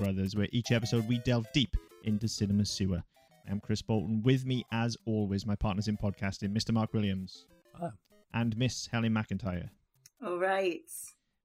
Brothers, 0.00 0.34
where 0.34 0.48
each 0.50 0.72
episode 0.72 1.06
we 1.06 1.18
delve 1.18 1.46
deep 1.52 1.76
into 2.04 2.26
cinema 2.26 2.64
sewer. 2.64 3.02
I'm 3.50 3.60
Chris 3.60 3.82
Bolton. 3.82 4.22
With 4.22 4.46
me, 4.46 4.64
as 4.72 4.96
always, 5.04 5.44
my 5.44 5.54
partners 5.54 5.88
in 5.88 5.98
podcasting, 5.98 6.56
Mr. 6.56 6.72
Mark 6.72 6.94
Williams 6.94 7.44
Hello. 7.74 7.90
and 8.32 8.56
Miss 8.56 8.88
Helen 8.90 9.12
McIntyre. 9.12 9.68
All 10.24 10.38
right. 10.38 10.90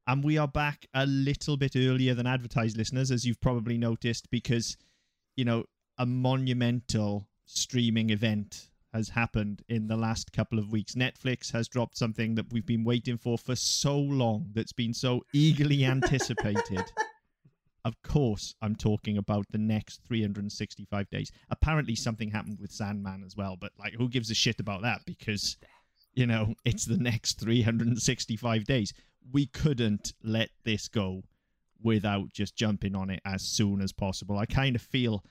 And 0.08 0.24
we 0.24 0.38
are 0.38 0.48
back 0.48 0.86
a 0.94 1.06
little 1.06 1.58
bit 1.58 1.74
earlier 1.76 2.14
than 2.14 2.26
advertised, 2.26 2.78
listeners, 2.78 3.12
as 3.12 3.26
you've 3.26 3.42
probably 3.42 3.78
noticed, 3.78 4.30
because, 4.32 4.78
you 5.36 5.44
know, 5.44 5.66
a 5.98 6.06
monumental 6.06 7.28
streaming 7.46 8.10
event 8.10 8.70
has 8.94 9.10
happened 9.10 9.64
in 9.68 9.88
the 9.88 9.98
last 9.98 10.32
couple 10.32 10.60
of 10.60 10.72
weeks. 10.72 10.94
Netflix 10.96 11.52
has 11.52 11.68
dropped 11.68 11.98
something 11.98 12.36
that 12.36 12.54
we've 12.54 12.66
been 12.66 12.86
waiting 12.86 13.18
for 13.18 13.38
for 13.38 13.58
so 13.58 14.00
long, 14.00 14.50
that's 14.54 14.72
been 14.72 14.94
so 14.94 15.26
eagerly 15.34 15.84
anticipated. 15.86 16.86
Of 17.86 18.02
course, 18.02 18.56
I'm 18.64 18.76
talking 18.76 19.20
about 19.20 19.46
the 19.52 19.60
next 19.60 20.02
365 20.08 21.08
days. 21.12 21.32
Apparently, 21.52 21.94
something 21.96 22.32
happened 22.32 22.58
with 22.60 22.72
Sandman 22.72 23.24
as 23.24 23.38
well, 23.38 23.58
but 23.62 23.74
like, 23.78 23.94
who 23.94 24.10
gives 24.10 24.32
a 24.32 24.34
shit 24.34 24.60
about 24.60 24.82
that? 24.82 25.02
Because, 25.06 25.56
you 26.16 26.26
know, 26.26 26.56
it's 26.66 26.86
the 26.86 26.98
next 26.98 27.40
365 27.40 28.66
days. 28.66 28.92
We 29.32 29.46
couldn't 29.46 30.14
let 30.24 30.50
this 30.64 30.88
go 30.88 31.24
without 31.84 32.34
just 32.34 32.56
jumping 32.56 32.96
on 32.96 33.12
it 33.12 33.22
as 33.24 33.44
soon 33.44 33.82
as 33.82 33.94
possible. 33.94 34.40
I 34.40 34.48
kind 34.48 34.76
of 34.76 34.82
feel 34.82 35.24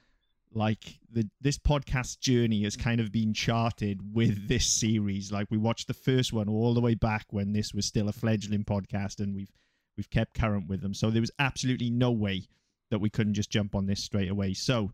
like 0.52 1.00
the 1.10 1.28
this 1.40 1.58
podcast 1.58 2.20
journey 2.20 2.62
has 2.62 2.76
kind 2.76 3.00
of 3.00 3.10
been 3.10 3.34
charted 3.34 4.14
with 4.14 4.46
this 4.48 4.66
series. 4.66 5.32
Like 5.32 5.48
we 5.50 5.58
watched 5.58 5.88
the 5.88 5.94
first 5.94 6.32
one 6.32 6.48
all 6.48 6.72
the 6.72 6.80
way 6.80 6.94
back 6.94 7.26
when 7.30 7.52
this 7.52 7.74
was 7.74 7.86
still 7.86 8.08
a 8.08 8.12
fledgling 8.12 8.64
podcast, 8.64 9.18
and 9.18 9.34
we've 9.34 9.50
we've 9.96 10.10
kept 10.10 10.34
current 10.34 10.68
with 10.68 10.80
them. 10.80 10.94
So 10.94 11.10
there 11.10 11.20
was 11.20 11.30
absolutely 11.38 11.90
no 11.90 12.10
way 12.10 12.48
that 12.90 12.98
we 12.98 13.10
couldn't 13.10 13.34
just 13.34 13.50
jump 13.50 13.74
on 13.74 13.86
this 13.86 14.02
straight 14.02 14.30
away. 14.30 14.54
So 14.54 14.92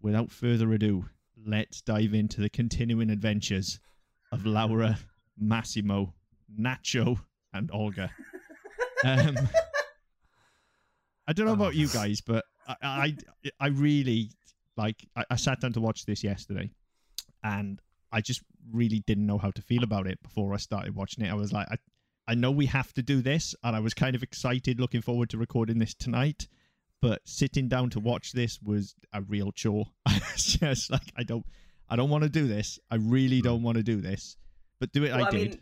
without 0.00 0.30
further 0.30 0.72
ado, 0.72 1.06
let's 1.46 1.80
dive 1.80 2.14
into 2.14 2.40
the 2.40 2.50
continuing 2.50 3.10
adventures 3.10 3.80
of 4.30 4.46
Laura, 4.46 4.98
Massimo, 5.38 6.14
Nacho, 6.58 7.18
and 7.52 7.70
Olga. 7.72 8.10
Um, 9.04 9.36
I 11.26 11.32
don't 11.32 11.46
know 11.46 11.54
about 11.54 11.74
you 11.74 11.88
guys, 11.88 12.20
but 12.20 12.44
I, 12.68 12.76
I, 12.82 13.16
I 13.58 13.66
really 13.66 14.30
like. 14.76 15.04
I, 15.16 15.24
I 15.30 15.34
sat 15.34 15.60
down 15.60 15.72
to 15.72 15.80
watch 15.80 16.06
this 16.06 16.22
yesterday, 16.22 16.70
and 17.42 17.80
I 18.12 18.20
just 18.20 18.42
really 18.72 19.00
didn't 19.06 19.26
know 19.26 19.38
how 19.38 19.50
to 19.50 19.62
feel 19.62 19.82
about 19.82 20.06
it 20.06 20.22
before 20.22 20.54
I 20.54 20.58
started 20.58 20.94
watching 20.94 21.24
it. 21.24 21.30
I 21.30 21.34
was 21.34 21.52
like, 21.52 21.66
I, 21.68 21.76
I 22.26 22.34
know 22.34 22.50
we 22.50 22.66
have 22.66 22.92
to 22.94 23.02
do 23.02 23.20
this, 23.20 23.54
and 23.62 23.74
I 23.74 23.80
was 23.80 23.94
kind 23.94 24.14
of 24.14 24.22
excited, 24.22 24.80
looking 24.80 25.02
forward 25.02 25.30
to 25.30 25.38
recording 25.38 25.78
this 25.78 25.94
tonight. 25.94 26.48
But 27.00 27.20
sitting 27.24 27.68
down 27.68 27.90
to 27.90 28.00
watch 28.00 28.32
this 28.32 28.60
was 28.62 28.94
a 29.12 29.22
real 29.22 29.50
chore. 29.50 29.86
I 30.06 30.20
was 30.32 30.44
just 30.44 30.90
like, 30.90 31.12
I 31.16 31.24
don't, 31.24 31.44
I 31.88 31.96
don't 31.96 32.10
want 32.10 32.22
to 32.22 32.30
do 32.30 32.46
this. 32.46 32.78
I 32.90 32.96
really 32.96 33.40
mm. 33.40 33.44
don't 33.44 33.62
want 33.62 33.76
to 33.76 33.82
do 33.82 34.00
this. 34.00 34.36
But 34.78 34.92
do 34.92 35.04
it, 35.04 35.12
Well, 35.12 35.24
I 35.24 35.28
I 35.28 35.30
did. 35.30 35.60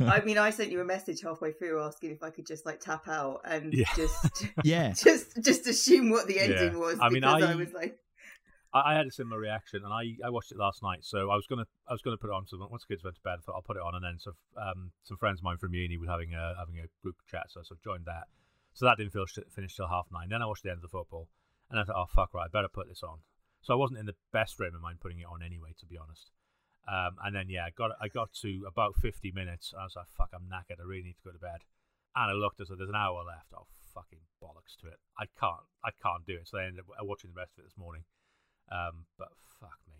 I 0.00 0.20
mean, 0.20 0.38
I 0.38 0.50
sent 0.50 0.70
you 0.70 0.80
a 0.80 0.84
message 0.84 1.22
halfway 1.22 1.52
through 1.52 1.82
asking 1.82 2.12
if 2.12 2.22
I 2.22 2.30
could 2.30 2.46
just 2.46 2.64
like 2.66 2.78
tap 2.78 3.08
out 3.08 3.40
and 3.44 3.72
Yeah. 3.72 3.86
just 3.96 4.46
yeah, 4.64 4.92
just 4.96 5.42
just 5.42 5.66
assume 5.66 6.10
what 6.10 6.26
the 6.26 6.38
ending 6.38 6.74
Yeah. 6.74 6.78
was. 6.78 6.98
I 7.00 7.08
mean, 7.08 7.22
because 7.22 7.42
I, 7.42 7.52
I- 7.52 7.54
was 7.56 7.72
like, 7.72 7.98
I, 8.72 8.92
I 8.92 8.94
had 8.94 9.06
a 9.06 9.10
similar 9.10 9.38
reaction, 9.38 9.84
and 9.84 9.92
I, 9.92 10.16
I 10.24 10.30
watched 10.30 10.52
it 10.52 10.58
last 10.58 10.82
night. 10.82 11.00
So 11.02 11.30
I 11.30 11.36
was 11.36 11.46
gonna 11.46 11.66
I 11.88 11.92
was 11.92 12.02
gonna 12.02 12.16
put 12.16 12.30
it 12.30 12.34
on. 12.34 12.46
So 12.46 12.58
once 12.70 12.84
the 12.86 12.94
kids 12.94 13.04
went 13.04 13.16
to 13.16 13.22
bed, 13.22 13.38
I 13.38 13.42
thought 13.42 13.56
I'll 13.56 13.62
put 13.62 13.76
it 13.76 13.82
on, 13.82 13.94
and 13.94 14.04
then 14.04 14.18
so 14.18 14.32
um 14.56 14.92
some 15.04 15.16
friends 15.16 15.40
of 15.40 15.44
mine 15.44 15.58
from 15.58 15.74
uni 15.74 15.96
were 15.96 16.06
having 16.06 16.34
a 16.34 16.54
having 16.58 16.78
a 16.78 16.88
group 17.02 17.16
chat, 17.30 17.46
so 17.48 17.60
I 17.60 17.64
sort 17.64 17.78
of 17.78 17.84
joined 17.84 18.04
that. 18.06 18.28
So 18.74 18.86
that 18.86 18.98
didn't 18.98 19.12
feel 19.12 19.26
finish 19.50 19.74
till 19.74 19.88
half 19.88 20.06
nine. 20.12 20.28
Then 20.28 20.42
I 20.42 20.46
watched 20.46 20.62
the 20.62 20.70
end 20.70 20.78
of 20.78 20.82
the 20.82 20.88
football, 20.88 21.28
and 21.70 21.80
I 21.80 21.84
thought, 21.84 21.96
oh 21.96 22.06
fuck 22.14 22.34
right, 22.34 22.44
I 22.44 22.48
better 22.48 22.68
put 22.68 22.88
this 22.88 23.02
on. 23.02 23.18
So 23.62 23.74
I 23.74 23.76
wasn't 23.76 24.00
in 24.00 24.06
the 24.06 24.14
best 24.32 24.56
frame 24.56 24.74
of 24.74 24.80
mind 24.80 25.00
putting 25.00 25.18
it 25.18 25.26
on 25.26 25.42
anyway, 25.42 25.74
to 25.80 25.86
be 25.86 25.98
honest. 25.98 26.30
Um, 26.86 27.16
and 27.24 27.34
then 27.34 27.48
yeah, 27.48 27.64
I 27.66 27.70
got 27.70 27.92
I 28.00 28.08
got 28.08 28.32
to 28.42 28.64
about 28.66 28.96
fifty 28.96 29.32
minutes, 29.32 29.74
I 29.78 29.84
was 29.84 29.96
like, 29.96 30.06
fuck, 30.16 30.30
I'm 30.32 30.48
knackered. 30.48 30.80
I 30.80 30.86
really 30.86 31.02
need 31.02 31.16
to 31.20 31.24
go 31.24 31.32
to 31.32 31.38
bed. 31.38 31.64
And 32.14 32.30
I 32.30 32.34
looked, 32.34 32.60
as 32.60 32.68
there's 32.68 32.88
an 32.88 32.96
hour 32.96 33.22
left. 33.24 33.52
Oh 33.54 33.66
fucking 33.94 34.20
bollocks 34.42 34.76
to 34.80 34.86
it! 34.86 35.00
I 35.18 35.26
can't 35.40 35.66
I 35.84 35.90
can't 36.02 36.24
do 36.26 36.34
it. 36.34 36.46
So 36.46 36.58
I 36.58 36.64
ended 36.64 36.80
up 36.80 36.86
watching 37.02 37.30
the 37.34 37.40
rest 37.40 37.58
of 37.58 37.64
it 37.64 37.68
this 37.68 37.78
morning. 37.78 38.04
Um, 38.70 39.04
but 39.18 39.28
fuck 39.60 39.78
me. 39.86 39.94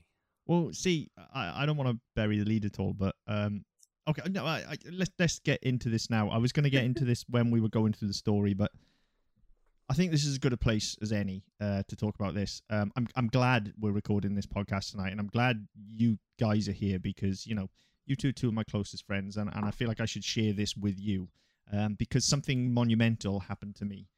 Well, 0.47 0.73
see, 0.73 1.11
I, 1.35 1.63
I 1.63 1.67
don't 1.67 1.77
want 1.77 1.91
to 1.91 1.99
bury 2.15 2.39
the 2.39 2.45
lead 2.45 2.65
at 2.65 2.79
all, 2.79 2.93
but 2.93 3.15
um, 3.27 3.65
okay, 4.09 4.23
no, 4.31 4.45
I, 4.45 4.65
I, 4.71 4.77
let's 4.91 5.11
let's 5.19 5.39
get 5.39 5.63
into 5.63 5.89
this 5.89 6.11
now. 6.11 6.29
I 6.29 6.39
was 6.39 6.53
going 6.53 6.65
to 6.65 6.71
get 6.71 6.85
into 6.85 7.05
this 7.05 7.25
when 7.29 7.51
we 7.51 7.61
were 7.61 7.69
going 7.69 7.93
through 7.93 8.09
the 8.09 8.15
story, 8.15 8.55
but 8.55 8.71
I 9.91 9.95
think 9.95 10.11
this 10.11 10.25
is 10.25 10.33
as 10.33 10.39
good 10.39 10.53
a 10.53 10.57
place 10.57 10.97
as 11.01 11.13
any 11.13 11.45
uh, 11.61 11.83
to 11.89 11.97
talk 11.97 12.15
about 12.15 12.35
this. 12.35 12.63
Um, 12.71 12.93
I'm 12.97 13.09
I'm 13.17 13.29
glad 13.29 13.73
we're 13.79 13.93
recording 13.93 14.35
this 14.35 14.47
podcast 14.47 14.91
tonight, 14.91 15.13
and 15.13 15.21
I'm 15.21 15.29
glad 15.29 15.67
you 15.95 16.19
guys 16.39 16.69
are 16.69 16.73
here 16.73 16.99
because 16.99 17.47
you 17.47 17.55
know 17.55 17.69
you 18.07 18.17
two 18.17 18.29
are 18.29 18.33
two 18.33 18.49
of 18.49 18.55
my 18.55 18.65
closest 18.65 19.07
friends, 19.07 19.37
and, 19.37 19.51
and 19.55 19.65
I 19.65 19.71
feel 19.71 19.89
like 19.89 20.01
I 20.01 20.07
should 20.07 20.25
share 20.25 20.53
this 20.53 20.77
with 20.77 20.99
you 20.99 21.29
um, 21.73 21.95
because 21.95 22.25
something 22.25 22.73
monumental 22.73 23.41
happened 23.41 23.77
to 23.77 23.85
me 23.85 24.09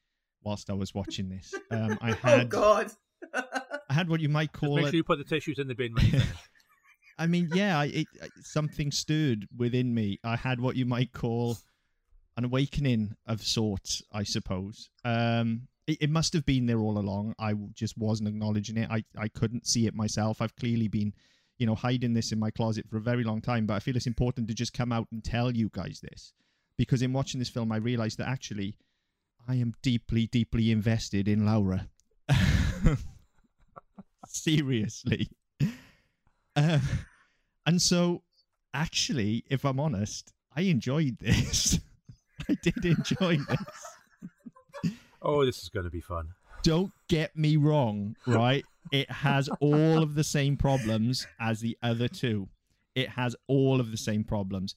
whilst 0.43 0.71
I 0.71 0.75
was 0.75 0.94
watching 0.94 1.28
this. 1.28 1.55
Um, 1.71 1.99
I 2.00 2.12
had 2.22 2.41
oh 2.41 2.44
god. 2.47 2.93
I 3.91 3.93
had 3.93 4.09
what 4.09 4.21
you 4.21 4.28
might 4.28 4.53
Just 4.53 4.61
call 4.61 4.77
make 4.77 4.87
it. 4.87 4.91
sure 4.91 4.97
you 4.97 5.05
put 5.05 5.19
the 5.19 5.25
tissues 5.25 5.59
in 5.59 5.67
the 5.67 5.75
bin 5.75 5.93
when 5.93 6.05
you 6.05 6.11
finish. 6.12 6.28
I 7.19 7.27
mean, 7.27 7.51
yeah, 7.53 7.78
I, 7.78 7.87
it, 7.87 8.06
something 8.43 8.91
stirred 8.93 9.47
within 9.55 9.93
me. 9.93 10.19
I 10.25 10.37
had 10.37 10.61
what 10.61 10.77
you 10.77 10.87
might 10.87 11.12
call 11.12 11.59
an 12.37 12.45
awakening 12.45 13.17
of 13.27 13.43
sorts, 13.43 14.01
I 14.12 14.23
suppose. 14.23 14.89
Um, 15.05 15.69
it, 15.87 15.99
it 16.03 16.11
must 16.11 16.33
have 16.33 16.47
been 16.47 16.67
there 16.67 16.78
all 16.78 16.99
along. 16.99 17.34
I 17.39 17.55
just 17.75 17.99
wasn't 17.99 18.28
acknowledging 18.28 18.78
it. 18.78 18.89
I, 18.91 19.05
I 19.19 19.28
couldn't 19.28 19.67
see 19.67 19.87
it 19.87 19.95
myself. 19.95 20.41
I've 20.41 20.55
clearly 20.57 20.89
been, 20.89 21.12
you 21.59 21.67
know, 21.67 21.75
hiding 21.75 22.15
this 22.15 22.33
in 22.33 22.39
my 22.39 22.51
closet 22.51 22.87
for 22.89 22.97
a 22.97 23.03
very 23.03 23.25
long 23.25 23.43
time. 23.43 23.67
But 23.67 23.75
I 23.75 23.81
feel 23.81 23.97
it's 23.97 24.07
important 24.07 24.49
to 24.49 24.55
just 24.55 24.72
come 24.72 24.93
out 24.93 25.09
and 25.12 25.22
tell 25.22 25.51
you 25.51 25.69
guys 25.75 26.01
this 26.01 26.33
because 26.78 27.03
in 27.03 27.12
watching 27.12 27.41
this 27.41 27.51
film, 27.51 27.72
I 27.72 27.77
realized 27.77 28.19
that 28.19 28.28
actually 28.28 28.78
I 29.47 29.57
am 29.57 29.75
deeply, 29.83 30.28
deeply 30.28 30.71
invested 30.71 31.28
in 31.28 31.45
Laura. 31.45 31.89
Seriously. 34.27 35.29
Um, 36.57 36.81
and 37.67 37.81
so, 37.81 38.23
actually, 38.75 39.45
if 39.49 39.65
I'm 39.65 39.81
honest, 39.81 40.33
I 40.55 40.63
enjoyed 40.63 41.19
this. 41.19 41.79
I 42.49 42.57
did 42.63 42.85
enjoy 42.85 43.37
this. 43.37 44.93
oh, 45.23 45.45
this 45.45 45.63
is 45.63 45.69
going 45.69 45.85
to 45.85 45.91
be 45.91 46.01
fun. 46.01 46.29
Don't 46.63 46.93
get 47.09 47.37
me 47.37 47.57
wrong, 47.57 48.17
right? 48.27 48.65
It 48.93 49.11
has 49.11 49.49
all 49.61 50.03
of 50.03 50.15
the 50.15 50.25
same 50.25 50.57
problems 50.57 51.27
as 51.39 51.61
the 51.61 51.79
other 51.83 52.09
two. 52.09 52.49
It 52.95 53.11
has 53.11 53.37
all 53.47 53.81
of 53.81 53.91
the 53.91 53.97
same 53.97 54.25
problems. 54.25 54.75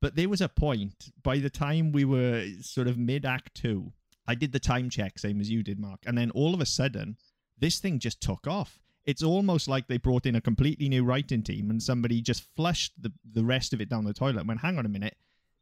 But 0.00 0.16
there 0.16 0.28
was 0.28 0.40
a 0.40 0.48
point, 0.48 1.12
by 1.22 1.38
the 1.38 1.50
time 1.50 1.92
we 1.92 2.04
were 2.04 2.44
sort 2.60 2.88
of 2.88 2.98
mid 2.98 3.24
act 3.24 3.54
two, 3.54 3.92
I 4.26 4.34
did 4.34 4.52
the 4.52 4.58
time 4.58 4.90
check, 4.90 5.18
same 5.18 5.40
as 5.40 5.50
you 5.50 5.62
did, 5.62 5.78
Mark. 5.78 6.00
And 6.06 6.16
then 6.18 6.30
all 6.32 6.54
of 6.54 6.60
a 6.60 6.66
sudden, 6.66 7.16
this 7.62 7.78
thing 7.78 7.98
just 7.98 8.20
took 8.20 8.46
off. 8.46 8.78
It's 9.06 9.22
almost 9.22 9.66
like 9.68 9.88
they 9.88 9.96
brought 9.96 10.26
in 10.26 10.36
a 10.36 10.40
completely 10.40 10.88
new 10.88 11.02
writing 11.04 11.42
team 11.42 11.70
and 11.70 11.82
somebody 11.82 12.20
just 12.20 12.46
flushed 12.54 12.92
the, 13.00 13.12
the 13.24 13.44
rest 13.44 13.72
of 13.72 13.80
it 13.80 13.88
down 13.88 14.04
the 14.04 14.12
toilet 14.12 14.40
and 14.40 14.48
went, 14.48 14.60
hang 14.60 14.78
on 14.78 14.86
a 14.86 14.88
minute. 14.90 15.16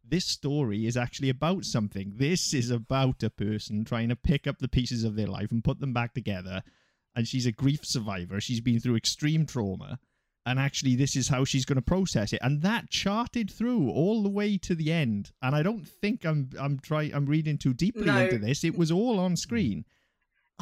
This 0.07 0.27
story 0.27 0.87
is 0.87 0.97
actually 0.97 1.29
about 1.31 1.65
something. 1.65 2.13
This 2.17 2.53
is 2.53 2.71
about 2.71 3.23
a 3.23 3.31
person 3.31 3.85
trying 3.85 4.09
to 4.09 4.17
pick 4.17 4.47
up 4.47 4.59
the 4.59 4.69
pieces 4.69 5.05
of 5.05 5.15
their 5.15 5.29
life 5.29 5.53
and 5.53 5.63
put 5.65 5.79
them 5.81 5.93
back 5.93 6.13
together. 6.15 6.63
And 7.15 7.27
she's 7.29 7.47
a 7.47 7.53
grief 7.53 7.81
survivor. 7.85 8.41
She's 8.41 8.61
been 8.61 8.81
through 8.81 8.97
extreme 8.97 9.47
trauma. 9.47 9.99
And 10.47 10.59
actually, 10.59 10.97
this 10.97 11.17
is 11.17 11.29
how 11.29 11.45
she's 11.45 11.65
going 11.65 11.77
to 11.77 11.83
process 11.83 12.33
it. 12.33 12.41
And 12.43 12.63
that 12.63 12.91
charted 12.91 13.51
through 13.51 13.91
all 13.91 14.23
the 14.23 14.29
way 14.29 14.57
to 14.59 14.75
the 14.75 14.91
end. 14.93 15.33
And 15.43 15.55
I 15.55 15.63
don't 15.63 15.87
think 15.87 16.25
I'm 16.25 16.51
I'm 16.59 16.79
trying 16.81 17.15
I'm 17.15 17.27
reading 17.27 17.57
too 17.59 17.75
deeply 17.75 18.07
No. 18.07 18.23
into 18.25 18.39
this. 18.39 18.65
It 18.65 18.77
was 18.77 18.91
all 18.91 19.19
on 19.21 19.37
screen. 19.37 19.85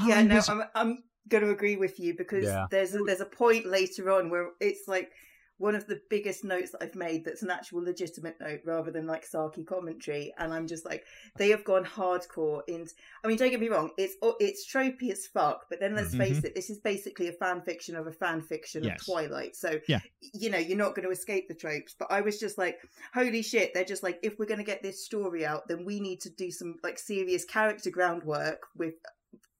yeah, 0.04 0.16
I 0.18 0.22
no, 0.22 0.34
was- 0.36 0.48
I'm 0.48 0.62
I'm 0.74 1.02
going 1.28 1.44
to 1.44 1.50
agree 1.50 1.76
with 1.76 1.98
you 1.98 2.14
because 2.16 2.44
Yeah. 2.44 2.66
there's 2.70 2.94
a, 2.94 2.98
there's 2.98 3.20
a 3.20 3.26
point 3.26 3.66
later 3.66 4.10
on 4.10 4.30
where 4.30 4.50
it's 4.60 4.88
like 4.88 5.12
one 5.58 5.74
of 5.74 5.86
the 5.88 6.00
biggest 6.08 6.44
notes 6.44 6.70
that 6.70 6.82
I've 6.82 6.94
made 6.94 7.24
that's 7.24 7.42
an 7.42 7.50
actual 7.50 7.82
legitimate 7.82 8.36
note 8.40 8.60
rather 8.64 8.92
than 8.92 9.06
like 9.06 9.28
sarky 9.28 9.66
commentary, 9.66 10.32
and 10.38 10.54
I'm 10.54 10.68
just 10.68 10.84
like 10.84 11.04
they 11.36 11.50
have 11.50 11.64
gone 11.64 11.84
hardcore 11.84 12.62
in. 12.68 12.86
I 13.24 13.28
mean, 13.28 13.36
don't 13.36 13.50
get 13.50 13.60
me 13.60 13.68
wrong, 13.68 13.90
it's 13.98 14.14
it's 14.38 14.72
tropey 14.72 15.10
as 15.10 15.26
fuck, 15.26 15.66
but 15.68 15.80
then 15.80 15.94
let's 15.96 16.10
mm-hmm. 16.10 16.20
face 16.20 16.44
it, 16.44 16.54
this 16.54 16.70
is 16.70 16.78
basically 16.78 17.28
a 17.28 17.32
fan 17.32 17.60
fiction 17.60 17.96
of 17.96 18.06
a 18.06 18.12
fan 18.12 18.40
fiction 18.40 18.84
Yes. 18.84 19.00
of 19.00 19.06
Twilight, 19.06 19.56
so 19.56 19.80
Yeah. 19.88 20.00
you 20.20 20.48
know 20.48 20.58
you're 20.58 20.78
not 20.78 20.94
going 20.94 21.06
to 21.06 21.12
escape 21.12 21.48
the 21.48 21.54
tropes. 21.54 21.94
But 21.98 22.10
I 22.10 22.20
was 22.20 22.38
just 22.38 22.56
like, 22.56 22.78
holy 23.12 23.42
shit, 23.42 23.74
they're 23.74 23.84
just 23.84 24.04
like, 24.04 24.20
if 24.22 24.38
we're 24.38 24.46
going 24.46 24.58
to 24.58 24.64
get 24.64 24.82
this 24.82 25.04
story 25.04 25.44
out, 25.44 25.66
then 25.66 25.84
we 25.84 25.98
need 25.98 26.20
to 26.20 26.30
do 26.30 26.52
some 26.52 26.76
like 26.84 27.00
serious 27.00 27.44
character 27.44 27.90
groundwork 27.90 28.62
with 28.76 28.94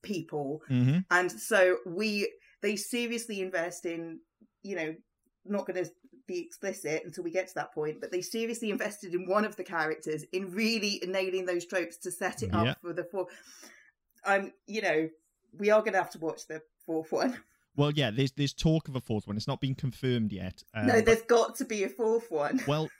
people 0.03 0.63
Mhm. 0.71 1.05
and 1.11 1.31
so 1.31 1.79
we 1.87 2.33
they 2.63 2.77
seriously 2.77 3.41
invest 3.41 3.85
in 3.87 4.21
you 4.63 4.77
know 4.77 4.95
not 5.45 5.67
going 5.67 5.83
to 5.85 5.91
be 6.27 6.39
explicit 6.41 7.03
until 7.05 7.25
we 7.25 7.31
get 7.31 7.49
to 7.49 7.55
that 7.55 7.73
point 7.73 8.01
but 8.01 8.13
they 8.13 8.21
seriously 8.21 8.71
invested 8.71 9.15
in 9.15 9.27
one 9.27 9.45
of 9.47 9.57
the 9.57 9.65
characters 9.65 10.25
in 10.33 10.51
really 10.53 11.03
nailing 11.07 11.47
those 11.47 11.65
tropes 11.67 11.97
to 11.97 12.11
set 12.11 12.43
it 12.43 12.51
Yeah. 12.53 12.63
up 12.73 12.81
for 12.83 12.93
the 12.93 13.05
four 13.05 13.27
I'm, 14.25 14.53
you 14.67 14.83
know, 14.83 15.09
we 15.57 15.71
are 15.71 15.81
going 15.81 15.93
to 15.93 15.99
have 15.99 16.11
to 16.11 16.19
watch 16.19 16.47
the 16.47 16.61
fourth 16.85 17.13
one. 17.13 17.37
Well, 17.77 17.93
yeah, 17.93 18.11
there's 18.11 18.33
there's 18.33 18.53
talk 18.53 18.89
of 18.89 18.97
a 18.97 19.01
fourth 19.01 19.29
one. 19.29 19.37
It's 19.37 19.47
not 19.47 19.61
been 19.61 19.77
confirmed 19.77 20.33
yet. 20.33 20.65
Uh, 20.75 20.83
no, 20.83 20.93
but- 20.95 21.05
there's 21.07 21.23
got 21.23 21.55
to 21.59 21.65
be 21.65 21.85
a 21.85 21.89
fourth 21.89 22.29
one. 22.29 22.61
Well, 22.67 22.91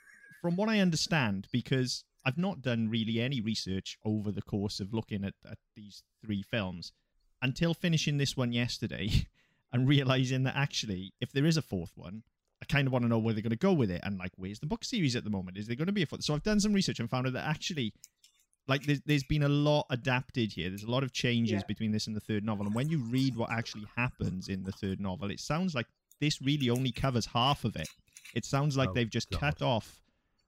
from 0.41 0.55
what 0.55 0.69
I 0.69 0.79
understand, 0.79 1.49
because 1.51 2.05
I've 2.25 2.37
not 2.37 2.61
done 2.61 2.89
really 2.89 3.19
any 3.21 3.41
research 3.41 3.97
over 4.03 4.31
the 4.31 4.41
course 4.41 4.79
of 4.79 4.93
looking 4.93 5.23
at, 5.23 5.33
at 5.49 5.57
these 5.75 6.03
three 6.23 6.43
films 6.43 6.91
until 7.41 7.73
finishing 7.73 8.17
this 8.17 8.35
one 8.35 8.51
yesterday 8.51 9.09
and 9.73 9.87
realizing 9.87 10.43
that 10.43 10.55
actually, 10.55 11.13
if 11.21 11.31
there 11.31 11.45
is 11.45 11.57
a 11.57 11.61
fourth 11.61 11.91
one, 11.95 12.23
I 12.61 12.65
kind 12.65 12.87
of 12.87 12.91
want 12.93 13.03
to 13.05 13.09
know 13.09 13.19
where 13.19 13.33
they're 13.33 13.41
going 13.41 13.51
to 13.51 13.55
go 13.55 13.71
with 13.71 13.89
it 13.89 14.01
and 14.03 14.17
like 14.17 14.31
where's 14.35 14.59
the 14.59 14.65
book 14.65 14.83
series 14.83 15.15
at 15.15 15.23
the 15.23 15.29
moment? 15.29 15.57
Is 15.57 15.67
there 15.67 15.77
going 15.77 15.85
to 15.87 15.93
be 15.93 16.03
a 16.03 16.05
fourth? 16.05 16.23
So 16.23 16.33
I've 16.33 16.43
done 16.43 16.59
some 16.59 16.73
research 16.73 16.99
and 16.99 17.09
found 17.09 17.25
out 17.27 17.33
that 17.33 17.47
actually, 17.47 17.93
like, 18.67 18.83
there's, 18.83 19.01
there's 19.05 19.23
been 19.23 19.43
a 19.43 19.49
lot 19.49 19.85
adapted 19.89 20.51
here. 20.51 20.67
There's 20.69 20.83
a 20.83 20.91
lot 20.91 21.03
of 21.03 21.13
changes 21.13 21.53
Yeah. 21.61 21.67
between 21.67 21.91
this 21.91 22.05
and 22.07 22.15
the 22.15 22.19
third 22.19 22.43
novel. 22.43 22.65
And 22.65 22.75
when 22.75 22.89
you 22.89 22.99
read 22.99 23.35
what 23.37 23.49
actually 23.49 23.85
happens 23.95 24.49
in 24.49 24.63
the 24.63 24.73
third 24.73 24.99
novel, 24.99 25.31
it 25.31 25.39
sounds 25.39 25.73
like 25.73 25.87
this 26.19 26.41
really 26.41 26.69
only 26.69 26.91
covers 26.91 27.27
half 27.27 27.63
of 27.63 27.77
it. 27.77 27.87
It 28.35 28.43
sounds 28.43 28.75
like 28.75 28.89
Oh, 28.89 28.93
they've 28.93 29.09
just 29.09 29.29
God. 29.31 29.39
cut 29.39 29.61
off 29.61 30.01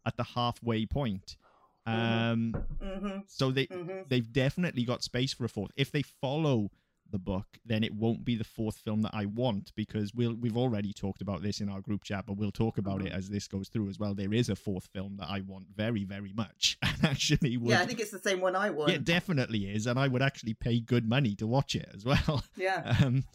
at 0.06 0.18
the 0.18 0.23
halfway 0.23 0.85
point. 0.85 1.38
Um, 1.86 2.56
hmm 2.81 3.19
so 3.28 3.51
they 3.51 3.66
hmm 3.66 4.01
they've 4.07 4.31
definitely 4.31 4.83
got 4.83 5.04
space 5.04 5.33
for 5.33 5.45
a 5.45 5.50
fourth. 5.50 5.72
If 5.75 5.92
they 5.92 6.01
follow 6.04 6.72
the 7.10 7.19
book, 7.19 7.45
then 7.66 7.83
it 7.83 7.94
won't 7.94 8.24
be 8.24 8.36
the 8.38 8.44
fourth 8.45 8.78
film 8.78 9.01
that 9.01 9.13
I 9.13 9.25
want 9.25 9.74
because 9.75 10.13
we'll 10.13 10.33
we've 10.36 10.56
already 10.56 10.94
talked 10.94 11.22
about 11.22 11.42
this 11.42 11.60
in 11.60 11.68
our 11.69 11.81
group 11.81 12.04
chat, 12.04 12.25
but 12.25 12.38
we'll 12.38 12.51
talk 12.51 12.78
about 12.78 13.01
it 13.01 13.12
Mhm. 13.12 13.18
as 13.18 13.30
this 13.30 13.48
goes 13.50 13.68
through 13.68 13.89
as 13.89 14.00
well. 14.00 14.13
There 14.16 14.33
is 14.33 14.48
a 14.48 14.56
fourth 14.56 14.88
film 14.94 15.18
that 15.18 15.28
I 15.30 15.42
want 15.42 15.68
very 15.75 16.04
very 16.06 16.31
much, 16.33 16.78
and 16.83 17.04
actually 17.04 17.57
would. 17.57 17.72
Yeah, 17.72 17.81
I 17.81 17.86
think 17.86 18.00
it's 18.00 18.12
the 18.12 18.19
same 18.19 18.39
one 18.39 18.56
I 18.56 18.69
want. 18.69 18.89
Yeah, 18.92 18.95
it 18.95 19.04
definitely 19.04 19.66
is, 19.66 19.88
and 19.88 20.00
I 20.00 20.07
would 20.07 20.22
actually 20.22 20.54
pay 20.54 20.80
good 20.80 21.07
money 21.07 21.36
to 21.36 21.48
watch 21.48 21.75
it 21.75 21.89
as 21.94 22.06
well. 22.06 22.44
yeah. 22.56 22.95
um, 23.04 23.25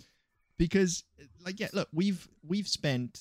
because 0.58 1.04
like 1.44 1.60
yeah, 1.60 1.68
look, 1.74 1.88
we've 1.92 2.26
we've 2.46 2.68
spent 2.68 3.20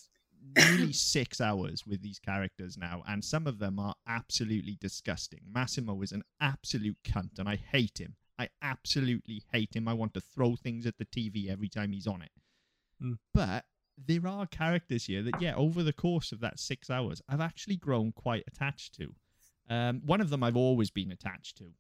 nearly 0.56 0.94
six 0.94 1.42
hours 1.42 1.86
with 1.86 2.02
these 2.02 2.20
characters 2.20 2.78
now, 2.78 3.04
and 3.08 3.24
some 3.24 3.48
of 3.48 3.60
them 3.60 3.80
are 3.80 3.96
absolutely 4.08 4.78
disgusting. 4.80 5.42
Massimo 5.52 6.02
is 6.02 6.12
an 6.12 6.24
absolute 6.40 6.98
cunt, 7.04 7.40
and 7.40 7.48
I 7.48 7.56
hate 7.56 8.00
him. 8.00 8.16
I 8.38 8.50
absolutely 8.62 9.44
hate 9.52 9.76
him. 9.76 9.88
I 9.88 9.94
want 9.94 10.14
to 10.16 10.22
throw 10.22 10.56
things 10.56 10.86
at 10.86 10.98
the 10.98 11.06
TV 11.06 11.50
every 11.50 11.70
time 11.70 11.92
he's 11.92 12.08
on 12.08 12.22
it. 12.22 12.32
Mm. 13.02 13.18
But 13.34 13.66
there 13.98 14.28
are 14.28 14.46
characters 14.46 15.06
here 15.06 15.24
that, 15.24 15.42
yeah, 15.42 15.56
over 15.56 15.84
the 15.84 15.94
course 15.94 16.32
of 16.32 16.42
that 16.42 16.60
six 16.60 16.90
hours, 16.90 17.22
I've 17.30 17.42
actually 17.42 17.78
grown 17.78 18.12
quite 18.12 18.44
attached 18.48 18.96
to. 18.96 19.14
Um, 19.70 20.02
one 20.06 20.22
of 20.22 20.30
them 20.30 20.44
I've 20.44 20.58
always 20.58 20.92
been 20.92 21.12
attached 21.12 21.58
to. 21.58 21.72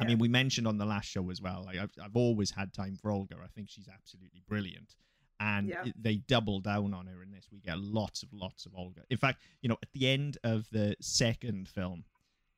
I 0.00 0.04
mean, 0.04 0.18
we 0.18 0.28
mentioned 0.28 0.66
on 0.66 0.78
the 0.78 0.84
last 0.84 1.08
show 1.08 1.30
as 1.30 1.40
well. 1.40 1.62
Like 1.64 1.78
I've, 1.78 1.92
I've 2.02 2.16
always 2.16 2.50
had 2.50 2.72
time 2.72 2.96
for 2.96 3.12
Olga. 3.12 3.36
I 3.42 3.46
think 3.46 3.70
she's 3.70 3.88
absolutely 3.88 4.42
brilliant, 4.48 4.96
and 5.44 5.68
Yeah. 5.68 5.84
it- 5.84 6.02
they 6.02 6.16
double 6.16 6.60
down 6.60 6.94
on 6.94 7.06
her 7.06 7.22
in 7.22 7.30
this. 7.30 7.48
We 7.52 7.60
get 7.60 7.78
lots 7.78 8.22
of 8.22 8.32
lots 8.32 8.64
of 8.66 8.74
Olga. 8.74 9.02
In 9.10 9.18
fact, 9.18 9.42
you 9.60 9.68
know, 9.68 9.76
at 9.82 9.92
the 9.92 10.08
end 10.08 10.38
of 10.42 10.68
the 10.70 10.96
second 11.00 11.68
film, 11.68 12.04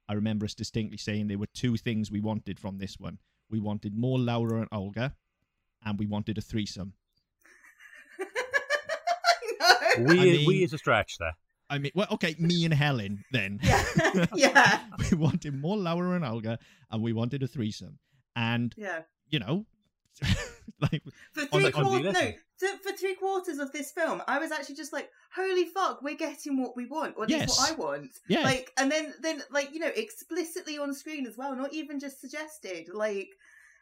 I 0.09 0.13
remember 0.15 0.45
us 0.45 0.55
distinctly 0.55 0.97
saying 0.97 1.27
there 1.27 1.39
were 1.39 1.47
two 1.53 1.77
things 1.77 2.11
we 2.11 2.21
wanted 2.21 2.61
from 2.61 2.79
this 2.79 2.99
one. 2.99 3.19
We 3.51 3.59
wanted 3.61 3.95
more 3.97 4.19
Laura 4.19 4.61
and 4.61 4.69
Olga, 4.73 5.17
and 5.85 5.99
we 5.99 6.07
wanted 6.07 6.39
a 6.39 6.41
threesome. 6.41 6.95
I 9.61 9.95
know. 9.99 10.05
We 10.05 10.19
I 10.21 10.25
mean- 10.25 10.47
we 10.47 10.63
is 10.63 10.73
a 10.73 10.79
stretch 10.79 11.19
there. 11.19 11.35
I 11.69 11.79
mean, 11.79 11.91
well, 11.97 12.07
okay, 12.13 12.37
me 12.39 12.65
and 12.65 12.73
Helen 12.73 13.25
then. 13.33 13.59
Yeah. 13.65 14.27
yeah. 14.35 14.81
we 15.11 15.17
wanted 15.17 15.53
more 15.55 15.77
Laura 15.77 16.15
and 16.15 16.25
Olga, 16.25 16.61
and 16.93 17.03
we 17.03 17.13
wanted 17.13 17.43
a 17.43 17.49
threesome. 17.49 17.99
And 18.37 18.73
Yeah. 18.77 19.03
you 19.29 19.41
know, 19.41 19.67
like 20.81 21.03
For 21.33 21.45
three 21.47 21.49
the- 21.49 21.55
on 21.57 21.63
the 21.63 21.73
quarters, 21.73 22.15
no, 22.15 22.21
listen. 22.61 22.79
for 22.83 22.93
three 22.93 23.15
quarters 23.15 23.59
of 23.59 23.73
this 23.73 23.93
film, 23.93 24.23
I 24.27 24.39
was 24.39 24.51
actually 24.53 24.77
just 24.77 24.93
like, 24.93 25.11
"Holy 25.35 25.65
fuck, 25.67 26.03
we're 26.03 26.17
getting 26.17 26.61
what 26.63 26.77
we 26.77 26.87
want, 26.87 27.15
or 27.17 27.25
at 27.25 27.31
least 27.31 27.49
what 27.49 27.71
I 27.71 27.75
want." 27.75 28.11
yeah, 28.29 28.43
Like, 28.43 28.73
and 28.79 28.91
then, 28.91 29.15
then, 29.23 29.43
like, 29.51 29.73
you 29.73 29.81
know, 29.81 29.91
explicitly 29.95 30.79
on 30.79 30.93
screen 30.95 31.27
as 31.27 31.37
well, 31.37 31.55
not 31.57 31.73
even 31.73 32.01
just 32.01 32.21
suggested. 32.21 32.89
Like, 32.93 33.29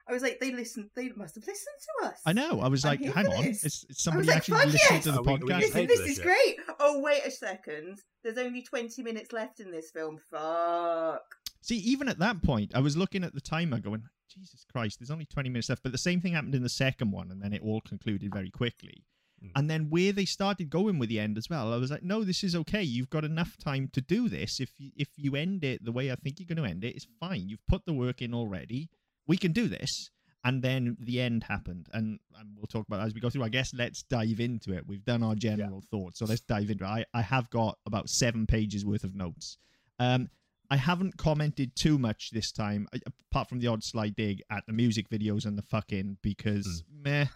I 0.09 0.13
was 0.13 0.23
like, 0.23 0.39
they 0.41 0.53
listened, 0.53 0.91
they 0.95 1.09
must 1.17 1.35
have 1.37 1.47
listened 1.47 1.77
to 2.03 2.09
us. 2.09 2.21
I 2.27 2.33
know. 2.35 2.61
I 2.61 2.69
was 2.69 2.85
I'm 2.85 2.91
like, 3.01 3.15
hang 3.15 3.27
on, 3.27 3.45
this. 3.45 3.65
is, 3.65 3.87
is 3.89 3.99
somebody 4.03 4.27
like, 4.29 4.37
actually 4.37 4.57
listened 4.67 4.81
yes! 4.91 5.05
to 5.05 5.13
the 5.13 5.19
Are 5.19 5.23
we- 5.23 5.29
are 5.33 5.35
we 5.37 5.39
podcast? 5.41 5.47
getting 5.49 5.61
Listen, 5.61 5.81
paid 5.81 5.89
this 5.89 6.01
is 6.01 6.07
this 6.17 6.19
great. 6.19 6.57
Oh, 6.81 7.01
wait 7.01 7.23
a 7.25 7.31
second. 7.31 7.99
There's 8.23 8.37
only 8.39 8.63
20 8.63 9.03
minutes 9.03 9.33
left 9.33 9.61
in 9.61 9.71
this 9.71 9.91
film. 9.91 10.19
Fuck. 10.31 11.23
See, 11.63 11.77
even 11.79 12.09
at 12.11 12.19
that 12.19 12.43
point, 12.43 12.73
I 12.75 12.81
was 12.81 12.95
looking 12.97 13.25
at 13.25 13.35
the 13.35 13.41
timer, 13.41 13.79
going, 13.79 14.03
Jesus 14.35 14.65
Christ, 14.71 14.99
there's 14.99 15.11
only 15.11 15.27
20 15.27 15.49
minutes 15.49 15.69
left. 15.69 15.83
But 15.83 15.93
the 15.93 15.99
same 15.99 16.21
thing 16.21 16.33
happened 16.33 16.55
in 16.55 16.63
the 16.63 16.69
second 16.69 17.11
one, 17.11 17.31
and 17.31 17.41
then 17.41 17.53
it 17.53 17.63
all 17.63 17.81
concluded 17.81 18.33
very 18.33 18.51
quickly. 18.51 19.05
Mm. 19.43 19.51
And 19.57 19.71
then 19.71 19.91
where 19.91 20.13
they 20.13 20.25
started 20.25 20.71
going 20.71 20.99
with 20.99 21.09
the 21.09 21.21
end 21.21 21.39
as 21.39 21.49
well, 21.49 21.73
I 21.73 21.77
was 21.77 21.91
like, 21.91 22.03
no, 22.03 22.25
this 22.25 22.43
is 22.43 22.57
okay. 22.57 22.83
You've 22.83 23.11
got 23.11 23.25
enough 23.25 23.57
time 23.57 23.89
to 23.93 24.01
do 24.01 24.29
this. 24.29 24.61
If 24.61 24.73
you, 24.79 24.91
if 24.97 25.09
you 25.17 25.37
end 25.37 25.65
it 25.65 25.85
the 25.85 25.93
way 25.93 26.11
I 26.11 26.17
think 26.17 26.39
you're 26.39 26.53
going 26.53 26.65
to 26.65 26.71
end 26.71 26.85
it, 26.85 26.97
it's 26.97 27.07
fine. 27.21 27.49
You've 27.49 27.67
put 27.69 27.87
the 27.87 27.93
work 27.93 28.23
in 28.23 28.35
already. 28.35 28.91
We 29.27 29.37
can 29.37 29.53
do 29.53 29.69
this. 29.69 30.11
And 30.47 30.63
then 30.63 30.99
the 31.01 31.23
end 31.23 31.45
happened, 31.45 31.89
and, 31.95 32.21
and 32.39 32.51
we'll 32.55 32.67
talk 32.67 32.87
about 32.87 32.99
that 32.99 33.07
as 33.07 33.15
we 33.15 33.21
go 33.23 33.31
through. 33.31 33.45
I 33.45 33.49
guess 33.49 33.73
let's 33.73 34.03
dive 34.03 34.41
into 34.41 34.75
it. 34.75 34.87
We've 34.87 35.03
done 35.03 35.23
our 35.23 35.35
general 35.35 35.83
thoughts, 35.91 36.19
so 36.19 36.27
let's 36.27 36.43
dive 36.43 36.69
into 36.69 36.85
it. 36.85 36.87
I, 36.87 37.05
I 37.15 37.23
have 37.23 37.49
got 37.49 37.79
about 37.87 38.11
seven 38.11 38.47
pages 38.47 38.85
worth 38.85 39.05
of 39.05 39.15
notes. 39.15 39.57
Um, 39.99 40.29
I 40.75 40.76
haven't 40.76 41.17
commented 41.17 41.76
too 41.76 42.00
much 42.00 42.32
this 42.32 42.50
time, 42.50 42.88
apart 43.31 43.49
from 43.49 43.61
the 43.61 43.69
odd 43.69 43.85
sly 43.85 44.09
dig 44.09 44.43
at 44.50 44.67
the 44.67 44.73
music 44.73 45.09
videos 45.09 45.47
and 45.47 45.56
the 45.56 45.62
fucking 45.62 46.19
because 46.21 46.82
meh. 46.93 47.26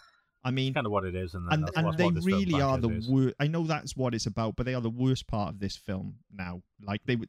I 0.43 0.51
mean, 0.51 0.75
Kind 0.75 0.87
of 0.87 0.91
what 0.91 1.05
it 1.05 1.15
is, 1.15 1.35
and, 1.35 1.47
and 1.53 1.71
and 1.77 1.97
they 1.97 2.11
really 2.23 2.61
are 2.61 2.79
the 2.79 3.01
worst. 3.09 3.37
I 3.39 3.47
know 3.47 3.63
that's 3.63 3.97
what 3.97 4.13
it's 4.13 4.27
about, 4.27 4.57
but 4.57 4.67
they 4.67 4.75
are 4.75 4.81
the 4.81 4.91
worst 4.91 5.29
part 5.29 5.51
of 5.51 5.61
this 5.61 5.77
film 5.77 6.17
now. 6.35 6.63
Like 6.83 7.01
they 7.05 7.15
were, 7.15 7.29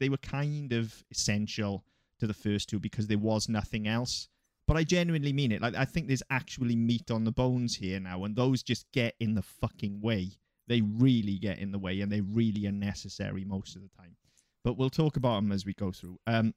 they 0.00 0.08
were 0.08 0.16
kind 0.16 0.72
of 0.72 1.04
essential 1.12 1.84
to 2.18 2.26
the 2.26 2.34
first 2.34 2.68
two 2.68 2.80
because 2.80 3.06
there 3.06 3.16
was 3.16 3.48
nothing 3.48 3.86
else. 3.86 4.28
But 4.66 4.76
I 4.76 4.82
genuinely 4.82 5.32
mean 5.32 5.52
it. 5.52 5.62
Like 5.62 5.76
I 5.76 5.84
think 5.84 6.08
there's 6.08 6.24
actually 6.30 6.74
meat 6.74 7.12
on 7.12 7.22
the 7.22 7.30
bones 7.30 7.76
here 7.76 8.00
now, 8.00 8.24
and 8.24 8.34
those 8.34 8.64
just 8.64 8.90
get 8.90 9.14
in 9.20 9.36
the 9.36 9.42
fucking 9.42 10.00
way. 10.00 10.32
They 10.66 10.80
really 10.80 11.38
get 11.38 11.60
in 11.60 11.70
the 11.70 11.78
way, 11.78 12.00
and 12.00 12.10
they 12.10 12.22
really 12.22 12.66
are 12.66 12.72
necessary 12.72 13.44
most 13.44 13.76
of 13.76 13.82
the 13.82 13.88
time. 13.96 14.16
But 14.68 14.76
we'll 14.76 14.90
talk 14.90 15.16
about 15.16 15.36
them 15.36 15.50
as 15.50 15.64
we 15.64 15.72
go 15.72 15.92
through. 15.92 16.18
Um, 16.26 16.52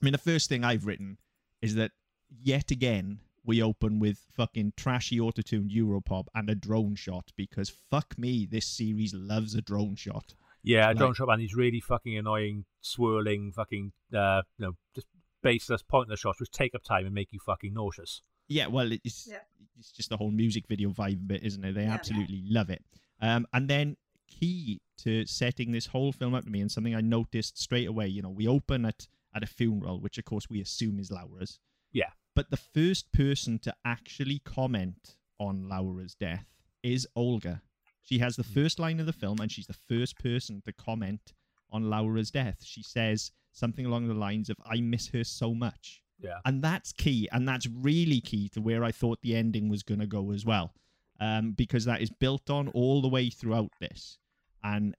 I 0.00 0.04
mean, 0.06 0.12
the 0.12 0.18
first 0.18 0.48
thing 0.48 0.64
I've 0.64 0.86
written 0.86 1.18
is 1.60 1.74
that 1.74 1.90
yet 2.30 2.70
again 2.70 3.18
we 3.44 3.60
open 3.60 3.98
with 3.98 4.16
fucking 4.34 4.72
trashy 4.78 5.18
autotuned 5.18 5.70
Europop 5.70 6.28
and 6.34 6.48
a 6.48 6.54
drone 6.54 6.94
shot 6.94 7.32
because 7.36 7.68
fuck 7.90 8.16
me, 8.16 8.46
this 8.50 8.64
series 8.66 9.12
loves 9.12 9.54
a 9.54 9.60
drone 9.60 9.94
shot. 9.94 10.32
Yeah, 10.62 10.86
Like- 10.88 10.96
drone 10.96 11.12
shot 11.12 11.28
and 11.28 11.38
these 11.42 11.54
really 11.54 11.80
fucking 11.80 12.16
annoying, 12.16 12.64
swirling, 12.80 13.52
fucking, 13.52 13.92
uh, 14.14 14.40
you 14.56 14.64
know, 14.64 14.72
just 14.94 15.08
baseless, 15.42 15.82
pointless 15.82 16.20
shots 16.20 16.40
which 16.40 16.50
take 16.50 16.74
up 16.74 16.82
time 16.82 17.04
and 17.04 17.14
make 17.14 17.30
you 17.30 17.40
fucking 17.44 17.74
nauseous. 17.74 18.22
Yeah, 18.48 18.68
well, 18.68 18.90
it's 18.90 19.26
Yeah. 19.30 19.40
it's 19.78 19.92
just 19.92 20.08
the 20.08 20.16
whole 20.16 20.30
music 20.30 20.66
video 20.66 20.88
vibe 20.88 21.22
of 21.24 21.30
it, 21.30 21.42
isn't 21.42 21.62
it? 21.62 21.74
They 21.74 21.82
Yeah. 21.82 21.92
absolutely 21.92 22.40
love 22.46 22.70
it. 22.70 22.82
Um, 23.20 23.46
and 23.52 23.68
then 23.68 23.98
key 24.26 24.80
to 24.98 25.26
setting 25.26 25.72
this 25.72 25.86
whole 25.86 26.12
film 26.12 26.34
up 26.34 26.44
to 26.44 26.50
me, 26.50 26.60
and 26.60 26.70
something 26.70 26.94
I 26.94 27.00
noticed 27.00 27.58
straight 27.58 27.88
away. 27.88 28.06
You 28.08 28.22
know, 28.22 28.30
we 28.30 28.46
open 28.48 28.84
at 28.84 29.06
at 29.34 29.42
a 29.42 29.46
funeral, 29.46 30.00
which 30.00 30.16
of 30.18 30.24
course 30.24 30.48
we 30.48 30.60
assume 30.60 31.00
is 31.00 31.10
Laura's. 31.10 31.58
Yeah. 31.92 32.10
But 32.36 32.50
the 32.50 32.56
first 32.56 33.12
person 33.12 33.58
to 33.60 33.74
actually 33.84 34.38
comment 34.44 35.16
on 35.40 35.68
Laura's 35.68 36.14
death 36.14 36.46
is 36.84 37.06
Olga. 37.16 37.62
She 38.02 38.18
has 38.18 38.36
the 38.36 38.42
Hmm. 38.44 38.52
first 38.52 38.78
line 38.78 39.00
of 39.00 39.06
the 39.06 39.12
film, 39.12 39.40
and 39.40 39.50
she's 39.50 39.66
the 39.66 39.72
first 39.72 40.18
person 40.18 40.62
to 40.62 40.72
comment 40.72 41.32
on 41.70 41.90
Laura's 41.90 42.30
death. 42.30 42.62
She 42.62 42.82
says 42.82 43.32
something 43.50 43.86
along 43.86 44.06
the 44.06 44.14
lines 44.14 44.50
of, 44.50 44.56
I 44.64 44.80
miss 44.80 45.08
her 45.08 45.24
so 45.24 45.52
much. 45.54 46.00
Yeah. 46.20 46.38
And 46.44 46.62
that's 46.62 46.92
key. 46.92 47.28
And 47.32 47.48
that's 47.48 47.66
really 47.66 48.20
key 48.20 48.48
to 48.50 48.60
where 48.60 48.84
I 48.84 48.92
thought 48.92 49.20
the 49.22 49.34
ending 49.34 49.68
was 49.68 49.82
going 49.82 50.00
to 50.00 50.06
go 50.06 50.30
as 50.30 50.44
well. 50.44 50.74
Um, 51.20 51.52
because 51.52 51.84
that 51.84 52.00
is 52.02 52.10
built 52.10 52.50
on 52.50 52.68
all 52.68 53.00
the 53.00 53.08
way 53.08 53.30
throughout 53.30 53.70
this. 53.80 54.18
And 54.64 54.96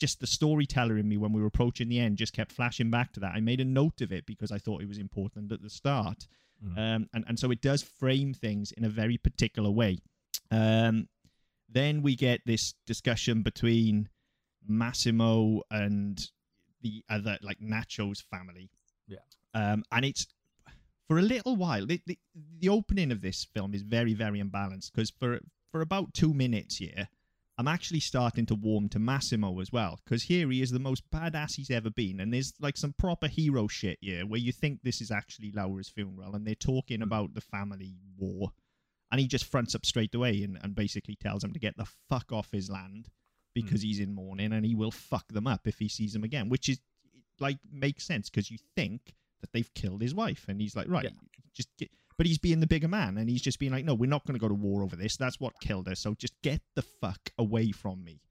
just 0.00 0.20
the 0.20 0.26
storyteller 0.26 0.98
in 0.98 1.08
me 1.08 1.16
when 1.16 1.32
we 1.32 1.40
were 1.40 1.46
approaching 1.46 1.88
the 1.88 2.00
end 2.00 2.18
just 2.18 2.32
kept 2.32 2.52
flashing 2.52 2.90
back 2.90 3.12
to 3.12 3.20
that. 3.20 3.34
I 3.34 3.40
made 3.40 3.60
a 3.60 3.64
note 3.64 4.00
of 4.00 4.12
it 4.12 4.26
because 4.26 4.50
I 4.50 4.58
thought 4.58 4.82
it 4.82 4.88
was 4.88 4.98
important 4.98 5.52
at 5.52 5.62
the 5.62 5.70
start. 5.70 6.26
Mhm. 6.64 6.78
Um, 6.78 7.08
and, 7.14 7.24
and 7.28 7.38
so 7.38 7.50
it 7.50 7.60
does 7.60 7.82
frame 7.82 8.34
things 8.34 8.72
in 8.72 8.84
a 8.84 8.88
very 8.88 9.18
particular 9.18 9.70
way. 9.70 9.98
Um, 10.50 11.08
then 11.68 12.02
we 12.02 12.16
get 12.16 12.40
this 12.46 12.74
discussion 12.86 13.42
between 13.42 14.08
Massimo 14.66 15.62
and 15.70 16.30
the 16.82 17.04
other, 17.08 17.38
like 17.42 17.60
Nacho's 17.60 18.20
family. 18.20 18.70
Yeah. 19.06 19.18
Um, 19.54 19.84
and 19.92 20.04
it's 20.04 20.26
for 21.08 21.18
a 21.18 21.22
little 21.22 21.56
while. 21.56 21.86
The, 21.86 22.00
the, 22.06 22.18
the 22.58 22.68
opening 22.68 23.12
of 23.12 23.20
this 23.20 23.44
film 23.44 23.74
is 23.74 23.82
very, 23.82 24.14
very 24.14 24.42
imbalanced 24.42 24.92
because 24.92 25.10
for 25.10 25.40
for 25.72 25.80
about 25.80 26.14
two 26.14 26.32
minutes 26.32 26.76
here, 26.76 27.08
I'm 27.58 27.68
actually 27.68 28.00
starting 28.00 28.46
to 28.46 28.54
warm 28.54 28.88
to 28.90 28.98
Massimo 28.98 29.60
as 29.60 29.72
well 29.72 30.00
because 30.04 30.22
here 30.24 30.50
he 30.50 30.62
is 30.62 30.70
the 30.70 30.78
most 30.78 31.02
badass 31.10 31.54
he's 31.54 31.70
ever 31.70 31.90
been, 31.90 32.20
and 32.20 32.32
there's 32.32 32.52
like 32.60 32.76
some 32.76 32.94
proper 32.98 33.28
hero 33.28 33.66
shit 33.68 33.98
here 34.00 34.26
where 34.26 34.40
you 34.40 34.52
think 34.52 34.80
this 34.82 35.00
is 35.00 35.10
actually 35.10 35.52
Laura's 35.52 35.88
funeral, 35.88 36.34
and 36.34 36.46
they're 36.46 36.54
talking 36.54 36.98
hmm. 36.98 37.04
about 37.04 37.34
the 37.34 37.40
family 37.40 37.96
war, 38.18 38.50
and 39.10 39.20
he 39.20 39.26
just 39.26 39.44
fronts 39.44 39.74
up 39.74 39.86
straight 39.86 40.14
away 40.14 40.42
and, 40.42 40.58
and 40.62 40.74
basically 40.74 41.16
tells 41.16 41.42
him 41.42 41.52
to 41.52 41.60
get 41.60 41.76
the 41.76 41.88
fuck 42.08 42.32
off 42.32 42.50
his 42.52 42.70
land 42.70 43.08
because 43.54 43.80
hmm. 43.80 43.86
he's 43.86 44.00
in 44.00 44.14
mourning, 44.14 44.52
and 44.52 44.66
he 44.66 44.74
will 44.74 44.90
fuck 44.90 45.28
them 45.28 45.46
up 45.46 45.66
if 45.66 45.78
he 45.78 45.88
sees 45.88 46.12
them 46.12 46.24
again, 46.24 46.48
which 46.48 46.68
is 46.68 46.80
like 47.38 47.58
makes 47.70 48.06
sense 48.06 48.30
because 48.30 48.50
you 48.50 48.58
think 48.74 49.14
that 49.40 49.52
they've 49.52 49.72
killed 49.74 50.02
his 50.02 50.14
wife, 50.14 50.46
and 50.48 50.60
he's 50.60 50.76
like, 50.76 50.88
right, 50.88 51.04
Yeah. 51.04 51.10
just 51.54 51.68
get. 51.78 51.90
But 52.18 52.26
he's 52.26 52.38
being 52.38 52.60
the 52.60 52.66
bigger 52.66 52.88
man, 52.88 53.18
and 53.18 53.28
he's 53.28 53.42
just 53.42 53.58
being 53.58 53.72
like, 53.72 53.84
no, 53.84 53.94
we're 53.94 54.08
not 54.08 54.24
going 54.24 54.34
to 54.34 54.40
go 54.40 54.48
to 54.48 54.54
war 54.54 54.82
over 54.82 54.96
this. 54.96 55.16
That's 55.18 55.38
what 55.38 55.52
killed 55.60 55.86
us. 55.86 56.00
So 56.00 56.14
just 56.14 56.32
get 56.42 56.62
the 56.74 56.80
fuck 56.82 57.30
away 57.38 57.72
from 57.72 58.02
me. 58.02 58.22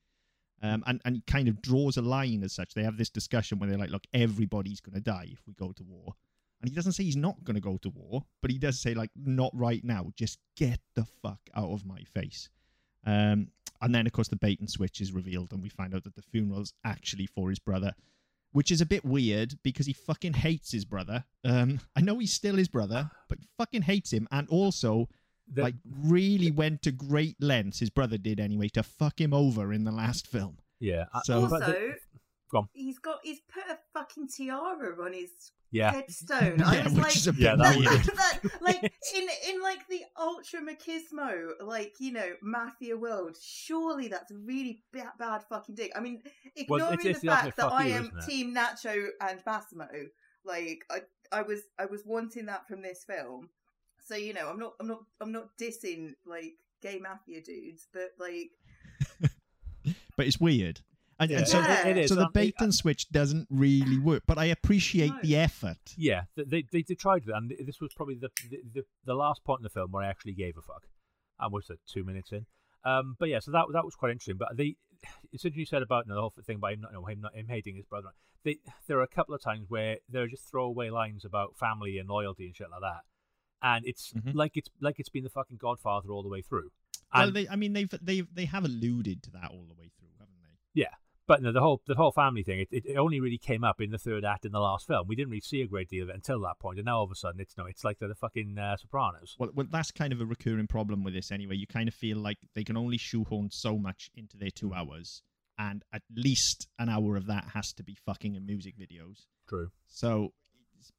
Um, 0.63 0.83
and 0.87 0.99
and 1.05 1.23
kind 1.27 1.47
of 1.47 1.61
draws 1.61 1.97
a 1.97 2.01
line 2.01 2.41
as 2.43 2.53
such. 2.53 2.73
They 2.73 2.83
have 2.83 2.97
this 2.97 3.09
discussion 3.11 3.59
where 3.59 3.69
they're 3.69 3.77
like, 3.77 3.91
look, 3.91 4.05
everybody's 4.13 4.81
going 4.81 4.95
to 4.95 5.01
die 5.01 5.27
if 5.31 5.39
we 5.45 5.53
go 5.53 5.71
to 5.73 5.83
war. 5.83 6.15
And 6.61 6.69
he 6.69 6.75
doesn't 6.75 6.93
say 6.93 7.03
he's 7.03 7.17
not 7.17 7.43
going 7.43 7.55
to 7.55 7.61
go 7.61 7.77
to 7.77 7.89
war, 7.89 8.23
but 8.41 8.49
he 8.49 8.57
does 8.57 8.79
say 8.79 8.95
like, 8.95 9.11
not 9.15 9.51
right 9.53 9.83
now. 9.83 10.11
Just 10.15 10.39
get 10.57 10.79
the 10.95 11.05
fuck 11.21 11.41
out 11.55 11.69
of 11.69 11.85
my 11.85 11.99
face. 12.13 12.49
Um, 13.05 13.49
and 13.81 13.93
then 13.93 14.07
of 14.07 14.13
course 14.13 14.29
the 14.29 14.37
bait 14.37 14.59
and 14.59 14.69
switch 14.69 14.99
is 15.01 15.11
revealed, 15.11 15.51
and 15.51 15.61
we 15.61 15.69
find 15.69 15.93
out 15.93 16.05
that 16.05 16.15
the 16.15 16.23
funeral's 16.23 16.73
actually 16.83 17.27
for 17.27 17.49
his 17.49 17.59
brother, 17.59 17.93
which 18.55 18.71
is 18.71 18.79
a 18.79 18.85
bit 18.85 19.03
weird 19.03 19.53
because 19.63 19.85
he 19.85 19.91
fucking 19.91 20.31
hates 20.31 20.71
his 20.71 20.85
brother. 20.85 21.25
Um, 21.43 21.81
I 21.93 21.99
know 21.99 22.19
he's 22.19 22.31
still 22.31 22.55
his 22.55 22.69
brother, 22.69 23.11
but 23.27 23.37
fucking 23.57 23.81
hates 23.81 24.11
him, 24.13 24.29
and 24.31 24.47
also 24.47 25.09
The- 25.51 25.63
like 25.63 25.75
really 25.85 26.51
went 26.51 26.81
to 26.83 26.93
great 26.93 27.35
lengths. 27.41 27.79
His 27.79 27.89
brother 27.89 28.17
did 28.17 28.39
anyway 28.39 28.69
to 28.69 28.81
fuck 28.81 29.19
him 29.19 29.33
over 29.33 29.73
in 29.73 29.83
the 29.83 29.91
last 29.91 30.25
film. 30.25 30.57
yeah. 30.79 31.05
I- 31.13 31.21
So- 31.25 31.49
but 31.49 31.63
Also, 31.63 31.71
the- 31.73 31.95
go 32.51 32.59
on. 32.59 32.69
he's 32.73 32.99
got 32.99 33.19
he's 33.23 33.39
put 33.51 33.63
a 33.69 33.77
fucking 33.93 34.27
tiara 34.27 34.95
on 35.03 35.13
his 35.13 35.31
yeah. 35.71 35.91
headstone. 35.91 36.61
I 36.61 36.75
Yeah, 36.77 36.83
was 36.85 36.93
which 36.93 37.03
like, 37.03 37.15
is 37.15 37.27
a 37.27 37.33
bit 37.33 37.41
Yeah, 37.41 37.55
that 37.55 37.75
that, 37.79 38.39
that- 38.43 38.51
like 38.61 38.83
in 39.15 39.27
in 39.49 39.61
like 39.61 39.87
the 39.89 40.01
ultra 40.19 40.61
machismo, 40.61 41.49
like 41.61 41.93
you 41.99 42.11
know, 42.13 42.29
mafia 42.41 42.95
world. 42.95 43.35
Surely 43.41 44.07
that's 44.07 44.31
a 44.31 44.35
really 44.37 44.83
ba- 44.93 45.13
bad 45.19 45.43
fucking 45.49 45.75
dig. 45.75 45.91
I 45.95 45.99
mean, 45.99 46.21
Well, 46.69 46.79
ignoring 46.79 46.99
it's- 46.99 47.05
it's 47.05 47.19
the 47.21 47.27
the 47.27 47.35
fact 47.35 47.57
that 47.57 47.69
fuck 47.69 47.73
I 47.73 47.87
you, 47.87 47.93
am? 47.95 48.11
Team 48.27 48.55
Nacho 48.55 49.07
and 49.21 49.39
Massimo, 49.45 49.87
like 50.45 50.85
I 50.89 51.01
I 51.31 51.41
was 51.41 51.61
I 51.79 51.85
was 51.87 52.03
wanting 52.05 52.45
that 52.45 52.67
from 52.67 52.81
this 52.81 53.03
film. 53.03 53.49
So 54.07 54.15
you 54.15 54.33
know, 54.33 54.47
I'm 54.47 54.59
not 54.59 54.73
I'm 54.79 54.87
not 54.87 54.99
I'm 55.19 55.31
not 55.31 55.47
dissing 55.59 56.13
like 56.25 56.53
gay 56.81 56.99
mafia 56.99 57.41
dudes, 57.41 57.87
but 57.91 58.11
like 58.19 58.51
But 60.17 60.27
it's 60.27 60.39
weird. 60.39 60.79
And, 61.17 61.31
and 61.31 61.39
Yeah, 61.41 61.45
so, 61.45 61.61
it- 61.61 61.87
it 61.87 61.97
is. 61.97 62.09
so 62.09 62.15
the 62.15 62.29
bait 62.33 62.55
and 62.59 62.75
switch 62.75 63.09
doesn't 63.09 63.47
really 63.49 63.97
work. 63.97 64.23
But 64.27 64.37
I 64.37 64.45
appreciate 64.45 65.11
No. 65.11 65.19
the 65.21 65.37
effort. 65.37 65.77
Yeah, 65.95 66.23
they, 66.35 66.63
they 66.71 66.81
they 66.81 66.95
tried 66.95 67.23
that, 67.25 67.35
and 67.37 67.53
this 67.65 67.79
was 67.79 67.93
probably 67.93 68.15
the, 68.15 68.29
the 68.49 68.59
the 68.73 68.85
the 69.05 69.15
last 69.15 69.43
point 69.45 69.59
in 69.61 69.63
the 69.63 69.69
film 69.69 69.91
where 69.91 70.03
I 70.03 70.07
actually 70.07 70.33
gave 70.33 70.57
a 70.57 70.61
fuck. 70.61 70.83
And 71.39 71.53
was 71.53 71.69
it 71.69 71.79
two 71.87 72.03
minutes 72.03 72.31
in? 72.31 72.45
Um, 72.83 73.15
but 73.19 73.29
yeah, 73.29 73.39
so 73.39 73.51
that 73.51 73.65
that 73.73 73.85
was 73.85 73.95
quite 73.95 74.11
interesting. 74.11 74.37
But 74.37 74.57
they, 74.57 74.75
it's 75.31 75.45
interesting 75.45 75.59
you 75.59 75.65
said 75.65 75.81
about 75.83 76.05
you 76.05 76.09
know, 76.09 76.15
the 76.15 76.21
whole 76.21 76.33
thing 76.45 76.57
about 76.57 76.73
him 76.73 76.81
not, 76.81 76.91
you 76.91 76.97
know, 76.99 77.05
him 77.05 77.21
not 77.21 77.35
him 77.35 77.47
hating 77.47 77.75
his 77.77 77.85
brother. 77.85 78.09
They, 78.43 78.57
there 78.87 78.99
are 78.99 79.03
a 79.03 79.07
couple 79.07 79.33
of 79.33 79.41
times 79.41 79.65
where 79.69 79.97
there 80.09 80.21
are 80.23 80.27
just 80.27 80.49
throwaway 80.51 80.89
lines 80.89 81.25
about 81.25 81.57
family 81.57 81.97
and 81.97 82.07
loyalty 82.09 82.45
and 82.45 82.55
shit 82.55 82.69
like 82.69 82.81
that, 82.81 83.01
and 83.61 83.85
it's 83.87 84.11
Mhm. 84.13 84.35
like 84.35 84.55
it's 84.57 84.69
like 84.81 84.99
it's 84.99 85.09
been 85.09 85.23
the 85.23 85.29
fucking 85.29 85.57
Godfather 85.57 86.09
all 86.11 86.23
the 86.23 86.29
way 86.29 86.41
through. 86.41 86.71
Well, 87.13 87.31
they, 87.31 87.47
I 87.47 87.55
mean, 87.55 87.71
they've 87.73 87.89
they 88.01 88.21
they 88.21 88.45
have 88.45 88.65
alluded 88.65 89.23
to 89.23 89.31
that 89.31 89.49
all 89.51 89.65
the 89.67 89.73
way 89.73 89.89
through, 89.97 90.09
haven't 90.19 90.35
they? 90.41 90.81
yeah, 90.81 90.89
but 91.27 91.41
no, 91.41 91.51
the 91.51 91.61
whole 91.61 91.81
the 91.87 91.95
whole 91.95 92.11
family 92.11 92.43
thing, 92.43 92.59
it, 92.59 92.85
it, 92.85 92.97
only 92.97 93.19
really 93.19 93.37
came 93.37 93.63
up 93.63 93.81
in 93.81 93.91
the 93.91 93.97
third 93.97 94.23
act 94.23 94.45
in 94.45 94.51
the 94.51 94.59
last 94.59 94.87
film. 94.87 95.07
We 95.07 95.15
didn't 95.15 95.29
really 95.29 95.41
see 95.41 95.61
a 95.61 95.67
great 95.67 95.89
deal 95.89 96.03
of 96.03 96.09
it 96.09 96.15
until 96.15 96.39
that 96.41 96.59
point, 96.59 96.77
and 96.77 96.85
now 96.85 96.97
all 96.97 97.03
of 97.03 97.11
a 97.11 97.15
sudden 97.15 97.41
it's 97.41 97.57
no, 97.57 97.65
it's 97.65 97.83
like 97.83 97.99
the, 97.99 98.07
the 98.07 98.15
fucking 98.15 98.57
uh, 98.57 98.77
Sopranos. 98.77 99.35
Well, 99.39 99.49
well, 99.53 99.67
that's 99.69 99.91
kind 99.91 100.13
of 100.13 100.21
a 100.21 100.25
recurring 100.25 100.67
problem 100.67 101.03
with 101.03 101.13
this 101.13 101.31
anyway. 101.31 101.55
You 101.55 101.67
kind 101.67 101.87
of 101.87 101.95
feel 101.95 102.17
like 102.17 102.37
they 102.53 102.63
can 102.63 102.77
only 102.77 102.97
shoehorn 102.97 103.49
so 103.51 103.77
much 103.77 104.09
into 104.15 104.37
their 104.37 104.51
two 104.51 104.73
hours, 104.73 105.23
and 105.57 105.83
at 105.93 106.03
least 106.15 106.67
an 106.77 106.89
hour 106.89 107.15
of 107.15 107.27
that 107.27 107.49
has 107.53 107.73
to 107.73 107.83
be 107.83 107.97
fucking 108.05 108.35
in 108.35 108.45
music 108.45 108.75
videos. 108.77 109.25
True. 109.47 109.71
So 109.87 110.33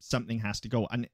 something 0.00 0.40
has 0.40 0.60
to 0.60 0.68
go, 0.68 0.88
and 0.90 1.08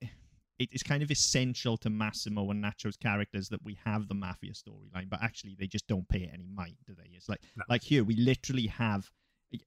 it 0.62 0.68
is 0.72 0.82
kind 0.82 1.02
of 1.02 1.10
essential 1.10 1.76
to 1.78 1.90
Massimo 1.90 2.50
and 2.50 2.62
Nacho's 2.62 2.96
characters 2.96 3.48
that 3.50 3.62
we 3.64 3.78
have 3.84 4.08
the 4.08 4.14
mafia 4.14 4.52
storyline, 4.52 5.08
but 5.08 5.22
actually 5.22 5.54
they 5.58 5.66
just 5.66 5.86
don't 5.86 6.08
pay 6.08 6.20
it 6.22 6.30
any 6.32 6.48
mind, 6.48 6.76
do 6.86 6.94
they? 6.94 7.10
It's 7.14 7.28
like 7.28 7.42
No. 7.56 7.64
like 7.68 7.82
here 7.82 8.04
we 8.04 8.16
literally 8.16 8.66
have. 8.68 9.10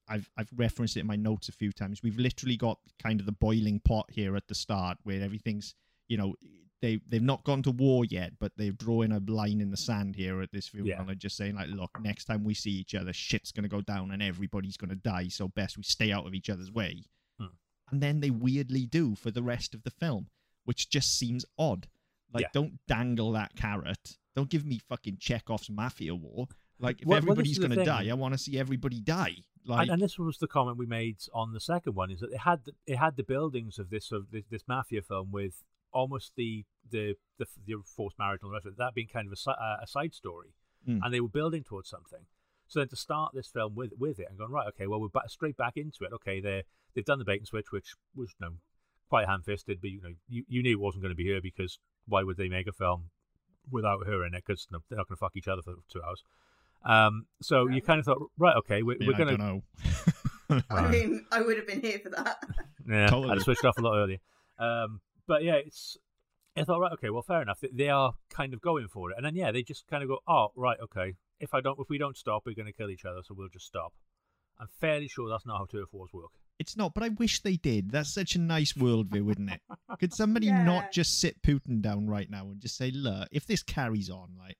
I've 0.07 0.27
I've 0.35 0.49
referenced 0.55 0.97
it 0.97 1.01
in 1.01 1.07
my 1.07 1.15
notes 1.15 1.47
a 1.47 1.51
few 1.51 1.71
times. 1.71 2.01
We've 2.01 2.17
literally 2.17 2.57
got 2.57 2.79
kind 3.01 3.19
of 3.19 3.27
the 3.27 3.31
boiling 3.31 3.79
pot 3.81 4.07
here 4.09 4.35
at 4.35 4.47
the 4.47 4.55
start 4.55 4.97
where 5.03 5.21
everything's 5.21 5.75
you 6.07 6.17
know 6.17 6.33
they 6.81 6.99
they've 7.07 7.21
not 7.21 7.43
gone 7.43 7.61
to 7.63 7.71
war 7.71 8.03
yet, 8.05 8.33
but 8.39 8.51
they're 8.57 8.71
drawing 8.71 9.11
a 9.11 9.19
line 9.27 9.61
in 9.61 9.69
the 9.69 9.77
sand 9.77 10.15
here 10.15 10.41
at 10.41 10.51
this 10.51 10.67
funeral 10.69 10.89
Yeah. 10.89 11.05
and 11.07 11.19
just 11.19 11.37
saying 11.37 11.55
like, 11.55 11.69
look, 11.69 11.91
next 12.01 12.25
time 12.25 12.43
we 12.43 12.53
see 12.55 12.71
each 12.71 12.95
other, 12.95 13.13
shit's 13.13 13.51
gonna 13.51 13.67
go 13.67 13.81
down 13.81 14.09
and 14.11 14.23
everybody's 14.23 14.75
gonna 14.77 14.95
die. 14.95 15.27
So 15.27 15.47
best 15.49 15.77
we 15.77 15.83
stay 15.83 16.11
out 16.11 16.25
of 16.25 16.33
each 16.33 16.49
other's 16.49 16.71
way. 16.71 17.03
Hmm. 17.39 17.53
And 17.91 18.01
then 18.01 18.19
they 18.21 18.31
weirdly 18.31 18.87
do 18.87 19.13
for 19.15 19.29
the 19.29 19.43
rest 19.43 19.75
of 19.75 19.83
the 19.83 19.91
film, 19.91 20.29
which 20.65 20.89
just 20.89 21.17
seems 21.17 21.45
odd. 21.57 21.87
Like, 22.33 22.41
Yeah. 22.43 22.49
don't 22.53 22.85
dangle 22.87 23.31
that 23.31 23.55
carrot. 23.55 24.17
Don't 24.35 24.49
give 24.49 24.65
me 24.65 24.79
fucking 24.79 25.17
Chekhov's 25.19 25.69
mafia 25.69 26.13
war. 26.13 26.47
Like, 26.79 27.01
if 27.01 27.07
Well- 27.07 27.15
well, 27.15 27.17
everybody's 27.17 27.53
is 27.53 27.57
the 27.59 27.69
gonna 27.69 27.85
die, 27.85 28.09
I 28.09 28.13
want 28.13 28.33
to 28.33 28.37
see 28.37 28.59
everybody 28.59 28.99
die. 28.99 29.37
Like, 29.63 29.83
and, 29.83 29.91
and 29.93 30.01
this 30.01 30.19
was 30.19 30.37
the 30.37 30.47
comment 30.47 30.77
we 30.77 30.85
made 30.85 31.17
on 31.33 31.53
the 31.53 31.59
second 31.59 31.95
one: 31.95 32.11
is 32.11 32.19
that 32.19 32.31
it 32.31 32.39
had 32.39 32.65
the, 32.65 32.73
it 32.85 32.97
had 32.97 33.15
the 33.15 33.23
buildings 33.23 33.79
of 33.79 33.89
this 33.89 34.11
of 34.11 34.29
this, 34.31 34.43
this 34.49 34.67
mafia 34.67 35.01
film 35.01 35.31
with 35.31 35.63
almost 35.91 36.33
the 36.35 36.65
the 36.91 37.15
the, 37.37 37.47
the 37.65 37.81
forced 37.85 38.19
marriage 38.19 38.41
and 38.43 38.49
the 38.51 38.53
rest 38.53 38.65
of 38.67 38.73
it, 38.73 38.77
that 38.77 38.93
being 38.93 39.07
kind 39.07 39.27
of 39.31 39.39
a, 39.47 39.49
uh, 39.49 39.77
a 39.81 39.87
side 39.87 40.13
story, 40.13 40.49
Mm. 40.87 40.99
and 41.03 41.11
they 41.13 41.19
were 41.21 41.29
building 41.29 41.63
towards 41.63 41.89
something. 41.89 42.27
So 42.67 42.79
then 42.79 42.89
to 42.89 42.95
start 42.95 43.33
this 43.33 43.47
film 43.47 43.73
with 43.73 43.93
with 43.97 44.19
it 44.19 44.27
and 44.29 44.37
going 44.37 44.51
right, 44.51 44.67
okay, 44.67 44.85
well 44.85 44.99
we're 45.01 45.07
back, 45.07 45.29
straight 45.29 45.57
back 45.57 45.77
into 45.77 46.03
it. 46.03 46.11
Okay, 46.13 46.39
they 46.41 46.63
they've 46.93 47.05
done 47.05 47.17
the 47.19 47.25
bait 47.25 47.37
and 47.39 47.47
switch, 47.47 47.71
which 47.71 47.95
was 48.15 48.35
you 48.39 48.45
know 48.47 48.53
quite 49.09 49.27
ham 49.27 49.41
fisted, 49.43 49.79
but 49.81 49.89
you 49.89 50.01
know 50.01 50.09
you, 50.27 50.43
you 50.47 50.63
knew 50.63 50.71
it 50.71 50.79
wasn't 50.79 51.01
going 51.03 51.11
to 51.11 51.15
be 51.15 51.29
her 51.31 51.41
because 51.41 51.79
why 52.07 52.23
would 52.23 52.37
they 52.37 52.49
make 52.49 52.67
a 52.67 52.71
film 52.73 53.09
without 53.71 54.05
her 54.05 54.25
in 54.25 54.33
it? 54.33 54.43
Because 54.45 54.67
you 54.69 54.77
know, 54.77 54.83
they're 54.89 54.97
not 54.97 55.07
going 55.07 55.15
to 55.17 55.19
fuck 55.19 55.35
each 55.35 55.47
other 55.47 55.61
for 55.61 55.75
two 55.91 56.01
hours. 56.03 56.23
Um, 56.85 57.25
so 57.41 57.67
you 57.67 57.81
kind 57.81 57.99
of 57.99 58.05
thought, 58.05 58.21
right, 58.37 58.55
okay, 58.57 58.83
we're, 58.83 58.97
yeah, 58.99 59.07
we're 59.07 59.17
going 59.17 59.29
to 59.29 59.37
don't 59.37 59.63
know. 60.49 60.61
I 60.69 60.87
mean, 60.89 61.25
I 61.31 61.41
would 61.41 61.57
have 61.57 61.65
been 61.65 61.81
here 61.81 61.99
for 61.99 62.09
that. 62.11 62.37
Yeah, 62.87 63.07
Totally. 63.07 63.31
I'd 63.31 63.41
switched 63.41 63.65
off 63.65 63.79
a 63.79 63.81
lot 63.81 63.97
earlier. 63.97 64.19
Um, 64.59 65.01
but 65.25 65.43
yeah, 65.43 65.55
it's. 65.55 65.97
I 66.55 66.63
thought, 66.65 66.79
right, 66.79 66.91
okay, 66.91 67.09
well, 67.09 67.23
fair 67.23 67.41
enough. 67.41 67.59
They- 67.59 67.71
They 67.73 67.89
are 67.89 68.13
kind 68.29 68.53
of 68.53 68.61
going 68.61 68.87
for 68.89 69.09
it, 69.09 69.17
and 69.17 69.25
then 69.25 69.35
yeah, 69.35 69.51
they 69.51 69.63
just 69.63 69.87
kind 69.87 70.03
of 70.03 70.09
go, 70.09 70.19
oh, 70.27 70.49
right, 70.55 70.77
okay. 70.83 71.15
If 71.39 71.55
I 71.55 71.61
don't, 71.61 71.79
if 71.79 71.89
we 71.89 71.97
don't 71.97 72.15
stop, 72.15 72.43
we're 72.45 72.53
going 72.53 72.67
to 72.67 72.71
kill 72.73 72.91
each 72.91 73.03
other, 73.03 73.21
so 73.23 73.33
we'll 73.35 73.49
just 73.49 73.65
stop. 73.65 73.93
I'm 74.59 74.67
fairly 74.79 75.07
sure 75.07 75.27
that's 75.27 75.47
not 75.47 75.57
how 75.57 75.65
turf 75.65 75.89
wars 75.91 76.11
work. 76.13 76.29
It's 76.57 76.77
not, 76.77 76.93
but 76.93 77.03
I 77.03 77.09
wish 77.09 77.41
they 77.41 77.57
did. 77.57 77.91
That's 77.91 78.13
such 78.13 78.35
a 78.35 78.39
nice 78.39 78.73
worldview, 78.73 79.29
isn't 79.31 79.49
it? 79.49 79.61
Could 79.99 80.13
somebody 80.21 80.47
Yeah. 80.47 80.63
not 80.63 80.91
just 80.91 81.19
sit 81.19 81.41
Putin 81.41 81.81
down 81.81 82.07
right 82.07 82.29
now 82.29 82.45
and 82.49 82.61
just 82.61 82.77
say, 82.77 82.91
look, 82.91 83.27
if 83.31 83.45
this 83.45 83.61
carries 83.63 84.09
on, 84.09 84.35
like, 84.39 84.57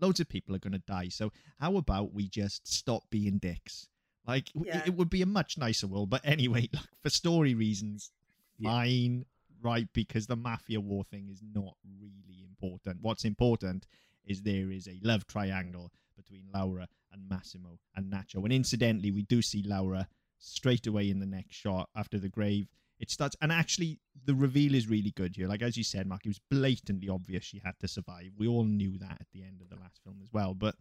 loads 0.00 0.20
of 0.20 0.28
people 0.28 0.54
are 0.54 0.58
going 0.60 0.72
to 0.74 0.78
die. 0.86 1.08
So 1.08 1.32
how 1.58 1.76
about 1.76 2.12
we 2.12 2.28
just 2.28 2.68
stop 2.68 3.04
being 3.10 3.38
dicks? 3.38 3.88
Like, 4.26 4.52
w- 4.52 4.70
Yeah. 4.70 4.82
it 4.86 4.94
would 4.94 5.08
be 5.10 5.22
a 5.22 5.26
much 5.26 5.56
nicer 5.58 5.86
world. 5.86 6.10
But 6.10 6.20
anyway, 6.24 6.68
look, 6.72 6.88
for 7.02 7.10
story 7.10 7.54
reasons, 7.54 8.12
Yeah. 8.58 8.70
fine, 8.70 9.24
right? 9.62 9.88
Because 9.92 10.26
the 10.26 10.36
mafia 10.36 10.80
war 10.80 11.02
thing 11.02 11.28
is 11.30 11.42
not 11.42 11.76
really 11.98 12.44
important. 12.44 13.00
What's 13.00 13.24
important 13.24 13.86
is 14.24 14.42
there 14.42 14.70
is 14.70 14.86
a 14.86 15.00
love 15.02 15.26
triangle 15.26 15.90
between 16.14 16.44
Laura 16.54 16.88
and 17.10 17.26
Massimo 17.28 17.78
and 17.96 18.12
Nacho. 18.12 18.44
And 18.44 18.52
incidentally, 18.52 19.10
we 19.10 19.22
do 19.22 19.40
see 19.40 19.62
Laura 19.62 20.06
straight 20.38 20.86
away 20.86 21.10
in 21.10 21.20
the 21.20 21.26
next 21.26 21.56
shot 21.56 21.88
after 21.96 22.18
the 22.18 22.28
grave. 22.28 22.68
It 22.98 23.10
starts, 23.10 23.36
and 23.40 23.52
actually, 23.52 24.00
the 24.24 24.34
reveal 24.34 24.74
is 24.74 24.88
really 24.88 25.12
good 25.12 25.36
here. 25.36 25.46
Like 25.46 25.62
as 25.62 25.76
you 25.76 25.84
said, 25.84 26.06
Mark, 26.06 26.22
it 26.24 26.30
was 26.30 26.40
blatantly 26.50 27.08
obvious 27.08 27.44
she 27.44 27.60
had 27.64 27.78
to 27.80 27.88
survive. 27.88 28.32
We 28.36 28.48
all 28.48 28.64
knew 28.64 28.98
that 28.98 29.18
at 29.20 29.26
the 29.32 29.44
end 29.44 29.60
of 29.60 29.68
the 29.68 29.76
last 29.76 30.00
film 30.02 30.18
as 30.22 30.32
well. 30.32 30.54
But 30.54 30.74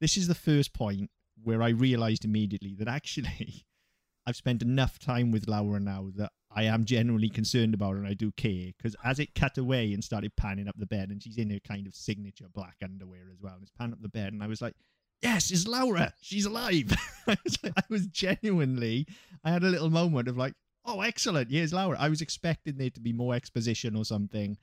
this 0.00 0.16
is 0.16 0.28
the 0.28 0.34
first 0.34 0.72
point 0.72 1.10
where 1.42 1.62
I 1.62 1.70
realized 1.70 2.24
immediately 2.24 2.74
that 2.78 2.88
actually 2.88 3.66
I've 4.26 4.36
spent 4.36 4.62
enough 4.62 4.98
time 4.98 5.30
with 5.30 5.48
Laura 5.48 5.80
now 5.80 6.08
that 6.16 6.32
I 6.50 6.64
am 6.64 6.84
genuinely 6.84 7.28
concerned 7.28 7.74
about 7.74 7.92
her 7.92 7.98
and 7.98 8.06
I 8.06 8.14
do 8.14 8.32
care. 8.32 8.70
Because 8.76 8.96
as 9.04 9.18
it 9.18 9.34
cut 9.34 9.58
away 9.58 9.92
and 9.92 10.02
started 10.02 10.36
panning 10.36 10.68
up 10.68 10.76
the 10.78 10.86
bed, 10.86 11.10
and 11.10 11.22
she's 11.22 11.36
in 11.36 11.50
her 11.50 11.58
kind 11.66 11.86
of 11.86 11.94
signature 11.94 12.46
black 12.54 12.76
underwear 12.82 13.28
as 13.30 13.40
well, 13.40 13.54
and 13.54 13.62
it's 13.62 13.72
panning 13.72 13.94
up 13.94 14.02
the 14.02 14.08
bed, 14.08 14.32
and 14.32 14.42
I 14.42 14.46
was 14.46 14.62
like, 14.62 14.74
yes, 15.24 15.50
it's 15.50 15.66
Laura. 15.66 16.12
She's 16.20 16.44
alive. 16.46 16.92
I, 17.26 17.36
was 17.42 17.58
like, 17.62 17.72
I 17.76 17.82
was 17.88 18.06
genuinely, 18.06 19.06
I 19.44 19.50
had 19.50 19.64
a 19.64 19.68
little 19.68 19.90
moment 19.90 20.28
of 20.28 20.36
like, 20.36 20.54
oh, 20.84 21.00
excellent. 21.00 21.50
Here's 21.50 21.72
Laura. 21.72 21.96
I 21.98 22.08
was 22.08 22.20
expecting 22.20 22.76
there 22.76 22.90
to 22.90 23.00
be 23.00 23.12
more 23.12 23.34
exposition 23.34 23.96
or 23.96 24.04
something. 24.04 24.56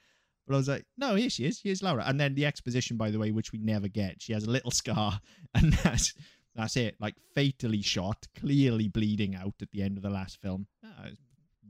But 0.48 0.54
I 0.54 0.58
was 0.58 0.68
like, 0.68 0.86
no, 0.98 1.16
here 1.16 1.30
she 1.30 1.46
is. 1.46 1.60
Here's 1.62 1.84
Laura. 1.84 2.04
And 2.06 2.20
then 2.20 2.36
the 2.36 2.46
exposition, 2.46 2.98
by 2.98 3.12
the 3.12 3.20
way, 3.20 3.32
which 3.32 3.52
we 3.52 3.60
never 3.60 3.88
get. 3.88 4.22
She 4.22 4.34
has 4.34 4.44
a 4.46 4.50
little 4.50 4.72
scar, 4.82 5.20
and 5.56 5.74
that's 5.74 6.14
That's 6.56 6.76
it. 6.76 6.96
Like 7.00 7.16
fatally 7.34 7.82
shot, 7.82 8.28
clearly 8.38 8.88
bleeding 8.90 9.36
out 9.36 9.54
at 9.62 9.72
the 9.72 9.82
end 9.82 9.98
of 9.98 10.04
the 10.04 10.10
last 10.10 10.42
film. 10.42 10.68
Ah, 10.84 11.06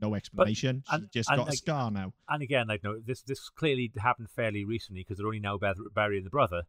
no 0.00 0.14
explanation. 0.16 0.82
and- 0.90 1.02
She's 1.04 1.26
just 1.26 1.28
got 1.28 1.48
a 1.48 1.56
scar 1.56 1.90
now. 1.90 2.12
And 2.28 2.42
again, 2.42 2.66
like 2.66 2.82
no, 2.82 2.98
this 2.98 3.22
this 3.22 3.48
clearly 3.48 3.92
happened 3.98 4.28
fairly 4.30 4.64
recently 4.64 5.02
because 5.02 5.18
they're 5.18 5.26
only 5.26 5.38
now 5.38 5.56
bur- 5.58 5.74
burying 5.94 6.24
the 6.24 6.30
brother. 6.30 6.62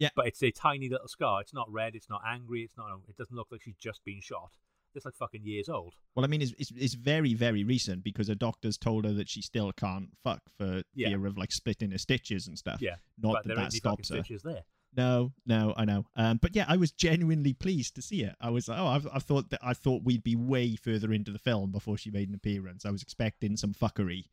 Yeah. 0.00 0.08
But 0.16 0.26
it's 0.26 0.42
a 0.42 0.50
tiny 0.50 0.88
little 0.88 1.06
scar. 1.06 1.40
It's 1.42 1.54
not 1.54 1.70
red. 1.70 1.94
It's 1.94 2.08
not 2.10 2.22
angry. 2.26 2.62
It's 2.62 2.76
not. 2.76 2.88
It 3.08 3.16
doesn't 3.16 3.36
look 3.36 3.46
like 3.52 3.62
she's 3.62 3.76
just 3.76 4.04
been 4.04 4.20
shot. 4.20 4.50
It's 4.92 5.04
like 5.04 5.14
fucking 5.14 5.44
years 5.44 5.68
old. 5.68 5.94
Well, 6.16 6.24
I 6.24 6.28
mean, 6.28 6.42
it's, 6.42 6.52
it's 6.58 6.72
it's 6.76 6.94
very 6.94 7.32
very 7.34 7.62
recent 7.62 8.02
because 8.02 8.26
her 8.26 8.34
doctors 8.34 8.76
told 8.76 9.04
her 9.04 9.12
that 9.12 9.28
she 9.28 9.40
still 9.40 9.70
can't 9.70 10.08
fuck 10.24 10.40
for 10.58 10.82
Yeah. 10.96 11.10
fear 11.10 11.26
of 11.26 11.38
like 11.38 11.52
splitting 11.52 11.92
her 11.92 11.98
stitches 11.98 12.48
and 12.48 12.58
stuff. 12.58 12.80
Yeah. 12.82 12.96
Not 13.16 13.34
but 13.34 13.42
that 13.44 13.48
there 13.48 13.56
that 13.58 13.62
any 13.66 13.70
stops 13.78 14.08
her. 14.08 14.16
stitches 14.16 14.42
there. 14.42 14.64
No, 14.96 15.30
no, 15.46 15.72
I 15.76 15.84
know. 15.84 16.06
Um, 16.16 16.38
but 16.42 16.56
yeah, 16.56 16.64
I 16.66 16.76
was 16.76 16.90
genuinely 16.90 17.52
pleased 17.52 17.94
to 17.94 18.02
see 18.02 18.24
it. 18.24 18.34
I 18.40 18.50
was 18.50 18.66
like, 18.66 18.80
oh, 18.80 18.88
I've, 18.88 19.06
I 19.14 19.20
thought 19.20 19.50
that 19.50 19.60
I 19.62 19.72
thought 19.72 20.02
we'd 20.02 20.24
be 20.24 20.34
way 20.34 20.74
further 20.74 21.12
into 21.12 21.30
the 21.30 21.38
film 21.38 21.70
before 21.70 21.96
she 21.96 22.10
made 22.10 22.28
an 22.28 22.34
appearance. 22.34 22.84
I 22.84 22.90
was 22.90 23.00
expecting 23.02 23.56
some 23.56 23.72
fuckery 23.72 24.24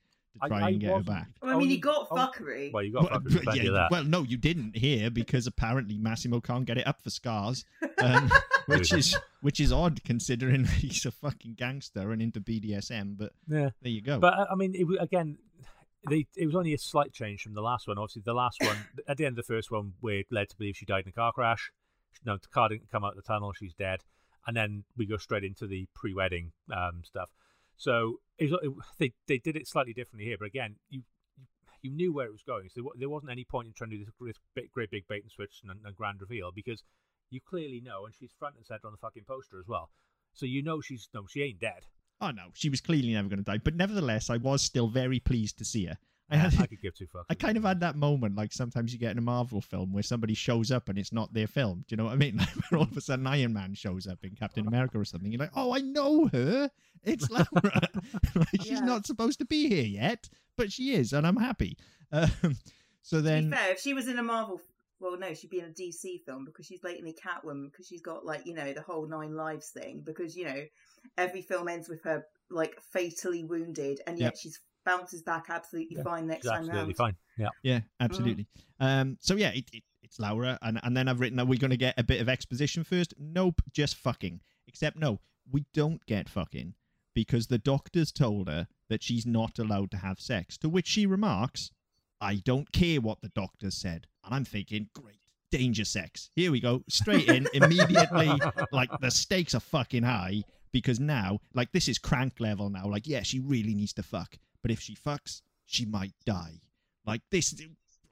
to 0.41 0.47
try 0.47 0.61
I 0.61 0.69
and 0.69 0.79
get 0.79 0.87
her 0.87 0.93
wasn't- 0.95 1.07
back. 1.07 1.27
Well, 1.41 1.55
I 1.55 1.59
mean, 1.59 1.69
you 1.69 1.79
got 1.79 2.07
oh, 2.09 2.15
fuckery. 2.15 2.71
Well, 2.71 2.83
you 2.83 2.93
got 2.93 3.09
Well, 3.11 3.21
fucking 3.21 3.39
plenty 3.43 3.61
yeah, 3.61 3.67
of 3.69 3.73
that. 3.75 3.91
well, 3.91 4.03
no, 4.03 4.23
you 4.23 4.37
didn't 4.37 4.75
here 4.75 5.09
because 5.09 5.47
apparently 5.47 5.97
Massimo 5.97 6.39
can't 6.41 6.65
get 6.65 6.77
it 6.77 6.87
up 6.87 7.01
for 7.01 7.09
scars, 7.09 7.65
um, 7.99 8.31
which 8.67 8.93
is 8.93 9.15
which 9.41 9.59
is 9.59 9.71
odd 9.71 10.03
considering 10.03 10.65
he's 10.79 11.05
a 11.05 11.11
fucking 11.11 11.55
gangster 11.55 12.11
and 12.11 12.21
into 12.21 12.41
BDSM. 12.41 13.17
But 13.17 13.31
yeah. 13.47 13.69
there 13.81 13.91
you 13.91 14.01
go. 14.01 14.19
But 14.19 14.33
uh, 14.33 14.45
I 14.51 14.55
mean, 14.55 14.73
it, 14.75 14.87
again, 15.01 15.37
they, 16.09 16.27
it 16.35 16.45
was 16.45 16.55
only 16.55 16.73
a 16.73 16.77
slight 16.77 17.13
change 17.13 17.41
from 17.43 17.53
the 17.53 17.61
last 17.61 17.87
one. 17.87 17.97
Obviously, 17.97 18.23
the 18.25 18.33
last 18.33 18.61
one 18.61 18.77
at 19.07 19.17
the 19.17 19.25
end 19.25 19.37
of 19.37 19.45
the 19.45 19.53
first 19.53 19.71
one, 19.71 19.93
we're 20.01 20.23
led 20.31 20.49
to 20.49 20.57
believe 20.57 20.75
she 20.77 20.85
died 20.85 21.03
in 21.05 21.09
a 21.09 21.13
car 21.13 21.31
crash. 21.31 21.71
No, 22.25 22.37
the 22.37 22.47
car 22.47 22.69
didn't 22.69 22.89
come 22.91 23.03
out 23.03 23.11
of 23.11 23.15
the 23.17 23.21
tunnel. 23.21 23.53
She's 23.53 23.73
dead, 23.73 24.01
and 24.45 24.57
then 24.57 24.83
we 24.97 25.05
go 25.05 25.17
straight 25.17 25.43
into 25.43 25.67
the 25.67 25.87
pre-wedding 25.93 26.51
um, 26.75 27.01
stuff. 27.03 27.29
So 27.77 28.19
it 28.37 28.51
was, 28.51 28.59
it, 28.63 28.73
they 28.99 29.13
they 29.27 29.37
did 29.37 29.55
it 29.55 29.67
slightly 29.67 29.93
differently 29.93 30.25
here, 30.25 30.37
but 30.39 30.47
again, 30.47 30.75
you 30.89 31.03
you 31.81 31.91
knew 31.91 32.13
where 32.13 32.25
it 32.25 32.31
was 32.31 32.43
going. 32.43 32.69
So 32.69 32.91
there 32.97 33.09
wasn't 33.09 33.31
any 33.31 33.45
point 33.45 33.67
in 33.67 33.73
trying 33.73 33.91
to 33.91 33.97
do 33.97 34.05
this, 34.05 34.35
big, 34.55 34.71
great 34.71 34.91
big 34.91 35.07
bait 35.07 35.23
and 35.23 35.31
switch 35.31 35.61
and, 35.63 35.79
and 35.85 35.95
grand 35.95 36.19
reveal 36.21 36.51
because 36.53 36.83
you 37.29 37.39
clearly 37.39 37.81
know, 37.81 38.05
and 38.05 38.15
she's 38.15 38.31
front 38.37 38.55
and 38.55 38.65
center 38.65 38.87
on 38.87 38.93
the 38.93 38.97
fucking 38.97 39.25
poster 39.27 39.59
as 39.59 39.67
well. 39.67 39.89
So 40.33 40.45
you 40.45 40.63
know 40.63 40.81
she's 40.81 41.07
no, 41.13 41.25
she 41.27 41.43
ain't 41.43 41.59
dead. 41.59 41.85
oh 42.21 42.31
no, 42.31 42.47
she 42.53 42.69
was 42.69 42.81
clearly 42.81 43.13
never 43.13 43.29
going 43.29 43.39
to 43.39 43.43
die. 43.43 43.59
But 43.63 43.75
nevertheless, 43.75 44.29
I 44.29 44.37
was 44.37 44.61
still 44.61 44.87
very 44.87 45.19
pleased 45.19 45.57
to 45.59 45.65
see 45.65 45.85
her. 45.85 45.97
I 46.29 46.35
had, 46.35 46.53
I 46.59 46.65
could 46.65 46.81
give 46.81 46.93
two 46.93 47.07
fucks. 47.07 47.23
I 47.29 47.35
kind 47.35 47.55
of 47.57 47.63
had 47.63 47.79
that 47.79 47.95
moment, 47.95 48.35
like 48.35 48.51
sometimes 48.51 48.91
you 48.91 48.99
get 48.99 49.11
in 49.11 49.17
a 49.17 49.21
Marvel 49.21 49.61
film 49.61 49.93
where 49.93 50.03
somebody 50.03 50.33
shows 50.33 50.71
up 50.71 50.89
and 50.89 50.97
it's 50.99 51.13
not 51.13 51.33
their 51.33 51.47
film. 51.47 51.85
Do 51.87 51.93
you 51.93 51.97
know 51.97 52.03
what 52.05 52.13
I 52.13 52.17
mean? 52.17 52.37
Like 52.39 52.49
where 52.71 52.79
all 52.79 52.83
of 52.87 52.97
a 52.97 53.01
sudden 53.01 53.25
Iron 53.27 53.53
Man 53.53 53.73
shows 53.73 54.07
up 54.07 54.19
in 54.23 54.35
Captain 54.35 54.67
America 54.67 54.99
or 54.99 55.05
something. 55.05 55.31
You're 55.31 55.39
like, 55.39 55.51
oh, 55.55 55.73
I 55.73 55.79
know 55.79 56.27
her. 56.27 56.69
It's 57.03 57.29
Laura. 57.31 57.45
like, 58.35 58.47
she's 58.61 58.71
Yeah. 58.71 58.79
not 58.81 59.05
supposed 59.05 59.39
to 59.39 59.45
be 59.45 59.69
here 59.69 59.85
yet, 59.85 60.27
but 60.57 60.71
she 60.71 60.93
is, 60.93 61.13
and 61.13 61.25
I'm 61.25 61.37
happy. 61.37 61.77
Um, 62.11 62.57
so 63.01 63.17
to 63.17 63.21
then, 63.21 63.49
be 63.49 63.55
fair, 63.55 63.71
if 63.71 63.79
she 63.79 63.93
was 63.93 64.07
in 64.09 64.19
a 64.19 64.23
Marvel, 64.23 64.59
well, 64.99 65.17
no, 65.17 65.33
she'd 65.33 65.49
be 65.49 65.59
in 65.59 65.65
a 65.65 65.69
DC 65.69 66.23
film 66.25 66.43
because 66.43 66.65
she's 66.65 66.79
blatantly 66.81 67.13
Catwoman 67.13 67.71
because 67.71 67.87
she's 67.87 68.01
got 68.01 68.25
like 68.25 68.45
you 68.45 68.53
know 68.53 68.73
the 68.73 68.81
whole 68.81 69.07
nine 69.07 69.35
lives 69.35 69.69
thing 69.69 70.01
because 70.05 70.35
you 70.35 70.45
know 70.45 70.63
every 71.17 71.41
film 71.41 71.67
ends 71.69 71.87
with 71.87 72.03
her 72.03 72.25
like 72.49 72.77
fatally 72.81 73.43
wounded 73.43 74.01
and 74.07 74.17
yet 74.17 74.33
Yep. 74.33 74.37
she's 74.37 74.59
bounces 74.87 75.21
back 75.21 75.45
absolutely 75.49 75.97
Yeah, 75.97 76.03
fine 76.03 76.25
next 76.27 76.43
She's 76.43 76.51
time 76.51 76.61
absolutely 76.61 76.83
round. 76.85 76.95
fine. 76.95 77.15
Yeah. 77.37 77.49
yeah, 77.63 77.79
absolutely. 77.99 78.47
Um, 78.79 79.17
so 79.19 79.35
yeah, 79.35 79.49
it, 79.49 79.65
it, 79.73 79.83
it's 80.01 80.19
Laura, 80.19 80.57
and 80.61 80.79
and 80.83 80.95
then 80.97 81.07
I've 81.07 81.19
written 81.19 81.37
that 81.37 81.47
we're 81.47 81.59
going 81.59 81.71
to 81.71 81.77
get 81.77 81.93
a 81.99 82.03
bit 82.03 82.21
of 82.21 82.29
exposition 82.29 82.83
first. 82.83 83.13
Nope, 83.19 83.61
just 83.73 83.95
fucking. 83.95 84.39
Except 84.67 84.97
no, 84.97 85.19
we 85.51 85.65
don't 85.73 86.03
get 86.05 86.29
fucking 86.29 86.73
because 87.13 87.47
the 87.47 87.57
doctors 87.57 88.11
told 88.11 88.47
her 88.47 88.67
that 88.89 89.03
she's 89.03 89.25
not 89.25 89.59
allowed 89.59 89.91
to 89.91 89.97
have 89.97 90.19
sex. 90.19 90.57
To 90.59 90.69
which 90.69 90.87
she 90.87 91.05
remarks, 91.05 91.71
"I 92.21 92.35
don't 92.35 92.71
care 92.71 93.01
what 93.01 93.21
the 93.21 93.29
doctors 93.29 93.75
said," 93.75 94.07
and 94.23 94.33
I'm 94.33 94.45
thinking, 94.45 94.89
great. 94.93 95.15
Danger 95.49 95.85
sex. 95.85 96.29
Here 96.35 96.51
we 96.51 96.59
go. 96.59 96.83
Straight 96.89 97.29
in, 97.29 97.47
immediately. 97.53 98.29
Like 98.73 98.89
the 98.99 99.09
stakes 99.09 99.55
are 99.55 99.61
fucking 99.61 100.03
high 100.03 100.43
because 100.73 100.99
now, 100.99 101.39
like 101.53 101.71
this 101.71 101.87
is 101.87 101.97
crank 101.97 102.41
level 102.41 102.69
now. 102.69 102.85
Like, 102.85 103.07
yeah, 103.07 103.23
she 103.23 103.39
really 103.39 103.73
needs 103.73 103.93
to 103.93 104.03
fuck, 104.03 104.37
but 104.67 104.73
if 104.73 104.81
she 104.81 104.95
fucks, 104.95 105.43
she 105.65 105.85
might 105.85 106.11
die. 106.25 106.59
Like 107.05 107.21
this 107.31 107.55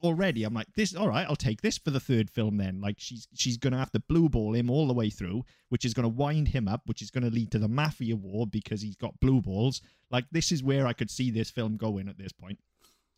already, 0.02 0.46
I'm 0.46 0.54
like, 0.54 0.74
this. 0.74 0.96
All 0.96 1.10
right, 1.10 1.28
I'll 1.28 1.36
take 1.36 1.62
this 1.62 1.78
for 1.78 1.89
the 1.89 2.00
third 2.00 2.30
film. 2.30 2.56
Then, 2.56 2.80
like, 2.80 2.96
she's 2.98 3.28
she's 3.36 3.58
gonna 3.58 3.78
have 3.78 3.91
to 3.91 4.00
blue 4.00 4.30
ball 4.30 4.56
him 4.56 4.70
all 4.70 4.88
the 4.88 4.94
way 4.94 5.10
through, 5.10 5.44
which 5.68 5.84
is 5.84 5.94
gonna 5.94 6.08
wind 6.08 6.48
him 6.48 6.70
up, 6.70 6.84
which 6.86 7.02
is 7.02 7.12
gonna 7.12 7.30
lead 7.30 7.52
to 7.52 7.60
the 7.60 7.68
mafia 7.68 8.15
war 8.15 8.48
because 8.48 8.82
he's 8.82 8.96
got 8.96 9.20
blue 9.20 9.41
balls. 9.41 9.82
Like, 10.12 10.28
this 10.32 10.54
is 10.54 10.63
where 10.63 10.88
I 10.88 10.94
could 10.94 11.12
see 11.12 11.30
this 11.30 11.52
film 11.52 11.76
going 11.76 12.08
at 12.08 12.18
this 12.18 12.32
point. 12.32 12.58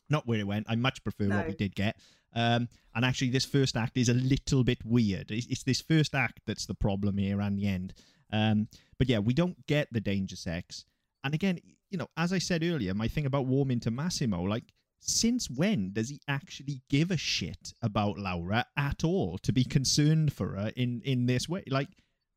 Not 0.10 0.26
where 0.26 0.40
it 0.40 0.48
went. 0.48 0.66
I 0.68 0.76
much 0.76 1.04
prefer 1.04 1.30
what 1.30 1.48
we 1.48 1.54
did 1.54 1.76
get. 1.76 1.98
Um, 2.34 2.70
and 2.96 3.06
actually, 3.06 3.30
this 3.30 3.46
first 3.46 3.78
act 3.78 3.98
is 3.98 4.10
a 4.10 4.16
little 4.16 4.64
bit 4.64 4.84
weird. 4.84 5.30
It's, 5.30 5.46
it's 5.46 5.64
this 5.64 5.82
first 5.82 6.16
act 6.16 6.40
that's 6.48 6.66
the 6.66 6.74
problem 6.74 7.20
here, 7.20 7.40
and 7.40 7.56
the 7.56 7.68
end. 7.68 7.94
Um, 8.34 8.68
but 8.98 9.08
yeah, 9.08 9.20
we 9.20 9.36
don't 9.36 9.68
get 9.68 9.90
the 9.94 10.02
danger 10.02 10.36
sex. 10.36 10.86
And 11.24 11.36
again, 11.36 11.60
you 11.90 11.98
know, 11.98 12.08
as 12.18 12.34
I 12.34 12.40
said 12.40 12.64
earlier, 12.64 12.94
my 12.94 13.08
thing 13.08 13.26
about 13.26 13.46
warming 13.46 13.80
to 13.82 13.92
Massimo, 13.92 14.44
like, 14.44 14.64
since 15.00 15.50
when 15.50 15.94
does 15.94 16.10
he 16.10 16.20
actually 16.28 16.82
give 16.90 17.12
a 17.12 17.18
shit 17.18 17.74
about 17.82 18.18
Laura 18.18 18.66
at 18.76 19.04
all 19.04 19.38
to 19.40 19.54
be 19.54 19.64
concerned 19.64 20.34
for 20.34 20.56
her 20.56 20.72
in 20.76 21.02
in 21.06 21.28
this 21.28 21.48
way? 21.48 21.64
Like, 21.70 21.90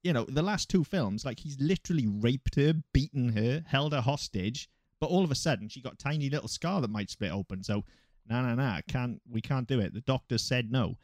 you 0.02 0.12
know, 0.12 0.24
the 0.24 0.42
last 0.42 0.68
two 0.68 0.84
films, 0.84 1.24
like 1.24 1.40
he's 1.40 1.58
literally 1.60 2.06
raped 2.06 2.56
her, 2.56 2.74
beaten 2.92 3.30
her, 3.30 3.64
held 3.66 3.92
her 3.92 4.00
hostage, 4.00 4.68
but 5.00 5.08
all 5.08 5.24
of 5.24 5.30
a 5.30 5.34
sudden 5.34 5.68
she 5.68 5.80
got 5.80 5.98
tiny 5.98 6.28
little 6.28 6.48
scar 6.48 6.80
that 6.80 6.90
might 6.90 7.10
split 7.10 7.32
open. 7.32 7.64
So, 7.64 7.84
no, 8.28 8.42
no, 8.42 8.54
no, 8.54 8.78
can't 8.88 9.20
we 9.28 9.40
can't 9.40 9.66
do 9.66 9.80
it. 9.80 9.94
The 9.94 10.02
doctor 10.02 10.38
said 10.38 10.70
no. 10.70 10.96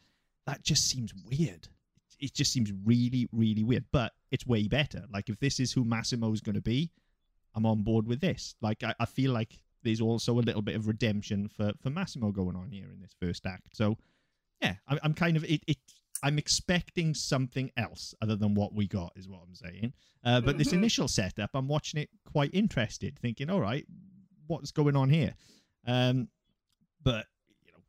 That 0.45 0.63
just 0.63 0.87
seems 0.87 1.13
weird. 1.25 1.67
It 2.19 2.33
just 2.33 2.53
seems 2.53 2.71
really, 2.85 3.27
really 3.31 3.63
weird. 3.63 3.85
But 3.91 4.13
it's 4.31 4.47
way 4.47 4.67
better. 4.67 5.03
Like 5.11 5.29
if 5.29 5.39
this 5.39 5.59
is 5.59 5.71
who 5.71 5.83
Massimo's 5.83 6.41
going 6.41 6.55
to 6.55 6.61
be, 6.61 6.91
I'm 7.57 7.65
on 7.65 7.81
board 7.81 8.07
with 8.07 8.21
this. 8.21 8.55
Like 8.61 8.83
I, 8.83 8.93
I 8.99 9.05
feel 9.05 9.33
like 9.33 9.57
there's 9.83 9.99
also 9.99 10.33
a 10.33 10.45
little 10.45 10.61
bit 10.61 10.75
of 10.75 10.87
redemption 10.87 11.49
for 11.49 11.73
for 11.81 11.89
Massimo 11.89 12.31
going 12.31 12.55
on 12.55 12.69
here 12.69 12.85
in 12.93 13.01
this 13.01 13.15
first 13.19 13.45
act. 13.45 13.75
So 13.75 13.97
yeah, 14.61 14.75
I'm, 14.87 14.99
I'm 15.03 15.13
kind 15.13 15.35
of 15.35 15.43
it, 15.43 15.61
it. 15.67 15.77
I'm 16.23 16.37
expecting 16.37 17.13
something 17.13 17.71
else 17.77 18.15
other 18.21 18.35
than 18.35 18.55
what 18.55 18.73
we 18.73 18.87
got, 18.87 19.11
is 19.15 19.27
what 19.27 19.41
I'm 19.45 19.53
saying. 19.53 19.93
Uh, 20.23 20.41
but 20.41 20.57
this 20.57 20.69
Mhm. 20.69 20.77
initial 20.77 21.07
setup, 21.07 21.51
I'm 21.53 21.67
watching 21.67 21.99
it 21.99 22.09
quite 22.31 22.49
interested, 22.53 23.19
thinking, 23.19 23.49
all 23.51 23.61
right, 23.61 23.85
what's 24.47 24.71
going 24.71 24.95
on 24.95 25.09
here? 25.09 25.35
Um, 25.85 26.29
but 27.03 27.27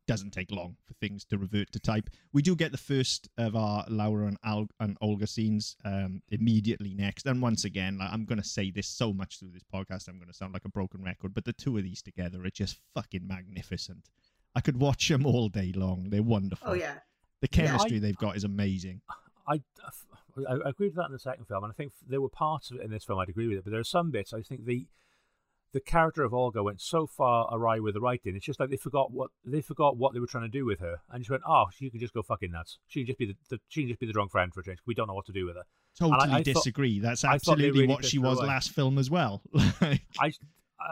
doesn't 0.09 0.33
take 0.33 0.51
long 0.51 0.75
for 0.85 0.95
things 0.95 1.25
to 1.27 1.39
revert 1.39 1.71
to 1.73 1.79
type. 1.79 2.11
We 2.33 2.43
do 2.43 2.57
get 2.57 2.73
the 2.73 2.79
first 2.79 3.29
of 3.39 3.55
our 3.55 3.85
Laura 3.89 4.27
and 4.27 4.39
Al- 4.45 4.71
and 4.81 4.97
Olga 5.01 5.27
scenes 5.29 5.77
um, 5.85 6.23
immediately 6.31 6.95
next. 6.95 7.27
And 7.27 7.41
once 7.41 7.65
again, 7.65 7.99
like, 7.99 8.11
I'm 8.13 8.25
going 8.25 8.41
to 8.41 8.49
say 8.49 8.71
this 8.73 8.89
so 8.89 9.13
much 9.13 9.39
through 9.39 9.51
this 9.53 9.63
podcast, 9.73 10.09
I'm 10.09 10.17
going 10.17 10.29
to 10.29 10.35
sound 10.35 10.53
like 10.55 10.65
a 10.65 10.71
broken 10.71 11.03
record. 11.05 11.35
But 11.35 11.45
the 11.45 11.53
two 11.53 11.77
of 11.77 11.85
these 11.85 12.03
together 12.03 12.45
are 12.45 12.51
just 12.51 12.79
fucking 12.95 13.27
magnificent. 13.29 14.09
I 14.57 14.61
could 14.61 14.81
watch 14.81 15.07
them 15.09 15.25
all 15.27 15.49
day 15.49 15.73
long. 15.77 16.09
They're 16.11 16.23
wonderful. 16.23 16.71
Oh 16.71 16.75
yeah, 16.75 16.95
The 17.41 17.49
Yeah, 17.53 17.63
I- 17.63 17.67
chemistry 17.69 17.99
they've 18.01 18.17
got 18.17 18.37
is 18.37 18.45
amazing. 18.45 19.03
I, 19.47 19.61
I, 20.49 20.53
I 20.53 20.69
agree 20.71 20.89
with 20.89 20.97
that 20.97 21.07
in 21.07 21.13
the 21.13 21.19
second 21.19 21.45
film, 21.47 21.65
and 21.65 21.73
I 21.73 21.75
think 21.75 21.93
there 22.07 22.21
were 22.21 22.29
parts 22.29 22.71
of 22.71 22.79
it 22.79 22.83
in 22.85 22.91
this 22.91 23.05
film 23.05 23.19
I'd 23.19 23.29
agree 23.29 23.47
with 23.49 23.59
it, 23.59 23.65
but 23.65 23.71
there 23.71 23.81
are 23.81 23.85
some 23.85 24.11
bits 24.11 24.33
I 24.33 24.43
think 24.43 24.65
the 24.65 24.87
the 25.73 25.81
character 25.81 26.23
of 26.25 26.33
Olga 26.33 26.63
went 26.63 26.81
so 26.81 27.07
far 27.07 27.49
awry 27.53 27.79
with 27.79 27.95
the 27.95 28.01
writing. 28.01 28.35
It's 28.37 28.47
just 28.47 28.59
like 28.59 28.71
they 28.71 28.77
forgot 28.77 29.13
what 29.13 29.31
they 29.45 29.61
forgot 29.61 29.97
what 29.97 30.15
they 30.15 30.21
were 30.21 30.27
trying 30.27 30.45
to 30.45 30.49
do 30.49 30.65
with 30.65 30.81
her, 30.81 30.97
and 31.11 31.21
just 31.23 31.31
went, 31.31 31.43
"Oh, 31.47 31.67
she 31.75 31.91
can 31.91 32.01
just 32.01 32.15
go 32.15 32.23
fucking 32.23 32.51
nuts. 32.51 32.79
She 32.87 33.01
can 33.01 33.07
just 33.07 33.19
be 33.19 33.27
the, 33.27 33.37
the 33.51 33.61
she 33.69 33.83
can 33.83 33.89
just 33.89 34.01
be 34.01 34.07
the 34.07 34.13
drunk 34.13 34.31
friend 34.31 34.53
for 34.53 34.61
a 34.61 34.65
change. 34.65 34.79
We 34.87 34.95
don't 34.95 35.07
know 35.09 35.15
what 35.15 35.27
to 35.27 35.33
do 35.33 35.47
with 35.47 35.57
her." 35.57 35.65
Totally 35.99 36.19
I 36.21 36.27
thought- 36.29 36.45
disagree. 36.45 37.01
That's 37.01 37.23
thought 37.23 37.31
they 37.31 37.35
absolutely 37.35 37.81
really 37.83 37.95
what 37.95 38.05
she 38.05 38.19
was 38.19 38.39
away. 38.39 38.47
last 38.49 38.71
film 38.71 38.99
as 38.99 39.11
well. 39.11 39.43
Like, 39.81 40.03
I, 40.19 40.27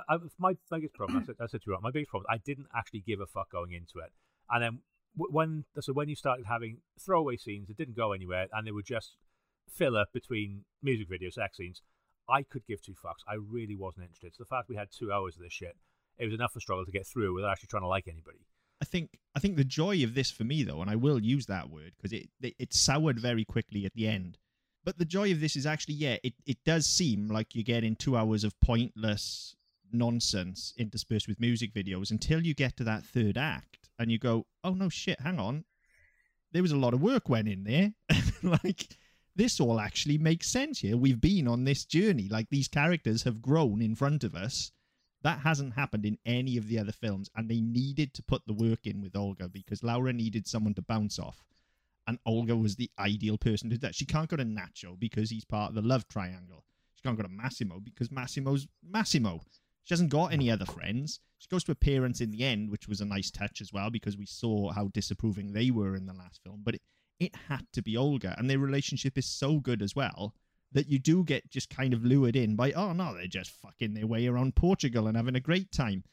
I, 0.08 0.14
I 0.14 0.18
my 0.38 0.56
biggest 0.70 0.94
problem. 0.94 1.18
I 1.22 1.24
said, 1.24 1.36
I 1.40 1.46
said 1.46 1.62
to 1.62 1.70
you, 1.70 1.78
my 1.80 1.90
biggest 1.90 2.10
problem. 2.10 2.26
I 2.28 2.38
didn't 2.38 2.66
actually 2.74 3.00
give 3.06 3.20
a 3.20 3.26
fuck 3.26 3.50
going 3.50 3.72
into 3.72 3.98
it, 4.04 4.12
and 4.50 4.62
then 4.62 4.78
when 5.16 5.64
so 5.80 5.92
when 5.92 6.08
you 6.08 6.16
started 6.16 6.46
having 6.46 6.78
throwaway 7.00 7.36
scenes 7.36 7.68
that 7.68 7.76
didn't 7.78 7.96
go 7.96 8.12
anywhere, 8.12 8.48
and 8.52 8.66
they 8.66 8.72
were 8.72 8.82
just 8.82 9.16
filler 9.70 10.06
between 10.12 10.64
music 10.82 11.08
videos, 11.08 11.34
sex 11.34 11.56
scenes, 11.56 11.82
I 12.28 12.42
could 12.42 12.66
give 12.66 12.82
two 12.82 12.92
fucks. 12.92 13.22
I 13.28 13.34
really 13.34 13.76
wasn't 13.76 14.04
interested. 14.04 14.34
So 14.34 14.42
the 14.42 14.48
fact 14.48 14.68
we 14.68 14.76
had 14.76 14.88
two 14.90 15.12
hours 15.12 15.36
of 15.36 15.42
this 15.42 15.52
shit, 15.52 15.76
it 16.18 16.24
was 16.24 16.34
enough 16.34 16.56
a 16.56 16.60
struggle 16.60 16.84
to 16.84 16.90
get 16.90 17.06
through 17.06 17.34
without 17.34 17.52
actually 17.52 17.68
trying 17.68 17.82
to 17.82 17.88
like 17.88 18.08
anybody. 18.08 18.46
I 18.80 18.84
think 18.84 19.18
I 19.34 19.40
think 19.40 19.56
the 19.56 19.64
joy 19.64 20.02
of 20.04 20.14
this 20.14 20.30
for 20.30 20.44
me 20.44 20.62
though, 20.62 20.82
and 20.82 20.90
I 20.90 20.96
will 20.96 21.22
use 21.22 21.46
that 21.46 21.70
word 21.70 21.92
because 21.96 22.12
it, 22.12 22.28
it 22.42 22.54
it 22.58 22.74
soured 22.74 23.18
very 23.18 23.44
quickly 23.44 23.86
at 23.86 23.94
the 23.94 24.06
end. 24.06 24.38
But 24.84 24.98
the 24.98 25.04
joy 25.04 25.32
of 25.32 25.40
this 25.40 25.56
is 25.56 25.66
actually, 25.66 25.94
yeah, 25.94 26.16
it, 26.22 26.34
it 26.46 26.58
does 26.64 26.86
seem 26.86 27.26
like 27.26 27.56
you're 27.56 27.64
getting 27.64 27.96
two 27.96 28.16
hours 28.16 28.44
of 28.44 28.58
pointless 28.60 29.56
nonsense 29.92 30.72
interspersed 30.78 31.26
with 31.26 31.40
music 31.40 31.74
videos 31.74 32.12
until 32.12 32.40
you 32.40 32.54
get 32.54 32.76
to 32.76 32.84
that 32.84 33.04
third 33.04 33.36
act 33.36 33.88
and 33.98 34.12
you 34.12 34.18
go, 34.18 34.46
oh 34.62 34.74
no 34.74 34.88
shit, 34.88 35.20
hang 35.20 35.40
on, 35.40 35.64
there 36.52 36.62
was 36.62 36.70
a 36.70 36.76
lot 36.76 36.94
of 36.94 37.02
work 37.02 37.28
went 37.28 37.48
in 37.48 37.64
there. 37.64 37.94
like 38.42 38.96
this 39.37 39.61
all 39.61 39.79
actually 39.79 40.18
makes 40.18 40.49
sense 40.49 40.81
here. 40.81 40.96
We've 40.96 41.20
been 41.20 41.46
on 41.46 41.64
this 41.64 41.85
journey. 41.85 42.29
Like 42.29 42.49
these 42.51 42.68
characters 42.68 43.22
have 43.25 43.42
grown 43.42 43.83
in 43.83 43.94
front 43.94 44.25
of 44.25 44.35
us. 44.35 44.72
That 45.22 45.40
hasn't 45.40 45.75
happened 45.75 46.07
in 46.07 46.18
any 46.25 46.57
of 46.57 46.68
the 46.68 46.79
other 46.79 46.92
films, 46.92 47.31
and 47.35 47.49
they 47.49 47.61
needed 47.61 48.14
to 48.14 48.22
put 48.22 48.42
the 48.46 48.55
work 48.55 48.87
in 48.87 49.01
with 49.01 49.16
Olga 49.16 49.49
because 49.49 49.83
Laura 49.83 50.12
needed 50.12 50.46
someone 50.46 50.75
to 50.75 50.83
bounce 50.83 51.18
off, 51.18 51.44
and 52.07 52.18
Olga 52.25 52.55
was 52.57 52.77
the 52.77 52.90
ideal 52.99 53.37
person 53.37 53.68
to 53.70 53.77
do 53.77 53.81
that. 53.81 53.94
She 53.94 54.07
can't 54.07 54.29
go 54.29 54.37
to 54.37 54.44
Nacho 54.44 54.99
because 54.99 55.31
he's 55.31 55.44
part 55.44 55.70
of 55.70 55.75
the 55.75 55.83
love 55.83 56.07
triangle. 56.09 56.64
She 56.94 57.03
can't 57.03 57.16
go 57.16 57.25
to 57.25 57.29
Massimo 57.29 57.81
because 57.81 58.11
Massimo's 58.11 58.68
Massimo. 58.88 59.40
She 59.85 59.94
hasn't 59.94 60.11
got 60.11 60.33
any 60.33 60.51
other 60.51 60.66
friends. 60.66 61.20
She 61.38 61.49
goes 61.49 61.64
to 61.64 61.72
her 61.72 61.77
parents 61.77 62.20
in 62.20 62.31
the 62.31 62.44
end, 62.44 62.70
which 62.70 62.88
was 62.88 63.01
a 63.01 63.05
nice 63.05 63.31
touch 63.31 63.61
as 63.61 63.72
well 63.72 63.90
because 63.90 64.16
we 64.16 64.27
saw 64.27 64.72
how 64.72 64.88
disapproving 64.88 65.53
they 65.53 65.70
were 65.70 65.96
in 65.96 66.07
the 66.07 66.12
last 66.12 66.40
film. 66.42 66.61
But 66.64 66.77
it, 66.77 66.83
it 67.18 67.35
had 67.48 67.66
to 67.72 67.83
be 67.83 67.96
Olga, 67.96 68.35
and 68.38 68.48
their 68.48 68.59
relationship 68.59 69.16
is 69.16 69.26
so 69.26 69.59
good 69.61 69.83
as 69.83 69.94
well 69.96 70.35
that 70.72 70.88
you 70.88 70.98
do 70.98 71.24
get 71.24 71.50
just 71.50 71.70
kind 71.70 71.94
of 71.94 72.05
lured 72.05 72.37
in 72.37 72.57
by, 72.57 72.72
oh 72.72 72.92
no, 72.92 73.14
they're 73.14 73.26
just 73.26 73.50
fucking 73.50 73.94
their 73.94 74.07
way 74.07 74.26
around 74.26 74.57
Portugal 74.57 75.07
and 75.07 75.16
having 75.16 75.37
a 75.37 75.40
great 75.40 75.70
time. 75.72 76.05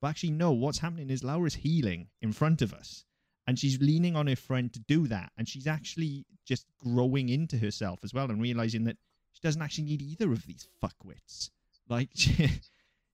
But 0.00 0.08
actually, 0.08 0.32
no, 0.32 0.52
what's 0.52 0.78
happening 0.78 1.10
is 1.10 1.24
Laura's 1.24 1.54
healing 1.54 2.08
in 2.20 2.32
front 2.32 2.62
of 2.62 2.72
us. 2.72 3.04
And 3.46 3.58
she's 3.58 3.80
leaning 3.80 4.14
on 4.14 4.28
her 4.28 4.36
friend 4.36 4.72
to 4.72 4.80
do 4.80 5.08
that. 5.08 5.32
And 5.36 5.48
she's 5.48 5.66
actually 5.66 6.24
just 6.46 6.66
growing 6.78 7.28
into 7.28 7.58
herself 7.58 8.00
as 8.04 8.14
well 8.14 8.30
and 8.30 8.40
realizing 8.40 8.84
that 8.84 8.96
she 9.32 9.40
doesn't 9.42 9.62
actually 9.62 9.84
need 9.84 10.02
either 10.02 10.30
of 10.32 10.46
these 10.46 10.68
fuckwits. 10.82 11.50
Like, 11.88 12.10
she, 12.14 12.48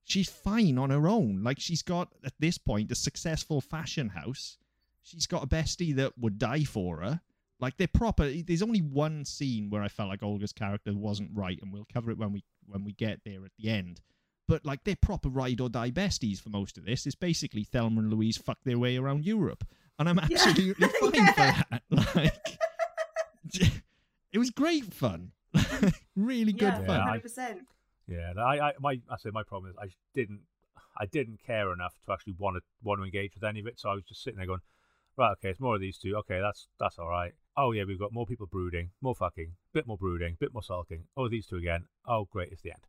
she's 0.03 0.29
fine 0.29 0.77
on 0.77 0.89
her 0.89 1.07
own. 1.07 1.43
Like, 1.43 1.59
she's 1.59 1.81
got, 1.81 2.09
at 2.23 2.33
this 2.39 2.57
point, 2.57 2.91
a 2.91 2.95
successful 2.95 3.61
fashion 3.61 4.09
house. 4.09 4.57
She's 5.01 5.27
got 5.27 5.43
a 5.43 5.47
bestie 5.47 5.95
that 5.95 6.17
would 6.17 6.37
die 6.37 6.65
for 6.65 7.01
her. 7.01 7.21
Like 7.59 7.77
they're 7.77 7.87
proper. 7.87 8.29
There's 8.29 8.61
only 8.61 8.81
one 8.81 9.25
scene 9.25 9.69
where 9.69 9.81
I 9.83 9.87
felt 9.89 10.09
like 10.09 10.23
Olga's 10.23 10.53
character 10.53 10.93
wasn't 10.93 11.31
right, 11.33 11.59
and 11.61 11.73
we'll 11.73 11.87
cover 11.93 12.09
it 12.11 12.17
when 12.17 12.31
we 12.31 12.43
when 12.67 12.83
we 12.85 12.93
get 12.93 13.21
there 13.25 13.43
at 13.45 13.51
the 13.59 13.69
end. 13.69 14.01
But 14.47 14.65
like 14.65 14.83
they're 14.83 14.95
proper 14.95 15.29
ride 15.29 15.59
or 15.61 15.69
die 15.69 15.91
besties 15.91 16.39
for 16.41 16.49
most 16.49 16.77
of 16.77 16.85
this. 16.85 17.05
It's 17.05 17.15
basically 17.15 17.63
Thelma 17.63 17.99
and 18.01 18.09
Louise 18.11 18.37
fuck 18.37 18.57
their 18.63 18.79
way 18.79 18.97
around 18.97 19.25
Europe, 19.25 19.63
and 19.99 20.07
I'm 20.09 20.19
absolutely 20.19 20.75
Yeah. 20.79 20.87
fine 20.99 21.11
Yeah. 21.13 21.31
for 21.33 21.65
that. 21.69 21.83
Like, 22.15 22.59
it 24.31 24.37
was 24.37 24.49
great 24.51 24.93
fun, 24.93 25.31
really 26.15 26.51
good 26.53 26.73
yeah, 26.73 26.85
fun. 26.85 27.01
Hundred 27.01 27.21
percent. 27.23 27.61
Yeah, 28.07 28.33
I, 28.37 28.59
I, 28.59 28.73
my, 28.79 28.99
I 29.09 29.17
say 29.17 29.29
my 29.31 29.43
problem 29.43 29.71
is 29.71 29.77
I 29.79 29.87
didn't, 30.13 30.41
I 30.99 31.05
didn't 31.05 31.39
care 31.45 31.71
enough 31.73 31.93
to 32.05 32.13
actually 32.13 32.33
want 32.37 32.57
to 32.57 32.61
want 32.83 32.99
to 32.99 33.05
engage 33.05 33.33
with 33.35 33.43
any 33.43 33.59
of 33.59 33.67
it. 33.67 33.79
So 33.79 33.89
I 33.89 33.93
was 33.95 34.03
just 34.03 34.23
sitting 34.23 34.37
there 34.37 34.47
going, 34.47 34.61
right, 35.17 35.31
okay, 35.33 35.49
it's 35.49 35.59
more 35.59 35.75
of 35.75 35.81
these 35.81 35.97
two. 35.97 36.15
Okay, 36.17 36.39
that's 36.41 36.67
that's 36.79 36.99
all 36.99 37.07
right. 37.07 37.33
Oh 37.61 37.73
yeah, 37.73 37.83
we've 37.85 37.99
got 37.99 38.13
more 38.13 38.25
people 38.25 38.47
brooding, 38.47 38.91
more 39.01 39.13
fucking, 39.13 39.51
bit 39.73 39.85
more 39.85 39.97
brooding, 39.97 40.37
bit 40.39 40.53
more 40.53 40.63
sulking. 40.63 41.03
Oh, 41.17 41.27
these 41.27 41.45
two 41.45 41.57
again. 41.57 41.87
Oh, 42.07 42.25
great, 42.31 42.53
it's 42.53 42.61
the 42.61 42.71
end. 42.71 42.83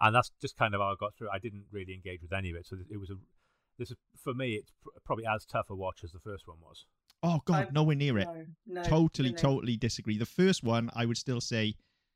And 0.00 0.14
that's 0.14 0.30
just 0.40 0.56
kind 0.56 0.74
of 0.74 0.80
how 0.80 0.92
I 0.92 0.94
got 0.98 1.14
through. 1.14 1.28
I 1.30 1.38
didn't 1.38 1.64
really 1.70 1.92
engage 1.92 2.22
with 2.22 2.32
any 2.32 2.48
of 2.50 2.56
it, 2.56 2.66
so 2.66 2.76
it 2.90 2.96
was 2.96 3.10
a. 3.10 3.16
This 3.78 3.90
is 3.90 3.96
for 4.24 4.32
me. 4.32 4.54
It's 4.54 4.72
probably 5.04 5.26
as 5.26 5.44
tough 5.44 5.68
a 5.68 5.74
watch 5.74 6.00
as 6.04 6.12
the 6.12 6.20
first 6.20 6.48
one 6.48 6.56
was. 6.62 6.86
Oh 7.22 7.40
god, 7.44 7.66
I- 7.68 7.70
nowhere 7.72 7.96
near 7.96 8.16
it. 8.18 8.26
No, 8.66 8.80
no, 8.80 8.82
totally, 8.84 9.30
no, 9.30 9.34
no. 9.36 9.42
totally 9.42 9.76
disagree. 9.76 10.16
The 10.16 10.24
first 10.26 10.64
one, 10.64 10.90
I 10.94 11.04
would 11.04 11.18
still 11.18 11.42
say, 11.42 11.74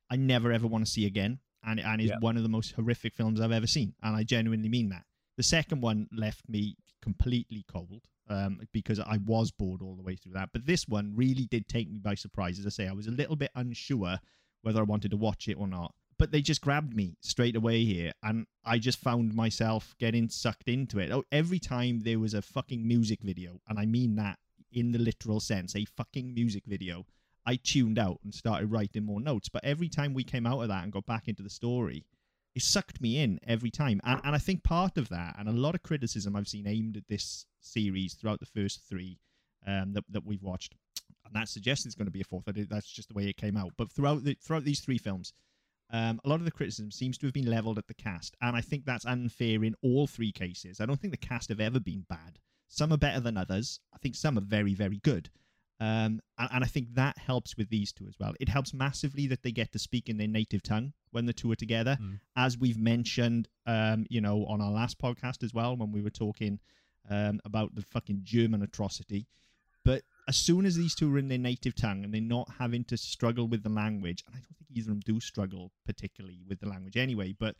I 0.08 0.16
never 0.16 0.50
ever 0.50 0.66
want 0.66 0.86
to 0.86 0.90
see 0.90 1.04
again, 1.04 1.40
and 1.62 1.78
and 1.78 2.00
is 2.00 2.08
Yeah. 2.08 2.20
one 2.20 2.38
of 2.38 2.42
the 2.42 2.48
most 2.48 2.72
horrific 2.72 3.14
films 3.14 3.38
I've 3.38 3.52
ever 3.52 3.66
seen, 3.66 3.94
and 4.02 4.16
I 4.16 4.22
genuinely 4.22 4.70
mean 4.70 4.88
that. 4.88 5.04
The 5.36 5.42
second 5.42 5.82
one 5.82 6.08
left 6.10 6.48
me 6.48 6.76
completely 7.02 7.64
cold, 7.68 8.06
um, 8.28 8.60
because 8.72 9.00
I 9.00 9.18
was 9.24 9.50
bored 9.50 9.82
all 9.82 9.94
the 9.94 10.02
way 10.02 10.16
through 10.16 10.32
that. 10.32 10.50
But 10.52 10.66
this 10.66 10.88
one 10.88 11.12
really 11.14 11.46
did 11.46 11.68
take 11.68 11.90
me 11.90 11.98
by 11.98 12.14
surprise. 12.14 12.58
As 12.58 12.66
I 12.66 12.70
say, 12.70 12.88
I 12.88 12.92
was 12.92 13.06
a 13.06 13.12
little 13.12 13.36
bit 13.36 13.50
unsure 13.54 14.18
whether 14.62 14.80
I 14.80 14.84
wanted 14.84 15.10
to 15.10 15.16
watch 15.16 15.48
it 15.48 15.54
or 15.54 15.66
not. 15.66 15.94
But 16.18 16.30
they 16.30 16.40
just 16.40 16.60
grabbed 16.60 16.94
me 16.94 17.16
straight 17.20 17.56
away 17.56 17.84
here, 17.84 18.12
and 18.22 18.46
I 18.64 18.78
just 18.78 18.98
found 18.98 19.34
myself 19.34 19.96
getting 19.98 20.28
sucked 20.28 20.68
into 20.68 21.00
it. 21.00 21.10
Oh, 21.10 21.24
every 21.32 21.58
time 21.58 22.00
there 22.00 22.20
was 22.20 22.34
a 22.34 22.42
fucking 22.42 22.86
music 22.86 23.20
video, 23.22 23.60
and 23.68 23.78
I 23.78 23.86
mean 23.86 24.14
that 24.16 24.38
in 24.70 24.92
the 24.92 24.98
literal 24.98 25.40
sense, 25.40 25.74
a 25.74 25.84
fucking 25.84 26.32
music 26.32 26.64
video, 26.66 27.06
I 27.44 27.56
tuned 27.56 27.98
out 27.98 28.20
and 28.22 28.32
started 28.32 28.70
writing 28.70 29.04
more 29.04 29.20
notes. 29.20 29.48
But 29.48 29.64
every 29.64 29.88
time 29.88 30.14
we 30.14 30.22
came 30.22 30.46
out 30.46 30.62
of 30.62 30.68
that 30.68 30.84
and 30.84 30.92
got 30.92 31.06
back 31.06 31.28
into 31.28 31.42
the 31.42 31.50
story, 31.50 32.04
it 32.54 32.62
sucked 32.62 33.00
me 33.00 33.18
in 33.18 33.40
every 33.46 33.70
time. 33.70 34.00
And, 34.04 34.20
and 34.22 34.34
I 34.34 34.38
think 34.38 34.62
part 34.62 34.98
of 34.98 35.08
that, 35.08 35.36
and 35.38 35.48
a 35.48 35.52
lot 35.52 35.74
of 35.74 35.82
criticism 35.82 36.36
I've 36.36 36.48
seen 36.48 36.66
aimed 36.66 36.96
at 36.96 37.08
this 37.08 37.46
series 37.64 38.14
throughout 38.14 38.40
the 38.40 38.46
first 38.46 38.80
three 38.88 39.18
um, 39.66 39.92
that, 39.94 40.04
that 40.10 40.24
we've 40.26 40.42
watched, 40.42 40.74
and 41.24 41.34
that 41.34 41.48
suggests 41.48 41.86
it's 41.86 41.94
going 41.94 42.06
to 42.06 42.12
be 42.12 42.20
a 42.20 42.24
fourth. 42.24 42.44
That's 42.46 42.90
just 42.90 43.08
the 43.08 43.14
way 43.14 43.28
it 43.28 43.36
came 43.36 43.56
out. 43.56 43.72
But 43.76 43.90
throughout 43.90 44.24
the, 44.24 44.34
throughout 44.42 44.64
these 44.64 44.80
three 44.80 44.98
films, 44.98 45.32
um, 45.90 46.20
a 46.24 46.28
lot 46.28 46.36
of 46.40 46.44
the 46.44 46.50
criticism 46.50 46.90
seems 46.90 47.18
to 47.18 47.26
have 47.26 47.34
been 47.34 47.50
leveled 47.50 47.78
at 47.78 47.86
the 47.86 47.94
cast, 47.94 48.36
and 48.40 48.56
I 48.56 48.60
think 48.60 48.84
that's 48.84 49.06
unfair 49.06 49.62
in 49.64 49.74
all 49.82 50.06
three 50.06 50.32
cases. 50.32 50.80
I 50.80 50.86
don't 50.86 51.00
think 51.00 51.12
the 51.12 51.26
cast 51.28 51.48
have 51.48 51.60
ever 51.60 51.80
been 51.80 52.04
bad. 52.08 52.38
Some 52.68 52.92
are 52.92 52.98
better 52.98 53.20
than 53.20 53.36
others. 53.36 53.80
I 53.94 53.98
think 53.98 54.14
some 54.14 54.38
are 54.38 54.42
very, 54.42 54.74
very 54.74 54.98
good. 54.98 55.28
Um, 55.80 56.20
and, 56.38 56.48
and 56.52 56.64
I 56.64 56.66
think 56.68 56.94
that 56.94 57.18
helps 57.18 57.56
with 57.56 57.68
these 57.68 57.92
two 57.92 58.06
as 58.06 58.14
well. 58.18 58.32
It 58.40 58.48
helps 58.48 58.72
massively 58.72 59.26
that 59.26 59.42
they 59.42 59.50
get 59.50 59.72
to 59.72 59.78
speak 59.78 60.08
in 60.08 60.16
their 60.16 60.28
native 60.28 60.62
tongue 60.62 60.92
when 61.10 61.26
the 61.26 61.32
two 61.32 61.50
are 61.50 61.56
together, 61.56 61.98
Mm. 62.00 62.20
as 62.36 62.56
we've 62.56 62.78
mentioned, 62.78 63.48
um, 63.66 64.06
you 64.08 64.20
know, 64.20 64.46
on 64.46 64.60
our 64.60 64.70
last 64.70 64.98
podcast 64.98 65.42
as 65.42 65.52
well 65.52 65.76
when 65.76 65.92
we 65.92 66.00
were 66.00 66.08
talking 66.10 66.60
um, 67.10 67.40
about 67.44 67.74
the 67.74 67.82
fucking 67.82 68.20
German 68.22 68.62
atrocity. 68.62 69.26
But 69.84 70.02
as 70.28 70.36
soon 70.36 70.64
as 70.64 70.76
these 70.76 70.94
two 70.94 71.12
are 71.14 71.18
in 71.18 71.28
their 71.28 71.38
native 71.38 71.74
tongue 71.74 72.04
and 72.04 72.14
they're 72.14 72.20
not 72.20 72.48
having 72.58 72.84
to 72.84 72.96
struggle 72.96 73.48
with 73.48 73.62
the 73.62 73.68
language, 73.68 74.22
and 74.26 74.36
I 74.36 74.38
don't 74.38 74.56
think 74.56 74.70
either 74.70 74.90
of 74.90 75.00
them 75.00 75.02
do 75.04 75.20
struggle 75.20 75.72
particularly 75.84 76.40
with 76.48 76.60
the 76.60 76.68
language 76.68 76.96
anyway, 76.96 77.34
but 77.38 77.56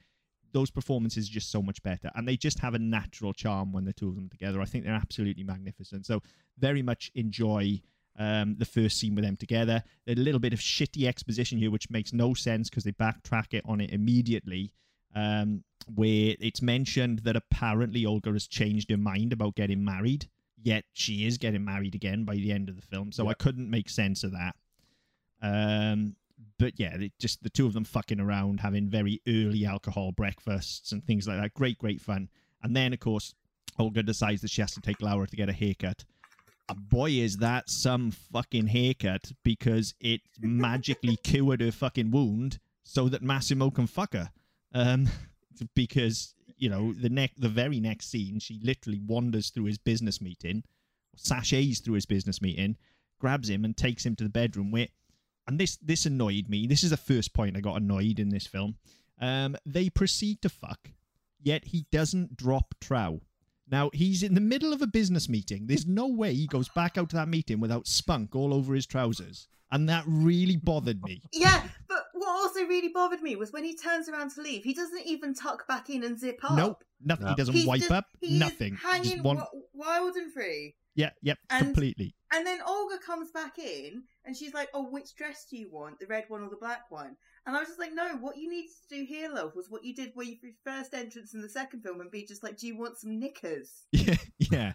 those 0.52 0.70
performances 0.70 1.28
are 1.28 1.32
just 1.32 1.50
so 1.50 1.62
much 1.62 1.82
better. 1.82 2.10
And 2.14 2.28
they 2.28 2.36
just 2.36 2.58
have 2.60 2.74
a 2.74 2.78
natural 2.78 3.32
charm 3.32 3.72
when 3.72 3.84
the 3.84 3.92
two 3.92 4.08
of 4.08 4.14
them 4.14 4.28
together. 4.28 4.60
I 4.60 4.66
think 4.66 4.84
they're 4.84 4.94
absolutely 4.94 5.44
magnificent. 5.44 6.06
So 6.06 6.22
very 6.58 6.82
much 6.82 7.10
enjoy 7.14 7.80
um, 8.18 8.56
the 8.58 8.66
first 8.66 8.98
scene 8.98 9.14
with 9.14 9.24
them 9.24 9.36
together. 9.36 9.82
A 10.06 10.14
little 10.14 10.40
bit 10.40 10.52
of 10.52 10.60
shitty 10.60 11.06
exposition 11.06 11.58
here, 11.58 11.70
which 11.70 11.90
makes 11.90 12.12
no 12.12 12.34
sense 12.34 12.68
because 12.68 12.84
they 12.84 12.92
backtrack 12.92 13.54
it 13.54 13.64
on 13.66 13.80
it 13.80 13.90
immediately. 13.90 14.74
Um, 15.14 15.64
where 15.94 16.36
it's 16.40 16.62
mentioned 16.62 17.20
that 17.20 17.36
apparently 17.36 18.06
Olga 18.06 18.32
has 18.32 18.46
changed 18.46 18.90
her 18.90 18.96
mind 18.96 19.32
about 19.32 19.56
getting 19.56 19.84
married, 19.84 20.28
yet 20.62 20.84
she 20.92 21.26
is 21.26 21.38
getting 21.38 21.64
married 21.64 21.94
again 21.94 22.24
by 22.24 22.36
the 22.36 22.52
end 22.52 22.68
of 22.68 22.76
the 22.76 22.82
film. 22.82 23.12
So 23.12 23.28
I 23.28 23.34
couldn't 23.34 23.68
make 23.68 23.88
sense 23.88 24.24
of 24.24 24.32
that. 24.32 24.54
Um, 25.42 26.14
but 26.58 26.78
yeah, 26.78 26.96
just 27.18 27.42
the 27.42 27.50
two 27.50 27.66
of 27.66 27.72
them 27.72 27.84
fucking 27.84 28.20
around, 28.20 28.60
having 28.60 28.88
very 28.88 29.20
early 29.26 29.66
alcohol 29.66 30.12
breakfasts 30.12 30.92
and 30.92 31.04
things 31.04 31.26
like 31.26 31.40
that. 31.40 31.54
Great, 31.54 31.78
great 31.78 32.00
fun. 32.00 32.28
And 32.62 32.76
then, 32.76 32.92
of 32.92 33.00
course, 33.00 33.34
Olga 33.78 34.02
decides 34.02 34.42
that 34.42 34.50
she 34.50 34.60
has 34.60 34.72
to 34.72 34.80
take 34.80 35.02
Laura 35.02 35.26
to 35.26 35.36
get 35.36 35.48
a 35.48 35.52
haircut. 35.52 36.04
And 36.68 36.88
boy, 36.88 37.10
is 37.10 37.38
that 37.38 37.68
some 37.68 38.10
fucking 38.10 38.68
haircut 38.68 39.32
because 39.42 39.94
it 40.00 40.20
magically 40.40 41.16
cured 41.24 41.60
her 41.60 41.72
fucking 41.72 42.10
wound 42.10 42.58
so 42.84 43.08
that 43.08 43.22
Massimo 43.22 43.70
can 43.70 43.86
fuck 43.86 44.12
her. 44.12 44.30
Um, 44.74 45.08
because 45.74 46.34
you 46.56 46.68
know 46.68 46.92
the 46.92 47.10
neck, 47.10 47.32
the 47.36 47.48
very 47.48 47.80
next 47.80 48.10
scene, 48.10 48.38
she 48.38 48.60
literally 48.62 49.00
wanders 49.06 49.50
through 49.50 49.64
his 49.64 49.78
business 49.78 50.20
meeting, 50.20 50.64
sashays 51.16 51.80
through 51.80 51.94
his 51.94 52.06
business 52.06 52.40
meeting, 52.40 52.76
grabs 53.18 53.48
him 53.48 53.64
and 53.64 53.76
takes 53.76 54.04
him 54.04 54.16
to 54.16 54.24
the 54.24 54.30
bedroom 54.30 54.70
where 54.70 54.88
and 55.46 55.58
this 55.58 55.76
this 55.76 56.06
annoyed 56.06 56.48
me. 56.48 56.66
This 56.66 56.84
is 56.84 56.90
the 56.90 56.96
first 56.96 57.34
point 57.34 57.56
I 57.56 57.60
got 57.60 57.80
annoyed 57.80 58.18
in 58.18 58.28
this 58.28 58.46
film. 58.46 58.76
Um, 59.20 59.56
they 59.66 59.88
proceed 59.88 60.42
to 60.42 60.48
fuck, 60.48 60.90
yet 61.40 61.64
he 61.66 61.86
doesn't 61.90 62.36
drop 62.36 62.74
trow. 62.80 63.20
Now 63.70 63.90
he's 63.92 64.22
in 64.22 64.34
the 64.34 64.40
middle 64.40 64.72
of 64.72 64.82
a 64.82 64.86
business 64.86 65.28
meeting. 65.28 65.66
There's 65.66 65.86
no 65.86 66.06
way 66.06 66.34
he 66.34 66.46
goes 66.46 66.68
back 66.68 66.98
out 66.98 67.10
to 67.10 67.16
that 67.16 67.28
meeting 67.28 67.60
without 67.60 67.86
spunk 67.86 68.34
all 68.34 68.52
over 68.52 68.74
his 68.74 68.86
trousers, 68.86 69.48
and 69.70 69.88
that 69.88 70.04
really 70.06 70.56
bothered 70.56 71.02
me. 71.02 71.22
Yeah, 71.32 71.62
but 71.88 72.01
what 72.22 72.42
also 72.42 72.60
really 72.66 72.88
bothered 72.88 73.22
me 73.22 73.36
was 73.36 73.52
when 73.52 73.64
he 73.64 73.76
turns 73.76 74.08
around 74.08 74.30
to 74.32 74.42
leave, 74.42 74.64
he 74.64 74.74
doesn't 74.74 75.06
even 75.06 75.34
tuck 75.34 75.66
back 75.68 75.90
in 75.90 76.02
and 76.04 76.18
zip 76.18 76.38
up. 76.44 76.56
Nope, 76.56 76.84
nothing. 77.04 77.28
He 77.28 77.34
doesn't 77.34 77.54
He's 77.54 77.66
wipe 77.66 77.80
just- 77.80 77.90
up. 77.92 78.06
he 78.20 78.38
Nothing. 78.38 78.74
He 78.76 78.86
hanging 78.86 79.10
just 79.12 79.22
want- 79.24 79.38
wi- 79.40 79.64
wild 79.74 80.16
and 80.16 80.32
free. 80.32 80.76
yeah, 80.94 81.10
yep, 81.22 81.38
And- 81.50 81.66
completely. 81.66 82.14
And 82.34 82.46
then 82.46 82.60
Olga 82.66 82.96
comes 82.98 83.30
back 83.30 83.58
in 83.58 84.04
and 84.24 84.34
she's 84.36 84.54
like, 84.54 84.70
Oh, 84.72 84.88
which 84.88 85.14
dress 85.14 85.44
do 85.50 85.56
you 85.58 85.68
want? 85.70 86.00
The 86.00 86.06
red 86.06 86.24
one 86.28 86.42
or 86.42 86.48
the 86.48 86.56
black 86.56 86.90
one? 86.90 87.16
And 87.44 87.54
I 87.56 87.58
was 87.58 87.68
just 87.68 87.78
like, 87.78 87.92
No, 87.92 88.16
what 88.16 88.38
you 88.38 88.48
needed 88.48 88.70
to 88.88 88.96
do 88.96 89.04
here, 89.04 89.28
love, 89.28 89.54
was 89.54 89.68
what 89.68 89.84
you 89.84 89.94
did 89.94 90.12
with 90.16 90.28
your 90.42 90.52
first 90.64 90.94
entrance 90.94 91.34
in 91.34 91.42
the 91.42 91.48
second 91.48 91.82
film 91.82 92.00
and 92.00 92.10
be 92.10 92.24
just 92.24 92.42
like, 92.42 92.56
Do 92.56 92.66
you 92.66 92.76
want 92.78 92.96
some 92.98 93.18
knickers? 93.18 93.82
Yeah, 93.92 94.16
yeah. 94.38 94.72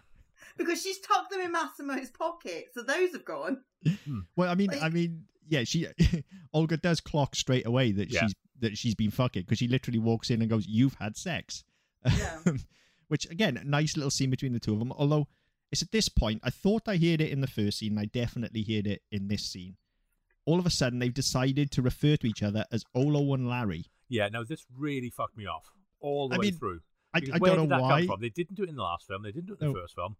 Because 0.56 0.80
she's 0.82 1.00
tucked 1.00 1.30
them 1.30 1.40
in 1.40 1.50
Massimo's 1.52 2.10
pocket, 2.10 2.66
so 2.74 2.82
those 2.82 3.12
have 3.12 3.24
gone. 3.24 3.62
Hmm. 4.04 4.20
Well, 4.36 4.50
I 4.50 4.54
mean, 4.54 4.68
Like- 4.68 4.82
I 4.82 4.88
mean, 4.90 5.24
yeah. 5.48 5.64
She 5.64 5.86
Olga 6.52 6.76
does 6.76 7.00
clock 7.00 7.34
straight 7.36 7.66
away 7.66 7.92
that 7.92 8.10
Yeah. 8.10 8.20
she's 8.22 8.34
that 8.60 8.76
she's 8.78 8.94
been 8.94 9.10
fucking 9.10 9.42
because 9.42 9.58
she 9.58 9.68
literally 9.68 9.98
walks 9.98 10.30
in 10.30 10.40
and 10.40 10.50
goes, 10.50 10.66
"You've 10.66 10.94
had 10.94 11.16
sex." 11.16 11.64
Yeah. 12.04 12.38
Which 13.08 13.24
again, 13.30 13.56
a 13.56 13.64
nice 13.64 13.96
little 13.96 14.10
scene 14.10 14.30
between 14.30 14.52
the 14.52 14.60
two 14.60 14.72
of 14.74 14.78
them. 14.78 14.92
Although 14.92 15.28
it's 15.72 15.82
at 15.82 15.90
this 15.92 16.08
point, 16.08 16.40
I 16.42 16.50
thought 16.50 16.88
I 16.88 16.96
heard 16.96 17.20
it 17.20 17.30
in 17.30 17.40
the 17.40 17.46
first 17.46 17.78
scene. 17.78 17.92
and 17.92 18.00
I 18.00 18.04
definitely 18.06 18.62
heard 18.62 18.86
it 18.86 19.02
in 19.10 19.28
this 19.28 19.44
scene. 19.44 19.76
all 20.44 20.58
of 20.58 20.64
a 20.66 20.70
sudden 20.70 20.98
they've 20.98 21.12
decided 21.12 21.70
to 21.72 21.82
refer 21.82 22.16
to 22.16 22.26
each 22.26 22.42
other 22.42 22.64
as 22.72 22.84
Olo 22.94 23.34
and 23.34 23.48
Larry. 23.48 23.84
Yeah, 24.08 24.28
no, 24.28 24.44
this 24.44 24.64
really 24.74 25.10
fucked 25.10 25.36
me 25.36 25.46
off 25.46 25.70
all 26.00 26.28
the 26.30 26.36
I 26.36 26.38
way 26.38 26.46
mean, 26.46 26.54
through. 26.58 26.80
I, 27.12 27.20
Because 27.20 27.34
I 27.34 27.38
where 27.38 27.54
don't 27.54 27.64
did 27.64 27.70
know 27.70 27.76
that 27.76 27.82
why. 27.82 28.00
come 28.00 28.06
from? 28.08 28.20
They 28.22 28.28
didn't 28.30 28.56
do 28.56 28.62
it 28.62 28.68
in 28.70 28.76
the 28.76 28.82
last 28.82 29.06
film. 29.06 29.22
They 29.22 29.32
didn't 29.32 29.46
do 29.46 29.52
it 29.54 29.60
in 29.60 29.66
No. 29.68 29.72
the 29.74 29.80
first 29.80 29.94
film. 29.94 30.16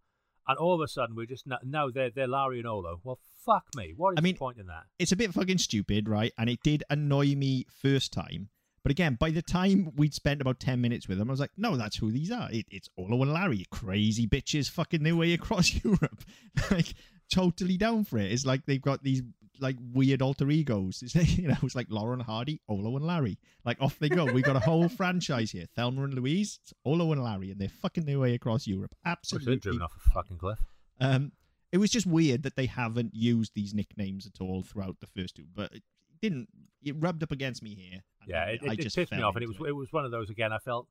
And 0.48 0.56
all 0.58 0.74
of 0.74 0.80
a 0.80 0.88
sudden, 0.88 1.14
we're 1.14 1.26
just 1.26 1.46
now, 1.46 1.58
now 1.62 1.90
they're 1.90 2.10
they're 2.10 2.26
Larry 2.26 2.58
and 2.58 2.66
Olo. 2.66 3.00
Well, 3.04 3.18
fuck 3.44 3.66
me. 3.76 3.92
What 3.96 4.12
is 4.12 4.14
I 4.18 4.20
mean- 4.22 4.34
the 4.34 4.38
point 4.38 4.58
in 4.58 4.66
that? 4.66 4.84
It's 4.98 5.12
a 5.12 5.16
bit 5.16 5.32
fucking 5.34 5.58
stupid, 5.58 6.08
right? 6.08 6.32
And 6.38 6.48
it 6.48 6.60
did 6.62 6.82
annoy 6.90 7.34
me 7.34 7.66
first 7.82 8.12
time. 8.12 8.48
But 8.82 8.92
again, 8.92 9.16
by 9.20 9.30
the 9.30 9.42
time 9.42 9.92
we'd 9.96 10.14
spent 10.14 10.40
about 10.40 10.60
10 10.60 10.80
minutes 10.80 11.08
with 11.08 11.18
them, 11.18 11.28
I 11.28 11.32
was 11.32 11.40
like, 11.40 11.50
no, 11.58 11.76
that's 11.76 11.96
who 11.96 12.10
these 12.10 12.30
are. 12.30 12.48
It, 12.50 12.64
it's 12.70 12.88
Olo 12.96 13.20
and 13.22 13.32
Larry, 13.34 13.66
crazy 13.70 14.26
bitches 14.26 14.70
fucking 14.70 15.02
their 15.02 15.16
way 15.16 15.34
across 15.34 15.74
Europe. 15.84 16.24
like, 16.70 16.94
totally 17.30 17.76
down 17.76 18.04
for 18.04 18.18
it. 18.18 18.32
It's 18.32 18.46
like 18.46 18.64
they've 18.64 18.80
got 18.80 19.02
these 19.02 19.22
like 19.60 19.76
weird 19.92 20.22
alter 20.22 20.50
egos. 20.50 21.02
It's, 21.02 21.14
you 21.38 21.48
know, 21.48 21.56
it's 21.62 21.74
like 21.74 21.86
Lauren 21.90 22.20
Hardy, 22.20 22.60
Olo 22.68 22.96
and 22.96 23.06
Larry. 23.06 23.38
Like, 23.64 23.80
off 23.80 23.98
they 23.98 24.08
go. 24.08 24.24
We've 24.24 24.44
got 24.44 24.56
a 24.56 24.60
whole 24.60 24.88
franchise 24.88 25.50
here. 25.52 25.66
Thelma 25.76 26.04
and 26.04 26.14
Louise, 26.14 26.58
it's 26.62 26.72
Olo 26.84 27.12
and 27.12 27.22
Larry, 27.22 27.50
and 27.50 27.60
they're 27.60 27.68
fucking 27.68 28.04
their 28.04 28.18
way 28.18 28.34
across 28.34 28.66
Europe. 28.66 28.94
Wish 28.94 29.04
they'd 29.04 29.10
Absolutely. 29.10 29.56
driven 29.56 29.82
off 29.82 29.92
a 29.96 30.10
fucking 30.10 30.38
cliff. 30.38 30.58
Um, 31.00 31.32
it 31.70 31.78
was 31.78 31.90
just 31.90 32.06
weird 32.06 32.42
that 32.44 32.56
they 32.56 32.66
haven't 32.66 33.14
used 33.14 33.52
these 33.54 33.74
nicknames 33.74 34.26
at 34.26 34.40
all 34.40 34.62
throughout 34.62 34.96
the 35.00 35.06
first 35.06 35.36
two, 35.36 35.44
but 35.54 35.72
it 35.74 35.82
didn't. 36.22 36.48
It 36.82 36.94
rubbed 36.98 37.22
up 37.22 37.32
against 37.32 37.62
me 37.62 37.74
here. 37.74 38.00
Yeah, 38.26 38.44
I- 38.44 38.50
it, 38.50 38.60
I 38.62 38.66
it, 38.66 38.72
it 38.78 38.82
just 38.82 38.96
pissed 38.96 39.12
me 39.12 39.18
fell 39.18 39.28
off, 39.28 39.34
and 39.36 39.42
it 39.42 39.48
was 39.48 39.56
into 39.56 39.68
it 39.68 39.76
was 39.76 39.92
one 39.92 40.04
of 40.04 40.10
those 40.10 40.30
again. 40.30 40.52
I 40.52 40.58
felt, 40.58 40.88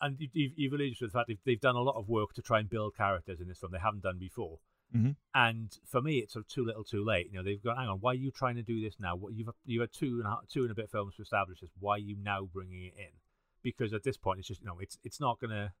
and 0.00 0.18
you- 0.20 0.28
you've, 0.32 0.52
you've 0.56 0.72
alluded 0.72 0.98
to 0.98 1.06
the 1.06 1.10
fact 1.12 1.28
they've, 1.28 1.38
they've 1.44 1.60
done 1.60 1.76
a 1.76 1.80
lot 1.82 1.96
of 1.96 2.08
work 2.08 2.32
to 2.34 2.42
try 2.42 2.60
and 2.60 2.68
build 2.70 2.96
characters 2.96 3.40
in 3.40 3.48
this 3.48 3.58
film 3.58 3.72
they 3.72 3.78
haven't 3.78 4.02
done 4.02 4.18
before. 4.18 4.58
Mhm. 4.94 5.16
And 5.34 5.78
for 5.84 6.00
me, 6.00 6.18
it's 6.18 6.32
sort 6.32 6.44
of 6.46 6.48
too 6.48 6.64
little, 6.64 6.82
too 6.84 7.04
late. 7.04 7.26
You 7.30 7.38
know, 7.38 7.42
they've 7.42 7.62
gone, 7.62 7.76
hang 7.76 7.88
on, 7.88 7.98
why 8.00 8.12
are 8.12 8.14
you 8.14 8.30
trying 8.30 8.56
to 8.56 8.62
do 8.62 8.80
this 8.80 8.98
now? 8.98 9.16
What 9.16 9.34
you've 9.34 9.48
you've 9.66 9.82
had 9.82 9.92
two 9.92 10.18
and 10.18 10.26
a, 10.26 10.30
half- 10.30 10.48
two 10.48 10.62
and 10.62 10.70
a 10.70 10.74
bit 10.74 10.90
films 10.90 11.14
to 11.16 11.22
establish 11.22 11.60
this. 11.60 11.70
Why 11.78 11.96
are 11.96 11.98
you 11.98 12.16
now 12.22 12.48
bringing 12.52 12.84
it 12.84 12.94
in? 12.96 13.12
Because 13.62 13.92
at 13.92 14.02
this 14.02 14.16
point, 14.16 14.38
it's 14.38 14.48
just 14.48 14.60
you 14.60 14.66
know, 14.66 14.78
it's 14.80 14.98
it's 15.04 15.20
not 15.20 15.38
gonna. 15.40 15.72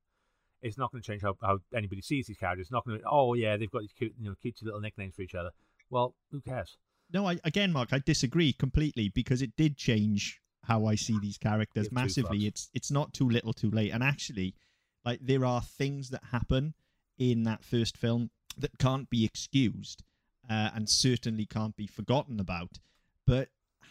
It's 0.60 0.76
not 0.76 0.90
going 0.90 1.00
to 1.00 1.06
change 1.06 1.22
how, 1.22 1.36
how 1.40 1.60
anybody 1.72 2.02
sees 2.02 2.26
these 2.26 2.36
characters. 2.36 2.66
It's 2.66 2.72
not 2.72 2.84
going 2.84 2.98
to. 2.98 3.04
Oh 3.08 3.34
yeah, 3.34 3.56
they've 3.56 3.70
got 3.70 3.82
these 3.82 3.92
cute, 3.92 4.12
you 4.18 4.28
know, 4.28 4.34
cutesy 4.44 4.64
little 4.64 4.80
nicknames 4.80 5.14
for 5.14 5.22
each 5.22 5.36
other. 5.36 5.50
Well, 5.88 6.16
who 6.32 6.40
cares? 6.40 6.76
No, 7.12 7.26
I, 7.28 7.38
again, 7.44 7.72
Mark, 7.72 7.90
I 7.92 8.00
disagree 8.00 8.52
completely 8.52 9.08
because 9.08 9.40
it 9.40 9.54
did 9.56 9.76
change 9.76 10.40
how 10.64 10.84
I 10.84 10.96
see 10.96 11.16
these 11.20 11.38
characters 11.38 11.90
massively. 11.92 12.46
It's 12.46 12.68
it's 12.74 12.90
not 12.90 13.14
too 13.14 13.28
little, 13.28 13.52
too 13.52 13.70
late, 13.70 13.92
and 13.92 14.02
actually, 14.02 14.56
like 15.04 15.20
there 15.22 15.44
are 15.44 15.62
things 15.62 16.10
that 16.10 16.24
happen 16.32 16.74
in 17.18 17.44
that 17.44 17.64
first 17.64 17.96
film 17.96 18.30
that 18.58 18.78
can't 18.78 19.08
be 19.08 19.24
excused, 19.24 20.02
uh, 20.48 20.70
and 20.74 20.88
certainly 20.88 21.46
can't 21.46 21.76
be 21.76 21.86
forgotten 21.86 22.40
about. 22.40 22.78
But 23.26 23.48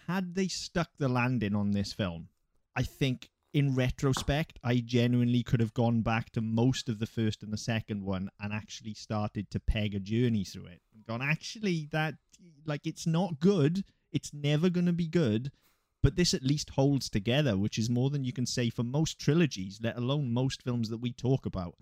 had 0.07 0.35
they 0.35 0.47
stuck 0.47 0.89
the 0.97 1.09
landing 1.09 1.55
on 1.55 1.71
this 1.71 1.93
film, 1.93 2.29
I 2.75 2.83
think 2.83 3.29
in 3.53 3.75
retrospect, 3.75 4.59
I 4.63 4.83
genuinely 4.85 5.41
could 5.41 5.59
have 5.59 5.73
gone 5.73 6.01
back 6.01 6.31
to 6.31 6.41
most 6.41 6.89
of 6.89 6.99
the 6.99 7.07
first 7.07 7.41
and 7.41 7.51
the 7.51 7.57
second 7.57 8.03
one 8.03 8.29
and 8.39 8.53
actually 8.53 8.93
started 8.93 9.49
to 9.51 9.59
peg 9.59 9.95
a 9.95 9.99
journey 9.99 10.43
through 10.43 10.67
it. 10.67 10.81
And 10.93 11.05
gone, 11.05 11.21
actually, 11.21 11.87
that, 11.91 12.15
like, 12.65 12.85
it's 12.85 13.07
not 13.07 13.39
good. 13.39 13.83
It's 14.11 14.33
never 14.33 14.69
going 14.69 14.85
to 14.85 14.93
be 14.93 15.07
good. 15.07 15.51
But 16.03 16.15
this 16.15 16.33
at 16.33 16.43
least 16.43 16.71
holds 16.71 17.09
together, 17.09 17.57
which 17.57 17.79
is 17.79 17.89
more 17.89 18.09
than 18.09 18.23
you 18.23 18.31
can 18.31 18.45
say 18.45 18.69
for 18.69 18.83
most 18.83 19.17
trilogies, 19.17 19.79
let 19.81 19.97
alone 19.97 20.31
most 20.31 20.61
films 20.61 20.89
that 20.89 20.99
we 21.01 21.11
talk 21.11 21.45
about. 21.45 21.75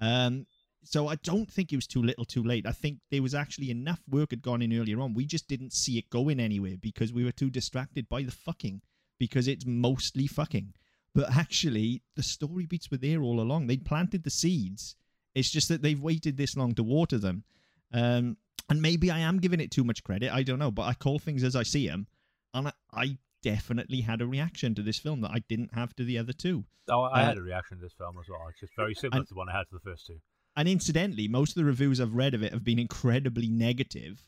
Um, 0.00 0.46
so 0.84 1.08
I 1.08 1.16
don't 1.16 1.50
think 1.50 1.72
it 1.72 1.76
was 1.76 1.86
too 1.86 2.02
little 2.02 2.24
too 2.24 2.42
late. 2.44 2.66
I 2.66 2.72
think 2.72 2.98
there 3.10 3.22
was 3.22 3.34
actually 3.34 3.70
enough 3.70 4.00
work 4.08 4.30
had 4.30 4.42
gone 4.42 4.62
in 4.62 4.72
earlier 4.78 5.00
on. 5.00 5.14
We 5.14 5.24
just 5.26 5.48
didn't 5.48 5.72
see 5.72 5.98
it 5.98 6.10
going 6.10 6.38
anywhere 6.40 6.76
because 6.80 7.12
we 7.12 7.24
were 7.24 7.32
too 7.32 7.50
distracted 7.50 8.08
by 8.08 8.22
the 8.22 8.30
fucking, 8.32 8.82
because 9.18 9.48
it's 9.48 9.64
mostly 9.66 10.26
fucking. 10.26 10.74
But 11.14 11.30
actually, 11.30 12.02
the 12.16 12.22
story 12.22 12.66
beats 12.66 12.90
were 12.90 12.96
there 12.96 13.22
all 13.22 13.40
along. 13.40 13.66
They'd 13.66 13.84
planted 13.84 14.24
the 14.24 14.30
seeds. 14.30 14.96
It's 15.34 15.50
just 15.50 15.68
that 15.68 15.82
they've 15.82 16.00
waited 16.02 16.36
this 16.36 16.56
long 16.56 16.74
to 16.74 16.82
water 16.82 17.18
them. 17.18 17.44
Um, 17.92 18.36
and 18.68 18.80
maybe 18.82 19.10
I 19.10 19.18
am 19.20 19.38
giving 19.38 19.60
it 19.60 19.70
too 19.70 19.84
much 19.84 20.02
credit. 20.04 20.32
I 20.32 20.42
don't 20.42 20.58
know. 20.58 20.70
But 20.70 20.82
I 20.82 20.94
call 20.94 21.18
things 21.18 21.44
as 21.44 21.54
I 21.54 21.62
see 21.62 21.86
them. 21.86 22.06
And 22.52 22.68
I, 22.68 22.72
I 22.92 23.18
definitely 23.42 24.00
had 24.00 24.20
a 24.22 24.26
reaction 24.26 24.74
to 24.74 24.82
this 24.82 24.98
film 24.98 25.20
that 25.20 25.30
I 25.30 25.40
didn't 25.48 25.74
have 25.74 25.94
to 25.96 26.04
the 26.04 26.18
other 26.18 26.32
two. 26.32 26.64
Oh, 26.88 27.02
I 27.02 27.22
Uh, 27.22 27.26
had 27.26 27.38
a 27.38 27.42
reaction 27.42 27.76
to 27.78 27.82
this 27.82 27.92
film 27.92 28.16
as 28.20 28.28
well. 28.28 28.40
It's 28.50 28.60
just 28.60 28.72
very 28.76 28.94
similar 28.94 29.18
and- 29.20 29.28
to 29.28 29.34
the 29.34 29.38
one 29.38 29.48
I 29.48 29.52
had 29.56 29.68
to 29.68 29.74
the 29.74 29.80
first 29.80 30.06
two. 30.06 30.20
And 30.56 30.68
incidentally, 30.68 31.26
most 31.28 31.50
of 31.50 31.54
the 31.56 31.64
reviews 31.64 32.00
I've 32.00 32.14
read 32.14 32.34
of 32.34 32.42
it 32.42 32.52
have 32.52 32.64
been 32.64 32.78
incredibly 32.78 33.48
negative, 33.48 34.24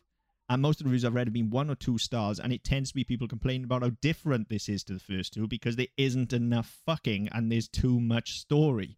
And 0.48 0.62
most 0.62 0.80
of 0.80 0.84
the 0.84 0.90
reviews 0.90 1.04
I've 1.04 1.14
read 1.14 1.26
have 1.26 1.34
been 1.34 1.50
one 1.50 1.70
or 1.70 1.74
two 1.74 1.98
stars. 1.98 2.38
And 2.40 2.52
it 2.52 2.64
tends 2.64 2.90
to 2.90 2.94
be 2.94 3.04
people 3.04 3.28
complaining 3.28 3.64
about 3.64 3.82
how 3.82 3.90
different 4.00 4.48
this 4.48 4.68
is 4.68 4.82
to 4.84 4.92
the 4.94 5.00
first 5.00 5.34
two 5.34 5.46
because 5.48 5.76
there 5.76 5.86
isn't 5.96 6.32
enough 6.32 6.78
fucking 6.84 7.28
and 7.32 7.50
there's 7.50 7.68
too 7.68 8.00
much 8.00 8.38
story. 8.40 8.96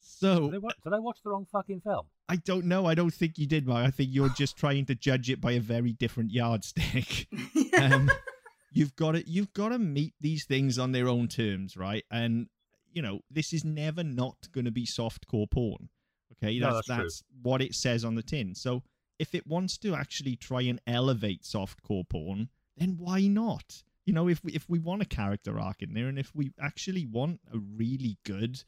So 0.00 0.46
Did 0.50 0.54
I, 0.54 0.58
wa- 0.58 0.72
did 0.84 0.92
I 0.92 0.98
watch 0.98 1.18
the 1.22 1.30
wrong 1.30 1.46
fucking 1.50 1.80
film? 1.80 2.06
I 2.28 2.36
don't 2.36 2.64
know. 2.66 2.86
I 2.86 2.94
don't 2.94 3.12
think 3.12 3.38
you 3.38 3.46
did, 3.46 3.66
Mark. 3.66 3.86
I 3.86 3.90
think 3.90 4.10
you're 4.12 4.28
just 4.30 4.56
trying 4.56 4.86
to 4.86 4.94
judge 4.94 5.28
it 5.30 5.40
by 5.40 5.52
a 5.52 5.60
very 5.60 5.92
different 5.92 6.30
yardstick. 6.30 7.28
um, 7.78 8.10
you've 8.72 8.96
got 8.96 9.12
to 9.12 9.28
you've 9.28 9.52
got 9.52 9.70
to 9.70 9.78
meet 9.78 10.14
these 10.20 10.44
things 10.44 10.78
on 10.78 10.92
their 10.92 11.08
own 11.08 11.28
terms, 11.28 11.76
right? 11.76 12.04
And 12.10 12.48
you 12.92 13.02
know 13.02 13.20
this 13.30 13.52
is 13.52 13.64
never 13.64 14.02
not 14.02 14.48
going 14.52 14.64
to 14.64 14.70
be 14.70 14.86
softcore 14.86 15.50
porn. 15.50 15.88
Okay, 16.42 16.58
No, 16.58 16.74
that's 16.74 16.88
that's 16.88 17.22
what 17.42 17.62
it 17.62 17.74
says 17.74 18.04
on 18.04 18.14
the 18.14 18.22
tin. 18.22 18.54
So 18.54 18.82
if 19.18 19.34
it 19.34 19.46
wants 19.46 19.78
to 19.78 19.94
actually 19.94 20.36
try 20.36 20.62
and 20.62 20.80
elevate 20.86 21.42
softcore 21.42 22.08
porn, 22.08 22.48
then 22.76 22.96
why 22.98 23.22
not? 23.22 23.82
You 24.04 24.12
know, 24.12 24.28
if 24.28 24.44
we, 24.44 24.52
if 24.52 24.68
we 24.68 24.78
want 24.78 25.02
a 25.02 25.06
character 25.06 25.58
arc 25.58 25.82
in 25.82 25.94
there, 25.94 26.08
and 26.08 26.18
if 26.18 26.34
we 26.34 26.52
actually 26.60 27.06
want 27.06 27.40
a 27.52 27.58
really 27.58 28.18
good 28.24 28.62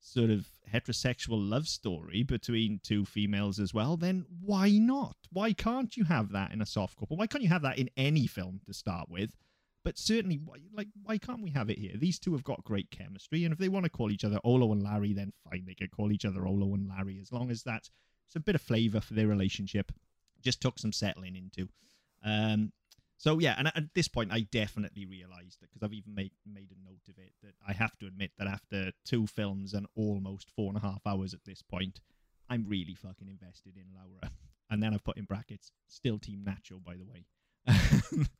sort 0.00 0.30
of 0.30 0.48
heterosexual 0.72 1.48
love 1.48 1.68
story 1.68 2.22
between 2.22 2.80
two 2.82 3.04
females 3.04 3.60
as 3.60 3.74
well, 3.74 3.96
then 3.96 4.24
why 4.40 4.70
not? 4.70 5.16
Why 5.30 5.52
can't 5.52 5.96
you 5.96 6.04
have 6.04 6.32
that 6.32 6.52
in 6.52 6.62
a 6.62 6.66
soft 6.66 6.98
couple? 6.98 7.16
Why 7.16 7.26
can't 7.26 7.44
you 7.44 7.50
have 7.50 7.62
that 7.62 7.78
in 7.78 7.90
any 7.96 8.26
film 8.26 8.60
to 8.66 8.72
start 8.72 9.08
with? 9.10 9.36
But 9.82 9.96
certainly, 9.96 10.36
why- 10.36 10.60
like, 10.72 10.88
why 11.02 11.16
can't 11.18 11.42
we 11.42 11.50
have 11.50 11.70
it 11.70 11.78
here? 11.78 11.96
These 11.96 12.18
two 12.18 12.32
have 12.32 12.44
got 12.44 12.64
great 12.64 12.90
chemistry, 12.90 13.44
and 13.44 13.52
if 13.52 13.58
they 13.58 13.68
want 13.68 13.84
to 13.84 13.90
call 13.90 14.10
each 14.10 14.24
other 14.24 14.38
Olo 14.44 14.72
and 14.72 14.82
Larry, 14.82 15.12
then 15.12 15.32
fine, 15.48 15.64
they 15.66 15.74
could 15.74 15.90
call 15.90 16.12
each 16.12 16.24
other 16.24 16.46
Olo 16.46 16.74
and 16.74 16.88
Larry, 16.88 17.18
as 17.20 17.32
long 17.32 17.50
as 17.50 17.62
that's 17.62 17.90
it's 18.26 18.36
a 18.36 18.40
bit 18.40 18.54
of 18.54 18.60
flavor 18.62 19.00
for 19.00 19.14
their 19.14 19.26
relationship. 19.26 19.90
Just 20.42 20.60
took 20.60 20.78
some 20.78 20.92
settling 20.92 21.34
into. 21.34 21.68
Um, 22.22 22.72
so 23.16 23.38
yeah, 23.38 23.54
and 23.58 23.68
at 23.68 23.92
this 23.94 24.08
point, 24.08 24.32
I 24.32 24.40
definitely 24.40 25.04
realised 25.04 25.60
that 25.60 25.70
because 25.70 25.82
I've 25.82 25.92
even 25.92 26.14
made 26.14 26.32
made 26.46 26.70
a 26.70 26.88
note 26.88 27.08
of 27.08 27.18
it 27.18 27.32
that 27.42 27.54
I 27.66 27.72
have 27.72 27.96
to 27.98 28.06
admit 28.06 28.32
that 28.38 28.46
after 28.46 28.92
two 29.04 29.26
films 29.26 29.74
and 29.74 29.86
almost 29.94 30.50
four 30.56 30.68
and 30.68 30.76
a 30.76 30.80
half 30.80 31.06
hours 31.06 31.34
at 31.34 31.44
this 31.44 31.60
point, 31.62 32.00
I'm 32.48 32.66
really 32.68 32.94
fucking 32.94 33.28
invested 33.28 33.76
in 33.76 33.86
Laura. 33.94 34.30
And 34.72 34.80
then 34.80 34.94
I've 34.94 35.02
put 35.02 35.16
in 35.16 35.24
brackets, 35.24 35.72
still 35.88 36.20
Team 36.20 36.46
Nacho, 36.46 36.80
by 36.84 36.94
the 36.94 37.04
way. 37.04 37.26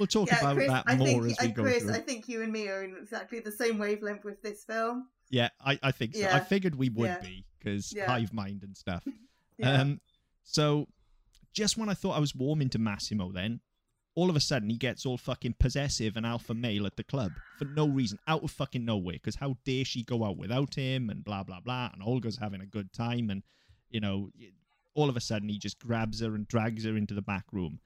we'll 0.00 0.06
talk 0.08 0.28
yeah, 0.28 0.40
about 0.40 0.56
Chris, 0.56 0.68
that 0.68 0.84
I 0.86 0.96
more 0.96 1.06
think, 1.06 1.24
as 1.26 1.36
we 1.40 1.48
uh, 1.48 1.50
go 1.52 1.62
Chris, 1.62 1.82
through. 1.84 1.92
I 1.92 1.98
think 1.98 2.28
you 2.28 2.42
and 2.42 2.52
me 2.52 2.68
are 2.68 2.82
in 2.82 2.96
exactly 3.00 3.38
the 3.38 3.52
same 3.52 3.78
wavelength 3.78 4.24
with 4.24 4.42
this 4.42 4.64
film. 4.64 5.06
Yeah, 5.28 5.50
I, 5.64 5.78
I 5.82 5.92
think 5.92 6.14
so. 6.14 6.22
Yeah. 6.22 6.34
I 6.34 6.40
figured 6.40 6.74
we 6.74 6.88
would 6.88 7.06
Yeah. 7.06 7.20
be 7.20 7.44
because 7.58 7.94
hive 8.06 8.32
mind 8.32 8.64
and 8.64 8.76
stuff. 8.76 9.04
Yeah. 9.58 9.82
Um, 9.82 10.00
so 10.42 10.88
just 11.52 11.76
when 11.76 11.90
I 11.90 11.92
thought 11.94 12.16
I 12.16 12.18
was 12.18 12.34
warming 12.34 12.70
to 12.70 12.78
Massimo, 12.78 13.30
then 13.30 13.60
all 14.14 14.30
of 14.30 14.36
a 14.36 14.40
sudden 14.40 14.70
he 14.70 14.78
gets 14.78 15.04
all 15.04 15.18
fucking 15.18 15.56
possessive 15.58 16.16
and 16.16 16.24
alpha 16.24 16.54
male 16.54 16.86
at 16.86 16.96
the 16.96 17.04
club 17.04 17.32
for 17.58 17.66
no 17.66 17.86
reason, 17.86 18.18
out 18.26 18.42
of 18.42 18.50
fucking 18.50 18.86
nowhere. 18.86 19.16
Because 19.16 19.34
how 19.34 19.58
dare 19.66 19.84
she 19.84 20.02
go 20.02 20.24
out 20.24 20.38
without 20.38 20.76
him 20.76 21.10
and 21.10 21.22
blah 21.22 21.42
blah 21.42 21.60
blah. 21.60 21.90
And 21.92 22.02
Olga's 22.02 22.38
having 22.38 22.62
a 22.62 22.66
good 22.66 22.90
time, 22.94 23.28
and 23.28 23.42
you 23.90 24.00
know, 24.00 24.30
all 24.94 25.10
of 25.10 25.16
a 25.18 25.20
sudden 25.20 25.50
he 25.50 25.58
just 25.58 25.78
grabs 25.78 26.20
her 26.20 26.34
and 26.34 26.48
drags 26.48 26.86
her 26.86 26.96
into 26.96 27.12
the 27.12 27.20
back 27.20 27.44
room 27.52 27.80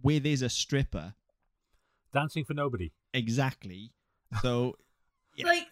where 0.00 0.20
there's 0.20 0.42
a 0.42 0.48
stripper. 0.48 1.14
Dancing 2.12 2.44
for 2.44 2.54
nobody. 2.54 2.92
Exactly. 3.14 3.92
So 4.42 4.76
yeah. 5.36 5.46
Like, 5.46 5.66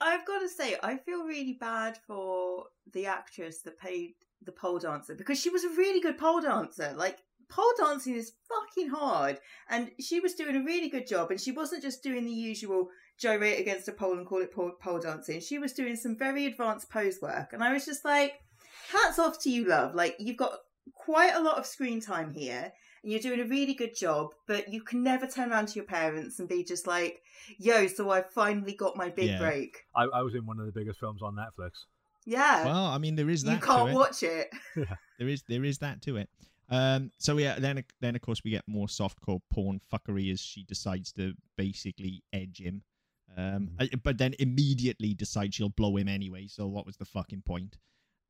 I've 0.00 0.26
got 0.26 0.40
to 0.40 0.48
say, 0.48 0.76
I 0.82 0.96
feel 0.96 1.24
really 1.24 1.54
bad 1.54 1.98
for 2.06 2.66
the 2.92 3.06
actress 3.06 3.62
that 3.62 3.80
played 3.80 4.14
the 4.44 4.52
pole 4.52 4.78
dancer 4.78 5.14
because 5.14 5.40
she 5.40 5.50
was 5.50 5.64
a 5.64 5.70
really 5.70 6.00
good 6.00 6.18
pole 6.18 6.40
dancer. 6.40 6.94
Like, 6.96 7.18
pole 7.48 7.72
dancing 7.78 8.14
is 8.14 8.32
fucking 8.48 8.90
hard, 8.90 9.40
and 9.68 9.90
she 9.98 10.20
was 10.20 10.34
doing 10.34 10.56
a 10.56 10.64
really 10.64 10.88
good 10.88 11.06
job. 11.06 11.30
And 11.30 11.40
she 11.40 11.52
wasn't 11.52 11.82
just 11.82 12.02
doing 12.02 12.24
the 12.24 12.32
usual 12.32 12.88
gyrate 13.18 13.60
against 13.60 13.88
a 13.88 13.92
pole 13.92 14.16
and 14.16 14.26
call 14.26 14.42
it 14.42 14.52
pole, 14.52 14.72
pole 14.80 15.00
dancing. 15.00 15.40
She 15.40 15.58
was 15.58 15.72
doing 15.72 15.96
some 15.96 16.16
very 16.16 16.46
advanced 16.46 16.90
pose 16.90 17.18
work, 17.20 17.52
and 17.52 17.64
I 17.64 17.72
was 17.72 17.84
just 17.84 18.04
like, 18.04 18.34
hats 18.92 19.18
off 19.18 19.40
to 19.40 19.50
you, 19.50 19.66
love. 19.66 19.94
Like, 19.94 20.16
you've 20.18 20.36
got 20.36 20.52
quite 20.94 21.34
a 21.34 21.42
lot 21.42 21.58
of 21.58 21.66
screen 21.66 22.00
time 22.00 22.30
here. 22.30 22.72
And 23.02 23.12
you're 23.12 23.20
doing 23.20 23.40
a 23.40 23.44
really 23.44 23.74
good 23.74 23.94
job, 23.96 24.34
but 24.46 24.72
you 24.72 24.82
can 24.82 25.02
never 25.02 25.26
turn 25.26 25.52
around 25.52 25.68
to 25.68 25.74
your 25.76 25.84
parents 25.84 26.38
and 26.40 26.48
be 26.48 26.64
just 26.64 26.86
like, 26.86 27.22
yo, 27.58 27.86
so 27.86 28.10
I 28.10 28.22
finally 28.22 28.74
got 28.74 28.96
my 28.96 29.08
big 29.10 29.30
Yeah. 29.30 29.38
break. 29.38 29.84
I, 29.94 30.04
I 30.04 30.22
was 30.22 30.34
in 30.34 30.46
one 30.46 30.58
of 30.58 30.66
the 30.66 30.72
biggest 30.72 30.98
films 30.98 31.22
on 31.22 31.34
Netflix. 31.36 31.70
Yeah. 32.26 32.64
well, 32.64 32.86
I 32.86 32.98
mean, 32.98 33.14
there 33.16 33.30
is 33.30 33.42
that. 33.44 33.52
you 33.52 33.58
to 33.60 33.64
can't 33.66 33.90
it. 33.90 33.94
watch 33.94 34.22
it. 34.22 34.48
there 35.18 35.28
is 35.28 35.42
there 35.48 35.64
is 35.64 35.78
that 35.78 36.02
to 36.02 36.16
it. 36.16 36.28
Um, 36.70 37.10
so 37.18 37.38
yeah, 37.38 37.58
then 37.58 37.82
then 38.00 38.14
of 38.14 38.20
course 38.20 38.42
we 38.44 38.50
get 38.50 38.64
more 38.66 38.86
softcore 38.88 39.40
porn 39.50 39.80
fuckery 39.90 40.30
as 40.30 40.40
she 40.40 40.64
decides 40.64 41.12
to 41.12 41.32
basically 41.56 42.22
edge 42.32 42.60
him. 42.60 42.82
Um, 43.36 43.70
Mhm. 43.78 44.02
But 44.02 44.18
then 44.18 44.34
immediately 44.38 45.14
decides 45.14 45.54
she'll 45.54 45.68
blow 45.70 45.96
him 45.96 46.08
anyway. 46.08 46.46
So 46.48 46.66
what 46.66 46.84
was 46.84 46.96
the 46.96 47.04
fucking 47.06 47.42
point? 47.46 47.78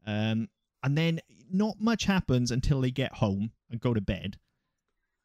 Um, 0.07 0.48
and 0.85 0.96
then 0.96 1.20
not 1.50 1.81
much 1.81 2.04
happens 2.04 2.50
until 2.52 2.81
they 2.81 2.90
get 2.92 3.14
home 3.14 3.50
and 3.70 3.81
go 3.81 3.94
to 3.94 4.00
bed, 4.00 4.38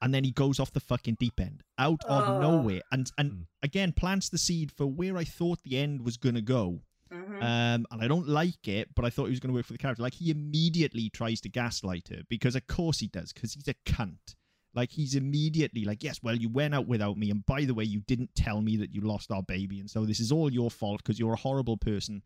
and 0.04 0.13
then 0.13 0.24
he 0.24 0.32
goes 0.32 0.60
off 0.60 0.72
the 0.72 0.80
fucking 0.80 1.16
deep 1.20 1.39
end 1.39 1.63
out 1.80 2.04
of 2.06 2.28
Oh. 2.28 2.39
nowhere, 2.42 2.82
and 2.92 3.10
and 3.18 3.32
Mm. 3.32 3.48
again 3.63 3.92
plants 3.94 4.30
the 4.30 4.38
seed 4.38 4.72
for 4.72 4.86
where 4.86 5.18
I 5.18 5.24
thought 5.24 5.63
the 5.63 5.78
end 5.78 6.02
was 6.04 6.18
gonna 6.18 6.42
go. 6.42 6.84
Mhm. 7.12 7.42
Um, 7.44 7.86
and 7.92 8.02
I 8.02 8.08
don't 8.08 8.28
like 8.28 8.68
it, 8.68 8.94
but 8.96 9.06
I 9.06 9.10
thought 9.10 9.26
he 9.26 9.30
was 9.32 9.39
going 9.39 9.52
to 9.52 9.54
work 9.56 9.68
for 9.68 9.74
the 9.74 9.78
character. 9.78 10.02
Like 10.02 10.16
he 10.16 10.32
immediately 10.32 11.10
tries 11.12 11.42
to 11.42 11.50
gaslight 11.50 12.08
her 12.10 12.24
because, 12.28 12.56
of 12.56 12.66
course, 12.66 13.00
he 13.00 13.08
does 13.08 13.32
because 13.32 13.54
he's 13.54 13.68
a 13.68 13.76
cunt. 13.86 14.34
Like 14.74 14.89
he's 14.92 15.13
immediately 15.13 15.86
like, 15.86 16.02
yes, 16.04 16.24
well, 16.24 16.36
you 16.36 16.50
went 16.50 16.74
out 16.74 16.88
without 16.88 17.18
me, 17.18 17.30
and 17.30 17.46
by 17.46 17.66
the 17.66 17.76
way, 17.76 17.84
you 17.84 18.02
didn't 18.02 18.34
tell 18.34 18.62
me 18.63 18.78
that 18.78 18.96
you 18.96 19.02
lost 19.02 19.30
our 19.32 19.44
baby, 19.44 19.80
and 19.80 19.92
so 19.92 20.06
this 20.08 20.20
is 20.20 20.32
all 20.32 20.52
your 20.52 20.72
fault 20.72 21.04
because 21.04 21.20
you're 21.20 21.34
a 21.34 21.38
horrible 21.48 21.78
person. 21.78 22.24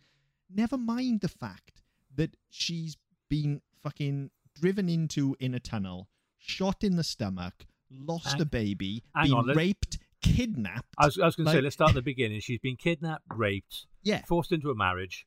Never 0.50 0.78
mind 0.78 1.20
the 1.20 1.28
fact 1.28 1.84
that 2.16 2.38
she's 2.50 2.96
been 3.30 3.62
fucking 3.84 4.32
driven 4.56 4.88
into 4.88 5.36
in 5.42 5.54
a 5.54 5.60
tunnel, 5.60 6.08
shot 6.38 6.84
in 6.84 6.96
the 6.96 7.04
stomach, 7.04 7.66
lost 7.92 8.34
Hang- 8.34 8.42
a 8.42 8.46
baby, 8.46 9.04
been 9.22 9.34
on, 9.34 9.48
raped, 9.48 10.00
kidnapped. 10.22 10.94
I 10.98 11.06
was, 11.06 11.20
I 11.20 11.26
was 11.26 11.36
going 11.36 11.48
to 11.48 11.54
say, 11.54 11.62
let's 11.62 11.76
start 11.76 11.90
at 11.90 11.96
the 11.96 12.02
beginning. 12.02 12.40
She's 12.40 12.60
been 12.60 12.78
kidnapped, 12.78 13.24
raped, 13.36 13.88
yeah, 14.04 14.22
forced 14.28 14.52
into 14.52 14.70
a 14.70 14.76
marriage. 14.76 15.26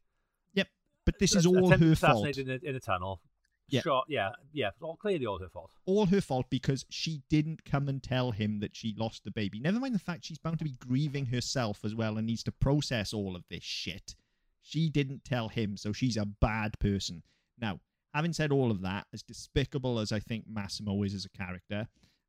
Yep, 0.55 0.69
but 1.05 1.19
this 1.19 1.35
is 1.35 1.47
all 1.47 1.71
her 1.71 1.95
fault. 1.97 2.37
In 2.39 2.51
a, 2.51 2.59
in 2.63 2.77
a 2.77 2.81
tunnel. 2.81 3.21
Yeah. 3.69 3.83
Shot. 3.83 4.07
Yeah, 4.09 4.31
yeah. 4.53 4.71
All, 4.81 4.97
clearly 4.97 5.27
all 5.27 5.39
her 5.39 5.49
fault. 5.49 5.71
all 5.87 6.07
her 6.07 6.21
fault 6.21 6.47
because 6.51 6.85
she 6.91 7.23
didn't 7.31 7.65
come 7.65 7.89
and 7.89 8.03
tell 8.03 8.33
him 8.33 8.59
that 8.59 8.75
she 8.75 8.97
lost 8.99 9.23
the 9.23 9.31
baby. 9.31 9.61
Never 9.61 9.79
mind 9.79 9.95
the 9.95 10.01
fact 10.01 10.25
she's 10.25 10.39
bound 10.39 10.59
to 10.59 10.65
be 10.65 10.73
grieving 10.73 11.27
herself 11.27 11.85
as 11.85 11.95
well 11.95 12.19
and 12.19 12.27
needs 12.27 12.43
to 12.43 12.53
process 12.53 13.13
all 13.13 13.37
of 13.37 13.45
this 13.49 13.63
shit. 13.63 14.17
She 14.63 14.91
didn't 14.91 15.25
tell 15.25 15.49
him, 15.49 15.77
so 15.77 15.93
she's 15.93 16.17
a 16.17 16.27
bad 16.27 16.81
person. 16.81 17.23
Now, 17.61 17.79
having 18.15 18.33
said 18.33 18.53
all 18.53 18.71
of 18.71 18.81
that, 18.83 19.07
as 19.13 19.23
despicable 19.23 19.99
as 19.99 20.13
I 20.13 20.19
think 20.21 20.45
Massimo 20.49 21.03
is 21.03 21.15
as 21.15 21.25
a 21.25 21.31
character, 21.31 21.87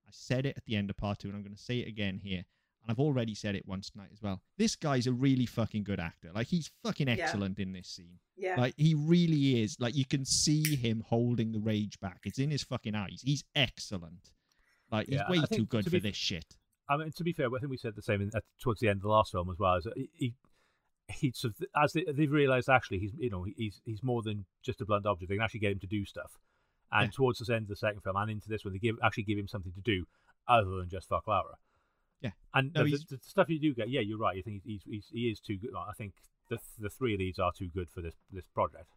I 0.08 0.10
said 0.12 0.46
it 0.46 0.58
at 0.58 0.66
the 0.66 0.76
end 0.76 0.90
of 0.90 0.98
part 0.98 1.20
two, 1.20 1.28
and 1.30 1.36
I'm 1.38 1.44
going 1.44 1.56
to 1.56 1.62
say 1.62 1.80
it 1.80 1.88
again 1.88 2.20
here. 2.24 2.44
And 2.84 2.90
I've 2.90 3.00
already 3.00 3.36
said 3.36 3.54
it 3.56 3.68
once 3.68 3.92
tonight 3.92 4.10
as 4.12 4.22
well. 4.24 4.42
This 4.58 4.76
guy's 4.76 5.06
a 5.06 5.14
really 5.14 5.46
fucking 5.46 5.84
good 5.84 6.00
actor. 6.00 6.32
Like, 6.34 6.48
he's 6.48 6.72
fucking 6.84 7.08
Yeah. 7.08 7.14
excellent 7.14 7.60
in 7.60 7.74
this 7.74 7.88
scene. 7.88 8.18
yeah. 8.36 8.56
Like 8.60 8.74
he 8.76 8.96
really 8.96 9.62
is. 9.62 9.78
Like 9.80 9.96
you 9.96 10.04
can 10.06 10.26
see 10.26 10.76
him 10.76 11.04
holding 11.08 11.52
the 11.52 11.60
rage 11.60 12.00
back. 12.00 12.22
It's 12.26 12.40
in 12.40 12.50
his 12.50 12.64
fucking 12.64 12.96
eyes. 12.96 13.22
He's 13.24 13.44
excellent. 13.54 14.32
Like 14.92 15.08
he's 15.08 15.18
Yeah, 15.18 15.30
way 15.30 15.40
I 15.40 15.56
too 15.56 15.66
good 15.68 15.84
to 15.84 15.90
for 15.92 15.98
be- 15.98 16.00
this 16.10 16.16
shit. 16.18 16.58
I 16.90 16.98
mean, 16.98 17.12
to 17.16 17.24
be 17.24 17.34
fair, 17.34 17.46
I 17.48 17.60
think 17.60 17.70
we 17.70 17.78
said 17.78 17.94
the 17.96 18.02
same 18.02 18.20
in, 18.22 18.32
at, 18.36 18.44
towards 18.60 18.80
the 18.82 18.90
end 18.90 18.98
of 18.98 19.04
the 19.04 19.10
last 19.10 19.32
film 19.32 19.50
as 19.52 19.60
well. 19.60 19.76
Is 19.76 19.88
he, 20.16 20.34
he, 21.12 21.28
he 21.28 21.32
sort 21.34 21.54
of, 21.60 21.68
as 21.82 21.94
they, 21.94 22.06
they've 22.12 22.32
realised, 22.32 22.70
actually, 22.70 23.00
he's 23.00 23.14
you 23.18 23.30
know 23.30 23.46
he's 23.56 23.82
he's 23.86 24.04
more 24.04 24.22
than 24.22 24.46
just 24.64 24.82
a 24.82 24.86
blunt 24.86 25.06
object. 25.06 25.30
They 25.30 25.36
can 25.36 25.44
actually 25.44 25.60
get 25.62 25.72
him 25.74 25.80
to 25.80 25.88
do 25.88 26.06
stuff. 26.06 26.32
And 26.92 27.08
Yeah. 27.08 27.12
towards 27.16 27.40
the 27.40 27.54
end 27.54 27.64
of 27.64 27.70
the 27.70 27.76
second 27.78 28.02
film 28.02 28.18
and 28.18 28.30
into 28.32 28.50
this 28.50 28.66
one, 28.66 28.74
they 28.74 28.80
give 28.80 28.98
actually 29.04 29.24
give 29.24 29.38
him 29.38 29.48
something 29.48 29.72
to 29.74 29.82
do 29.82 30.06
other 30.48 30.70
than 30.72 30.90
just 30.90 31.08
fuck 31.08 31.28
Laura. 31.28 31.56
Yeah. 32.22 32.32
And 32.54 32.74
No, 32.74 32.84
the, 32.84 32.92
the, 32.92 33.16
the 33.16 33.20
stuff 33.24 33.50
you 33.50 33.60
do 33.60 33.74
get, 33.74 33.90
yeah, 33.90 34.02
you're 34.02 34.18
right. 34.18 34.36
You 34.36 34.44
think 34.44 34.64
he's, 34.66 34.82
he's 34.86 35.08
he 35.12 35.30
is 35.30 35.40
too 35.40 35.58
good. 35.58 35.72
I 35.78 35.94
think 35.94 36.14
the 36.50 36.58
the 36.78 36.90
three 36.90 37.16
leads 37.18 37.40
are 37.40 37.52
too 37.52 37.70
good 37.74 37.90
for 37.90 38.02
this 38.02 38.16
this 38.32 38.46
project. 38.54 38.90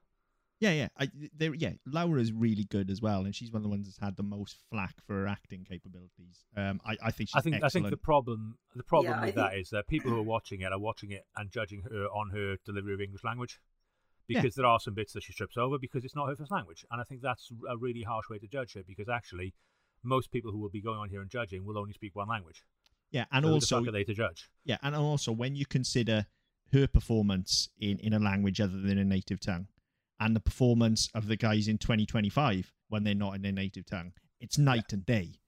Yeah, 0.61 0.73
yeah. 0.73 0.89
I, 0.99 1.09
there, 1.37 1.53
yeah. 1.55 1.73
Laura's 1.85 2.33
really 2.33 2.65
good 2.65 2.91
as 2.91 3.03
well, 3.03 3.25
and 3.25 3.35
she's 3.35 3.51
one 3.53 3.59
of 3.59 3.65
the 3.65 3.69
ones 3.69 3.87
that's 3.87 3.99
had 3.99 4.17
the 4.17 4.23
most 4.23 4.57
flack 4.71 4.95
for 5.07 5.15
her 5.15 5.27
acting 5.27 5.65
capabilities. 5.69 6.45
Um, 6.57 6.81
I, 6.87 6.97
I 7.03 7.11
think 7.11 7.29
she's 7.31 7.37
I 7.37 7.41
think 7.41 7.63
I 7.63 7.69
think 7.69 7.91
the 7.91 7.97
problem 7.97 8.57
the 8.75 8.83
problem 8.85 9.13
Yeah, 9.13 9.21
with 9.27 9.35
think- 9.35 9.37
that 9.37 9.57
is 9.59 9.71
that 9.71 9.89
people 9.89 10.11
who 10.11 10.19
are 10.19 10.23
watching 10.23 10.61
it 10.61 10.73
are 10.73 10.79
watching 10.79 11.11
it 11.11 11.25
and 11.37 11.51
judging 11.51 11.83
her 11.83 12.07
on 12.07 12.31
her 12.31 12.57
delivery 12.65 12.95
of 12.95 13.01
English 13.01 13.25
language. 13.25 13.59
Yeah. 14.27 14.41
Because 14.41 14.55
there 14.55 14.65
are 14.65 14.81
some 14.81 14.95
bits 14.95 15.13
that 15.13 15.23
she 15.23 15.35
trips 15.35 15.59
over 15.59 15.77
because 15.79 16.03
it's 16.03 16.15
not 16.17 16.29
her 16.29 16.37
first 16.37 16.51
language, 16.51 16.87
and 16.91 16.99
I 16.99 17.05
think 17.05 17.21
that's 17.21 17.51
a 17.69 17.77
really 17.77 18.03
harsh 18.03 18.31
way 18.31 18.39
to 18.39 18.47
judge 18.47 18.73
her. 18.73 18.83
Because 18.87 19.07
actually, 19.09 19.53
most 20.03 20.31
people 20.31 20.51
who 20.51 20.59
will 20.59 20.71
be 20.71 20.81
going 20.81 20.99
on 20.99 21.11
here 21.11 21.21
and 21.21 21.29
judging 21.31 21.67
will 21.67 21.77
only 21.77 21.93
speak 21.93 22.17
one 22.17 22.29
language. 22.29 22.63
yeah, 23.11 23.27
and 23.33 23.43
So 23.43 23.49
who 23.49 23.51
the 23.51 23.55
also 23.57 23.85
are 23.89 23.93
they 23.93 24.05
to 24.05 24.15
judge? 24.15 24.49
yeah, 24.65 24.79
and 24.83 24.95
also 24.97 25.31
when 25.31 25.57
you 25.57 25.67
consider 25.67 26.27
her 26.73 26.87
performance 26.87 27.69
in 27.79 27.99
in 27.99 28.15
a 28.15 28.19
language 28.19 28.61
other 28.63 28.81
than 28.81 28.97
a 28.97 29.05
native 29.05 29.41
tongue, 29.41 29.67
and 30.21 30.35
the 30.37 30.41
performance 30.41 31.09
of 31.15 31.27
the 31.27 31.37
guys 31.37 31.69
in 31.69 31.79
2025 31.79 32.73
when 32.89 33.05
they're 33.05 33.15
not 33.15 33.35
in 33.35 33.43
their 33.43 33.53
native 33.53 33.87
tongue, 33.87 34.13
it's 34.41 34.59
night 34.59 34.93
and 34.93 35.05
day. 35.07 35.41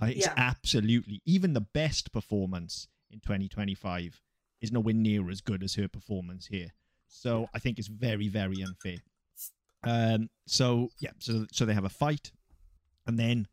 Like, 0.00 0.16
it's 0.16 0.26
Yeah. 0.26 0.34
absolutely 0.36 1.20
even 1.24 1.52
the 1.52 1.60
best 1.60 2.12
performance 2.12 2.88
in 3.10 3.20
2025 3.20 4.20
is 4.60 4.72
nowhere 4.72 4.94
near 4.94 5.28
as 5.30 5.40
good 5.40 5.62
as 5.62 5.74
her 5.74 5.88
performance 5.88 6.46
here. 6.46 6.72
So 7.08 7.48
I 7.52 7.58
think 7.58 7.78
it's 7.78 7.88
very 7.88 8.28
very 8.28 8.62
unfair. 8.62 8.98
Um. 9.84 10.30
So 10.46 10.90
yeah. 11.00 11.10
So 11.18 11.46
so 11.52 11.64
they 11.66 11.74
have 11.74 11.84
a 11.84 11.88
fight, 11.90 12.32
and 13.06 13.18
then 13.18 13.48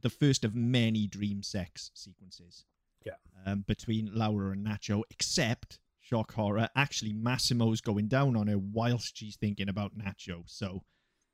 the 0.00 0.10
first 0.10 0.44
of 0.44 0.54
many 0.54 1.06
dream 1.06 1.42
sex 1.42 1.90
sequences 1.94 2.64
Yeah. 3.04 3.14
um, 3.44 3.62
between 3.62 4.14
Laura 4.14 4.52
and 4.52 4.64
Nacho, 4.64 5.02
except 5.10 5.78
shock 6.14 6.32
horror. 6.34 6.60
Uh, 6.60 6.68
actually, 6.76 7.12
Massimo's 7.12 7.80
going 7.80 8.08
down 8.08 8.36
on 8.36 8.46
her 8.46 8.58
whilst 8.58 9.16
she's 9.16 9.36
thinking 9.36 9.68
about 9.68 9.98
Nacho. 9.98 10.42
So 10.46 10.82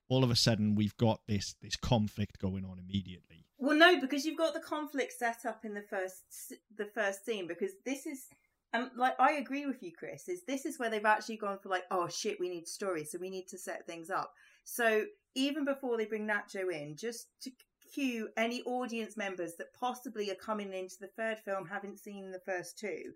all 0.09 0.25
of 0.25 0.31
a 0.31 0.37
sudden, 0.37 0.75
we've 0.75 0.97
got 0.97 1.21
this 1.29 1.55
this 1.63 1.77
conflict 1.77 2.39
going 2.41 2.65
on 2.65 2.79
immediately. 2.79 3.47
Well, 3.59 3.77
no, 3.77 4.01
because 4.01 4.25
you've 4.25 4.39
got 4.39 4.55
the 4.55 4.61
conflict 4.61 5.13
set 5.13 5.45
up 5.47 5.65
in 5.65 5.75
the 5.75 5.83
first 5.83 6.55
the 6.77 6.87
first 6.87 7.25
scene. 7.25 7.47
Because 7.47 7.73
this 7.85 8.07
is, 8.07 8.27
and 8.73 8.91
like 8.97 9.15
I 9.21 9.33
agree 9.33 9.67
with 9.67 9.83
you, 9.83 9.93
Chris. 9.93 10.29
Is 10.29 10.45
this 10.47 10.65
is 10.65 10.79
where 10.79 10.91
they've 10.91 11.05
actually 11.05 11.37
gone 11.37 11.59
for 11.63 11.69
like, 11.69 11.85
oh 11.91 12.09
shit, 12.09 12.41
we 12.41 12.49
need 12.49 12.67
story, 12.67 13.05
so 13.05 13.19
we 13.19 13.31
need 13.31 13.49
to 13.49 13.59
set 13.59 13.87
things 13.87 14.11
up. 14.11 14.33
So 14.65 15.05
even 15.35 15.65
before 15.65 15.97
they 15.97 16.07
bring 16.07 16.27
Nacho 16.27 16.73
in, 16.73 16.97
just 16.97 17.27
to 17.43 17.51
cue 17.93 18.29
any 18.37 18.63
audience 18.63 19.17
members 19.17 19.55
that 19.57 19.75
possibly 19.75 20.31
are 20.31 20.37
coming 20.37 20.73
into 20.73 20.97
the 21.01 21.09
third 21.09 21.39
film 21.39 21.67
haven't 21.67 21.99
seen 21.99 22.31
the 22.31 22.41
first 22.41 22.79
two. 22.79 23.13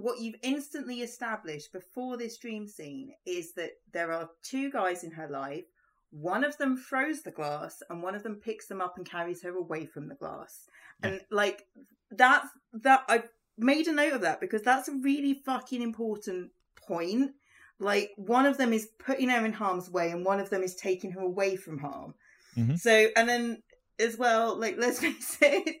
What 0.00 0.20
you've 0.20 0.36
instantly 0.44 1.00
established 1.00 1.72
before 1.72 2.16
this 2.16 2.38
dream 2.38 2.68
scene 2.68 3.14
is 3.26 3.52
that 3.54 3.72
there 3.92 4.12
are 4.12 4.30
two 4.44 4.70
guys 4.70 5.02
in 5.02 5.10
her 5.10 5.28
life. 5.28 5.64
One 6.10 6.44
of 6.44 6.56
them 6.56 6.76
throws 6.76 7.22
the 7.22 7.32
glass 7.32 7.82
and 7.90 8.00
one 8.00 8.14
of 8.14 8.22
them 8.22 8.36
picks 8.36 8.68
them 8.68 8.80
up 8.80 8.96
and 8.96 9.04
carries 9.04 9.42
her 9.42 9.56
away 9.56 9.86
from 9.86 10.08
the 10.08 10.14
glass. 10.14 10.68
And 11.02 11.20
like 11.32 11.64
that's 12.12 12.46
that 12.74 13.02
i 13.08 13.24
made 13.58 13.88
a 13.88 13.92
note 13.92 14.12
of 14.12 14.20
that 14.20 14.40
because 14.40 14.62
that's 14.62 14.86
a 14.86 14.92
really 14.92 15.34
fucking 15.34 15.82
important 15.82 16.52
point. 16.86 17.32
Like 17.80 18.12
one 18.16 18.46
of 18.46 18.56
them 18.56 18.72
is 18.72 18.86
putting 19.04 19.30
her 19.30 19.44
in 19.44 19.52
harm's 19.52 19.90
way 19.90 20.12
and 20.12 20.24
one 20.24 20.38
of 20.38 20.48
them 20.48 20.62
is 20.62 20.76
taking 20.76 21.10
her 21.10 21.20
away 21.22 21.56
from 21.56 21.78
harm. 21.78 22.14
Mhm. 22.56 22.78
so 22.78 23.08
and 23.16 23.28
then 23.28 23.62
as 23.98 24.16
well 24.16 24.56
like 24.56 24.76
let's 24.78 25.00
face 25.06 25.38
it 25.42 25.76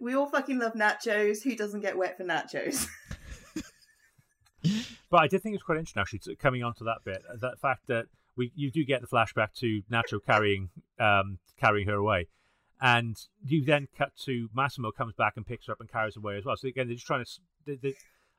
we 0.00 0.14
all 0.14 0.28
fucking 0.28 0.60
love 0.60 0.74
nachos. 0.74 1.42
Who 1.42 1.56
doesn't 1.56 1.80
get 1.80 1.98
wet 1.98 2.16
for 2.16 2.24
nachos 2.24 2.86
But 5.12 5.20
I 5.20 5.28
did 5.28 5.42
think 5.42 5.52
it 5.52 5.56
was 5.58 5.62
quite 5.62 5.76
interesting 5.76 6.00
actually 6.00 6.20
to, 6.20 6.36
coming 6.36 6.62
onto 6.62 6.84
that 6.84 7.04
bit, 7.04 7.22
that 7.42 7.60
fact 7.60 7.86
that 7.88 8.06
we 8.34 8.50
you 8.54 8.70
do 8.70 8.82
get 8.82 9.02
the 9.02 9.06
flashback 9.06 9.52
to 9.56 9.82
Nacho 9.92 10.18
carrying 10.24 10.70
um, 10.98 11.38
carrying 11.60 11.86
her 11.86 11.96
away, 11.96 12.28
and 12.80 13.14
you 13.44 13.62
then 13.62 13.88
cut 13.94 14.16
to 14.24 14.48
Massimo 14.54 14.90
comes 14.90 15.12
back 15.12 15.34
and 15.36 15.46
picks 15.46 15.66
her 15.66 15.74
up 15.74 15.80
and 15.80 15.92
carries 15.92 16.14
her 16.14 16.20
away 16.20 16.38
as 16.38 16.46
well. 16.46 16.56
So 16.56 16.66
again, 16.66 16.86
they're 16.86 16.94
just 16.94 17.06
trying 17.06 17.26
to. 17.26 17.30
They, 17.66 17.74
they, 17.74 17.94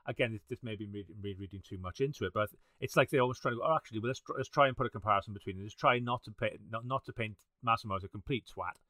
again, 0.07 0.32
this, 0.34 0.41
this 0.49 0.63
may 0.63 0.76
be 0.76 0.88
read, 0.88 1.05
read, 1.21 1.38
reading 1.39 1.61
too 1.63 1.78
much 1.78 2.01
into 2.01 2.26
it, 2.26 2.32
but 2.34 2.49
it's 2.80 2.97
like 2.97 3.11
they're 3.11 3.21
almost 3.21 3.43
trying 3.43 3.53
to 3.53 3.59
go. 3.59 3.67
Oh, 3.67 3.76
actually, 3.76 3.99
well, 3.99 4.07
let's 4.07 4.24
let's 4.36 4.49
try 4.49 4.67
and 4.67 4.76
put 4.76 4.88
a 4.88 4.89
comparison 4.89 5.32
between 5.32 5.57
them. 5.57 5.65
Let's 5.65 5.76
try 5.76 5.99
not 5.99 6.24
to 6.24 6.32
pay, 6.32 6.57
not, 6.71 6.88
not 6.88 7.05
to 7.05 7.13
paint 7.13 7.38
Massimo 7.61 7.97
as 7.97 8.03
a 8.03 8.07
complete 8.07 8.45
twat, 8.47 8.82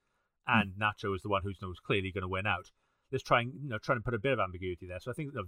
and 0.48 0.72
Nacho 0.80 1.14
is 1.14 1.22
the 1.22 1.28
one 1.28 1.42
who's, 1.44 1.58
who's 1.60 1.82
clearly 1.86 2.14
going 2.14 2.22
to 2.22 2.30
win 2.30 2.48
out. 2.48 2.72
Let's 3.12 3.26
try 3.26 3.42
and 3.42 3.52
you 3.62 3.68
know 3.68 3.78
try 3.78 3.96
and 3.96 4.06
put 4.06 4.14
a 4.14 4.20
bit 4.20 4.32
of 4.32 4.40
ambiguity 4.40 4.88
there. 4.88 5.02
So 5.02 5.12
I 5.12 5.14
think 5.14 5.34
you 5.34 5.42
know, 5.42 5.44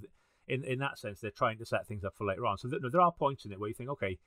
in 0.48 0.64
in 0.64 0.80
that 0.80 0.98
sense, 0.98 1.20
they're 1.20 1.32
trying 1.32 1.58
to 1.58 1.66
set 1.66 1.88
things 1.88 2.04
up 2.04 2.16
for 2.16 2.26
later 2.26 2.46
on. 2.46 2.58
So 2.58 2.70
th- 2.70 2.82
there 2.92 3.02
are 3.02 3.12
points 3.12 3.46
in 3.46 3.52
it 3.52 3.60
where 3.60 3.70
you 3.70 3.76
think, 3.76 3.90
okay, 3.90 4.18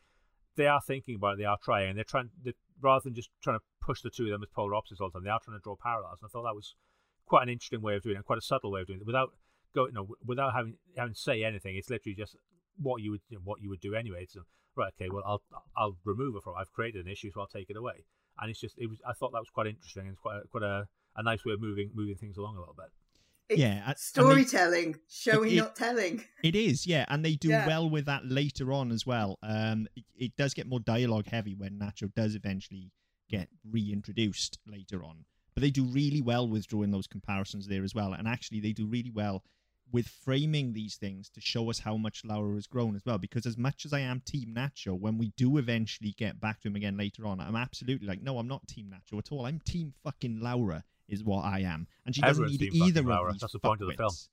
they 0.56 0.66
are 0.66 0.80
thinking 0.80 1.14
about 1.14 1.34
it, 1.34 1.38
they 1.38 1.44
are 1.44 1.58
trying, 1.62 1.90
and 1.90 1.96
they're 1.96 2.04
trying 2.04 2.30
they 2.42 2.52
rather 2.80 3.04
than 3.04 3.14
just 3.14 3.30
trying 3.42 3.58
to 3.58 3.64
push 3.80 4.02
the 4.02 4.10
two 4.10 4.24
of 4.24 4.30
them 4.30 4.42
as 4.42 4.48
polar 4.54 4.74
opposites 4.74 5.00
all 5.00 5.08
the 5.08 5.14
time, 5.14 5.24
they 5.24 5.30
are 5.30 5.40
trying 5.40 5.58
to 5.58 5.62
draw 5.62 5.76
parallels. 5.76 6.18
And 6.20 6.28
I 6.28 6.30
thought 6.30 6.44
that 6.44 6.54
was 6.54 6.74
quite 7.26 7.42
an 7.42 7.48
interesting 7.48 7.82
way 7.82 7.96
of 7.96 8.02
doing 8.02 8.16
it, 8.16 8.24
quite 8.24 8.38
a 8.38 8.42
subtle 8.42 8.70
way 8.70 8.82
of 8.82 8.86
doing 8.86 9.00
it, 9.00 9.06
without 9.06 9.30
going, 9.74 9.90
you 9.90 9.94
know, 9.94 10.08
without 10.24 10.54
having 10.54 10.74
having 10.96 11.14
to 11.14 11.20
say 11.20 11.44
anything. 11.44 11.76
It's 11.76 11.90
literally 11.90 12.16
just 12.16 12.36
what 12.80 13.02
you 13.02 13.12
would 13.12 13.20
you 13.28 13.36
know, 13.36 13.42
what 13.44 13.60
you 13.62 13.68
would 13.70 13.80
do 13.80 13.94
anyway. 13.94 14.22
It's 14.22 14.36
right, 14.76 14.92
okay, 15.00 15.10
well, 15.10 15.24
I'll 15.26 15.42
I'll 15.76 15.96
remove 16.04 16.36
it 16.36 16.42
from. 16.42 16.54
I've 16.58 16.72
created 16.72 17.04
an 17.04 17.12
issue, 17.12 17.30
so 17.32 17.40
I'll 17.40 17.46
take 17.46 17.70
it 17.70 17.76
away. 17.76 18.04
And 18.40 18.50
it's 18.50 18.60
just 18.60 18.76
it 18.78 18.88
was. 18.88 18.98
I 19.06 19.12
thought 19.12 19.32
that 19.32 19.40
was 19.40 19.50
quite 19.50 19.66
interesting 19.66 20.02
and 20.02 20.12
it's 20.12 20.20
quite 20.20 20.36
a, 20.36 20.48
quite 20.48 20.62
a, 20.62 20.86
a 21.16 21.22
nice 21.22 21.44
way 21.44 21.54
of 21.54 21.60
moving 21.60 21.90
moving 21.94 22.16
things 22.16 22.36
along 22.36 22.56
a 22.56 22.60
little 22.60 22.76
bit. 22.76 22.90
It's 23.48 23.58
Yeah, 23.58 23.82
and 23.86 23.88
they- 23.88 23.94
storytelling 23.96 24.96
showing 25.08 25.52
it- 25.52 25.56
not 25.56 25.74
telling 25.76 26.24
It 26.42 26.54
is, 26.54 26.86
yeah, 26.86 27.04
and 27.08 27.24
they 27.24 27.34
do 27.34 27.48
Yeah. 27.48 27.66
well 27.66 27.88
with 27.88 28.04
that 28.06 28.26
later 28.26 28.72
on 28.72 28.92
as 28.92 29.06
well. 29.06 29.38
Um, 29.42 29.88
it, 29.96 30.04
it 30.16 30.36
does 30.36 30.52
get 30.54 30.66
more 30.66 30.80
dialogue 30.80 31.26
heavy 31.26 31.54
when 31.54 31.78
Nacho 31.78 32.12
does 32.14 32.34
eventually 32.34 32.92
get 33.30 33.48
reintroduced 33.64 34.58
later 34.66 35.02
on. 35.04 35.24
But 35.54 35.62
they 35.62 35.70
do 35.70 35.84
really 35.84 36.20
well 36.22 36.46
with 36.48 36.66
drawing 36.68 36.90
those 36.92 37.06
comparisons 37.06 37.66
there 37.66 37.82
as 37.84 37.94
well. 37.94 38.12
And 38.12 38.28
actually, 38.28 38.60
they 38.60 38.72
do 38.72 38.86
really 38.86 39.10
well 39.10 39.44
with 39.90 40.06
framing 40.06 40.74
these 40.74 40.96
things 40.96 41.30
to 41.30 41.40
show 41.40 41.70
us 41.70 41.78
how 41.80 41.96
much 41.96 42.24
Laura 42.24 42.54
has 42.54 42.66
grown 42.66 42.94
as 42.94 43.04
well. 43.06 43.18
Because 43.18 43.46
as 43.46 43.56
much 43.56 43.84
as 43.86 43.92
I 43.92 44.00
am 44.00 44.20
Team 44.20 44.54
Nacho, 44.54 44.98
when 44.98 45.16
we 45.18 45.28
do 45.36 45.56
eventually 45.56 46.12
get 46.12 46.38
back 46.38 46.60
to 46.60 46.68
him 46.68 46.76
again 46.76 46.96
later 46.96 47.26
on, 47.26 47.40
I'm 47.40 47.56
absolutely 47.56 48.06
like, 48.06 48.22
no, 48.22 48.38
I'm 48.38 48.46
not 48.46 48.68
Team 48.68 48.92
Nacho 48.94 49.18
at 49.18 49.32
all. 49.32 49.46
I'm 49.46 49.58
Team 49.60 49.94
fucking 50.04 50.40
Laura 50.40 50.84
is 51.08 51.24
what 51.24 51.44
I 51.44 51.60
am, 51.60 51.86
and 52.06 52.14
she 52.14 52.20
doesn't 52.20 52.44
Everyone's 52.44 52.60
need 52.60 52.74
either 52.74 53.00
of 53.00 53.06
Laura. 53.06 53.32
these 53.32 53.40
That's 53.40 53.52
the 53.52 53.58
point 53.58 53.80
of 53.80 53.88
the 53.88 53.94
film. 53.94 54.10
fuckwits, 54.10 54.28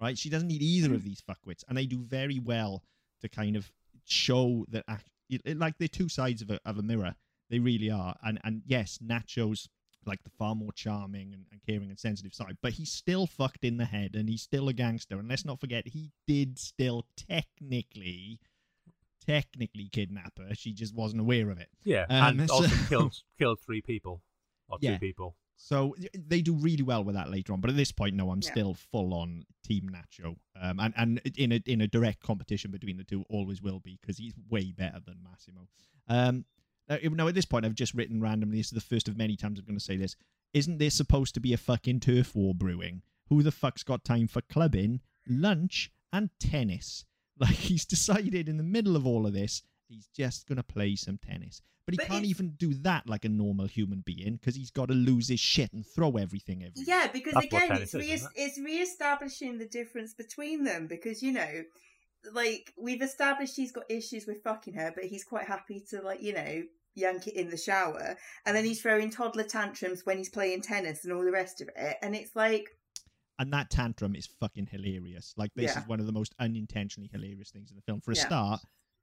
right? 0.00 0.18
She 0.18 0.28
doesn't 0.30 0.48
need 0.48 0.62
either 0.62 0.94
of 0.94 1.02
these 1.04 1.20
fuckwits, 1.22 1.64
and 1.68 1.76
they 1.76 1.86
do 1.86 2.00
very 2.02 2.38
well 2.38 2.84
to 3.20 3.28
kind 3.28 3.56
of 3.56 3.70
show 4.04 4.64
that 4.70 4.84
it, 5.28 5.42
it- 5.44 5.58
like 5.58 5.78
they're 5.78 5.88
two 5.88 6.08
sides 6.08 6.42
of 6.42 6.50
a 6.50 6.60
of 6.64 6.78
a 6.78 6.82
mirror. 6.82 7.14
They 7.50 7.58
really 7.58 7.90
are, 7.90 8.16
and 8.22 8.38
and 8.44 8.62
yes, 8.66 8.98
Nacho's 9.02 9.68
like 10.06 10.22
the 10.22 10.30
far 10.38 10.54
more 10.54 10.72
charming 10.72 11.34
and, 11.34 11.44
and 11.50 11.60
caring 11.66 11.90
and 11.90 11.98
sensitive 11.98 12.32
side, 12.32 12.56
but 12.62 12.72
he's 12.74 12.90
still 12.92 13.26
fucked 13.26 13.64
in 13.64 13.76
the 13.78 13.84
head, 13.86 14.14
and 14.14 14.28
he's 14.28 14.42
still 14.42 14.68
a 14.68 14.72
gangster. 14.72 15.18
And 15.18 15.28
let's 15.28 15.44
not 15.44 15.60
forget, 15.60 15.88
he 15.88 16.12
did 16.26 16.58
still 16.58 17.04
technically. 17.16 18.38
Technically 19.26 19.90
kidnap 19.92 20.38
her, 20.38 20.54
she 20.54 20.72
just 20.72 20.94
wasn't 20.94 21.20
aware 21.20 21.50
of 21.50 21.58
it. 21.58 21.68
Yeah, 21.84 22.06
Um, 22.08 22.40
and 22.40 22.48
so- 22.48 22.54
also 22.54 22.74
killed 22.88 23.14
killed 23.38 23.60
three 23.60 23.82
people 23.82 24.22
or 24.68 24.78
Yeah. 24.80 24.94
two 24.94 25.00
people. 25.00 25.36
So 25.60 25.96
they 26.14 26.40
do 26.40 26.54
really 26.54 26.84
well 26.84 27.02
with 27.02 27.16
that 27.16 27.30
later 27.30 27.52
on, 27.52 27.60
but 27.60 27.68
at 27.68 27.76
this 27.76 27.90
point, 27.90 28.14
no, 28.14 28.30
I'm 28.30 28.40
Yeah. 28.42 28.50
still 28.52 28.74
full 28.74 29.12
on 29.12 29.44
Team 29.64 29.90
Nacho, 29.90 30.36
um, 30.54 30.78
and 30.78 30.94
and 30.96 31.18
in 31.36 31.50
a 31.52 31.56
in 31.66 31.80
a 31.80 31.88
direct 31.88 32.20
competition 32.22 32.70
between 32.70 32.96
the 32.96 33.02
two, 33.04 33.24
always 33.28 33.60
will 33.60 33.80
be 33.80 33.98
because 34.00 34.18
he's 34.18 34.34
way 34.48 34.70
better 34.70 35.00
than 35.04 35.20
Massimo. 35.22 35.68
Um, 36.06 36.44
uh, 36.88 36.98
now 37.02 37.26
at 37.26 37.34
this 37.34 37.44
point, 37.44 37.66
I've 37.66 37.74
just 37.74 37.92
written 37.92 38.20
randomly. 38.20 38.58
This 38.58 38.68
is 38.68 38.72
the 38.72 38.80
first 38.80 39.08
of 39.08 39.16
many 39.16 39.36
times 39.36 39.58
I'm 39.58 39.64
going 39.66 39.76
to 39.76 39.84
say 39.84 39.96
this. 39.96 40.14
Isn't 40.54 40.78
there 40.78 40.90
supposed 40.90 41.34
to 41.34 41.40
be 41.40 41.52
a 41.52 41.58
fucking 41.58 42.00
turf 42.00 42.34
war 42.36 42.54
brewing? 42.54 43.02
Who 43.28 43.42
the 43.42 43.52
fuck's 43.52 43.82
got 43.82 44.04
time 44.04 44.28
for 44.28 44.40
clubbing, 44.40 45.00
lunch, 45.26 45.90
and 46.12 46.30
tennis? 46.38 47.04
Like 47.40 47.54
he's 47.54 47.84
decided 47.84 48.48
in 48.48 48.56
the 48.56 48.64
middle 48.64 48.96
of 48.96 49.06
all 49.06 49.24
of 49.24 49.32
this, 49.32 49.62
he's 49.86 50.08
just 50.08 50.48
gonna 50.48 50.64
play 50.64 50.96
some 50.96 51.18
tennis. 51.18 51.62
But 51.88 51.94
he 51.94 51.96
But 51.96 52.08
can't 52.08 52.26
even 52.26 52.50
do 52.58 52.74
that 52.82 53.08
like 53.08 53.24
a 53.24 53.30
normal 53.30 53.66
human 53.66 54.02
being 54.04 54.36
because 54.36 54.54
he's 54.54 54.70
got 54.70 54.88
to 54.88 54.94
lose 54.94 55.26
his 55.26 55.40
shit 55.40 55.72
and 55.72 55.86
throw 55.86 56.18
everything 56.18 56.62
everywhere. 56.62 56.84
Yeah, 56.86 57.06
because 57.10 57.32
That's 57.32 57.46
again, 57.46 57.72
it's 57.80 57.94
re- 57.94 58.10
isn't 58.10 58.32
it's 58.36 58.58
re-establishing 58.58 59.56
the 59.56 59.64
difference 59.64 60.12
between 60.12 60.64
them 60.64 60.86
because 60.86 61.22
you 61.22 61.32
know, 61.32 61.64
like 62.30 62.74
we've 62.78 63.00
established 63.00 63.56
he's 63.56 63.72
got 63.72 63.84
issues 63.90 64.26
with 64.26 64.42
fucking 64.42 64.74
her, 64.74 64.92
but 64.94 65.04
he's 65.04 65.24
quite 65.24 65.46
happy 65.46 65.82
to 65.88 66.02
like 66.02 66.22
you 66.22 66.34
know 66.34 66.62
yank 66.94 67.26
it 67.26 67.36
in 67.36 67.48
the 67.48 67.56
shower, 67.56 68.18
and 68.44 68.54
then 68.54 68.64
mm. 68.64 68.68
he's 68.68 68.82
throwing 68.82 69.08
toddler 69.08 69.44
tantrums 69.44 70.04
when 70.04 70.18
he's 70.18 70.28
playing 70.28 70.60
tennis 70.60 71.04
and 71.04 71.12
all 71.14 71.24
the 71.24 71.32
rest 71.32 71.62
of 71.62 71.70
it, 71.74 71.96
and 72.02 72.14
it's 72.14 72.36
like 72.36 72.68
And 73.38 73.50
that 73.54 73.70
tantrum 73.70 74.14
is 74.14 74.28
fucking 74.40 74.68
hilarious. 74.70 75.32
Like 75.38 75.52
this 75.54 75.72
Yeah. 75.74 75.80
is 75.80 75.88
one 75.88 76.00
of 76.00 76.06
the 76.06 76.12
most 76.12 76.34
unintentionally 76.38 77.08
hilarious 77.10 77.50
things 77.50 77.70
in 77.70 77.76
the 77.76 77.82
film. 77.82 78.02
For 78.02 78.12
a 78.12 78.14
Yeah. 78.14 78.26
start, 78.26 78.60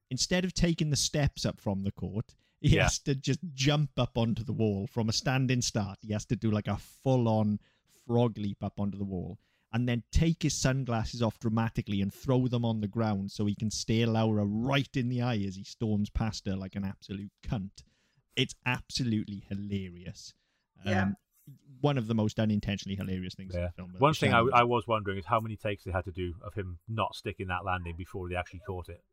instead 0.10 0.46
of 0.46 0.54
taking 0.54 0.90
the 0.90 0.96
steps 0.96 1.46
up 1.46 1.60
from 1.60 1.84
the 1.84 1.92
court, 1.92 2.36
he 2.62 2.76
Yeah. 2.76 2.84
has 2.84 3.00
to 3.00 3.16
just 3.16 3.40
jump 3.54 3.92
up 3.98 4.18
onto 4.18 4.44
the 4.44 4.54
wall 4.54 4.88
from 4.88 5.10
a 5.10 5.14
standing 5.14 5.62
start. 5.62 6.00
He 6.02 6.14
has 6.14 6.26
to 6.28 6.36
do 6.36 6.52
like 6.52 6.68
a 6.68 6.78
full 6.78 7.28
on 7.28 7.60
frog 8.08 8.38
leap 8.38 8.64
up 8.64 8.80
onto 8.80 8.98
the 8.98 9.04
wall. 9.06 9.40
And 9.74 9.90
then 9.90 10.04
take 10.10 10.44
his 10.44 10.54
sunglasses 10.54 11.22
off 11.22 11.38
dramatically 11.40 12.00
and 12.02 12.14
throw 12.14 12.48
them 12.48 12.64
on 12.64 12.80
the 12.80 12.88
ground 12.88 13.32
so 13.32 13.46
he 13.46 13.56
can 13.56 13.70
stare 13.70 14.08
Laura 14.08 14.46
right 14.46 14.96
in 14.96 15.10
the 15.10 15.22
eye 15.22 15.40
as 15.46 15.58
he 15.58 15.66
storms 15.66 16.10
past 16.10 16.46
her 16.46 16.56
like 16.56 16.76
an 16.76 16.86
absolute 16.86 17.32
cunt. 17.44 17.84
It's 18.38 18.56
absolutely 18.66 19.44
hilarious. 19.50 20.34
Yeah. 20.86 21.02
Um, 21.04 21.16
one 21.82 21.98
of 21.98 22.08
the 22.08 22.16
most 22.16 22.40
unintentionally 22.40 22.96
hilarious 22.96 23.36
things 23.36 23.54
in 23.54 23.64
the 23.64 23.70
film. 23.72 23.92
the 23.92 24.00
One 24.00 24.14
thing 24.14 24.34
I. 24.34 24.40
I 24.54 24.64
was 24.64 24.88
wondering 24.88 25.18
is 25.18 25.26
how 25.26 25.42
many 25.42 25.58
takes 25.58 25.84
they 25.84 25.92
had 25.92 26.06
to 26.06 26.12
do 26.12 26.36
of 26.42 26.54
him 26.54 26.80
not 26.88 27.14
sticking 27.16 27.48
that 27.48 27.66
landing 27.66 27.96
before 27.98 28.30
they 28.30 28.36
actually 28.36 28.62
caught 28.66 28.88
it. 28.88 29.04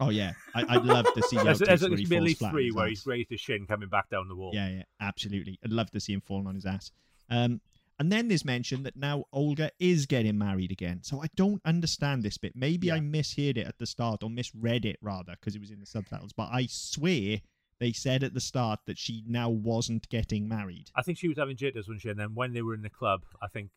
Oh 0.00 0.10
yeah, 0.10 0.32
I, 0.54 0.64
I'd 0.68 0.84
love 0.84 1.06
to 1.14 1.22
see. 1.22 1.36
There's, 1.42 1.58
there's 1.58 1.82
where 1.82 1.92
at 1.92 1.98
least 1.98 2.12
at 2.12 2.22
least 2.22 2.38
flat 2.38 2.48
on 2.48 2.54
three 2.54 2.70
where 2.72 2.86
ass. 2.86 2.90
he's 2.90 3.06
raised 3.06 3.30
his 3.30 3.40
shin 3.40 3.66
coming 3.66 3.88
back 3.88 4.10
down 4.10 4.28
the 4.28 4.34
wall. 4.34 4.50
Yeah, 4.52 4.68
yeah, 4.68 4.82
absolutely. 5.00 5.58
I'd 5.64 5.72
love 5.72 5.90
to 5.92 6.00
see 6.00 6.12
him 6.12 6.20
falling 6.20 6.46
on 6.46 6.54
his 6.54 6.66
ass. 6.66 6.90
Um, 7.30 7.60
and 7.98 8.10
then 8.10 8.26
there's 8.26 8.44
mention 8.44 8.82
that 8.82 8.96
now 8.96 9.26
Olga 9.32 9.70
is 9.78 10.06
getting 10.06 10.36
married 10.36 10.72
again. 10.72 11.00
So 11.02 11.22
I 11.22 11.26
don't 11.36 11.62
understand 11.64 12.24
this 12.24 12.36
bit. 12.36 12.56
Maybe 12.56 12.90
I 12.90 12.98
misheard 12.98 13.58
it 13.58 13.66
at 13.66 13.78
the 13.78 13.86
start 13.86 14.24
or 14.24 14.30
misread 14.30 14.84
it 14.84 14.96
rather 15.00 15.36
because 15.38 15.54
it 15.54 15.60
was 15.60 15.70
in 15.70 15.78
the 15.78 15.86
subtitles. 15.86 16.32
But 16.32 16.48
I 16.52 16.66
swear 16.68 17.38
they 17.78 17.92
said 17.92 18.24
at 18.24 18.34
the 18.34 18.40
start 18.40 18.80
that 18.86 18.98
she 18.98 19.22
now 19.26 19.50
wasn't 19.50 20.08
getting 20.08 20.48
married. 20.48 20.90
I 20.96 21.02
think 21.02 21.18
she 21.18 21.28
was 21.28 21.38
having 21.38 21.56
jitters 21.56 21.86
when 21.86 21.98
she, 21.98 22.08
and 22.08 22.18
then 22.18 22.34
when 22.34 22.52
they 22.52 22.62
were 22.62 22.74
in 22.74 22.82
the 22.82 22.90
club, 22.90 23.22
I 23.40 23.46
think 23.46 23.70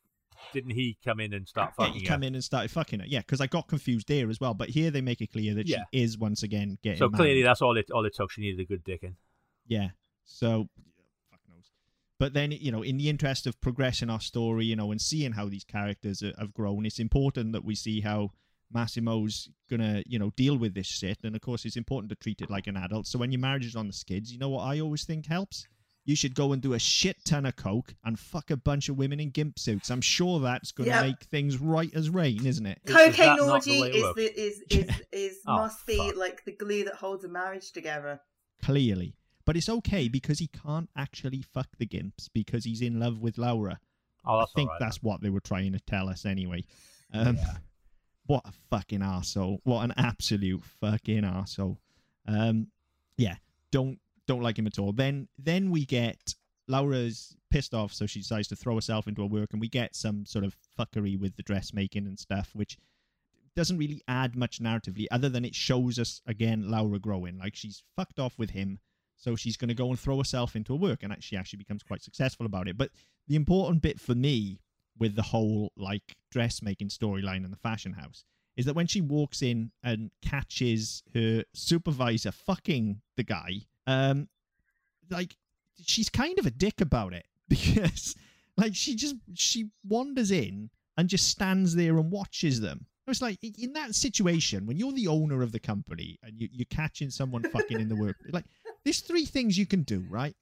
didn't 0.53 0.71
he 0.71 0.97
come 1.03 1.19
in 1.19 1.33
and 1.33 1.47
start 1.47 1.73
Yeah, 1.77 1.85
fucking 1.85 1.99
he 2.01 2.05
her? 2.05 2.11
come 2.13 2.23
in 2.23 2.33
and 2.35 2.43
started 2.43 2.71
fucking 2.71 2.99
her. 2.99 3.05
Yeah, 3.07 3.19
because 3.19 3.41
I 3.41 3.47
got 3.47 3.67
confused 3.67 4.07
there 4.07 4.29
as 4.29 4.39
well. 4.39 4.53
But 4.53 4.69
here 4.69 4.91
they 4.91 5.01
make 5.01 5.21
it 5.21 5.31
clear 5.31 5.53
that 5.55 5.67
Yeah. 5.67 5.83
she 5.93 6.01
is 6.01 6.17
once 6.17 6.43
again 6.43 6.77
getting 6.83 6.97
So 6.99 7.09
married. 7.09 7.17
clearly, 7.21 7.41
that's 7.43 7.61
all 7.61 7.77
it 7.77 7.89
all 7.91 8.05
it 8.05 8.13
took. 8.15 8.31
She 8.31 8.41
needed 8.41 8.59
a 8.59 8.65
good 8.65 8.83
dick 8.83 9.03
in. 9.03 9.15
Yeah. 9.67 9.89
So, 10.23 10.69
fuck 11.31 11.39
knows. 11.49 11.71
But 12.19 12.33
then, 12.33 12.51
you 12.51 12.71
know, 12.71 12.81
in 12.81 12.97
the 12.97 13.09
interest 13.09 13.45
of 13.47 13.59
progressing 13.61 14.09
our 14.09 14.21
story, 14.21 14.65
you 14.65 14.75
know, 14.75 14.91
and 14.91 15.01
seeing 15.01 15.33
how 15.33 15.47
these 15.49 15.63
characters 15.63 16.21
are- 16.23 16.33
have 16.37 16.53
grown, 16.53 16.85
it's 16.85 16.99
important 16.99 17.51
that 17.53 17.63
we 17.63 17.75
see 17.75 18.01
how 18.01 18.31
Massimo's 18.73 19.49
gonna, 19.69 20.03
you 20.07 20.17
know, 20.19 20.31
deal 20.31 20.57
with 20.57 20.73
this 20.73 20.87
shit. 20.87 21.19
And 21.23 21.35
of 21.35 21.41
course, 21.41 21.65
it's 21.65 21.77
important 21.77 22.09
to 22.09 22.15
treat 22.15 22.41
it 22.41 22.49
like 22.49 22.67
an 22.67 22.75
adult. 22.75 23.07
So 23.07 23.19
when 23.19 23.31
your 23.31 23.39
marriage 23.39 23.65
is 23.65 23.75
on 23.75 23.87
the 23.87 23.93
skids, 23.93 24.31
you 24.31 24.39
know 24.39 24.49
what 24.49 24.63
I 24.63 24.79
always 24.79 25.05
think 25.05 25.27
helps? 25.27 25.67
You 26.05 26.15
should 26.15 26.35
go 26.35 26.53
and 26.53 26.61
do 26.61 26.73
a 26.73 26.79
shit 26.79 27.17
ton 27.25 27.45
of 27.47 27.55
coke 27.55 27.95
and 28.03 28.17
fuck 28.19 28.51
a 28.51 28.57
bunch 28.57 28.89
of 28.89 28.97
women 28.97 29.19
in 29.19 29.31
gimp 29.31 29.57
suits. 29.57 29.89
I'm 29.89 30.01
sure 30.01 30.39
that's 30.39 30.71
going 30.71 30.87
to 30.89 30.95
Yeah. 30.95 31.01
make 31.01 31.23
things 31.23 31.57
right 31.57 31.91
as 31.95 32.09
rain, 32.11 32.45
isn't 32.45 32.65
it? 32.65 32.79
Is- 32.85 32.91
is 32.91 32.95
that 32.95 33.05
cocaine 33.15 33.37
not 33.37 33.49
orgy 33.49 33.73
the 33.75 33.81
way 33.81 33.89
it 33.89 33.95
is 33.95 34.03
works? 34.03 34.15
the, 34.15 34.39
is 34.41 34.63
is 34.69 35.01
is 35.11 35.37
Oh, 35.47 35.55
must 35.57 35.85
be 35.87 35.97
fuck. 35.97 36.15
like 36.15 36.45
the 36.45 36.51
glue 36.51 36.83
that 36.85 36.93
holds 36.95 37.23
a 37.23 37.27
marriage 37.27 37.71
together. 37.71 38.21
Clearly. 38.61 39.15
But 39.45 39.57
it's 39.57 39.69
okay 39.69 40.07
because 40.07 40.39
he 40.39 40.47
can't 40.47 40.89
actually 40.95 41.41
fuck 41.41 41.69
the 41.79 41.85
gimps 41.87 42.29
because 42.33 42.65
he's 42.65 42.81
in 42.81 42.99
love 42.99 43.19
with 43.19 43.37
Laura. 43.37 43.79
Oh, 44.25 44.39
that's 44.39 44.51
I 44.55 44.55
think 44.55 44.69
all 44.69 44.73
right, 44.73 44.79
that's 44.79 44.97
then. 44.99 45.09
what 45.09 45.21
they 45.21 45.29
were 45.29 45.39
trying 45.39 45.71
to 45.73 45.79
tell 45.79 46.07
us 46.09 46.25
anyway. 46.25 46.63
Um, 47.13 47.35
Yeah. 47.37 47.57
What 48.27 48.41
a 48.47 48.51
fucking 48.71 49.03
asshole! 49.03 49.61
What 49.65 49.83
an 49.83 49.93
absolute 49.97 50.63
fucking 50.81 51.23
asshole! 51.23 51.77
Um, 52.27 52.69
yeah, 53.17 53.35
don't 53.71 53.99
don't 54.27 54.41
like 54.41 54.57
him 54.57 54.67
at 54.67 54.79
all. 54.79 54.91
Then 54.91 55.27
then 55.37 55.71
we 55.71 55.85
get 55.85 56.35
Laura's 56.67 57.35
pissed 57.51 57.73
off, 57.73 57.93
so 57.93 58.05
she 58.05 58.19
decides 58.19 58.47
to 58.49 58.55
throw 58.55 58.75
herself 58.75 59.07
into 59.07 59.21
her 59.21 59.27
work, 59.27 59.49
and 59.51 59.61
we 59.61 59.69
get 59.69 59.95
some 59.95 60.25
sort 60.25 60.43
of 60.45 60.55
fuckery 60.77 61.19
with 61.19 61.35
the 61.35 61.43
dressmaking 61.43 62.07
and 62.07 62.19
stuff, 62.19 62.51
which 62.53 62.77
doesn't 63.55 63.77
really 63.77 64.01
add 64.07 64.35
much 64.35 64.59
narratively, 64.59 65.05
other 65.11 65.29
than 65.29 65.45
it 65.45 65.55
shows 65.55 65.97
us 65.99 66.21
again 66.25 66.69
Laura 66.69 66.99
growing. 66.99 67.37
Like 67.37 67.55
she's 67.55 67.83
fucked 67.95 68.19
off 68.19 68.37
with 68.37 68.49
him, 68.49 68.79
so 69.15 69.35
she's 69.35 69.57
going 69.57 69.69
to 69.69 69.75
go 69.75 69.89
and 69.89 69.99
throw 69.99 70.17
herself 70.17 70.55
into 70.55 70.73
her 70.73 70.79
work, 70.79 71.03
and 71.03 71.15
she 71.23 71.37
actually 71.37 71.57
becomes 71.57 71.83
quite 71.83 72.01
successful 72.01 72.45
about 72.45 72.67
it. 72.67 72.77
But 72.77 72.91
the 73.27 73.35
important 73.35 73.81
bit 73.81 73.99
for 73.99 74.15
me 74.15 74.59
with 74.97 75.15
the 75.15 75.21
whole 75.21 75.71
like 75.77 76.15
dressmaking 76.31 76.89
storyline 76.89 77.43
in 77.43 77.51
the 77.51 77.57
fashion 77.57 77.93
house 77.93 78.23
is 78.55 78.65
that 78.65 78.75
when 78.75 78.87
she 78.87 79.01
walks 79.01 79.41
in 79.41 79.71
and 79.83 80.11
catches 80.21 81.03
her 81.13 81.43
supervisor 81.53 82.31
fucking 82.31 83.01
the 83.17 83.23
guy, 83.23 83.61
um, 83.87 84.27
like 85.09 85.35
she's 85.83 86.09
kind 86.09 86.39
of 86.39 86.45
a 86.45 86.51
dick 86.51 86.81
about 86.81 87.13
it 87.13 87.25
because 87.49 88.15
like 88.57 88.75
she 88.75 88.95
just 88.95 89.15
she 89.33 89.69
wanders 89.87 90.31
in 90.31 90.69
and 90.97 91.09
just 91.09 91.27
stands 91.27 91.75
there 91.75 91.97
and 91.97 92.11
watches 92.11 92.61
them. 92.61 92.85
It's 93.07 93.21
like 93.21 93.37
in 93.43 93.73
that 93.73 93.93
situation 93.93 94.65
when 94.65 94.77
you're 94.77 94.91
the 94.91 95.07
owner 95.07 95.43
of 95.43 95.51
the 95.51 95.59
company 95.59 96.17
and 96.23 96.39
you, 96.39 96.49
you're 96.51 96.65
catching 96.71 97.11
someone 97.11 97.43
fucking 97.43 97.79
in 97.79 97.87
the 97.87 97.95
work, 97.95 98.15
like 98.31 98.45
there's 98.83 99.01
three 99.01 99.25
things 99.25 99.57
you 99.57 99.65
can 99.67 99.83
do, 99.83 100.05
right? 100.09 100.35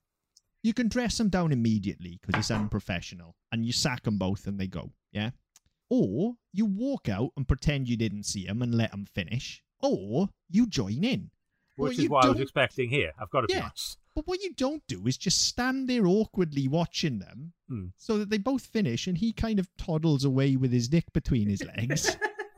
You 0.61 0.73
can 0.73 0.87
dress 0.87 1.17
them 1.17 1.27
down 1.27 1.51
immediately 1.51 2.19
because 2.21 2.39
it's 2.39 2.51
unprofessional, 2.51 3.35
and 3.51 3.65
you 3.65 3.73
sack 3.73 4.03
them 4.03 4.17
both 4.17 4.47
and 4.47 4.57
they 4.57 4.67
go, 4.67 4.91
yeah. 5.11 5.31
Or 5.89 6.35
you 6.53 6.65
walk 6.65 7.09
out 7.09 7.31
and 7.35 7.45
pretend 7.45 7.89
you 7.89 7.97
didn't 7.97 8.23
see 8.23 8.45
them 8.45 8.61
and 8.61 8.73
let 8.73 8.91
them 8.91 9.05
finish, 9.13 9.61
or 9.81 10.29
you 10.49 10.65
join 10.65 11.03
in. 11.03 11.31
Which 11.75 11.99
is 11.99 12.09
what 12.09 12.25
I 12.25 12.29
was 12.29 12.39
expecting 12.39 12.89
here. 12.89 13.11
I've 13.19 13.29
got 13.29 13.41
to 13.41 13.47
be 13.47 13.55
honest. 13.55 13.97
But 14.15 14.27
what 14.27 14.41
you 14.43 14.53
don't 14.53 14.83
do 14.87 15.07
is 15.07 15.17
just 15.17 15.41
stand 15.47 15.89
there 15.89 16.05
awkwardly 16.05 16.67
watching 16.67 17.19
them 17.19 17.53
Hmm. 17.67 17.87
so 17.97 18.19
that 18.19 18.29
they 18.29 18.37
both 18.37 18.63
finish 18.65 19.07
and 19.07 19.17
he 19.17 19.33
kind 19.33 19.57
of 19.57 19.67
toddles 19.77 20.23
away 20.23 20.55
with 20.55 20.71
his 20.71 20.87
dick 20.87 21.05
between 21.13 21.49
his 21.49 21.63
legs. 21.63 22.15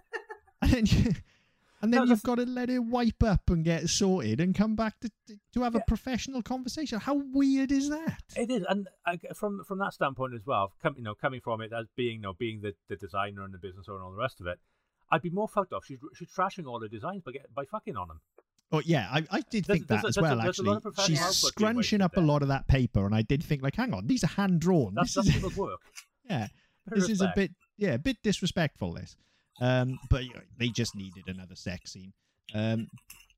and 0.61 0.71
then, 0.71 0.85
you, 0.85 1.13
and 1.81 1.93
then 1.93 2.01
No, 2.01 2.03
you've 2.05 2.23
got 2.23 2.35
to 2.35 2.45
let 2.45 2.69
it 2.69 2.79
wipe 2.79 3.23
up 3.23 3.49
and 3.49 3.63
get 3.63 3.87
sorted 3.87 4.41
and 4.41 4.53
come 4.53 4.75
back 4.75 4.99
to 4.99 5.09
to 5.53 5.61
have 5.61 5.75
a 5.75 5.81
professional 5.87 6.41
conversation. 6.41 6.99
How 6.99 7.13
weird 7.13 7.71
is 7.71 7.89
that? 7.89 8.21
It 8.35 8.51
is, 8.51 8.65
and 8.67 8.89
I, 9.05 9.17
from 9.33 9.63
from 9.63 9.79
that 9.79 9.93
standpoint 9.93 10.33
as 10.33 10.45
well, 10.45 10.73
com, 10.83 10.95
you 10.97 11.03
know, 11.03 11.15
coming 11.15 11.39
from 11.39 11.61
it 11.61 11.71
as 11.71 11.85
being, 11.95 12.15
you 12.17 12.21
know, 12.21 12.33
being 12.33 12.59
the, 12.61 12.73
the 12.89 12.97
designer 12.97 13.43
and 13.43 13.53
the 13.53 13.57
business 13.59 13.85
owner 13.87 13.99
and 13.99 14.05
all 14.07 14.11
the 14.11 14.17
rest 14.17 14.41
of 14.41 14.47
it, 14.47 14.59
I'd 15.09 15.21
be 15.21 15.29
more 15.29 15.47
fucked 15.47 15.71
off. 15.71 15.85
She's 15.85 15.99
she's 16.17 16.29
trashing 16.29 16.65
all 16.67 16.79
the 16.79 16.89
designs 16.89 17.21
by 17.23 17.31
get, 17.31 17.53
by 17.55 17.63
fucking 17.63 17.95
on 17.95 18.09
them. 18.09 18.19
Oh 18.71 18.81
yeah, 18.83 19.07
I, 19.11 19.23
I 19.31 19.41
did 19.49 19.65
There's- 19.65 19.79
think 19.79 19.87
that 19.87 20.03
a- 20.03 20.07
as 20.07 20.17
well. 20.17 20.39
a 20.39 20.47
Actually, 20.47 20.69
lot 20.69 20.77
of 20.77 20.83
professional 20.83 21.17
she's 21.17 21.37
scrunching 21.37 22.01
up 22.01 22.17
a 22.17 22.21
lot 22.21 22.41
of 22.41 22.47
that 22.49 22.67
paper, 22.67 23.05
and 23.05 23.13
I 23.15 23.21
did 23.21 23.43
think 23.43 23.61
like, 23.61 23.75
hang 23.75 23.93
on, 23.93 24.07
these 24.07 24.23
are 24.23 24.27
hand 24.27 24.59
drawn. 24.59 24.93
That's, 24.95 25.13
This 25.13 25.25
that's 25.25 25.43
is 25.45 25.57
work. 25.57 25.79
yeah, 26.29 26.47
this 26.87 27.09
is 27.09 27.21
a 27.21 27.31
bit 27.35 27.51
yeah, 27.77 27.93
a 27.93 27.99
bit 27.99 28.17
disrespectful. 28.23 28.93
This, 28.93 29.15
um, 29.61 29.99
but 30.09 30.23
you 30.23 30.33
know, 30.33 30.41
they 30.57 30.69
just 30.69 30.95
needed 30.95 31.23
another 31.27 31.55
sex 31.55 31.91
scene. 31.93 32.11
Um, 32.53 32.87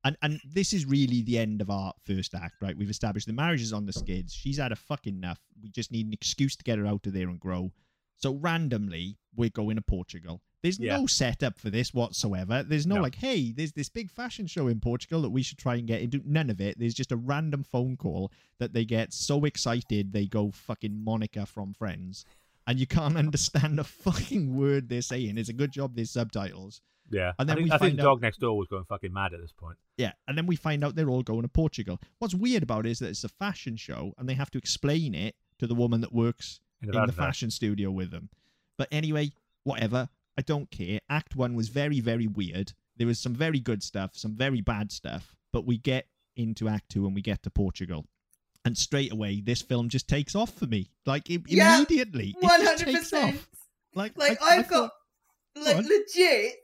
and 0.04 0.16
and 0.22 0.40
this 0.50 0.72
is 0.72 0.86
really 0.86 1.22
the 1.22 1.38
end 1.38 1.60
of 1.60 1.70
our 1.70 1.92
first 2.06 2.34
act, 2.34 2.54
right? 2.62 2.76
We've 2.76 2.88
established 2.90 3.26
the 3.26 3.32
marriage 3.32 3.60
is 3.62 3.72
on 3.72 3.84
the 3.84 3.92
skids. 3.92 4.32
She's 4.32 4.58
had 4.58 4.72
a 4.72 4.76
fucking 4.76 5.14
enough. 5.16 5.40
We 5.62 5.70
just 5.70 5.92
need 5.92 6.06
an 6.06 6.12
excuse 6.12 6.56
to 6.56 6.64
get 6.64 6.78
her 6.78 6.86
out 6.86 7.06
of 7.06 7.12
there 7.12 7.28
and 7.28 7.38
grow. 7.38 7.72
So 8.16 8.34
randomly, 8.34 9.18
we're 9.36 9.50
going 9.50 9.76
to 9.76 9.82
Portugal. 9.82 10.40
There's 10.62 10.78
Yeah. 10.78 10.96
no 10.96 11.06
setup 11.06 11.58
for 11.58 11.70
this 11.70 11.94
whatsoever. 11.94 12.62
There's 12.62 12.86
no, 12.86 12.96
No. 12.96 13.02
like, 13.02 13.14
hey, 13.16 13.52
there's 13.52 13.72
this 13.72 13.88
big 13.88 14.10
fashion 14.10 14.46
show 14.46 14.66
in 14.66 14.80
Portugal 14.80 15.22
that 15.22 15.30
we 15.30 15.42
should 15.42 15.58
try 15.58 15.76
and 15.76 15.86
get 15.86 16.02
into. 16.02 16.20
None 16.24 16.50
of 16.50 16.60
it. 16.60 16.78
There's 16.78 16.94
just 16.94 17.12
a 17.12 17.16
random 17.16 17.62
phone 17.62 17.96
call 17.96 18.32
that 18.58 18.72
they 18.72 18.84
get 18.84 19.12
so 19.12 19.44
excited 19.44 20.12
they 20.12 20.26
go 20.26 20.50
fucking 20.50 21.04
Monica 21.04 21.46
from 21.46 21.74
Friends, 21.74 22.24
and 22.66 22.80
you 22.80 22.86
can't 22.86 23.16
understand 23.16 23.78
a 23.78 23.84
fucking 23.84 24.56
word 24.56 24.88
they're 24.88 25.00
saying. 25.02 25.38
It's 25.38 25.48
a 25.48 25.52
good 25.52 25.70
job 25.72 25.94
there's 25.94 26.10
subtitles. 26.10 26.82
Yeah. 27.10 27.32
And 27.38 27.48
I 27.50 27.54
then 27.54 27.56
think, 27.56 27.64
we 27.68 27.72
I 27.72 27.78
think 27.78 28.00
out- 28.00 28.02
Dog 28.02 28.20
Next 28.22 28.38
Door 28.40 28.58
was 28.58 28.68
going 28.68 28.84
fucking 28.84 29.12
mad 29.12 29.32
at 29.32 29.40
this 29.40 29.52
point. 29.52 29.78
Yeah, 29.96 30.12
and 30.26 30.36
then 30.36 30.46
we 30.46 30.56
find 30.56 30.84
out 30.84 30.94
they're 30.94 31.08
all 31.08 31.22
going 31.22 31.42
to 31.42 31.48
Portugal. 31.48 32.00
What's 32.18 32.34
weird 32.34 32.62
about 32.62 32.84
it 32.84 32.90
is 32.90 32.98
that 32.98 33.08
it's 33.08 33.24
a 33.24 33.28
fashion 33.30 33.76
show, 33.76 34.12
and 34.18 34.28
they 34.28 34.34
have 34.34 34.50
to 34.50 34.58
explain 34.58 35.14
it 35.14 35.34
to 35.58 35.66
the 35.66 35.74
woman 35.74 36.00
that 36.02 36.12
works 36.12 36.60
In 36.82 36.88
in 36.88 36.92
the 36.92 36.92
the 36.92 36.98
fashion 37.12 37.16
house. 37.22 37.26
fashion 37.28 37.50
studio 37.50 37.90
with 37.90 38.10
them. 38.10 38.28
But 38.76 38.88
anyway, 38.92 39.32
whatever. 39.64 40.08
I 40.38 40.42
don't 40.42 40.70
care. 40.70 41.00
Act 41.10 41.34
one 41.36 41.54
was 41.54 41.68
very, 41.68 41.98
very 42.00 42.28
weird. 42.28 42.72
There 42.96 43.06
was 43.08 43.18
some 43.18 43.34
very 43.34 43.58
good 43.60 43.82
stuff, 43.82 44.12
some 44.14 44.34
very 44.36 44.60
bad 44.60 44.92
stuff. 44.92 45.34
But 45.52 45.66
we 45.66 45.78
get 45.78 46.06
into 46.36 46.68
Act 46.68 46.88
two 46.90 47.06
and 47.06 47.14
we 47.14 47.22
get 47.22 47.42
to 47.42 47.50
Portugal. 47.50 48.06
And 48.64 48.76
straight 48.78 49.12
away, 49.12 49.40
this 49.40 49.62
film 49.62 49.88
just 49.88 50.08
takes 50.08 50.34
off 50.36 50.54
for 50.54 50.66
me. 50.66 50.90
Like, 51.06 51.28
i- 51.30 51.42
Yeah, 51.46 51.76
immediately. 51.76 52.30
It 52.30 52.42
One 52.42 52.60
just 52.60 52.80
hundred 52.82 52.92
takes 52.94 53.10
percent. 53.10 53.36
off. 53.36 53.48
Like, 53.94 54.16
Like 54.16 54.40
I- 54.40 54.58
I've 54.58 54.68
got 54.68 54.92
thought- 55.56 55.64
like 55.66 55.84
legit. 55.84 56.54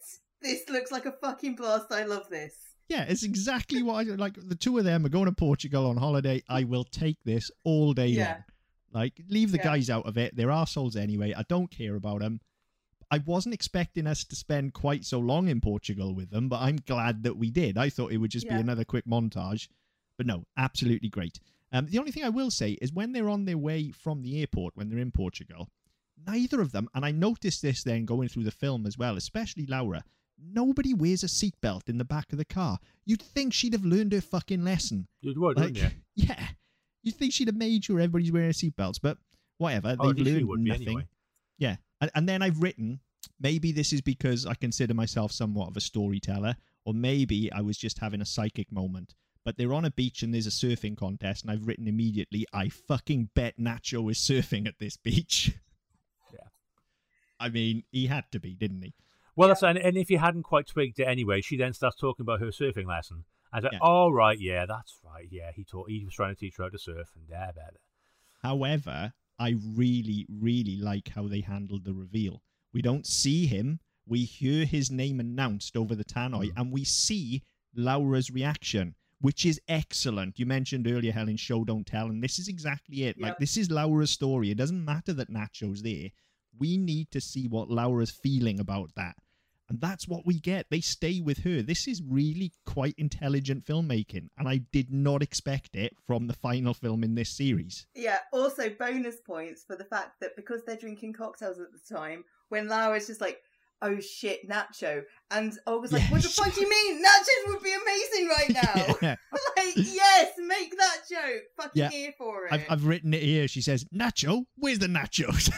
This 0.40 0.68
looks 0.68 0.92
like 0.92 1.06
a 1.06 1.12
fucking 1.12 1.56
blast. 1.56 1.86
I 1.90 2.04
love 2.04 2.28
this. 2.30 2.54
Yeah, 2.88 3.04
it's 3.04 3.22
exactly 3.22 3.82
what 3.82 3.94
I 3.94 4.02
like. 4.14 4.34
The 4.36 4.54
two 4.54 4.76
of 4.78 4.84
them 4.84 5.06
are 5.06 5.08
going 5.08 5.24
to 5.24 5.32
Portugal 5.32 5.86
on 5.86 5.96
holiday. 5.96 6.42
I 6.48 6.64
will 6.64 6.84
take 6.84 7.16
this 7.24 7.50
all 7.64 7.94
day 7.94 8.08
Yeah. 8.08 8.32
long. 8.32 8.44
Like, 8.92 9.20
leave 9.28 9.50
the 9.50 9.56
Yeah. 9.58 9.64
guys 9.64 9.88
out 9.90 10.06
of 10.06 10.18
it. 10.18 10.36
They're 10.36 10.50
assholes 10.50 10.94
anyway. 10.94 11.32
I 11.36 11.42
don't 11.48 11.70
care 11.70 11.96
about 11.96 12.20
them. 12.20 12.40
I 13.14 13.18
wasn't 13.26 13.54
expecting 13.54 14.06
us 14.06 14.24
to 14.24 14.36
spend 14.36 14.74
quite 14.74 15.04
so 15.04 15.18
long 15.18 15.48
in 15.48 15.60
Portugal 15.60 16.14
with 16.14 16.30
them, 16.30 16.48
but 16.48 16.60
I'm 16.60 16.76
glad 16.86 17.22
that 17.22 17.36
we 17.36 17.50
did. 17.50 17.78
I 17.78 17.88
thought 17.88 18.12
it 18.12 18.18
would 18.18 18.30
just 18.30 18.48
be 18.48 18.54
another 18.54 18.84
quick 18.84 19.06
montage. 19.06 19.68
But 20.16 20.26
no, 20.26 20.44
absolutely 20.56 21.08
great. 21.08 21.38
Um, 21.72 21.86
the 21.86 21.98
only 21.98 22.12
thing 22.12 22.24
I 22.24 22.28
will 22.28 22.50
say 22.50 22.72
is 22.82 22.92
when 22.92 23.12
they're 23.12 23.28
on 23.28 23.44
their 23.44 23.58
way 23.58 23.90
from 23.90 24.22
the 24.22 24.40
airport, 24.40 24.76
when 24.76 24.88
they're 24.88 24.98
in 24.98 25.10
Portugal, 25.10 25.68
neither 26.26 26.60
of 26.60 26.72
them, 26.72 26.88
and 26.94 27.04
I 27.04 27.10
noticed 27.10 27.62
this 27.62 27.82
then 27.82 28.04
going 28.04 28.28
through 28.28 28.44
the 28.44 28.50
film 28.50 28.86
as 28.86 28.96
well, 28.98 29.16
especially 29.16 29.66
Laura, 29.66 30.04
nobody 30.38 30.94
wears 30.94 31.22
a 31.24 31.26
seatbelt 31.26 31.88
in 31.88 31.98
the 31.98 32.04
back 32.04 32.32
of 32.32 32.38
the 32.38 32.44
car. 32.44 32.78
You'd 33.04 33.22
think 33.22 33.52
she'd 33.52 33.72
have 33.72 33.84
learned 33.84 34.12
her 34.12 34.20
fucking 34.20 34.64
lesson. 34.64 35.06
You 35.20 35.34
would, 35.40 35.56
Like, 35.56 35.66
wouldn't 35.74 35.76
you? 35.78 35.90
yeah. 36.16 36.46
You'd 37.02 37.16
think 37.16 37.32
she'd 37.32 37.48
have 37.48 37.56
made 37.56 37.84
sure 37.84 37.98
everybody's 38.00 38.32
wearing 38.32 38.50
seatbelts, 38.52 38.98
but 39.02 39.18
whatever. 39.58 39.96
Oh, 40.00 40.12
They've 40.12 40.26
learned 40.26 40.64
nothing. 40.64 40.86
anyway. 40.88 41.06
Yeah. 41.58 41.76
And, 42.00 42.10
and 42.14 42.28
then 42.28 42.40
I've 42.42 42.62
written, 42.62 43.00
maybe 43.40 43.72
this 43.72 43.92
is 43.92 44.00
because 44.00 44.46
I 44.46 44.54
consider 44.54 44.94
myself 44.94 45.32
somewhat 45.32 45.68
of 45.68 45.76
a 45.76 45.80
storyteller, 45.80 46.56
or 46.84 46.94
maybe 46.94 47.50
I 47.52 47.60
was 47.60 47.76
just 47.76 47.98
having 47.98 48.20
a 48.20 48.26
psychic 48.26 48.70
moment. 48.70 49.14
But 49.44 49.58
they're 49.58 49.74
on 49.74 49.84
a 49.84 49.90
beach 49.90 50.22
and 50.22 50.32
there's 50.32 50.46
a 50.46 50.50
surfing 50.50 50.96
contest, 50.96 51.42
and 51.42 51.50
I've 51.50 51.66
written 51.66 51.86
immediately, 51.86 52.46
I 52.52 52.68
fucking 52.68 53.30
bet 53.34 53.58
Nacho 53.58 54.10
is 54.10 54.18
surfing 54.18 54.66
at 54.66 54.78
this 54.78 54.96
beach. 54.96 55.52
Yeah. 56.32 56.48
I 57.38 57.48
mean, 57.50 57.84
he 57.92 58.06
had 58.06 58.24
to 58.32 58.40
be, 58.40 58.54
didn't 58.54 58.82
he? 58.82 58.94
Well, 59.36 59.48
that's 59.48 59.62
and, 59.62 59.78
and 59.78 59.96
if 59.96 60.10
you 60.10 60.18
hadn't 60.18 60.44
quite 60.44 60.66
twigged 60.66 60.98
it 60.98 61.04
anyway, 61.04 61.42
she 61.42 61.56
then 61.56 61.72
starts 61.74 61.96
talking 61.96 62.24
about 62.24 62.40
her 62.40 62.46
surfing 62.46 62.86
lesson. 62.86 63.24
I 63.52 63.58
was 63.58 63.64
like, 63.64 63.72
Yeah. 63.74 63.78
"Oh 63.82 64.10
right, 64.10 64.38
yeah, 64.40 64.66
that's 64.66 64.98
right. 65.04 65.28
Yeah, 65.30 65.50
he 65.54 65.62
taught. 65.64 65.90
He 65.90 66.04
was 66.04 66.14
trying 66.14 66.34
to 66.34 66.38
teach 66.40 66.56
her 66.56 66.64
how 66.64 66.70
to 66.70 66.78
surf, 66.78 67.10
and 67.14 67.28
da, 67.28 67.46
da, 67.46 67.52
da. 67.52 67.78
However, 68.42 69.12
I 69.38 69.56
really, 69.74 70.26
really 70.28 70.76
like 70.76 71.08
how 71.08 71.28
they 71.28 71.40
handled 71.40 71.84
the 71.84 71.92
reveal. 71.94 72.42
We 72.74 72.82
don't 72.82 73.06
see 73.06 73.46
him. 73.46 73.80
We 74.06 74.24
hear 74.24 74.66
his 74.66 74.90
name 74.90 75.20
announced 75.20 75.76
over 75.76 75.94
the 75.94 76.04
tannoy, 76.04 76.48
Mm. 76.50 76.52
and 76.56 76.72
we 76.72 76.84
see 76.84 77.42
Laura's 77.74 78.30
reaction, 78.30 78.96
which 79.20 79.46
is 79.46 79.60
excellent. 79.68 80.38
You 80.38 80.44
mentioned 80.44 80.86
earlier, 80.86 81.12
Helen, 81.12 81.36
show 81.38 81.64
don't 81.64 81.86
tell, 81.86 82.08
and 82.10 82.22
this 82.22 82.38
is 82.38 82.48
exactly 82.48 83.04
it. 83.04 83.18
Like 83.18 83.38
this 83.38 83.56
is 83.56 83.70
Laura's 83.70 84.10
story. 84.10 84.50
It 84.50 84.58
doesn't 84.58 84.84
matter 84.84 85.12
that 85.14 85.30
Nacho's 85.30 85.82
there. 85.82 86.10
We 86.58 86.76
need 86.76 87.10
to 87.12 87.20
see 87.20 87.48
what 87.48 87.70
Laura's 87.70 88.10
feeling 88.10 88.60
about 88.60 88.90
that. 88.96 89.16
And 89.70 89.80
that's 89.80 90.06
what 90.06 90.26
we 90.26 90.38
get. 90.38 90.66
They 90.68 90.82
stay 90.82 91.22
with 91.22 91.38
her. 91.38 91.62
This 91.62 91.88
is 91.88 92.02
really 92.06 92.52
quite 92.66 92.94
intelligent 92.98 93.64
filmmaking, 93.64 94.28
and 94.36 94.46
I 94.46 94.58
did 94.58 94.92
not 94.92 95.22
expect 95.22 95.74
it 95.74 95.96
from 96.06 96.26
the 96.26 96.34
final 96.34 96.74
film 96.74 97.02
in 97.02 97.14
this 97.14 97.30
series. 97.30 97.86
Yeah. 97.94 98.18
Also, 98.30 98.68
bonus 98.68 99.16
points 99.26 99.64
for 99.64 99.74
the 99.74 99.84
fact 99.86 100.20
that 100.20 100.36
because 100.36 100.62
they're 100.66 100.76
drinking 100.76 101.14
cocktails 101.14 101.58
at 101.58 101.68
the 101.72 101.94
time, 101.94 102.24
when 102.48 102.68
Laura's 102.68 103.06
just 103.06 103.20
like, 103.20 103.40
"Oh 103.82 103.98
shit, 104.00 104.48
Nacho," 104.48 105.02
and 105.30 105.52
Olga's 105.66 105.92
like, 105.92 106.02
"What 106.10 106.22
the 106.22 106.28
fuck 106.28 106.54
do 106.54 106.60
you 106.60 106.68
mean? 106.70 107.02
Nachos 107.04 107.52
would 107.52 107.62
be 107.62 107.74
amazing 107.74 108.28
right 108.28 108.50
now." 108.62 108.96
Yeah. 109.02 109.16
like, 109.56 109.72
yes, 109.76 110.32
make 110.38 110.76
that 110.76 110.98
joke. 111.10 111.42
Fucking 111.56 111.82
Yeah. 111.82 111.90
here 111.90 112.12
for 112.18 112.46
it. 112.46 112.52
I've, 112.52 112.64
I've 112.70 112.86
written 112.86 113.14
it 113.14 113.22
here. 113.22 113.48
She 113.48 113.60
says, 113.62 113.84
Nacho, 113.94 114.44
where's 114.56 114.78
the 114.78 114.86
nachos? 114.86 115.50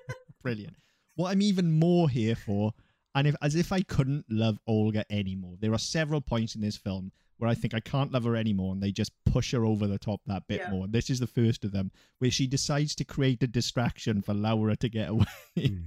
Brilliant. 0.42 0.76
What 1.16 1.30
I'm 1.32 1.42
even 1.42 1.70
more 1.78 2.08
here 2.08 2.36
for, 2.36 2.72
and 3.14 3.26
if 3.26 3.34
as 3.42 3.54
if 3.54 3.72
I 3.72 3.80
couldn't 3.80 4.26
love 4.28 4.58
Olga 4.66 5.04
anymore, 5.10 5.56
there 5.60 5.72
are 5.72 5.78
several 5.78 6.20
points 6.20 6.54
in 6.54 6.60
this 6.60 6.76
film 6.76 7.10
where 7.38 7.50
I 7.50 7.54
think 7.54 7.74
I 7.74 7.80
can't 7.80 8.12
love 8.12 8.24
her 8.24 8.34
anymore 8.36 8.72
and 8.72 8.82
they 8.82 8.90
just 8.92 9.12
push 9.26 9.52
her 9.52 9.64
over 9.66 9.86
the 9.86 9.98
top 9.98 10.20
that 10.26 10.46
bit 10.48 10.60
Yeah. 10.64 10.70
more. 10.70 10.86
This 10.88 11.10
is 11.10 11.20
the 11.20 11.26
first 11.26 11.64
of 11.64 11.72
them, 11.72 11.90
where 12.18 12.30
she 12.30 12.46
decides 12.46 12.94
to 12.96 13.04
create 13.04 13.42
a 13.42 13.46
distraction 13.46 14.22
for 14.22 14.32
Laura 14.34 14.74
to 14.76 14.88
get 14.88 15.08
away. 15.10 15.24
Mm. 15.58 15.84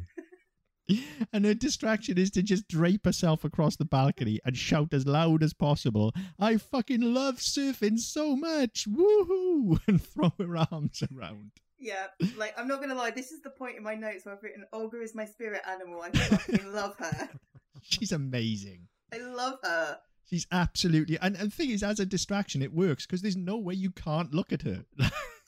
and 1.34 1.46
her 1.46 1.54
distraction 1.54 2.18
is 2.18 2.32
to 2.32 2.42
just 2.42 2.68
drape 2.68 3.06
herself 3.06 3.44
across 3.44 3.76
the 3.76 3.86
balcony 3.86 4.40
and 4.46 4.58
shout 4.58 4.94
as 4.94 5.06
loud 5.06 5.44
as 5.44 5.54
possible, 5.54 6.14
I 6.40 6.58
fucking 6.58 7.02
love 7.02 7.38
surfing 7.38 8.00
so 8.00 8.36
much! 8.36 8.88
Woohoo! 8.90 9.80
And 9.88 10.02
throw 10.02 10.32
her 10.38 10.58
arms 10.72 11.04
around. 11.12 11.52
Yeah, 11.80 12.08
like 12.38 12.54
I'm 12.58 12.68
not 12.68 12.82
gonna 12.82 12.96
lie. 12.96 13.12
This 13.12 13.32
is 13.32 13.42
the 13.42 13.50
point 13.50 13.78
in 13.78 13.84
my 13.84 13.96
notes 13.96 14.26
where 14.26 14.36
I've 14.36 14.44
written 14.44 14.66
Olga 14.74 15.02
is 15.02 15.16
my 15.16 15.26
spirit 15.26 15.62
animal. 15.68 16.02
I 16.02 16.12
fucking 16.12 16.74
love 16.74 16.96
her. 16.98 17.30
She's 17.82 18.12
amazing. 18.12 18.88
I 19.14 19.18
love 19.20 19.60
her. 19.64 19.98
She's 20.30 20.46
absolutely 20.52 21.18
and, 21.22 21.36
and 21.38 21.50
the 21.52 21.56
thing 21.56 21.70
is, 21.72 21.82
as 21.82 22.00
a 22.00 22.06
distraction, 22.06 22.62
it 22.62 22.74
works 22.74 23.06
because 23.06 23.22
there's 23.22 23.38
no 23.38 23.58
way 23.58 23.74
you 23.74 23.92
can't 23.92 24.34
look 24.34 24.52
at 24.52 24.64
her. 24.64 24.86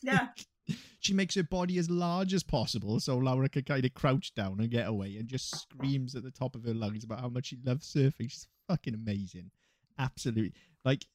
Yeah, 0.03 0.29
she 0.99 1.13
makes 1.13 1.35
her 1.35 1.43
body 1.43 1.77
as 1.77 1.89
large 1.89 2.33
as 2.33 2.43
possible 2.43 2.99
so 2.99 3.17
Laura 3.17 3.49
can 3.49 3.63
kind 3.63 3.85
of 3.85 3.93
crouch 3.93 4.33
down 4.33 4.59
and 4.59 4.69
get 4.69 4.87
away 4.87 5.17
and 5.17 5.27
just 5.27 5.55
screams 5.55 6.15
at 6.15 6.23
the 6.23 6.31
top 6.31 6.55
of 6.55 6.63
her 6.63 6.73
lungs 6.73 7.03
about 7.03 7.21
how 7.21 7.29
much 7.29 7.47
she 7.47 7.57
loves 7.65 7.91
surfing. 7.91 8.29
She's 8.29 8.47
fucking 8.67 8.93
amazing. 8.93 9.51
Absolutely. 9.97 10.53
Like 10.83 11.05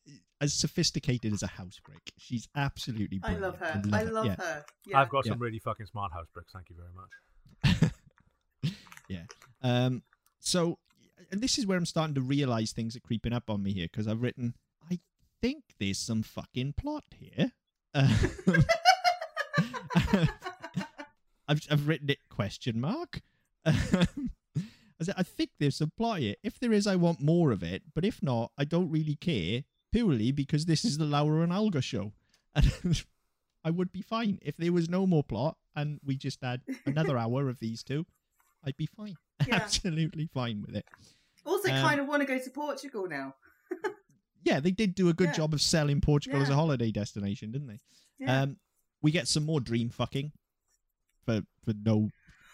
as 0.40 0.52
sophisticated 0.52 1.32
as 1.32 1.42
a 1.42 1.46
house 1.48 1.80
brick. 1.84 2.12
She's 2.18 2.48
absolutely 2.56 3.18
brilliant. 3.18 3.44
I 3.44 3.46
love 3.46 3.58
her. 3.58 3.82
I 3.92 4.00
I 4.00 4.02
love 4.04 4.26
yeah. 4.26 4.36
her. 4.36 4.64
Yeah. 4.86 5.00
I've 5.00 5.08
got 5.08 5.24
Yeah. 5.26 5.32
some 5.32 5.38
really 5.40 5.58
fucking 5.58 5.86
smart 5.86 6.12
house 6.12 6.26
bricks. 6.32 6.52
Thank 6.52 6.68
you 6.70 6.76
very 6.76 6.92
much. 6.94 7.92
Yeah. 9.08 9.24
Um, 9.62 10.02
so, 10.40 10.78
and 11.30 11.40
this 11.40 11.58
is 11.58 11.66
where 11.66 11.78
I'm 11.78 11.86
starting 11.86 12.14
to 12.16 12.20
realize 12.20 12.72
things 12.72 12.96
are 12.96 13.00
creeping 13.00 13.32
up 13.32 13.50
on 13.50 13.62
me 13.62 13.72
here 13.72 13.86
because 13.90 14.06
I've 14.06 14.22
written, 14.22 14.54
I 14.90 15.00
think 15.40 15.64
there's 15.78 15.98
some 15.98 16.22
fucking 16.22 16.74
plot 16.74 17.04
here. 17.18 17.52
Um, 17.94 18.10
I've, 21.48 21.60
I've 21.70 21.86
written 21.88 22.10
it 22.10 22.18
question 22.28 22.80
mark. 22.80 23.20
I 23.66 24.06
said, 25.02 25.14
I 25.18 25.22
think 25.22 25.50
there's 25.58 25.76
some 25.76 25.92
plot 25.96 26.20
here. 26.20 26.34
If 26.42 26.58
there 26.58 26.72
is, 26.72 26.86
I 26.86 26.96
want 26.96 27.20
more 27.20 27.52
of 27.52 27.62
it. 27.62 27.82
But 27.94 28.04
if 28.04 28.22
not, 28.22 28.52
I 28.58 28.64
don't 28.64 28.90
really 28.90 29.14
care 29.16 29.62
purely 29.92 30.32
because 30.32 30.64
this 30.66 30.84
is 30.84 30.98
the 30.98 31.04
Laura 31.04 31.42
and 31.42 31.52
Olga 31.52 31.80
show. 31.82 32.12
And 32.54 33.04
I 33.64 33.70
would 33.70 33.92
be 33.92 34.00
fine 34.00 34.38
if 34.42 34.56
there 34.56 34.72
was 34.72 34.88
no 34.88 35.06
more 35.08 35.24
plot 35.24 35.56
and 35.74 35.98
we 36.04 36.16
just 36.16 36.40
had 36.42 36.60
another 36.86 37.18
hour 37.18 37.48
of 37.48 37.58
these 37.58 37.82
two. 37.82 38.06
I'd 38.64 38.76
be 38.76 38.86
fine. 38.86 39.16
Yeah. 39.46 39.56
Absolutely 39.56 40.26
fine 40.32 40.62
with 40.64 40.76
it. 40.76 40.86
also, 41.44 41.68
Um, 41.68 41.82
kind 41.82 42.00
of 42.00 42.06
want 42.06 42.22
to 42.22 42.26
go 42.26 42.38
to 42.38 42.50
Portugal 42.50 43.06
now. 43.08 43.34
Yeah, 44.44 44.60
they 44.60 44.70
did 44.70 44.94
do 44.94 45.08
a 45.08 45.12
good 45.12 45.26
Yeah. 45.30 45.32
job 45.32 45.52
of 45.52 45.60
selling 45.60 46.00
Portugal 46.00 46.40
as 46.40 46.48
a 46.48 46.54
holiday 46.54 46.92
destination, 46.92 47.50
didn't 47.50 47.66
they? 47.66 47.80
Yeah. 48.20 48.42
Um, 48.42 48.56
we 49.02 49.10
get 49.10 49.28
some 49.28 49.44
more 49.44 49.60
dream 49.60 49.88
fucking 49.90 50.32
for 51.24 51.42
for 51.64 51.74
no 51.84 52.08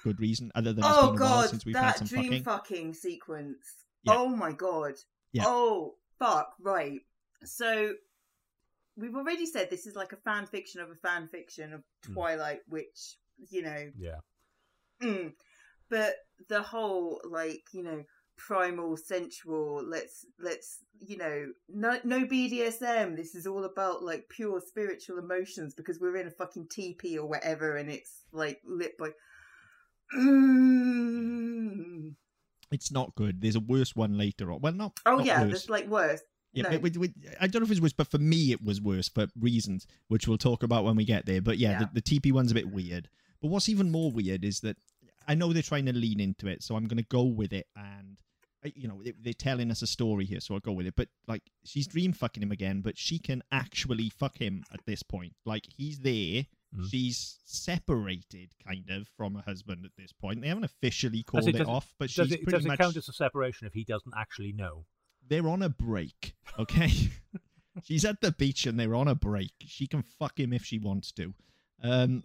good 0.04 0.20
reason 0.20 0.50
other 0.54 0.72
than 0.72 0.84
it's 0.84 0.94
oh 0.96 1.12
been 1.12 1.20
a 1.20 1.24
while 1.24 1.40
god, 1.42 1.50
since 1.50 1.64
we've 1.64 1.76
had 1.76 1.84
that 1.84 1.98
some 1.98 2.06
dream 2.08 2.24
fucking. 2.24 2.42
fucking 2.44 2.94
sequence. 2.94 3.56
Yeah. 4.02 4.14
Oh 4.16 4.28
my 4.28 4.52
god. 4.52 4.94
Yeah. 5.32 5.44
Oh 5.46 5.94
fuck. 6.18 6.54
Right. 6.60 7.00
So 7.44 7.94
we've 8.96 9.14
already 9.14 9.46
said 9.46 9.70
this 9.70 9.86
is 9.86 9.94
like 9.94 10.12
a 10.12 10.16
fan 10.16 10.46
fiction 10.46 10.80
of 10.80 10.90
a 10.90 10.94
fan 10.96 11.28
fiction 11.28 11.72
of 11.72 11.82
Hmm. 12.06 12.14
Twilight, 12.14 12.60
which 12.68 13.16
you 13.50 13.62
know 13.62 13.90
Yeah. 13.98 14.16
Mm. 15.00 15.32
But 15.88 16.14
the 16.48 16.62
whole 16.62 17.20
like 17.28 17.62
you 17.72 17.82
know 17.82 18.02
primal 18.46 18.96
sensual 18.96 19.84
let's 19.88 20.26
let's 20.40 20.78
you 21.00 21.16
know 21.16 21.46
no 21.68 21.98
no 22.04 22.24
BDSM 22.24 23.16
this 23.16 23.34
is 23.34 23.46
all 23.46 23.64
about 23.64 24.02
like 24.02 24.28
pure 24.28 24.60
spiritual 24.60 25.18
emotions 25.18 25.74
because 25.74 26.00
we're 26.00 26.16
in 26.16 26.26
a 26.26 26.30
fucking 26.30 26.66
teepee 26.68 27.18
or 27.18 27.26
whatever 27.28 27.76
and 27.76 27.90
it's 27.90 28.22
like 28.32 28.60
lit 28.66 28.96
by 28.98 29.10
Mm. 30.14 32.14
It's 32.70 32.90
not 32.90 33.14
good. 33.14 33.40
There's 33.40 33.56
a 33.56 33.60
worse 33.60 33.94
one 33.94 34.16
later 34.18 34.50
on. 34.52 34.60
Well, 34.60 34.72
not. 34.72 34.98
oh 35.06 35.16
not 35.16 35.26
yeah 35.26 35.42
worse. 35.42 35.52
that's 35.52 35.70
like 35.70 35.86
worse 35.88 36.20
Yeah, 36.52 36.64
No. 36.64 36.70
but 36.70 36.82
with, 36.82 36.96
with, 36.96 37.12
I 37.40 37.46
don't 37.46 37.62
know 37.62 37.66
if 37.66 37.70
it 37.70 37.74
was 37.74 37.80
worse, 37.80 37.92
but 37.92 38.10
for 38.10 38.18
me 38.18 38.52
it 38.52 38.62
was 38.62 38.80
worse 38.80 39.08
for 39.08 39.26
reasons 39.38 39.86
which 40.08 40.26
we'll 40.26 40.38
talk 40.38 40.62
about 40.62 40.84
when 40.84 40.96
we 40.96 41.04
get 41.04 41.26
there. 41.26 41.42
But 41.42 41.58
yeah, 41.58 41.72
Yeah. 41.72 41.78
The, 41.80 41.90
the 41.94 42.00
teepee 42.00 42.32
one's 42.32 42.50
a 42.50 42.54
bit 42.54 42.70
weird. 42.70 43.08
But 43.40 43.48
what's 43.48 43.68
even 43.68 43.90
more 43.90 44.10
weird 44.10 44.44
is 44.44 44.60
that 44.60 44.76
I 45.26 45.34
know 45.34 45.52
they're 45.52 45.62
trying 45.62 45.86
to 45.86 45.92
lean 45.92 46.20
into 46.20 46.46
it, 46.48 46.62
so 46.62 46.76
I'm 46.76 46.86
going 46.86 46.98
to 46.98 47.08
go 47.08 47.22
with 47.24 47.52
it. 47.52 47.66
And 47.76 48.18
you 48.74 48.88
know 48.88 49.02
they, 49.02 49.12
they're 49.20 49.32
telling 49.32 49.70
us 49.70 49.82
a 49.82 49.86
story 49.86 50.24
here, 50.24 50.40
so 50.40 50.54
I'll 50.54 50.60
go 50.60 50.72
with 50.72 50.86
it. 50.86 50.94
But 50.96 51.08
like 51.26 51.42
she's 51.64 51.86
dream 51.86 52.12
fucking 52.12 52.42
him 52.42 52.52
again, 52.52 52.80
but 52.80 52.96
she 52.98 53.18
can 53.18 53.42
actually 53.50 54.08
fuck 54.10 54.38
him 54.38 54.64
at 54.72 54.80
this 54.86 55.02
point. 55.02 55.34
Like 55.44 55.64
he's 55.76 55.98
there. 56.00 56.44
Mhm. 56.74 56.90
She's 56.90 57.38
separated, 57.44 58.54
kind 58.66 58.88
of, 58.88 59.06
from 59.16 59.34
her 59.34 59.42
husband 59.42 59.84
at 59.84 59.90
this 59.98 60.10
point. 60.12 60.40
They 60.40 60.48
haven't 60.48 60.64
officially 60.64 61.22
called 61.22 61.46
it- 61.46 61.56
it, 61.56 61.66
off, 61.66 61.92
but 61.98 62.06
Does 62.10 62.28
she's 62.28 62.32
it, 62.36 62.44
pretty 62.44 62.56
does 62.58 62.64
it 62.64 62.68
much 62.68 62.78
count 62.78 62.96
as 62.96 63.08
a 63.08 63.12
separation 63.12 63.66
if 63.66 63.74
he 63.74 63.84
doesn't 63.84 64.14
actually 64.16 64.52
know? 64.52 64.86
they're 65.28 65.48
on 65.48 65.62
a 65.62 65.68
break, 65.68 66.34
okay? 66.58 66.90
She's 67.84 68.04
at 68.04 68.20
the 68.20 68.32
beach 68.32 68.66
and 68.66 68.78
they're 68.78 68.94
on 68.94 69.06
a 69.08 69.14
break. 69.14 69.52
She 69.60 69.86
can 69.86 70.02
fuck 70.02 70.38
him 70.38 70.52
if 70.52 70.64
she 70.64 70.78
wants 70.78 71.10
to. 71.12 71.32
Um, 71.82 72.22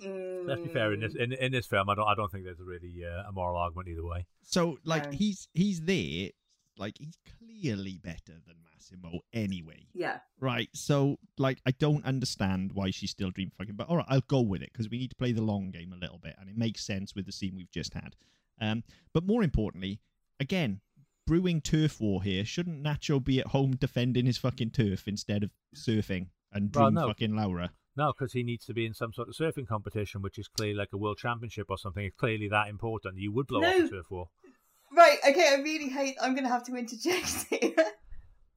Let's 0.48 0.62
be 0.62 0.70
fair. 0.70 0.94
In 0.94 1.00
this 1.02 1.14
Mm. 1.14 1.20
in, 1.24 1.34
in 1.34 1.52
this 1.52 1.66
film, 1.66 1.90
I 1.90 1.96
don't 1.96 2.08
I 2.08 2.16
don't 2.16 2.32
think 2.32 2.46
there's 2.46 2.60
really 2.60 3.04
uh, 3.06 3.28
a 3.28 3.32
moral 3.32 3.58
argument 3.58 3.90
either 3.90 4.06
way. 4.06 4.26
so 4.44 4.78
like 4.84 5.12
No. 5.12 5.18
he's 5.18 5.48
he's 5.54 5.82
there, 5.82 6.30
like 6.78 6.96
he's 7.00 7.18
clearly 7.40 7.98
better 8.02 8.40
than 8.46 8.56
Massimo 8.72 9.20
anyway, 9.34 9.88
yeah 9.94 10.20
right? 10.40 10.70
So 10.74 11.18
like 11.38 11.60
I 11.66 11.72
don't 11.72 12.06
understand 12.06 12.72
why 12.74 12.92
she's 12.92 13.12
still 13.12 13.32
dream 13.32 13.52
fucking, 13.58 13.76
but 13.76 13.90
all 13.90 13.98
right, 13.98 14.06
I'll 14.08 14.22
go 14.22 14.42
with 14.42 14.62
it 14.62 14.70
because 14.72 14.90
we 14.90 15.00
need 15.00 15.10
to 15.10 15.16
play 15.16 15.32
the 15.34 15.42
long 15.42 15.72
game 15.72 15.92
a 15.92 15.98
little 15.98 16.20
bit, 16.20 16.36
and 16.40 16.50
it 16.50 16.58
makes 16.58 16.86
sense 16.86 17.14
with 17.16 17.26
the 17.26 17.32
scene 17.32 17.56
we've 17.56 17.72
just 17.72 17.94
had. 17.94 18.16
Um, 18.62 18.84
but 19.14 19.26
more 19.26 19.44
importantly, 19.44 20.00
again, 20.40 20.80
brewing 21.26 21.60
turf 21.62 22.00
war 22.00 22.24
here. 22.24 22.46
Shouldn't 22.46 22.82
Nacho 22.84 23.22
be 23.22 23.40
at 23.40 23.48
home 23.48 23.72
defending 23.76 24.26
his 24.28 24.38
fucking 24.38 24.70
turf 24.72 25.08
instead 25.08 25.44
of 25.44 25.52
surfing 25.76 26.28
and 26.54 26.74
Well, 26.74 26.86
dream 26.86 26.94
no. 26.94 27.08
fucking 27.08 27.36
Laura? 27.36 27.72
No, 27.98 28.14
because 28.14 28.32
he 28.32 28.44
needs 28.44 28.64
to 28.66 28.74
be 28.74 28.86
in 28.86 28.94
some 28.94 29.12
sort 29.12 29.28
of 29.28 29.34
surfing 29.36 29.68
competition, 29.68 30.22
which 30.22 30.38
is 30.38 30.48
clearly 30.48 30.76
like 30.76 30.90
a 30.94 30.98
world 30.98 31.18
championship 31.18 31.66
or 31.70 31.78
something. 31.80 32.06
It's 32.06 32.16
clearly 32.16 32.48
that 32.50 32.68
important. 32.68 33.18
You 33.18 33.32
would 33.32 33.48
blow 33.48 33.62
No. 33.62 33.70
off 33.70 33.76
a 33.76 33.90
turf 33.90 34.12
war. 34.12 34.30
Right, 34.96 35.18
okay, 35.28 35.56
I 35.58 35.62
really 35.62 35.90
hate 35.90 36.16
I'm 36.22 36.36
gonna 36.36 36.48
have 36.48 36.64
to 36.66 36.76
interject 36.76 37.48
here. 37.50 37.74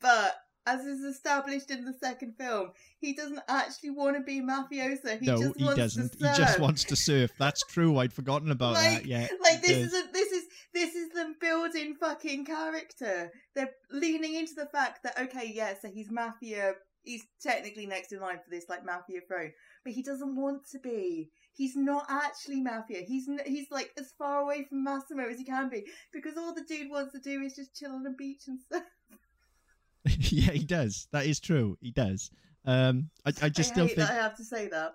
but 0.00 0.36
as 0.66 0.84
is 0.84 1.00
established 1.02 1.70
in 1.70 1.84
the 1.84 1.94
second 1.94 2.34
film, 2.36 2.72
he 2.98 3.14
doesn't 3.14 3.40
actually 3.48 3.90
want 3.90 4.16
to 4.16 4.22
be 4.22 4.40
mafioso. 4.40 5.18
He 5.18 5.26
no, 5.26 5.38
just 5.38 5.56
he 5.56 5.64
wants 5.64 5.78
doesn't. 5.78 6.18
to 6.18 6.30
He 6.30 6.36
just 6.36 6.60
wants 6.60 6.84
to 6.84 6.96
surf. 6.96 7.32
That's 7.38 7.62
true. 7.64 7.96
I'd 7.98 8.12
forgotten 8.12 8.50
about 8.50 8.74
like, 8.74 9.02
that. 9.02 9.06
Yeah, 9.06 9.26
like 9.42 9.62
this 9.62 9.78
is 9.78 9.94
a, 9.94 10.12
this 10.12 10.30
is 10.32 10.44
this 10.74 10.94
is 10.94 11.10
them 11.10 11.34
building 11.40 11.96
fucking 11.98 12.44
character. 12.44 13.32
They're 13.54 13.70
leaning 13.90 14.34
into 14.34 14.54
the 14.54 14.66
fact 14.66 15.02
that 15.04 15.18
okay, 15.18 15.50
yeah, 15.52 15.74
so 15.80 15.88
he's 15.88 16.10
mafia. 16.10 16.74
He's 17.02 17.24
technically 17.40 17.86
next 17.86 18.12
in 18.12 18.20
line 18.20 18.36
for 18.44 18.50
this 18.50 18.66
like 18.68 18.84
mafia 18.84 19.20
throne, 19.26 19.52
but 19.84 19.92
he 19.94 20.02
doesn't 20.02 20.36
want 20.36 20.62
to 20.72 20.78
be. 20.78 21.30
He's 21.52 21.74
not 21.76 22.06
actually 22.08 22.60
mafia. 22.60 23.00
He's 23.06 23.28
n- 23.28 23.40
he's 23.46 23.70
like 23.70 23.90
as 23.98 24.12
far 24.18 24.40
away 24.40 24.64
from 24.68 24.84
Massimo 24.84 25.24
as 25.28 25.38
he 25.38 25.44
can 25.44 25.68
be 25.68 25.84
because 26.12 26.36
all 26.36 26.54
the 26.54 26.62
dude 26.64 26.90
wants 26.90 27.12
to 27.12 27.18
do 27.20 27.40
is 27.42 27.54
just 27.56 27.74
chill 27.74 27.92
on 27.92 28.06
a 28.06 28.10
beach 28.10 28.42
and 28.48 28.60
stuff. 28.60 28.82
yeah, 30.04 30.52
he 30.52 30.64
does. 30.64 31.08
That 31.12 31.26
is 31.26 31.40
true. 31.40 31.76
He 31.80 31.90
does. 31.90 32.30
Um, 32.64 33.10
I, 33.24 33.30
I 33.42 33.48
just 33.48 33.70
I 33.70 33.72
still 33.74 33.86
hate 33.86 33.96
think 33.96 34.08
that 34.08 34.18
I 34.18 34.22
have 34.22 34.36
to 34.36 34.44
say 34.44 34.68
that. 34.68 34.92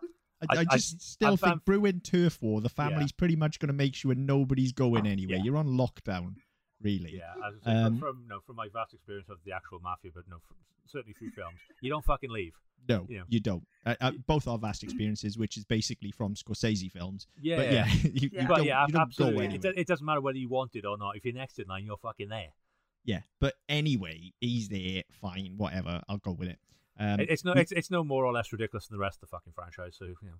I, 0.49 0.55
I- 0.55 0.57
I 0.57 0.65
I- 0.69 0.75
just 0.75 1.01
still 1.01 1.29
I'm 1.31 1.37
think 1.37 1.49
fan- 1.53 1.61
brewing 1.65 2.01
turf 2.01 2.41
war. 2.41 2.61
The 2.61 2.69
family's 2.69 3.11
pretty 3.11 3.35
much 3.35 3.59
going 3.59 3.67
to 3.67 3.73
make 3.73 3.95
sure 3.95 4.13
nobody's 4.15 4.71
going 4.71 5.07
anywhere. 5.07 5.37
Yeah. 5.37 5.43
You're 5.43 5.57
on 5.57 5.67
lockdown, 5.67 6.35
really. 6.81 7.15
Yeah, 7.17 7.33
as 7.47 7.53
I 7.63 7.71
say, 7.71 7.77
Um, 7.77 7.99
from, 7.99 7.99
from 7.99 8.27
no, 8.27 8.39
from 8.45 8.55
my 8.55 8.67
vast 8.71 8.93
experience 8.93 9.29
of 9.29 9.37
the 9.45 9.51
actual 9.53 9.79
mafia, 9.79 10.11
but 10.13 10.23
no, 10.29 10.37
from, 10.47 10.57
certainly 10.85 11.13
through 11.13 11.31
films, 11.31 11.59
you 11.81 11.89
don't 11.89 12.05
fucking 12.05 12.29
leave. 12.29 12.53
No, 12.87 13.07
Yeah. 13.09 13.23
you 13.29 13.39
don't. 13.39 13.65
Uh, 13.85 13.95
uh, 13.99 14.11
both 14.27 14.47
are 14.47 14.57
vast 14.59 14.83
experiences, 14.83 15.37
which 15.37 15.57
is 15.57 15.65
basically 15.65 16.11
from 16.11 16.35
Scorsese 16.35 16.91
films. 16.91 17.25
Yeah, 17.41 17.55
but 17.57 17.71
yeah, 17.71 17.85
you, 18.03 18.11
you 18.13 18.29
Yeah. 18.33 18.47
but 18.47 18.57
don't, 18.57 18.65
yeah, 18.65 18.85
you 18.85 18.93
don't 18.93 19.01
absolutely. 19.01 19.57
go 19.57 19.69
It, 19.69 19.77
it 19.79 19.87
doesn't 19.87 20.05
matter 20.05 20.21
whether 20.21 20.37
you 20.37 20.49
want 20.49 20.75
it 20.75 20.85
or 20.85 20.97
not. 20.97 21.15
If 21.15 21.25
you're 21.25 21.33
next 21.33 21.57
in 21.59 21.67
line, 21.67 21.85
you're 21.85 21.97
fucking 21.97 22.29
there. 22.29 22.49
Yeah, 23.03 23.21
but 23.39 23.53
anyway, 23.69 24.33
he's 24.39 24.67
there. 24.69 25.03
Fine, 25.21 25.53
whatever. 25.57 26.01
I'll 26.07 26.17
go 26.17 26.31
with 26.33 26.49
it. 26.49 26.59
Um, 26.99 27.19
it's 27.19 27.43
no, 27.43 27.53
we- 27.53 27.61
it's 27.61 27.71
it's 27.71 27.91
no 27.91 28.03
more 28.03 28.23
or 28.25 28.31
less 28.33 28.51
ridiculous 28.51 28.87
than 28.87 28.97
the 28.97 29.01
rest 29.01 29.17
of 29.17 29.21
the 29.29 29.35
fucking 29.35 29.53
franchise. 29.53 29.95
So 29.97 30.05
you 30.05 30.15
know, 30.23 30.37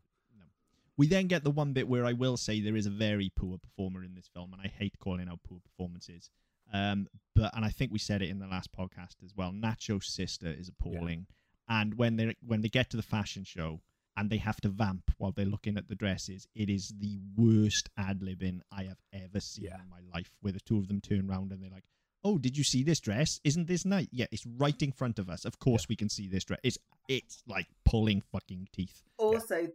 We 0.98 1.08
then 1.08 1.28
get 1.28 1.44
the 1.44 1.52
one 1.52 1.74
bit 1.74 1.88
where 1.88 2.06
I 2.06 2.14
will 2.14 2.38
say 2.38 2.62
there 2.62 2.76
is 2.78 2.86
a 2.86 2.90
very 2.92 3.30
poor 3.36 3.58
performer 3.58 4.04
in 4.04 4.14
this 4.16 4.30
film, 4.34 4.54
and 4.54 4.62
I 4.62 4.68
hate 4.68 4.98
calling 5.00 5.28
out 5.28 5.40
poor 5.48 5.60
performances. 5.60 6.30
Um, 6.74 7.08
but 7.36 7.56
and 7.56 7.64
I 7.66 7.70
think 7.70 7.92
we 7.92 8.00
said 8.00 8.22
it 8.22 8.30
in 8.30 8.40
the 8.40 8.48
last 8.48 8.72
podcast 8.72 9.24
as 9.24 9.34
well. 9.36 9.52
Nacho's 9.52 10.08
sister 10.08 10.48
is 10.48 10.70
appalling, 10.70 11.28
and 11.68 11.96
when 11.96 12.16
they 12.16 12.36
when 12.46 12.62
they 12.62 12.70
get 12.70 12.90
to 12.92 12.98
the 12.98 13.04
fashion 13.04 13.44
show 13.44 13.82
and 14.18 14.30
they 14.30 14.38
have 14.38 14.62
to 14.62 14.70
vamp 14.70 15.12
while 15.18 15.32
they're 15.34 15.46
looking 15.46 15.78
at 15.78 15.90
the 15.90 15.96
dresses, 15.96 16.48
it 16.56 16.70
is 16.70 16.94
the 16.98 17.20
worst 17.36 17.90
ad 17.98 18.22
libbing 18.22 18.62
I 18.72 18.84
have 18.86 19.02
ever 19.12 19.42
seen 19.42 19.66
Yeah. 19.66 19.82
in 19.82 19.90
my 19.90 20.00
life. 20.14 20.32
Where 20.42 20.54
the 20.54 20.62
two 20.62 20.78
of 20.78 20.88
them 20.88 21.02
turn 21.02 21.30
around 21.30 21.52
and 21.52 21.62
they're 21.62 21.70
like, 21.70 21.84
"Oh, 22.24 22.38
did 22.38 22.58
you 22.58 22.64
see 22.64 22.82
this 22.82 23.00
dress? 23.02 23.40
Isn't 23.44 23.68
this 23.68 23.84
nice? 23.86 24.08
Yeah, 24.12 24.28
it's 24.32 24.46
right 24.46 24.82
in 24.82 24.92
front 24.94 25.20
of 25.20 25.30
us. 25.30 25.44
Of 25.46 25.60
course 25.60 25.88
we 25.90 25.96
can 25.98 26.08
see 26.10 26.28
this 26.30 26.46
dress. 26.46 26.62
It's 26.64 26.78
it's 27.08 27.44
like 27.46 27.68
pulling 27.84 28.22
fucking 28.22 28.70
teeth." 28.72 29.04
Also, 29.18 29.58
th- 29.68 29.72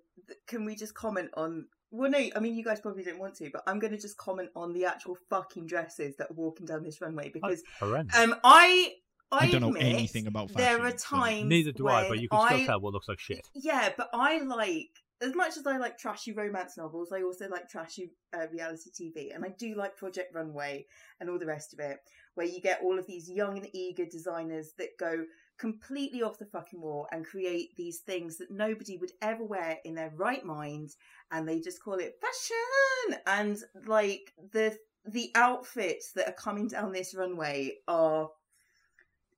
can 0.46 0.64
we 0.64 0.76
just 0.76 0.94
comment 0.94 1.30
on? 1.34 1.66
Well, 1.90 2.10
no, 2.10 2.18
I 2.18 2.38
mean 2.40 2.54
you 2.54 2.64
guys 2.64 2.80
probably 2.80 3.02
don't 3.02 3.18
want 3.18 3.34
to, 3.36 3.50
but 3.52 3.62
I'm 3.66 3.78
going 3.78 3.92
to 3.92 3.98
just 3.98 4.16
comment 4.16 4.50
on 4.54 4.72
the 4.72 4.84
actual 4.84 5.16
fucking 5.28 5.66
dresses 5.66 6.16
that 6.16 6.30
are 6.30 6.34
walking 6.34 6.66
down 6.66 6.84
this 6.84 7.00
runway 7.00 7.30
because 7.30 7.62
um, 7.82 8.36
I 8.44 8.94
I, 9.32 9.46
I 9.46 9.50
don't 9.50 9.60
know 9.60 9.72
anything 9.74 10.26
about 10.26 10.50
fashion. 10.50 10.64
There 10.64 10.78
fashion, 10.78 10.94
are 10.94 10.98
so- 10.98 11.16
times 11.16 11.48
Neither 11.48 11.72
do 11.72 11.88
I, 11.88 12.08
but 12.08 12.20
you 12.20 12.28
can 12.28 12.46
still 12.46 12.60
I- 12.60 12.66
tell 12.66 12.80
what 12.80 12.92
looks 12.92 13.08
like 13.08 13.20
shit. 13.20 13.46
Yeah, 13.54 13.90
but 13.96 14.08
I 14.12 14.40
like 14.40 14.90
as 15.22 15.34
much 15.34 15.56
as 15.56 15.66
I 15.66 15.76
like 15.76 15.98
trashy 15.98 16.32
romance 16.32 16.76
novels. 16.76 17.12
I 17.12 17.22
also 17.22 17.48
like 17.48 17.68
trashy 17.68 18.12
uh, 18.32 18.46
reality 18.52 18.90
TV, 18.90 19.34
and 19.34 19.44
I 19.44 19.48
do 19.58 19.74
like 19.74 19.96
Project 19.96 20.34
Runway 20.34 20.86
and 21.20 21.28
all 21.28 21.38
the 21.38 21.46
rest 21.46 21.72
of 21.72 21.78
it, 21.78 21.98
where 22.34 22.46
you 22.46 22.60
get 22.60 22.80
all 22.82 22.98
of 22.98 23.06
these 23.06 23.30
young 23.30 23.58
and 23.58 23.68
eager 23.72 24.06
designers 24.06 24.72
that 24.78 24.96
go 24.98 25.24
completely 25.60 26.22
off 26.22 26.38
the 26.38 26.46
fucking 26.46 26.80
wall 26.80 27.06
and 27.12 27.24
create 27.24 27.76
these 27.76 27.98
things 27.98 28.38
that 28.38 28.50
nobody 28.50 28.96
would 28.96 29.12
ever 29.20 29.44
wear 29.44 29.78
in 29.84 29.94
their 29.94 30.12
right 30.16 30.44
mind, 30.44 30.90
and 31.30 31.46
they 31.46 31.60
just 31.60 31.82
call 31.82 31.94
it 31.94 32.18
fashion. 32.20 33.20
And 33.26 33.58
like 33.86 34.32
the 34.52 34.76
the 35.04 35.30
outfits 35.34 36.12
that 36.12 36.28
are 36.28 36.32
coming 36.32 36.68
down 36.68 36.92
this 36.92 37.14
runway 37.14 37.76
are 37.86 38.30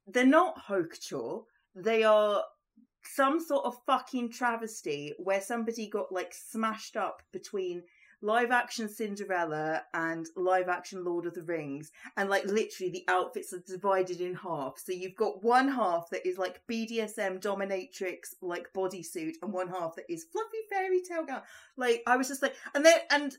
they're 0.06 0.24
not 0.24 0.60
couture. 0.66 1.42
They 1.74 2.04
are 2.04 2.42
some 3.04 3.40
sort 3.40 3.64
of 3.64 3.76
fucking 3.86 4.30
travesty 4.30 5.12
where 5.18 5.40
somebody 5.40 5.88
got 5.88 6.12
like 6.12 6.32
smashed 6.32 6.96
up 6.96 7.22
between 7.32 7.82
live 8.22 8.50
action 8.50 8.88
Cinderella 8.88 9.82
and 9.92 10.26
live 10.36 10.68
action 10.68 11.04
Lord 11.04 11.26
of 11.26 11.34
the 11.34 11.42
Rings. 11.42 11.92
And 12.16 12.30
like 12.30 12.44
literally 12.46 12.90
the 12.90 13.04
outfits 13.08 13.52
are 13.52 13.62
divided 13.66 14.20
in 14.20 14.34
half. 14.34 14.78
So 14.78 14.92
you've 14.92 15.16
got 15.16 15.42
one 15.42 15.68
half 15.68 16.08
that 16.10 16.26
is 16.26 16.38
like 16.38 16.62
BDSM 16.70 17.40
dominatrix 17.40 18.34
like 18.40 18.72
bodysuit 18.72 19.34
and 19.42 19.52
one 19.52 19.68
half 19.68 19.96
that 19.96 20.10
is 20.10 20.24
fluffy 20.24 20.58
fairy 20.70 21.02
tale 21.02 21.24
gown. 21.24 21.42
Like 21.76 22.02
I 22.06 22.16
was 22.16 22.28
just 22.28 22.42
like, 22.42 22.54
and 22.74 22.84
then, 22.84 22.98
and 23.10 23.36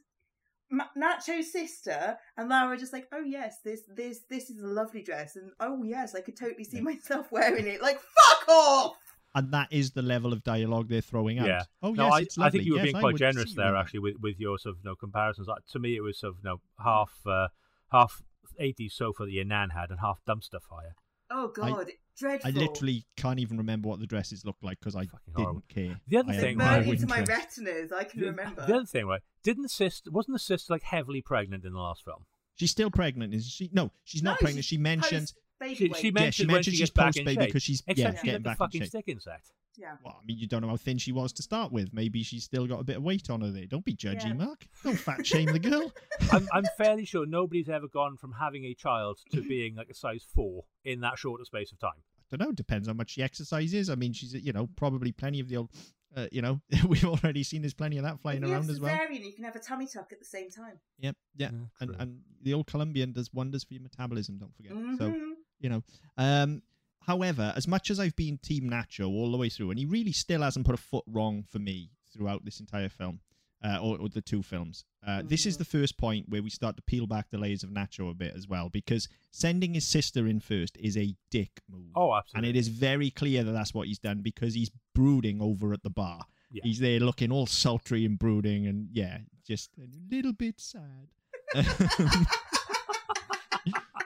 Nacho's 0.98 1.52
sister 1.52 2.18
and 2.38 2.50
Laura 2.50 2.74
are 2.74 2.78
just 2.78 2.94
like, 2.94 3.08
oh 3.14 3.22
yes, 3.22 3.58
this 3.64 3.82
this 3.88 4.22
this 4.30 4.50
is 4.50 4.62
a 4.62 4.68
lovely 4.68 5.04
dress, 5.04 5.36
and 5.36 5.52
oh 5.60 5.84
yes, 5.84 6.16
I 6.16 6.22
could 6.22 6.38
totally 6.38 6.64
see 6.64 6.82
myself 6.82 7.32
wearing 7.32 7.68
it. 7.68 7.82
Like 7.82 8.00
fuck 8.00 8.50
off. 8.50 8.96
And 9.36 9.52
that 9.54 9.68
is 9.72 9.92
the 9.92 10.02
level 10.02 10.32
of 10.34 10.44
dialogue 10.44 10.88
they're 10.90 11.02
throwing 11.02 11.40
out. 11.40 11.48
Yeah. 11.48 11.64
Oh 11.82 11.92
no, 11.94 12.06
yes, 12.06 12.14
I, 12.14 12.20
it's 12.20 12.38
I 12.38 12.42
lovely. 12.44 12.60
think 12.60 12.66
you 12.68 12.74
were 12.74 12.78
Yes, 12.80 12.84
being 12.86 13.00
quite 13.00 13.16
generous 13.16 13.54
there, 13.56 13.72
that. 13.72 13.80
actually, 13.80 14.00
with, 14.00 14.16
with 14.22 14.40
your 14.40 14.58
sort 14.60 14.76
of 14.76 14.80
you 14.84 14.90
know, 14.90 14.96
comparisons. 14.96 15.48
Like, 15.48 15.66
to 15.72 15.80
me, 15.80 15.96
it 15.96 16.02
was 16.02 16.18
sort 16.20 16.34
of 16.34 16.38
you 16.44 16.50
know, 16.50 16.62
half 16.84 17.12
uh, 17.26 17.48
half 17.92 18.22
80s 18.62 18.92
sofa 18.92 19.26
that 19.26 19.32
your 19.32 19.46
nan 19.46 19.70
had 19.72 19.90
and 19.90 20.00
half 20.00 20.20
dumpster 20.28 20.62
fire. 20.62 20.96
Oh 21.32 21.48
god, 21.48 21.88
dreadful. 22.18 22.48
I 22.48 22.52
literally 22.54 23.06
can't 23.18 23.40
even 23.40 23.58
remember 23.58 23.88
what 23.90 24.00
the 24.00 24.06
dresses 24.06 24.46
looked 24.46 24.64
like 24.64 24.80
because 24.80 24.96
I 24.96 25.06
Fucking 25.06 25.20
didn't 25.36 25.44
horrible. 25.44 25.64
care. 25.68 26.00
The 26.08 26.18
other 26.18 26.34
I 26.34 26.38
thing, 26.38 26.58
right, 26.60 26.86
into 26.88 27.08
my 27.08 27.20
interest. 27.20 27.58
retinas. 27.58 27.92
I 27.92 28.04
can 28.04 28.20
The- 28.20 28.28
remember. 28.28 28.66
The 28.68 28.76
other 28.76 28.86
thing, 28.86 29.06
right? 29.08 29.22
Didn't 29.42 29.64
the 29.64 29.70
sister 29.70 30.12
wasn't 30.12 30.36
the 30.36 30.40
sister 30.40 30.74
like 30.74 30.84
heavily 30.84 31.22
pregnant 31.22 31.66
in 31.66 31.74
the 31.74 31.80
last 31.80 32.04
film? 32.06 32.26
She's 32.56 32.70
still 32.70 32.92
pregnant, 32.92 33.34
is 33.34 33.48
she? 33.50 33.72
No, 33.74 33.90
she's 34.04 34.22
not 34.22 34.38
pregnant. 34.38 34.64
she's 34.66 34.76
She 34.76 34.78
mentions 34.78 35.34
baby 35.64 35.76
She, 35.76 35.88
weight. 35.90 35.96
she 36.02 36.08
Yeah, 36.08 36.12
mentioned 36.14 36.34
she 36.34 36.46
mentioned 36.46 36.64
she 36.66 36.72
she's 36.72 36.80
gets 36.80 36.92
back 36.92 37.06
post 37.16 37.26
baby 37.26 37.46
because 37.46 37.64
she's 37.64 37.84
yeah 37.88 37.92
Except 37.94 38.16
getting 38.24 38.30
at 38.36 38.44
the 38.44 38.44
back 38.50 38.54
in 38.54 38.58
fucking 38.58 38.82
shape. 38.82 38.90
sticking 38.90 39.20
set. 39.20 39.42
yeah. 39.78 39.96
Well, 40.04 40.18
I 40.22 40.26
mean, 40.26 40.38
you 40.38 40.48
don't 40.48 40.62
know 40.62 40.68
how 40.70 40.78
thin 40.78 40.98
she 40.98 41.12
was 41.12 41.34
to 41.34 41.42
start 41.42 41.72
with. 41.72 41.94
Maybe 41.94 42.22
she's 42.24 42.44
still 42.44 42.68
got 42.68 42.80
a 42.80 42.84
bit 42.84 42.98
of 42.98 43.04
weight 43.04 43.30
on 43.30 43.42
her 43.42 43.50
there. 43.52 43.66
Don't 43.66 43.84
be 43.86 43.96
judgy, 43.96 44.26
Yeah. 44.28 44.34
Mark. 44.34 44.66
Don't 44.84 44.98
fat 45.00 45.26
shame 45.26 45.52
the 45.52 45.60
girl. 45.60 45.92
I'm, 46.32 46.48
I'm 46.54 46.66
fairly 46.78 47.06
sure 47.06 47.26
nobody's 47.26 47.70
ever 47.70 47.88
gone 47.88 48.18
from 48.18 48.34
having 48.34 48.66
a 48.66 48.74
child 48.76 49.18
to 49.32 49.42
being 49.42 49.76
like 49.76 49.90
a 49.90 49.96
size 49.96 50.26
four 50.36 50.66
in 50.86 51.00
that 51.02 51.18
shorter 51.18 51.46
space 51.46 51.72
of 51.72 51.80
time. 51.80 52.02
I 52.32 52.38
don't 52.38 52.48
know. 52.50 52.52
Depends 52.54 52.88
how 52.88 52.94
much 52.94 53.12
she 53.12 53.22
exercises. 53.24 53.90
I 53.90 53.96
mean, 53.96 54.14
she's 54.14 54.34
you 54.34 54.54
know 54.54 54.68
probably 54.76 55.12
plenty 55.12 55.40
of 55.40 55.48
the 55.50 55.58
old. 55.58 55.70
Uh, 56.16 56.28
you 56.32 56.44
know, 56.44 56.62
we've 56.88 57.06
already 57.06 57.42
seen 57.42 57.64
there's 57.64 57.74
plenty 57.74 57.98
of 57.98 58.04
that 58.04 58.20
flying 58.20 58.44
around 58.44 58.70
as 58.70 58.80
well. 58.80 58.96
you 59.12 59.34
can 59.34 59.44
have 59.44 59.56
a 59.56 59.60
tummy 59.60 59.88
tuck 59.88 60.10
at 60.12 60.20
the 60.20 60.26
same 60.26 60.48
time. 60.52 60.80
Yep, 61.00 61.16
yeah, 61.38 61.50
Yeah, 61.52 61.58
and 61.82 61.96
and 62.00 62.20
the 62.44 62.54
old 62.54 62.68
Colombian 62.68 63.14
does 63.14 63.34
wonders 63.34 63.64
for 63.64 63.74
your 63.74 63.82
metabolism. 63.82 64.38
Don't 64.38 64.56
forget. 64.56 64.74
So 65.00 65.10
Mhm. 65.10 65.33
You 65.64 65.70
know. 65.70 65.84
Um, 66.18 66.62
however, 67.08 67.52
as 67.56 67.68
much 67.68 67.90
as 67.90 68.00
I've 68.00 68.16
been 68.16 68.38
Team 68.38 68.70
Nacho 68.70 69.08
all 69.08 69.32
the 69.32 69.38
way 69.38 69.50
through, 69.50 69.72
and 69.72 69.80
he 69.80 69.86
really 69.86 70.12
still 70.12 70.42
hasn't 70.44 70.66
put 70.68 70.76
a 70.76 70.82
foot 70.82 71.06
wrong 71.08 71.44
for 71.50 71.58
me 71.58 71.90
throughout 72.14 72.46
this 72.46 72.60
entire 72.60 72.90
film, 72.90 73.20
uh, 73.64 73.80
or, 73.82 73.98
or 74.00 74.10
the 74.10 74.22
two 74.22 74.44
films. 74.44 74.86
Uh, 75.06 75.22
This 75.26 75.46
is 75.46 75.56
Mhm. 75.56 75.60
the 75.60 75.66
first 75.66 75.98
point 75.98 76.30
where 76.30 76.44
we 76.44 76.50
start 76.50 76.76
to 76.78 76.82
peel 76.84 77.08
back 77.08 77.30
the 77.30 77.38
layers 77.38 77.64
of 77.64 77.72
Nacho 77.72 78.10
a 78.12 78.14
bit 78.14 78.36
as 78.36 78.48
well, 78.48 78.70
because 78.70 79.08
sending 79.32 79.74
his 79.74 79.88
sister 79.88 80.28
in 80.28 80.40
first 80.40 80.78
is 80.78 80.96
a 80.96 81.16
dick 81.32 81.62
move. 81.68 81.92
Oh, 81.96 82.14
absolutely. 82.14 82.50
and 82.50 82.56
it 82.56 82.60
is 82.60 82.68
very 82.68 83.10
clear 83.10 83.44
that 83.44 83.52
that's 83.52 83.74
what 83.74 83.88
he's 83.88 84.00
done 84.00 84.22
because 84.22 84.54
he's 84.54 84.70
brooding 84.94 85.42
over 85.42 85.74
at 85.74 85.82
the 85.84 85.90
bar. 85.90 86.26
Yeah. 86.52 86.62
He's 86.64 86.80
there 86.80 87.00
looking 87.00 87.32
all 87.32 87.48
sultry 87.48 88.06
and 88.06 88.20
brooding, 88.20 88.68
and 88.68 88.90
yeah, 88.94 89.20
just 89.46 89.72
a 89.80 89.88
little 90.14 90.34
bit 90.34 90.60
sad. 90.62 91.08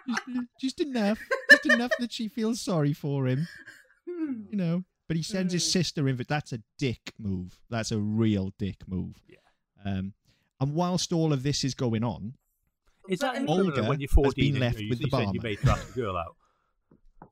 just, 0.08 0.22
just 0.62 0.80
enough, 0.82 1.20
just 1.52 1.66
enough 1.66 1.92
that 2.00 2.12
she 2.12 2.28
feels 2.28 2.62
sorry 2.62 2.94
for 2.94 3.28
him, 3.28 3.48
Hmm. 4.10 4.44
you 4.50 4.58
know. 4.58 4.84
But 5.08 5.16
he 5.18 5.24
sends 5.24 5.54
his 5.54 5.64
Mm. 5.64 5.72
sister 5.72 6.10
in. 6.10 6.18
But 6.18 6.28
that's 6.28 6.52
a 6.52 6.62
dick 6.78 7.14
move. 7.18 7.58
That's 7.70 7.92
a 7.94 7.98
real 8.00 8.54
dick 8.58 8.78
move. 8.88 9.16
Yeah. 9.30 9.38
Um, 9.86 10.14
and 10.60 10.74
whilst 10.74 11.14
all 11.14 11.32
of 11.32 11.44
this 11.44 11.64
is 11.64 11.74
going 11.74 12.04
on, 12.04 12.34
Is 13.08 13.20
that 13.20 13.36
I 13.36 13.46
Olga 13.46 13.84
when 13.84 14.02
you're 14.02 14.10
has 14.10 14.16
14 14.16 14.52
been 14.54 14.60
left 14.60 14.80
you, 14.80 14.90
with 14.90 15.00
you 15.00 15.06
the 15.06 15.12
send 15.12 15.34
your 15.34 15.42
barman. 15.42 15.44
mate 15.44 15.62
to 15.62 15.72
ask 15.72 15.90
a 15.90 15.94
girl 15.94 16.18
out? 16.18 16.36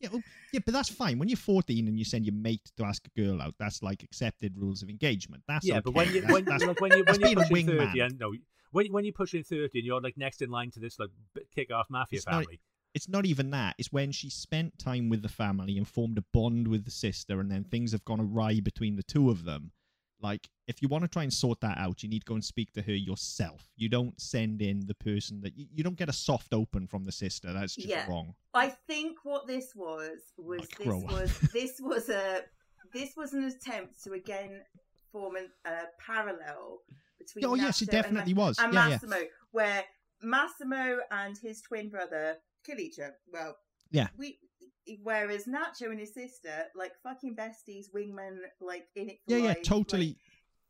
Yeah, 0.00 0.08
well, 0.12 0.22
yeah, 0.52 0.60
but 0.66 0.74
that's 0.74 0.90
fine. 0.90 1.18
When 1.18 1.28
you're 1.28 1.36
14 1.38 1.88
and 1.88 1.98
you 1.98 2.04
send 2.04 2.26
your 2.26 2.34
mate 2.34 2.60
to 2.76 2.84
ask 2.84 3.02
a 3.06 3.20
girl 3.20 3.40
out, 3.40 3.54
that's 3.58 3.82
like 3.82 4.02
accepted 4.02 4.52
rules 4.58 4.82
of 4.82 4.90
engagement. 4.90 5.42
That's 5.48 5.64
yeah, 5.66 5.74
okay. 5.76 5.82
but 5.86 5.94
when 5.94 6.08
you 6.12 6.20
That's- 6.20 6.32
when, 6.34 6.44
that's- 6.44 6.66
like, 6.68 6.80
when 6.80 6.90
you 6.98 7.04
when 7.04 7.20
you're 7.20 7.28
being 7.28 7.38
a 7.38 7.42
pushing 7.48 7.66
wingman. 7.68 7.86
30 7.88 8.00
and 8.00 8.18
no 8.18 8.34
when 8.74 8.92
when 8.92 9.04
you're 9.04 9.12
pushing 9.14 9.42
30 9.42 9.78
and 9.78 9.86
you're 9.86 10.00
like 10.00 10.16
next 10.16 10.42
in 10.42 10.50
line 10.50 10.70
to 10.72 10.80
this 10.80 10.98
like 10.98 11.10
kick 11.54 11.70
ass 11.70 11.86
mafia 11.90 12.18
It's 12.18 12.26
not- 12.26 12.44
family. 12.44 12.60
it's 12.94 13.08
not 13.08 13.24
even 13.26 13.50
that. 13.50 13.74
It's 13.78 13.90
when 13.92 14.12
she 14.12 14.28
spent 14.30 14.78
time 14.78 15.08
with 15.08 15.22
the 15.22 15.28
family 15.28 15.76
and 15.78 15.86
formed 15.88 16.18
a 16.18 16.24
bond 16.32 16.68
with 16.68 16.84
the 16.84 16.90
sister, 16.90 17.40
and 17.40 17.50
then 17.50 17.64
things 17.64 17.92
have 17.92 18.04
gone 18.04 18.20
awry 18.20 18.60
between 18.60 18.96
the 18.96 19.02
two 19.02 19.30
of 19.30 19.44
them. 19.44 19.72
Like, 20.20 20.48
if 20.68 20.80
you 20.80 20.88
want 20.88 21.02
to 21.04 21.08
try 21.08 21.22
and 21.24 21.32
sort 21.32 21.60
that 21.60 21.76
out, 21.76 22.02
you 22.02 22.08
need 22.08 22.20
to 22.20 22.24
go 22.24 22.34
and 22.34 22.44
speak 22.44 22.72
to 22.74 22.82
her 22.82 22.94
yourself. 22.94 23.68
You 23.76 23.88
don't 23.90 24.18
send 24.18 24.62
in 24.62 24.86
the 24.86 24.94
person 24.94 25.40
that 25.42 25.58
you, 25.58 25.66
you 25.74 25.82
don't 25.84 25.96
get 25.98 26.08
a 26.08 26.12
soft 26.14 26.54
open 26.54 26.86
from 26.86 27.04
the 27.04 27.12
sister. 27.12 27.52
That's 27.52 27.74
just 27.74 27.88
Yeah. 27.88 28.08
wrong. 28.08 28.34
I 28.54 28.68
think 28.68 29.18
what 29.24 29.46
this 29.46 29.74
was 29.74 30.18
was 30.38 30.60
Like, 30.60 30.78
this 30.78 30.86
was 30.86 31.38
this 31.52 31.80
was 31.80 32.08
a 32.08 32.42
this 32.94 33.14
was 33.16 33.32
an 33.34 33.44
attempt 33.44 34.02
to 34.04 34.12
again 34.12 34.62
form 35.12 35.34
an, 35.36 35.50
a 35.66 35.88
parallel 35.98 36.78
between. 37.26 37.44
Oh, 37.50 37.54
yes, 37.54 37.82
it 37.82 37.90
definitely 37.90 38.32
and, 38.32 38.38
was. 38.38 38.58
and 38.58 38.72
Yeah, 38.72 38.84
yeah. 38.84 38.90
Massimo, 38.90 39.16
where 39.52 39.84
Massimo 40.22 40.98
and 41.10 41.36
his 41.38 41.60
twin 41.62 41.88
brother 41.88 42.36
kill 42.64 42.78
each 42.78 42.98
other. 42.98 43.14
Well, 43.32 43.56
Yeah. 43.90 44.08
We 44.16 44.38
whereas 45.02 45.46
Nacho 45.46 45.90
and 45.90 45.98
his 45.98 46.12
sister 46.12 46.64
like 46.74 46.92
fucking 47.02 47.36
besties, 47.36 47.86
wingmen, 47.94 48.38
like 48.60 48.86
in 48.96 49.10
it. 49.10 49.18
For 49.28 49.36
Yeah, 49.36 49.44
yeah, 49.48 49.54
totally, 49.64 50.08
like- 50.08 50.16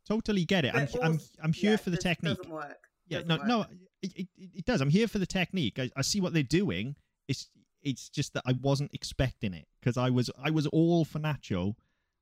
totally 0.06 0.44
get 0.44 0.64
it. 0.64 0.74
I'm, 0.74 0.86
but 0.92 1.04
I'm, 1.04 1.20
I'm 1.42 1.52
here 1.52 1.72
yeah, 1.72 1.76
for 1.76 1.90
the 1.90 1.96
technique. 1.96 2.36
Doesn't 2.36 2.52
work. 2.52 2.78
Yeah, 3.08 3.18
Doesn't 3.22 3.28
no, 3.48 3.58
work. 3.58 3.70
no, 3.70 3.76
it, 4.02 4.12
it, 4.16 4.28
it 4.36 4.64
does. 4.64 4.80
I'm 4.80 4.90
here 4.90 5.08
for 5.08 5.18
the 5.18 5.26
technique. 5.26 5.78
I, 5.78 5.90
I 5.96 6.02
see 6.02 6.20
what 6.20 6.32
they're 6.32 6.42
doing. 6.42 6.94
It's 7.28 7.48
it's 7.82 8.08
just 8.08 8.32
that 8.34 8.42
I 8.46 8.54
wasn't 8.62 8.90
expecting 8.94 9.52
it 9.52 9.66
because 9.80 9.96
I 9.98 10.10
was 10.10 10.30
I 10.42 10.50
was 10.50 10.66
all 10.68 11.04
for 11.04 11.18
Nacho, 11.18 11.74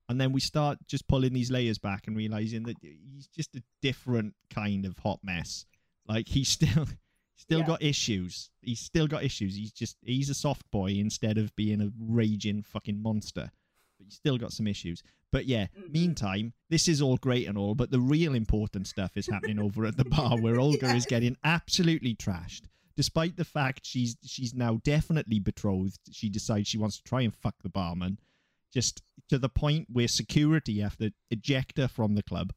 and 0.08 0.20
then 0.20 0.32
we 0.32 0.40
start 0.40 0.78
just 0.86 1.06
pulling 1.08 1.32
these 1.32 1.50
layers 1.50 1.78
back 1.78 2.06
and 2.06 2.16
realizing 2.16 2.64
that 2.64 2.76
he's 2.82 3.26
just 3.28 3.54
a 3.56 3.62
different 3.80 4.34
kind 4.50 4.84
of 4.84 4.98
hot 4.98 5.20
mess. 5.22 5.64
Like 6.06 6.28
he's 6.28 6.48
still 6.48 6.86
still 7.36 7.60
Yeah. 7.60 7.66
got 7.66 7.82
issues. 7.82 8.50
He's 8.60 8.80
still 8.80 9.06
got 9.06 9.24
issues. 9.24 9.54
He's 9.56 9.72
just 9.72 9.96
he's 10.04 10.28
a 10.30 10.34
soft 10.34 10.70
boy 10.70 10.90
instead 10.92 11.38
of 11.38 11.54
being 11.56 11.80
a 11.80 11.90
raging 11.98 12.62
fucking 12.62 13.00
monster. 13.02 13.50
But 13.98 14.04
he's 14.06 14.14
still 14.16 14.38
got 14.38 14.52
some 14.52 14.66
issues. 14.66 15.02
But 15.30 15.46
yeah, 15.46 15.68
Mhm. 15.78 15.92
meantime, 15.92 16.52
this 16.68 16.88
is 16.88 17.00
all 17.00 17.16
great 17.16 17.46
and 17.48 17.56
all, 17.56 17.74
but 17.74 17.90
the 17.90 18.00
real 18.00 18.34
important 18.34 18.86
stuff 18.86 19.16
is 19.16 19.28
happening 19.28 19.58
over 19.66 19.86
at 19.86 19.96
the 19.96 20.04
bar 20.04 20.38
where 20.38 20.60
Olga 20.60 20.94
is 20.94 21.06
getting 21.06 21.36
absolutely 21.42 22.14
trashed. 22.14 22.62
Despite 22.96 23.36
the 23.36 23.44
fact 23.46 23.86
she's 23.86 24.16
she's 24.26 24.52
now 24.52 24.80
definitely 24.84 25.38
betrothed, 25.38 26.00
she 26.10 26.28
decides 26.28 26.68
she 26.68 26.76
wants 26.76 26.98
to 26.98 27.02
try 27.04 27.22
and 27.22 27.34
fuck 27.34 27.54
the 27.62 27.70
barman, 27.70 28.18
just 28.72 29.02
to 29.28 29.38
the 29.38 29.48
point 29.48 29.86
where 29.90 30.08
security 30.08 30.80
have 30.80 30.96
to 30.98 31.12
eject 31.30 31.78
her 31.78 31.88
from 31.88 32.14
the 32.14 32.22
club, 32.22 32.52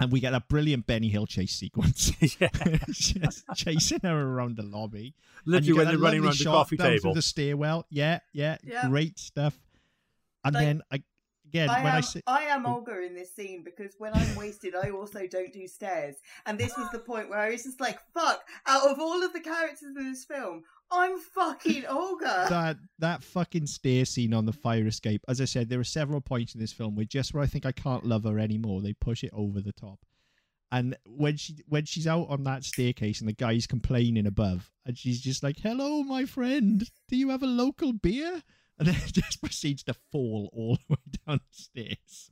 and 0.00 0.10
we 0.10 0.20
get 0.20 0.34
a 0.34 0.40
brilliant 0.48 0.86
Benny 0.86 1.08
Hill 1.08 1.26
chase 1.26 1.54
sequence, 1.54 2.12
yeah, 2.40 2.48
just 2.90 3.44
chasing 3.54 4.00
her 4.02 4.20
around 4.34 4.56
the 4.56 4.62
lobby. 4.64 5.14
And 5.44 5.52
literally 5.52 5.68
you 5.68 5.76
when 5.76 5.84
get 5.86 5.90
they're 5.92 5.98
running 6.00 6.20
around 6.24 6.32
the 6.32 6.36
shot 6.36 6.52
coffee 6.52 6.76
through 6.76 6.98
table. 6.98 7.14
the 7.14 7.22
stairwell. 7.22 7.86
Yeah, 7.90 8.18
yeah, 8.32 8.56
Yeah. 8.64 8.88
great 8.88 9.18
stuff. 9.18 9.56
And 10.44 10.54
Like- 10.54 10.64
then 10.64 10.82
I, 10.90 11.02
again, 11.54 11.70
I 11.70 11.82
when 11.82 11.94
am, 11.94 12.02
I 12.26 12.40
I, 12.40 12.42
am 12.44 12.66
Oh. 12.66 12.74
Olga 12.74 13.00
in 13.02 13.14
this 13.14 13.34
scene 13.34 13.62
because 13.64 13.94
when 13.98 14.12
I'm 14.14 14.34
wasted, 14.36 14.74
I 14.74 14.90
also 14.90 15.26
don't 15.26 15.52
do 15.52 15.66
stairs. 15.66 16.16
And 16.46 16.58
this 16.58 16.76
was 16.76 16.88
the 16.90 16.98
point 17.10 17.28
where 17.30 17.38
I 17.38 17.50
was 17.50 17.62
just 17.64 17.80
like, 17.80 17.98
fuck, 18.12 18.42
out 18.66 18.90
of 18.90 18.98
all 18.98 19.22
of 19.22 19.32
the 19.32 19.40
characters 19.40 19.94
in 19.96 20.10
this 20.10 20.24
film, 20.24 20.62
I'm 20.90 21.18
fucking 21.18 21.86
Olga. 21.88 22.46
that 22.50 22.76
that 22.98 23.22
fucking 23.22 23.66
stair 23.66 24.04
scene 24.04 24.34
on 24.34 24.46
the 24.46 24.52
fire 24.52 24.86
escape. 24.86 25.22
As 25.28 25.40
I 25.40 25.44
said, 25.46 25.68
there 25.68 25.80
are 25.80 25.84
several 25.84 26.20
points 26.20 26.54
in 26.54 26.60
this 26.60 26.72
film 26.72 26.94
where 26.96 27.04
just 27.06 27.32
where 27.34 27.42
I 27.42 27.46
think 27.46 27.64
I 27.66 27.72
can't 27.72 28.04
love 28.04 28.24
her 28.24 28.38
anymore, 28.38 28.82
they 28.82 28.92
push 28.94 29.24
it 29.24 29.30
over 29.32 29.60
the 29.60 29.72
top. 29.72 30.00
And 30.72 30.96
when 31.06 31.36
she 31.36 31.56
when 31.68 31.84
she's 31.84 32.06
out 32.06 32.26
on 32.28 32.42
that 32.44 32.64
staircase 32.64 33.20
and 33.20 33.28
the 33.28 33.32
guy's 33.34 33.66
complaining 33.66 34.26
above, 34.26 34.72
and 34.84 34.98
she's 34.98 35.20
just 35.20 35.42
like, 35.42 35.58
"Hello, 35.62 36.02
my 36.02 36.24
friend. 36.24 36.82
Do 37.08 37.16
you 37.16 37.28
have 37.30 37.42
a 37.44 37.46
local 37.46 37.92
beer?" 37.92 38.42
And 38.78 38.88
then 38.88 38.94
just 39.12 39.40
proceeds 39.40 39.82
to 39.84 39.94
fall 40.10 40.50
all 40.52 40.76
the 40.88 40.94
way 40.94 41.18
down 41.26 41.40
the 41.50 41.52
stairs. 41.52 42.30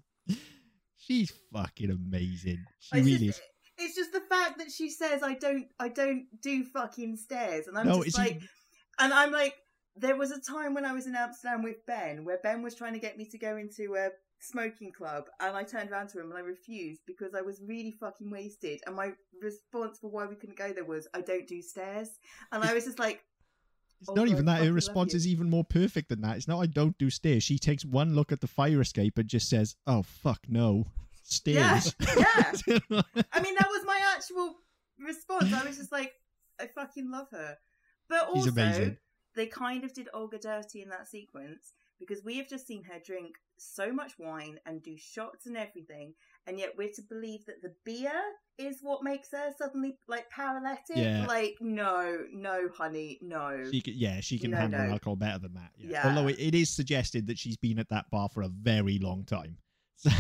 She's 0.97 1.33
fucking 1.53 1.91
amazing. 1.91 2.65
She 2.81 2.97
It's 2.99 3.07
really 3.07 3.27
just, 3.27 3.41
is. 3.41 3.45
it's 3.79 3.97
just 3.97 4.13
the 4.13 4.21
fact 4.29 4.59
that 4.59 4.71
she 4.71 4.89
says 4.91 5.23
I 5.23 5.35
don't 5.35 5.67
I 5.79 5.89
don't 5.89 6.27
do 6.41 6.65
fucking 6.65 7.17
stairs. 7.17 7.67
And 7.67 7.77
I'm 7.77 7.87
No, 7.87 8.05
just 8.05 8.17
like 8.19 8.41
and 8.99 9.13
I'm 9.13 9.33
like 9.33 9.55
there 9.97 10.17
was 10.17 10.31
a 10.31 10.41
time 10.41 10.75
when 10.75 10.85
I 10.85 10.93
was 10.93 11.07
in 11.07 11.15
Amsterdam 11.15 11.63
with 11.63 11.85
Ben 11.87 12.25
where 12.25 12.39
Ben 12.43 12.63
was 12.63 12.75
trying 12.75 12.95
to 12.95 12.99
get 13.01 13.19
me 13.19 13.27
to 13.31 13.39
go 13.39 13.57
into 13.57 13.95
a 13.97 14.11
smoking 14.41 14.91
club 14.93 15.25
and 15.41 15.57
I 15.57 15.63
turned 15.63 15.91
around 15.91 16.09
to 16.11 16.21
him 16.21 16.31
and 16.31 16.39
I 16.39 16.41
refused 16.43 17.03
because 17.07 17.35
I 17.35 17.43
was 17.43 17.61
really 17.65 17.93
fucking 18.01 18.31
wasted 18.31 18.81
and 18.87 18.97
my 18.97 19.13
response 19.41 19.99
for 20.01 20.11
why 20.11 20.27
we 20.27 20.35
couldn't 20.35 20.59
go 20.59 20.73
there 20.73 20.85
was 20.85 21.07
I 21.15 21.21
don't 21.21 21.47
do 21.47 21.63
stairs 21.63 22.09
and 22.51 22.63
I 22.65 22.75
was 22.75 22.85
just 22.85 22.99
like 22.99 23.23
It's 24.03 24.11
Oh, 24.11 24.15
not 24.15 24.27
even 24.29 24.47
that. 24.47 24.65
Her 24.65 24.73
response 24.73 25.15
is 25.15 25.29
even 25.29 25.49
more 25.49 25.63
perfect 25.65 26.09
than 26.09 26.21
that. 26.23 26.37
It's 26.37 26.49
not 26.49 26.61
I 26.61 26.67
don't 26.67 26.99
do 26.99 27.09
stairs. 27.09 27.45
She 27.45 27.57
takes 27.57 27.85
one 27.85 28.15
look 28.17 28.33
at 28.33 28.41
the 28.41 28.49
fire 28.49 28.81
escape 28.81 29.17
and 29.17 29.29
just 29.29 29.49
says, 29.49 29.77
"Oh 29.87 30.03
fuck 30.03 30.41
no, 30.49 30.87
stairs." 31.23 31.95
yeah. 32.01 32.53
yeah. 32.67 32.79
I 33.33 33.41
mean, 33.41 33.55
that 33.55 33.69
was 33.71 33.85
my 33.87 34.01
actual 34.17 34.57
response. 34.99 35.53
I 35.53 35.65
was 35.65 35.77
just 35.77 35.93
like, 35.93 36.13
I 36.61 36.67
fucking 36.67 37.11
love 37.13 37.29
her. 37.31 37.57
But 38.09 38.27
also, 38.29 38.51
amazing. 38.51 38.97
they 39.37 39.47
kind 39.47 39.85
of 39.85 39.95
did 39.95 40.09
Olga 40.13 40.39
dirty 40.39 40.83
in 40.83 40.89
that 40.89 41.07
sequence 41.09 41.73
because 42.01 42.25
we 42.25 42.37
have 42.39 42.49
just 42.49 42.67
seen 42.67 42.83
her 42.85 42.99
drink 43.05 43.37
so 43.57 43.93
much 43.93 44.19
wine 44.19 44.59
and 44.67 44.83
do 44.83 44.97
shots 44.99 45.47
and 45.47 45.57
everything, 45.57 46.15
and 46.47 46.59
yet 46.59 46.71
we're 46.77 46.91
to 46.95 47.03
believe 47.09 47.45
that 47.47 47.63
the 47.63 47.73
beer 47.85 48.13
is 48.59 48.79
what 48.83 49.03
makes 49.03 49.31
her 49.33 49.51
suddenly 49.57 49.99
like 50.09 50.29
paralytic. 50.31 50.97
Yeah. 50.97 51.25
Like, 51.27 51.57
no, 51.61 52.19
no, 52.33 52.69
honey, 52.77 53.19
no. 53.23 53.65
She 53.71 53.81
can, 53.81 53.95
yeah, 53.97 54.21
she 54.21 54.39
can 54.39 54.51
No, 54.51 54.57
handle 54.59 54.81
no. 54.85 54.93
alcohol 54.93 55.17
better 55.17 55.39
than 55.39 55.55
that. 55.55 55.71
Yeah. 55.79 55.89
Yeah. 55.91 56.09
Although 56.09 56.29
it, 56.29 56.37
it 56.39 56.55
is 56.55 56.69
suggested 56.75 57.27
that 57.29 57.39
she's 57.39 57.57
been 57.57 57.79
at 57.79 57.89
that 57.91 58.11
bar 58.11 58.29
for 58.33 58.43
a 58.43 58.49
very 58.49 58.99
long 58.99 59.25
time. 59.25 59.57
So, 59.97 60.11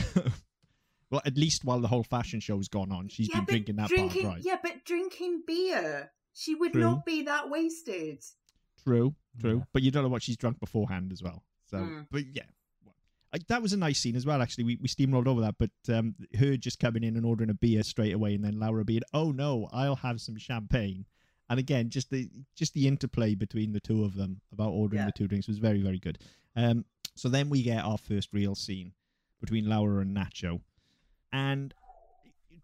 well, 1.10 1.20
at 1.26 1.36
least 1.36 1.64
while 1.64 1.80
the 1.80 1.88
whole 1.88 2.04
fashion 2.04 2.40
show's 2.40 2.68
gone 2.68 2.90
on, 2.90 3.08
she's 3.08 3.28
yeah, 3.28 3.36
been 3.40 3.44
drinking 3.46 3.76
that 3.76 3.88
drinking, 3.88 4.22
bar 4.22 4.32
dry. 4.36 4.40
Yeah, 4.42 4.56
but 4.62 4.84
drinking 4.86 5.42
beer, 5.46 6.10
she 6.32 6.54
would 6.54 6.72
True. 6.72 6.80
not 6.80 7.04
be 7.04 7.22
that 7.24 7.50
wasted. 7.50 8.22
True, 8.82 9.14
true. 9.40 9.58
Yeah. 9.58 9.64
But 9.74 9.82
you 9.82 9.90
don't 9.90 10.04
know 10.04 10.08
what 10.08 10.22
she's 10.22 10.38
drunk 10.38 10.58
beforehand 10.58 11.12
as 11.12 11.22
well. 11.22 11.42
So, 11.66 11.76
Mm. 11.78 12.06
but 12.10 12.22
yeah. 12.32 12.44
That 13.48 13.62
was 13.62 13.72
a 13.72 13.78
nice 13.78 13.98
scene 13.98 14.14
as 14.16 14.26
well, 14.26 14.42
actually. 14.42 14.64
We, 14.64 14.76
we 14.76 14.88
steamrolled 14.88 15.26
over 15.26 15.40
that, 15.40 15.54
but 15.58 15.70
um, 15.94 16.14
her 16.38 16.56
just 16.56 16.78
coming 16.78 17.02
in 17.02 17.16
and 17.16 17.24
ordering 17.24 17.48
a 17.50 17.54
beer 17.54 17.82
straight 17.82 18.12
away, 18.12 18.34
and 18.34 18.44
then 18.44 18.60
Laura 18.60 18.84
being, 18.84 19.02
oh 19.14 19.30
no, 19.32 19.68
I'll 19.72 19.96
have 19.96 20.20
some 20.20 20.36
champagne. 20.36 21.06
And 21.48 21.58
again, 21.58 21.88
just 21.90 22.10
the 22.10 22.28
just 22.54 22.74
the 22.74 22.86
interplay 22.86 23.34
between 23.34 23.72
the 23.72 23.80
two 23.80 24.04
of 24.04 24.16
them 24.16 24.40
about 24.52 24.70
ordering 24.70 25.00
Yeah. 25.00 25.06
the 25.06 25.12
two 25.12 25.28
drinks 25.28 25.48
was 25.48 25.58
very 25.58 25.80
very 25.82 25.98
good. 25.98 26.18
Um, 26.56 26.84
so 27.14 27.28
then 27.28 27.48
we 27.48 27.62
get 27.62 27.84
our 27.84 27.98
first 27.98 28.30
real 28.32 28.54
scene 28.54 28.92
between 29.40 29.68
Laura 29.68 30.00
and 30.00 30.16
Nacho, 30.16 30.60
and 31.32 31.74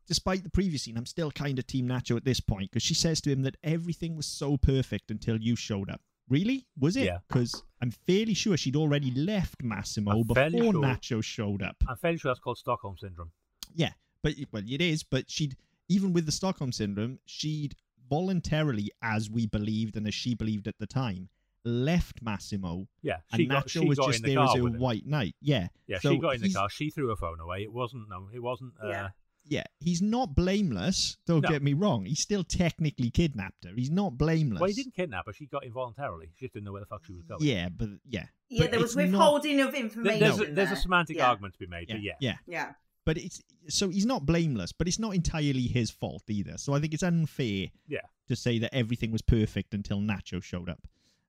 despite 0.06 0.42
the 0.42 0.50
previous 0.50 0.82
scene, 0.82 0.96
I'm 0.96 1.06
still 1.06 1.30
kind 1.30 1.58
of 1.58 1.66
Team 1.66 1.86
Nacho 1.88 2.16
at 2.16 2.24
this 2.24 2.40
point 2.40 2.70
because 2.70 2.82
she 2.82 2.94
says 2.94 3.20
to 3.22 3.30
him 3.30 3.42
that 3.42 3.56
everything 3.62 4.16
was 4.16 4.26
so 4.26 4.56
perfect 4.56 5.10
until 5.10 5.36
you 5.38 5.54
showed 5.56 5.90
up. 5.90 6.00
Really? 6.28 6.66
Was 6.78 6.96
it? 6.96 7.04
Yeah. 7.04 7.18
Because 7.28 7.62
I'm 7.80 7.90
fairly 7.90 8.34
sure 8.34 8.56
she'd 8.56 8.76
already 8.76 9.10
left 9.12 9.62
Massimo 9.62 10.12
I'm 10.12 10.22
before 10.22 10.50
sure. 10.50 10.82
Nacho 10.82 11.24
showed 11.24 11.62
up. 11.62 11.76
I'm 11.88 11.96
fairly 11.96 12.18
sure 12.18 12.30
that's 12.30 12.40
called 12.40 12.58
Stockholm 12.58 12.96
syndrome. 12.98 13.30
Yeah, 13.74 13.92
but 14.22 14.34
well, 14.52 14.62
it 14.68 14.80
is. 14.80 15.02
But 15.02 15.30
she'd 15.30 15.56
even 15.88 16.12
with 16.12 16.26
the 16.26 16.32
Stockholm 16.32 16.72
syndrome, 16.72 17.18
she'd 17.26 17.74
voluntarily, 18.08 18.90
as 19.02 19.30
we 19.30 19.46
believed 19.46 19.96
and 19.96 20.06
as 20.06 20.14
she 20.14 20.34
believed 20.34 20.66
at 20.68 20.78
the 20.78 20.86
time, 20.86 21.28
left 21.64 22.22
Massimo, 22.22 22.86
Yeah, 23.02 23.18
and 23.32 23.48
got, 23.48 23.66
Nacho 23.66 23.68
she 23.70 23.88
was 23.88 23.98
got 23.98 24.06
just 24.08 24.18
in 24.20 24.30
the 24.30 24.34
there 24.34 24.44
as 24.44 24.54
a 24.54 24.78
white 24.78 25.06
knight. 25.06 25.34
Yeah, 25.40 25.68
Yeah, 25.86 25.98
So 25.98 26.12
she 26.12 26.18
got 26.18 26.34
in 26.36 26.42
the 26.42 26.52
car. 26.52 26.70
She 26.70 26.90
threw 26.90 27.08
her 27.08 27.16
phone 27.16 27.40
away. 27.40 27.62
It 27.62 27.72
wasn't 27.72 28.08
no, 28.08 28.28
it 28.32 28.40
wasn't. 28.40 28.74
Uh, 28.82 28.88
Yeah. 28.88 29.08
Yeah. 29.48 29.64
He's 29.80 30.00
not 30.02 30.34
blameless. 30.34 31.16
Don't 31.26 31.42
No. 31.42 31.48
get 31.48 31.62
me 31.62 31.72
wrong. 31.72 32.04
He 32.04 32.14
still 32.14 32.44
technically 32.44 33.10
kidnapped 33.10 33.64
her. 33.64 33.70
He's 33.76 33.90
not 33.90 34.18
blameless. 34.18 34.60
Well, 34.60 34.68
he 34.68 34.74
didn't 34.74 34.94
kidnap 34.94 35.26
her. 35.26 35.32
She 35.32 35.46
got 35.46 35.64
involuntarily. 35.64 36.28
She 36.36 36.46
just 36.46 36.54
didn't 36.54 36.66
know 36.66 36.72
where 36.72 36.80
the 36.80 36.86
fuck 36.86 37.04
she 37.06 37.12
was 37.12 37.22
going. 37.22 37.40
Yeah, 37.42 37.68
but 37.68 37.88
yeah, 38.08 38.26
Yeah, 38.48 38.62
But 38.64 38.70
there 38.70 38.80
was 38.80 38.90
it's 38.90 38.96
not- 38.96 39.04
withholding 39.10 39.60
of 39.60 39.74
information. 39.74 40.20
there's, 40.20 40.40
a, 40.40 40.44
there's 40.52 40.70
a 40.70 40.76
semantic 40.76 41.16
Yeah. 41.16 41.28
argument 41.28 41.54
to 41.54 41.58
be 41.60 41.66
made, 41.66 41.88
yeah, 41.88 41.94
but 41.96 42.02
yeah. 42.02 42.12
yeah. 42.20 42.36
Yeah, 42.46 42.72
But 43.04 43.18
it's 43.18 43.42
so 43.68 43.88
he's 43.88 44.06
not 44.06 44.26
blameless, 44.26 44.72
but 44.72 44.86
it's 44.88 44.98
not 44.98 45.14
entirely 45.14 45.62
his 45.62 45.90
fault 45.90 46.22
either. 46.28 46.56
So 46.58 46.72
I 46.74 46.80
think 46.80 46.94
it's 46.94 47.02
unfair 47.02 47.68
Yeah. 47.86 48.00
to 48.28 48.36
say 48.36 48.58
that 48.58 48.74
everything 48.74 49.10
was 49.12 49.22
perfect 49.22 49.74
until 49.74 49.98
Nacho 50.00 50.42
showed 50.42 50.68
up. 50.68 50.86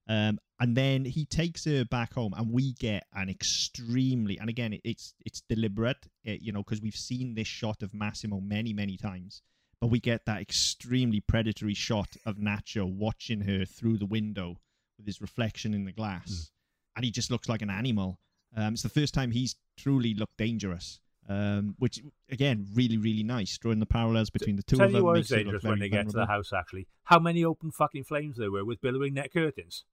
Um, 0.10 0.40
and 0.60 0.76
then 0.76 1.06
he 1.06 1.24
takes 1.26 1.64
her 1.66 1.86
back 1.86 2.14
home, 2.16 2.34
and 2.36 2.52
we 2.52 2.74
get 2.74 3.06
an 3.14 3.30
extremely, 3.30 4.38
and 4.40 4.50
again, 4.50 4.74
it- 4.74 4.82
it's 4.84 5.14
it's 5.26 5.42
deliberate, 5.42 6.08
uh, 6.28 6.32
you 6.32 6.52
know, 6.52 6.64
because 6.64 6.82
we've 6.82 6.96
seen 6.96 7.36
this 7.36 7.48
shot 7.48 7.84
of 7.84 7.94
Massimo 7.94 8.40
many, 8.42 8.74
many 8.74 8.98
times, 8.98 9.42
but 9.80 9.88
we 9.88 10.00
get 10.00 10.26
that 10.26 10.42
extremely 10.42 11.22
predatory 11.22 11.76
shot 11.76 12.18
of 12.26 12.38
Nacho 12.38 12.92
watching 12.92 13.42
her 13.42 13.66
through 13.66 13.98
the 14.00 14.06
window 14.08 14.60
with 14.98 15.06
his 15.06 15.22
reflection 15.22 15.74
in 15.76 15.86
the 15.86 15.92
glass, 15.94 16.52
and 16.96 17.06
he 17.06 17.12
just 17.12 17.30
looks 17.32 17.48
like 17.48 17.62
an 17.62 17.70
animal. 17.70 18.20
Um, 18.56 18.74
it's 18.74 18.82
the 18.82 18.90
first 18.90 19.14
time 19.14 19.30
he's 19.32 19.56
truly 19.78 20.14
looked 20.16 20.38
dangerous. 20.38 21.00
Um, 21.28 21.76
which 21.78 22.02
again, 22.30 22.66
really, 22.74 22.98
really 22.98 23.22
nice, 23.22 23.56
drawing 23.60 23.78
the 23.78 23.86
parallels 23.86 24.32
between 24.32 24.56
the 24.56 24.64
two 24.64 24.78
Tell 24.78 24.88
of 24.88 24.94
them. 24.94 25.02
you 25.02 25.06
what 25.06 25.18
it 25.18 25.20
look 25.20 25.28
dangerous 25.28 25.64
when 25.64 25.78
they 25.78 25.88
get 25.88 26.08
to 26.10 26.16
the 26.16 26.26
house, 26.26 26.52
actually. 26.52 26.88
How 27.04 27.20
many 27.20 27.46
open 27.46 27.70
fucking 27.70 28.06
flames 28.06 28.38
there 28.38 28.50
were 28.50 28.66
with 28.66 28.82
billowing 28.82 29.14
net 29.14 29.32
curtains? 29.32 29.86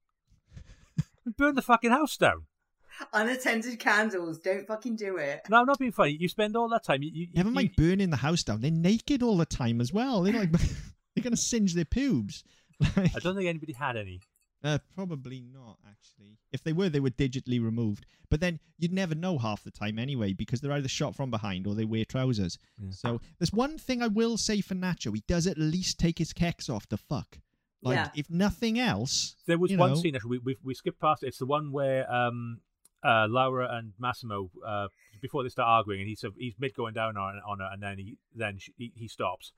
Burn 1.35 1.55
the 1.55 1.61
fucking 1.61 1.91
house 1.91 2.17
down. 2.17 2.45
unattended 3.13 3.79
candles. 3.79 4.39
Don't 4.39 4.65
fucking 4.67 4.95
do 4.95 5.17
it. 5.17 5.41
No, 5.49 5.57
I'm 5.57 5.65
not 5.65 5.79
being 5.79 5.91
funny. 5.91 6.17
You 6.19 6.27
spend 6.27 6.55
all 6.55 6.69
that 6.69 6.83
time. 6.83 7.03
You, 7.03 7.11
you, 7.13 7.27
Never 7.33 7.49
you- 7.49 7.55
mind 7.55 7.71
burning 7.77 8.09
the 8.09 8.17
house 8.17 8.43
down. 8.43 8.61
They're 8.61 8.71
naked 8.71 9.21
all 9.23 9.37
the 9.37 9.45
time 9.45 9.81
as 9.81 9.91
well. 9.93 10.21
They're 10.23 10.33
like 10.33 10.51
they're 11.15 11.23
gonna 11.23 11.37
singe 11.37 11.73
their 11.73 11.85
pubes. 11.85 12.43
Like, 12.95 13.15
I 13.15 13.19
don't 13.19 13.35
think 13.35 13.49
anybody 13.49 13.73
had 13.73 13.97
any. 13.97 14.21
uh, 14.63 14.77
probably 14.95 15.41
not 15.41 15.77
actually. 15.89 16.37
If 16.51 16.63
they 16.63 16.73
were, 16.73 16.89
they 16.89 16.99
were 16.99 17.09
digitally 17.09 17.59
removed. 17.59 18.05
But 18.29 18.39
then 18.39 18.59
you'd 18.77 18.93
never 18.93 19.15
know 19.15 19.39
half 19.39 19.63
the 19.63 19.71
time 19.71 19.97
anyway 19.97 20.33
because 20.33 20.61
they're 20.61 20.71
either 20.73 20.87
shot 20.87 21.15
from 21.15 21.31
behind 21.31 21.65
or 21.65 21.73
they 21.73 21.85
wear 21.85 22.05
trousers. 22.05 22.59
Yeah. 22.79 22.91
So 22.91 23.21
there's 23.39 23.51
one 23.51 23.79
thing 23.79 24.03
I 24.03 24.07
will 24.07 24.37
say 24.37 24.61
for 24.61 24.75
Nacho: 24.75 25.11
he 25.15 25.23
does 25.27 25.47
at 25.47 25.57
least 25.57 25.97
take 25.99 26.19
his 26.19 26.33
kecks 26.33 26.69
off 26.69 26.85
to 26.89 26.97
fuck. 26.97 27.39
Like 27.81 27.95
Yeah. 27.95 28.09
if 28.15 28.29
nothing 28.29 28.79
else, 28.79 29.35
There 29.45 29.57
was 29.59 29.75
one 29.75 29.91
know, 29.91 29.95
scene 29.95 30.15
actually. 30.15 30.39
We, 30.39 30.53
we 30.53 30.57
we 30.63 30.73
skipped 30.73 30.99
past. 30.99 31.23
it. 31.23 31.27
It's 31.27 31.37
the 31.37 31.45
one 31.45 31.71
where 31.71 32.11
um 32.11 32.61
uh 33.03 33.27
Laura 33.29 33.67
and 33.71 33.93
Massimo 33.99 34.49
uh 34.65 34.87
before 35.21 35.43
they 35.43 35.49
start 35.49 35.67
arguing, 35.67 36.01
and 36.01 36.09
he's 36.09 36.23
he's 36.37 36.55
mid 36.59 36.73
going 36.73 36.93
down 36.93 37.17
on 37.17 37.39
on 37.47 37.59
her, 37.59 37.69
and 37.71 37.81
then 37.81 37.97
he 37.99 38.17
then 38.35 38.57
she, 38.57 38.73
he, 38.77 38.91
he 38.95 39.07
stops. 39.07 39.53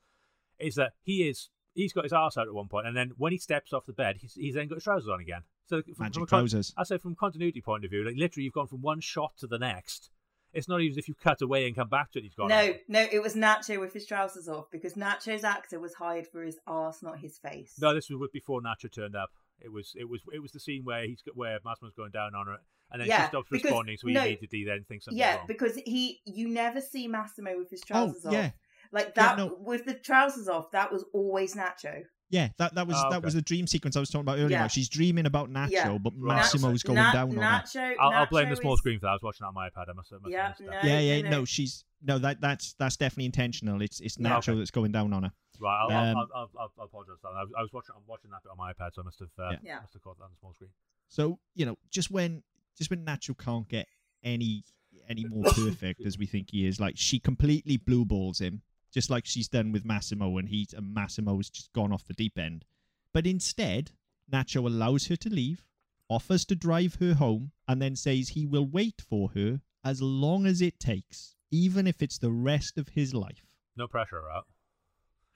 Is 0.59 0.75
that 0.75 0.93
he 1.03 1.27
is 1.27 1.49
he's 1.73 1.93
got 1.93 2.03
his 2.03 2.13
ass 2.13 2.37
out 2.37 2.47
at 2.47 2.53
one 2.53 2.67
point, 2.67 2.87
and 2.87 2.95
then 2.95 3.11
when 3.17 3.31
he 3.31 3.37
steps 3.37 3.71
off 3.71 3.85
the 3.85 3.93
bed, 3.93 4.17
he's 4.19 4.33
he's 4.33 4.55
then 4.55 4.67
got 4.67 4.75
his 4.75 4.83
trousers 4.83 5.09
on 5.09 5.21
again. 5.21 5.43
So 5.67 5.81
from, 5.81 5.93
magic 5.99 6.13
from 6.15 6.23
a 6.23 6.25
con- 6.25 6.39
trousers. 6.39 6.73
I 6.77 6.83
say 6.83 6.97
from 6.97 7.15
continuity 7.15 7.61
point 7.61 7.85
of 7.85 7.91
view, 7.91 8.03
like 8.03 8.15
literally, 8.17 8.43
you've 8.43 8.53
gone 8.53 8.67
from 8.67 8.81
one 8.81 8.99
shot 8.99 9.33
to 9.37 9.47
the 9.47 9.59
next. 9.59 10.09
It's 10.53 10.67
not 10.67 10.81
even 10.81 10.97
if 10.97 11.07
you 11.07 11.13
cut 11.15 11.41
away 11.41 11.67
and 11.67 11.75
come 11.75 11.89
back 11.89 12.11
to 12.11 12.19
it. 12.19 12.23
He's 12.23 12.33
gone. 12.33 12.47
No, 12.49 12.73
no, 12.87 13.05
it 13.11 13.21
was 13.21 13.35
Nacho 13.35 13.79
with 13.79 13.93
his 13.93 14.05
trousers 14.05 14.47
off 14.47 14.65
because 14.71 14.93
Nacho's 14.95 15.43
actor 15.43 15.79
was 15.79 15.93
hired 15.93 16.27
for 16.27 16.43
his 16.43 16.57
arse, 16.65 17.03
not 17.03 17.19
his 17.19 17.37
face. 17.37 17.75
No, 17.79 17.93
this 17.93 18.09
was 18.09 18.29
before 18.33 18.61
Nacho 18.61 18.91
turned 18.91 19.15
up. 19.15 19.29
It 19.61 19.71
was 19.71 19.93
it 19.95 20.07
was 20.09 20.21
it 20.33 20.39
was 20.39 20.51
the 20.51 20.59
scene 20.59 20.83
where 20.85 21.03
he's 21.05 21.21
got- 21.21 21.35
where 21.35 21.59
Massimo's 21.65 21.93
going 21.93 22.11
down 22.11 22.33
on 22.33 22.47
her, 22.47 22.57
and 22.91 23.01
then 23.01 23.05
she 23.07 23.09
Yeah, 23.09 23.27
stops 23.27 23.47
because- 23.49 23.65
responding, 23.65 23.97
so 23.97 24.07
he 24.07 24.13
no, 24.13 24.21
immediately 24.21 24.63
then 24.65 24.85
thinks 24.87 25.05
something. 25.05 25.19
yeah, 25.19 25.37
wrong. 25.37 25.47
because 25.47 25.75
he, 25.85 26.21
you 26.25 26.47
never 26.47 26.79
see 26.81 27.07
Massimo 27.07 27.57
with 27.57 27.69
his 27.69 27.81
Oh 27.83 27.87
trousers 27.87 28.25
yeah, 28.31 28.45
off. 28.45 28.53
Like 28.91 29.07
Yeah, 29.07 29.11
that 29.35 29.37
no. 29.37 29.57
with 29.59 29.85
the 29.85 29.93
trousers 29.93 30.47
off, 30.47 30.71
that 30.71 30.91
was 30.91 31.03
always 31.13 31.55
Nacho. 31.55 32.03
Yeah. 32.29 32.49
That 32.57 32.75
that 32.75 32.87
was 32.87 32.95
Oh, 32.99 33.09
that 33.11 33.21
was 33.23 33.33
the 33.33 33.41
dream 33.41 33.67
sequence 33.67 33.95
I 33.95 33.99
was 33.99 34.09
talking 34.09 34.21
about 34.25 34.37
earlier. 34.39 34.49
Yeah. 34.49 34.61
like 34.63 34.71
she's 34.71 34.89
dreaming 34.89 35.25
about 35.25 35.49
Nacho, 35.49 35.69
Yeah. 35.71 35.97
but 35.97 36.13
Right. 36.17 36.41
Massimo's 36.43 36.83
Nacho- 36.83 36.85
going 36.85 36.95
Na- 36.97 37.11
down 37.11 37.29
on 37.29 37.35
her. 37.37 37.41
Nacho, 37.41 37.95
I'll, 37.99 38.09
I'll 38.11 38.25
blame 38.27 38.47
Nacho 38.47 38.49
the 38.51 38.55
small 38.57 38.73
is- 38.73 38.79
screen 38.79 38.99
for 38.99 39.05
that. 39.07 39.09
I 39.09 39.13
was 39.13 39.23
watching 39.23 39.45
it 39.45 39.47
on 39.47 39.53
my 39.53 39.69
iPad. 39.69 39.89
I 39.89 39.93
must 39.93 40.09
have, 40.11 40.21
must 40.21 40.31
Yeah, 40.31 40.47
missed 40.49 40.59
that. 40.59 40.83
no. 40.83 40.89
yeah, 40.89 40.99
yeah, 40.99 41.21
no, 41.23 41.29
no, 41.29 41.37
no. 41.39 41.45
she's 41.45 41.83
no 42.01 42.17
that 42.19 42.39
that's 42.41 42.73
that's 42.73 42.97
definitely 42.97 43.25
intentional. 43.25 43.81
It's 43.81 43.99
it's 43.99 44.17
No, 44.19 44.29
Nacho 44.29 44.49
okay. 44.49 44.59
that's 44.59 44.71
going 44.71 44.91
down 44.91 45.11
on 45.13 45.23
her. 45.23 45.31
Right, 45.61 45.77
I'll, 45.81 45.91
Um, 45.91 46.17
I'll, 46.17 46.29
I'll, 46.35 46.51
I'll, 46.59 46.71
I'll 46.79 46.85
apologize. 46.85 47.15
for 47.21 47.29
that. 47.31 47.37
I 47.37 47.41
was, 47.43 47.51
I 47.57 47.61
was 47.61 47.73
watching, 47.73 47.93
I'm 47.95 48.03
watching 48.07 48.31
that 48.31 48.41
bit 48.43 48.49
on 48.51 48.57
my 48.57 48.71
iPad, 48.71 48.93
so 48.93 49.01
I 49.01 49.05
must 49.05 49.19
have, 49.19 49.27
uh, 49.37 49.49
Yeah. 49.51 49.57
Yeah. 49.63 49.79
must 49.81 49.91
have 49.93 50.01
caught 50.03 50.17
that 50.19 50.23
on 50.23 50.29
the 50.31 50.37
small 50.39 50.53
screen. 50.53 50.69
So 51.09 51.39
you 51.55 51.65
know, 51.65 51.77
just 51.89 52.09
when 52.11 52.43
just 52.77 52.89
when 52.89 53.03
Nacho 53.05 53.37
can't 53.37 53.67
get 53.67 53.87
any 54.23 54.63
any 55.09 55.25
more 55.25 55.43
perfect 55.55 56.01
as 56.05 56.17
we 56.17 56.25
think 56.27 56.51
he 56.51 56.65
is, 56.65 56.79
like 56.79 56.93
she 56.97 57.19
completely 57.19 57.75
blue 57.77 58.05
balls 58.05 58.39
him, 58.39 58.61
just 58.93 59.09
like 59.09 59.25
she's 59.25 59.47
done 59.47 59.71
with 59.71 59.85
Massimo, 59.85 60.37
and 60.37 60.49
he 60.49 60.67
and 60.75 60.93
Massimo's 60.93 61.49
just 61.49 61.71
gone 61.73 61.91
off 61.93 62.05
the 62.05 62.13
deep 62.13 62.37
end. 62.37 62.65
But 63.13 63.25
instead, 63.27 63.91
Nacho 64.31 64.65
allows 64.65 65.07
her 65.07 65.15
to 65.17 65.29
leave, 65.29 65.63
offers 66.09 66.45
to 66.45 66.55
drive 66.55 66.95
her 66.95 67.13
home, 67.15 67.51
and 67.67 67.81
then 67.81 67.95
says 67.95 68.29
he 68.29 68.45
will 68.45 68.65
wait 68.67 69.01
for 69.07 69.29
her 69.35 69.61
as 69.83 70.01
long 70.01 70.45
as 70.45 70.61
it 70.61 70.79
takes, 70.79 71.35
even 71.51 71.87
if 71.87 72.01
it's 72.01 72.17
the 72.17 72.31
rest 72.31 72.77
of 72.77 72.89
his 72.89 73.13
life. 73.13 73.55
No 73.75 73.87
pressure, 73.87 74.21
right? 74.21 74.43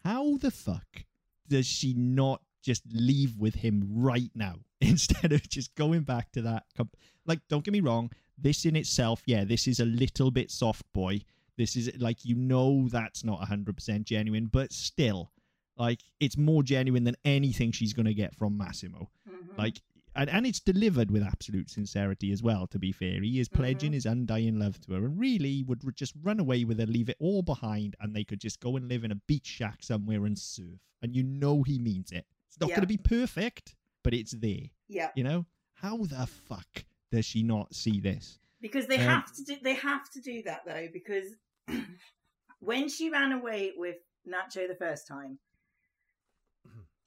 How 0.03 0.37
the 0.37 0.51
fuck 0.51 1.05
does 1.47 1.65
she 1.65 1.93
not 1.93 2.41
just 2.61 2.83
leave 2.91 3.37
with 3.37 3.55
him 3.55 3.83
right 3.89 4.31
now 4.35 4.55
instead 4.81 5.31
of 5.31 5.47
just 5.49 5.73
going 5.75 6.01
back 6.01 6.31
to 6.33 6.41
that? 6.41 6.63
comp- 6.75 6.97
Like, 7.25 7.39
don't 7.49 7.63
get 7.63 7.71
me 7.71 7.79
wrong. 7.81 8.11
This 8.37 8.65
in 8.65 8.75
itself, 8.75 9.21
yeah, 9.25 9.43
this 9.43 9.67
is 9.67 9.79
a 9.79 9.85
little 9.85 10.31
bit 10.31 10.51
soft 10.51 10.85
boy. 10.93 11.21
This 11.57 11.75
is 11.75 11.91
like, 11.99 12.25
you 12.25 12.35
know, 12.35 12.87
that's 12.89 13.23
not 13.23 13.39
100% 13.41 14.03
genuine, 14.05 14.47
but 14.47 14.73
still, 14.73 15.31
like, 15.77 15.99
it's 16.19 16.37
more 16.37 16.63
genuine 16.63 17.03
than 17.03 17.15
anything 17.25 17.71
she's 17.71 17.93
going 17.93 18.05
to 18.07 18.13
get 18.13 18.35
from 18.35 18.57
Massimo. 18.57 19.09
Mhm. 19.29 19.57
Like, 19.57 19.81
and, 20.15 20.29
and 20.29 20.45
it's 20.45 20.59
delivered 20.59 21.09
with 21.11 21.23
absolute 21.23 21.69
sincerity 21.69 22.31
as 22.31 22.43
well, 22.43 22.67
to 22.67 22.77
be 22.79 22.91
fair. 22.91 23.21
He 23.21 23.39
is 23.39 23.49
pledging 23.49 23.91
Mhm. 23.91 23.95
his 23.95 24.05
undying 24.05 24.59
love 24.59 24.79
to 24.81 24.93
her 24.93 25.05
and 25.05 25.19
really 25.19 25.63
would 25.63 25.81
just 25.95 26.13
run 26.21 26.39
away 26.39 26.63
with 26.65 26.79
her, 26.79 26.85
leave 26.85 27.09
it 27.09 27.17
all 27.19 27.41
behind, 27.41 27.95
and 27.99 28.15
they 28.15 28.23
could 28.23 28.39
just 28.39 28.59
go 28.59 28.75
and 28.75 28.87
live 28.87 29.03
in 29.03 29.11
a 29.11 29.15
beach 29.15 29.47
shack 29.47 29.81
somewhere 29.83 30.25
and 30.25 30.37
surf. 30.37 30.79
And 31.01 31.15
you 31.15 31.23
know 31.23 31.63
he 31.63 31.79
means 31.79 32.11
it. 32.11 32.25
It's 32.47 32.59
not 32.59 32.69
Yeah. 32.69 32.75
going 32.77 32.87
to 32.87 32.87
be 32.87 32.97
perfect, 32.97 33.75
but 34.03 34.13
it's 34.13 34.31
there. 34.33 34.69
yeah, 34.87 35.11
You 35.15 35.23
know? 35.23 35.45
How 35.73 35.97
the 36.05 36.27
fuck 36.27 36.85
does 37.11 37.25
she 37.25 37.41
not 37.43 37.73
see 37.75 37.99
this? 37.99 38.39
Because 38.63 38.87
they 38.87 38.95
Um, 38.97 39.01
have 39.01 39.31
to 39.35 39.43
do. 39.43 39.57
They 39.61 39.75
have 39.75 40.09
to 40.11 40.21
do 40.21 40.41
that 40.43 40.61
though, 40.65 40.87
because 40.91 41.35
when 42.59 42.89
she 42.89 43.09
ran 43.11 43.33
away 43.33 43.73
with 43.75 43.97
Nacho 44.27 44.67
the 44.67 44.75
first 44.75 45.05
time, 45.05 45.37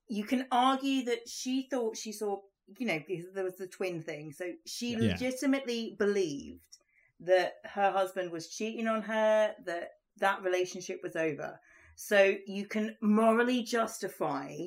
you 0.07 0.23
can 0.25 0.47
argue 0.53 1.05
that 1.07 1.29
she 1.29 1.67
thought 1.69 1.97
she 1.97 2.13
saw. 2.13 2.43
You 2.79 2.87
know, 2.87 3.01
because 3.07 3.33
there 3.33 3.45
was 3.45 3.57
the 3.57 3.69
twin 3.69 4.03
thing, 4.03 4.33
so 4.33 4.53
she 4.67 4.93
Yeah. 4.93 4.99
Yeah. 5.03 5.09
legitimately 5.13 5.95
believed 5.99 6.79
that 7.21 7.55
her 7.65 7.91
husband 7.93 8.31
was 8.33 8.49
cheating 8.49 8.89
on 8.89 9.03
her, 9.03 9.55
that 9.65 9.93
that 10.19 10.43
relationship 10.43 11.01
was 11.03 11.15
over. 11.17 11.61
So 11.95 12.35
you 12.47 12.67
can 12.67 12.97
morally 13.01 13.63
justify 13.63 14.67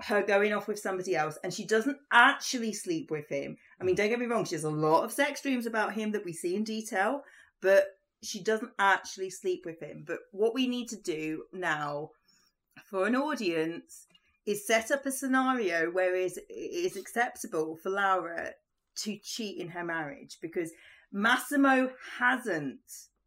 her 0.00 0.22
going 0.22 0.52
off 0.52 0.66
with 0.68 0.78
somebody 0.80 1.14
else, 1.16 1.38
and 1.42 1.54
she 1.54 1.64
doesn't 1.64 1.98
actually 2.12 2.72
sleep 2.72 3.10
with 3.10 3.28
him. 3.28 3.56
I 3.80 3.84
mean, 3.84 3.94
don't 3.94 4.08
get 4.08 4.18
me 4.18 4.26
wrong, 4.26 4.44
she 4.44 4.54
has 4.54 4.64
a 4.64 4.70
lot 4.70 5.04
of 5.04 5.12
sex 5.12 5.40
dreams 5.42 5.66
about 5.66 5.94
him 5.94 6.12
that 6.12 6.24
we 6.24 6.32
see 6.32 6.56
in 6.56 6.64
detail, 6.64 7.22
but 7.60 7.84
she 8.22 8.42
doesn't 8.42 8.72
actually 8.78 9.30
sleep 9.30 9.62
with 9.64 9.80
him. 9.80 10.04
But 10.06 10.18
what 10.32 10.54
we 10.54 10.66
need 10.66 10.88
to 10.88 10.96
do 10.96 11.44
now 11.52 12.10
for 12.84 13.06
an 13.06 13.14
audience 13.14 14.06
is 14.46 14.66
set 14.66 14.90
up 14.90 15.06
a 15.06 15.12
scenario 15.12 15.90
where 15.90 16.16
it 16.16 16.24
is, 16.24 16.38
it 16.38 16.52
is 16.52 16.96
acceptable 16.96 17.76
for 17.76 17.90
Laura 17.90 18.50
to 18.96 19.16
cheat 19.18 19.58
in 19.60 19.68
her 19.68 19.84
marriage 19.84 20.38
because 20.40 20.72
Massimo 21.12 21.90
hasn't 22.18 22.80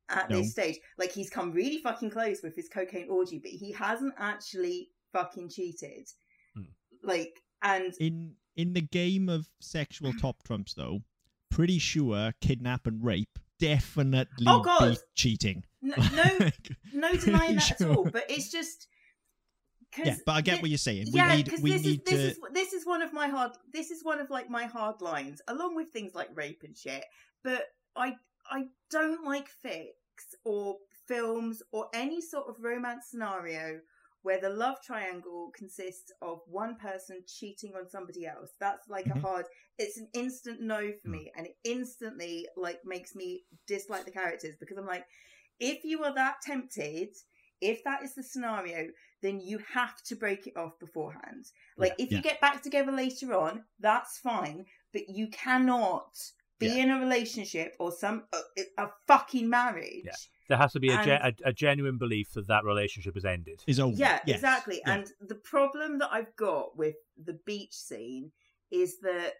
at 0.10 0.30
No. 0.30 0.38
this 0.38 0.52
stage. 0.52 0.80
Like 0.98 1.12
he's 1.12 1.30
come 1.30 1.52
really 1.52 1.78
fucking 1.78 2.10
close 2.10 2.42
with 2.44 2.56
his 2.56 2.68
cocaine 2.68 3.10
orgy, 3.10 3.40
but 3.40 3.52
he 3.52 3.72
hasn't 3.72 4.14
actually 4.18 4.90
fucking 5.14 5.50
cheated. 5.50 6.10
Hmm. 6.56 6.64
like 7.04 7.40
and 7.62 7.94
In 8.00 8.34
in 8.56 8.74
the 8.74 8.82
game 8.82 9.30
of 9.30 9.48
sexual 9.60 10.12
mm. 10.14 10.22
top 10.22 10.44
trumps, 10.44 10.74
though, 10.74 11.02
pretty 11.50 11.80
sure 11.80 12.34
kidnap 12.42 12.88
and 12.88 13.04
rape 13.04 13.40
definitely 13.60 14.46
Oh, 14.48 14.62
God. 14.62 14.98
cheating. 15.16 15.64
no 15.82 15.96
no, 16.14 16.50
no 16.94 17.14
denying 17.14 17.56
that 17.56 17.80
at 17.80 17.88
all. 17.88 18.04
But 18.04 18.30
it's 18.30 18.52
just. 18.52 18.88
Yeah, 19.98 20.16
but 20.26 20.34
I 20.34 20.42
get 20.42 20.62
what 20.62 20.70
you're 20.70 20.78
saying. 20.78 21.08
yeah, 21.08 21.30
we 21.32 21.36
need 21.38 21.46
because 21.46 21.62
we 21.62 21.72
this 21.72 21.84
need 21.84 22.02
is 22.02 22.04
this 22.06 22.20
is 22.20 22.40
this 22.54 22.74
is 22.74 22.86
one 22.86 23.02
of 23.02 23.12
my 23.12 23.28
hard. 23.28 23.52
This 23.74 23.92
is 23.92 24.04
one 24.04 24.20
of 24.20 24.30
like 24.30 24.50
my 24.50 24.64
hard 24.66 25.02
lines, 25.02 25.42
along 25.48 25.76
with 25.76 25.90
things 25.90 26.16
like 26.16 26.30
rape 26.34 26.62
and 26.64 26.78
shit. 26.78 27.04
But 27.44 27.66
I 27.96 28.16
I 28.50 28.66
don't 28.90 29.26
like 29.26 29.50
fics 29.66 30.36
or 30.46 30.78
films 31.08 31.62
or 31.74 31.88
any 31.94 32.22
sort 32.22 32.48
of 32.48 32.64
romance 32.64 33.08
scenario 33.10 33.82
where 34.24 34.40
the 34.40 34.50
love 34.50 34.78
triangle 34.84 35.52
consists 35.56 36.12
of 36.22 36.42
one 36.48 36.76
person 36.78 37.24
cheating 37.28 37.74
on 37.76 37.90
somebody 37.90 38.26
else. 38.26 38.52
That's 38.60 38.88
like 38.90 39.06
Mhm. 39.06 39.12
a 39.12 39.16
hard. 39.16 39.46
It's 39.78 39.98
an 39.98 40.10
instant 40.14 40.62
no 40.62 40.92
for 41.02 41.10
Mm. 41.10 41.12
me, 41.12 41.32
and 41.36 41.48
it 41.48 41.58
instantly 41.64 42.48
like 42.56 42.80
makes 42.86 43.16
me 43.16 43.46
dislike 43.68 44.06
the 44.06 44.12
characters 44.12 44.56
because 44.60 44.78
I'm 44.78 44.86
like, 44.86 45.06
if 45.60 45.84
you 45.84 46.04
are 46.04 46.14
that 46.16 46.42
tempted. 46.42 47.16
If 47.62 47.84
that 47.84 48.02
is 48.02 48.16
the 48.16 48.24
scenario, 48.24 48.90
then 49.22 49.40
you 49.40 49.60
have 49.72 50.02
to 50.06 50.16
break 50.16 50.48
it 50.48 50.58
off 50.58 50.80
beforehand. 50.80 51.46
Like 51.78 51.94
if 52.00 52.10
Yeah. 52.10 52.18
you 52.18 52.24
get 52.24 52.42
back 52.42 52.64
together 52.64 52.92
later 52.92 53.36
on, 53.36 53.66
that's 53.80 54.18
fine, 54.18 54.66
but 54.92 55.08
you 55.10 55.28
cannot 55.30 56.18
be 56.62 56.68
Yeah. 56.68 56.84
in 56.84 56.90
a 56.92 57.00
relationship 57.00 57.76
or 57.80 57.92
some 57.92 58.24
a, 58.34 58.62
a 58.84 58.88
fucking 59.08 59.50
marriage. 59.50 60.04
Yeah. 60.06 60.12
There 60.48 60.58
has 60.58 60.74
to 60.74 60.80
be 60.80 60.90
a, 60.90 61.02
ge- 61.04 61.08
a, 61.08 61.34
a 61.46 61.54
genuine 61.54 61.98
belief 61.98 62.34
that 62.34 62.48
that 62.48 62.64
relationship 62.66 63.14
has 63.16 63.24
ended. 63.26 63.64
is 63.68 63.80
over. 63.80 63.96
Yeah, 63.96 64.20
Yes. 64.26 64.38
exactly. 64.38 64.82
Yeah. 64.86 64.94
And 64.96 65.08
the 65.22 65.36
problem 65.36 66.00
that 66.00 66.10
I've 66.12 66.36
got 66.36 66.78
with 66.78 66.96
the 67.22 67.40
beach 67.46 67.74
scene 67.74 68.32
is 68.70 69.00
that 69.00 69.34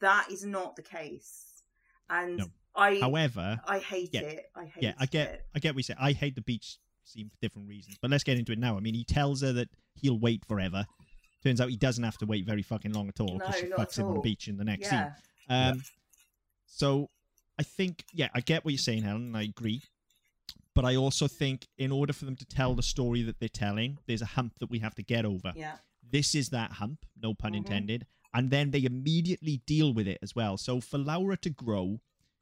that 0.00 0.28
is 0.32 0.44
not 0.44 0.76
the 0.76 0.82
case. 0.82 1.62
And 2.10 2.38
No. 2.38 2.46
I 2.74 2.98
However, 3.00 3.60
I 3.66 3.78
hate 3.78 4.10
yeah. 4.12 4.20
it. 4.22 4.50
I 4.54 4.64
hate 4.66 4.82
yeah, 4.82 4.92
I 4.98 5.06
get 5.06 5.28
it. 5.28 5.46
I 5.54 5.58
get 5.58 5.74
what 5.74 5.78
you 5.80 5.82
say. 5.84 5.94
I 5.98 6.12
hate 6.12 6.34
the 6.34 6.42
beach 6.42 6.78
scene 7.04 7.28
for 7.28 7.36
different 7.40 7.68
reasons. 7.68 7.96
But 8.00 8.10
let's 8.10 8.24
get 8.24 8.38
into 8.38 8.52
it 8.52 8.58
now. 8.58 8.76
I 8.76 8.80
mean, 8.80 8.94
he 8.94 9.04
tells 9.04 9.42
her 9.42 9.52
that 9.54 9.68
he'll 9.94 10.18
wait 10.18 10.44
forever. 10.44 10.86
Turns 11.42 11.60
out 11.60 11.70
he 11.70 11.76
doesn't 11.76 12.02
have 12.04 12.18
to 12.18 12.26
wait 12.26 12.44
very 12.46 12.62
fucking 12.62 12.92
long 12.92 13.08
at 13.08 13.20
all 13.20 13.38
because 13.38 13.54
No, 13.54 13.60
she 13.60 13.68
not 13.68 13.78
fucks 13.78 13.92
at 13.92 13.98
him 13.98 14.06
on 14.08 14.14
the 14.14 14.20
beach 14.20 14.48
in 14.48 14.56
the 14.56 14.64
next 14.64 14.90
Yeah. 14.90 15.12
scene. 15.14 15.22
Um, 15.50 15.82
So 16.68 17.10
I 17.58 17.62
think, 17.62 18.04
yeah, 18.12 18.28
I 18.34 18.40
get 18.40 18.64
what 18.64 18.70
you're 18.72 18.78
saying, 18.78 19.02
Helen, 19.02 19.22
and 19.26 19.36
I 19.36 19.42
agree. 19.42 19.82
But 20.74 20.84
I 20.84 20.94
also 20.94 21.26
think 21.26 21.66
in 21.76 21.90
order 21.90 22.12
for 22.12 22.24
them 22.24 22.36
to 22.36 22.44
tell 22.44 22.74
the 22.74 22.82
story 22.84 23.22
that 23.22 23.40
they're 23.40 23.48
telling, 23.48 23.98
there's 24.06 24.22
a 24.22 24.26
hump 24.26 24.58
that 24.60 24.70
we 24.70 24.78
have 24.78 24.94
to 24.94 25.02
get 25.02 25.24
over. 25.24 25.52
Yeah. 25.56 25.78
This 26.08 26.34
is 26.36 26.50
that 26.50 26.72
hump, 26.72 27.04
no 27.20 27.34
pun 27.34 27.52
Mhm. 27.52 27.56
intended. 27.56 28.06
And 28.32 28.50
then 28.50 28.70
they 28.70 28.84
immediately 28.84 29.56
deal 29.66 29.92
with 29.92 30.06
it 30.06 30.18
as 30.22 30.34
well. 30.36 30.56
So 30.56 30.80
for 30.80 30.98
Laura 30.98 31.36
to 31.38 31.50
grow, 31.50 32.00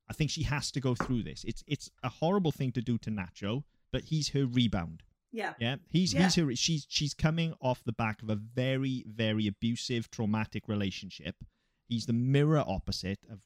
I 0.08 0.12
think 0.12 0.30
she 0.30 0.42
has 0.42 0.70
to 0.72 0.80
go 0.80 0.94
through 0.94 1.22
this. 1.22 1.44
It's 1.44 1.64
it's 1.66 1.90
a 2.02 2.08
horrible 2.08 2.52
thing 2.52 2.72
to 2.72 2.82
do 2.82 2.98
to 2.98 3.10
Nacho, 3.10 3.64
but 3.90 4.04
he's 4.04 4.28
her 4.30 4.44
rebound. 4.46 5.02
Yeah. 5.32 5.54
Yeah, 5.58 5.76
he's 5.88 6.12
Yeah. 6.12 6.24
he's 6.24 6.34
her. 6.34 6.54
She's 6.56 6.86
she's 6.90 7.14
coming 7.14 7.54
off 7.60 7.82
the 7.84 7.92
back 7.92 8.22
of 8.22 8.28
a 8.28 8.36
very 8.36 9.02
very 9.06 9.46
abusive, 9.46 10.10
traumatic 10.10 10.68
relationship. 10.68 11.36
He's 11.88 12.06
the 12.06 12.12
mirror 12.12 12.64
opposite 12.66 13.20
of, 13.30 13.40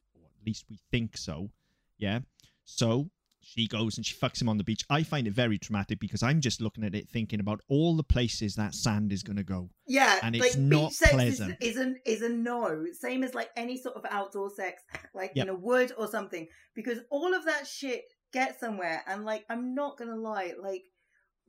least 0.51 0.65
we 0.69 0.79
think 0.91 1.17
so. 1.17 1.51
Yeah, 1.99 2.21
so 2.65 3.11
she 3.43 3.67
goes 3.67 3.97
and 3.97 4.05
she 4.05 4.15
fucks 4.15 4.41
him 4.41 4.49
on 4.49 4.59
the 4.59 4.65
beach. 4.65 4.85
I 4.91 5.03
find 5.03 5.27
it 5.27 5.33
very 5.33 5.59
traumatic 5.59 5.99
because 5.99 6.23
I'm 6.23 6.41
just 6.41 6.61
looking 6.61 6.85
at 6.85 6.95
it, 6.95 7.09
thinking 7.09 7.41
about 7.41 7.61
all 7.69 7.97
the 7.97 8.03
places 8.03 8.55
that 8.57 8.75
sand 8.75 9.13
is 9.13 9.23
going 9.23 9.39
to 9.39 9.43
go. 9.43 9.71
Yeah, 9.87 10.19
And 10.23 10.37
like 10.37 10.49
it's 10.49 10.57
not 10.57 10.89
beach 10.91 10.93
sex 10.99 11.13
pleasant. 11.13 11.57
Is, 11.61 11.77
is 11.77 11.83
a 11.87 11.95
is 12.11 12.23
a 12.23 12.29
no. 12.29 12.85
Same 12.99 13.23
as 13.25 13.35
like 13.35 13.51
any 13.57 13.77
sort 13.79 13.97
of 13.97 14.05
outdoor 14.11 14.51
sex, 14.51 14.83
like 15.15 15.33
Yep. 15.35 15.45
in 15.47 15.49
a 15.51 15.55
wood 15.55 15.93
or 15.97 16.07
something, 16.07 16.47
because 16.75 16.99
all 17.11 17.33
of 17.35 17.45
that 17.47 17.67
shit 17.67 18.05
gets 18.33 18.61
somewhere. 18.61 19.03
And 19.07 19.25
like, 19.25 19.45
I'm 19.49 19.75
not 19.75 19.97
gonna 19.99 20.17
lie, 20.17 20.53
like 20.61 20.85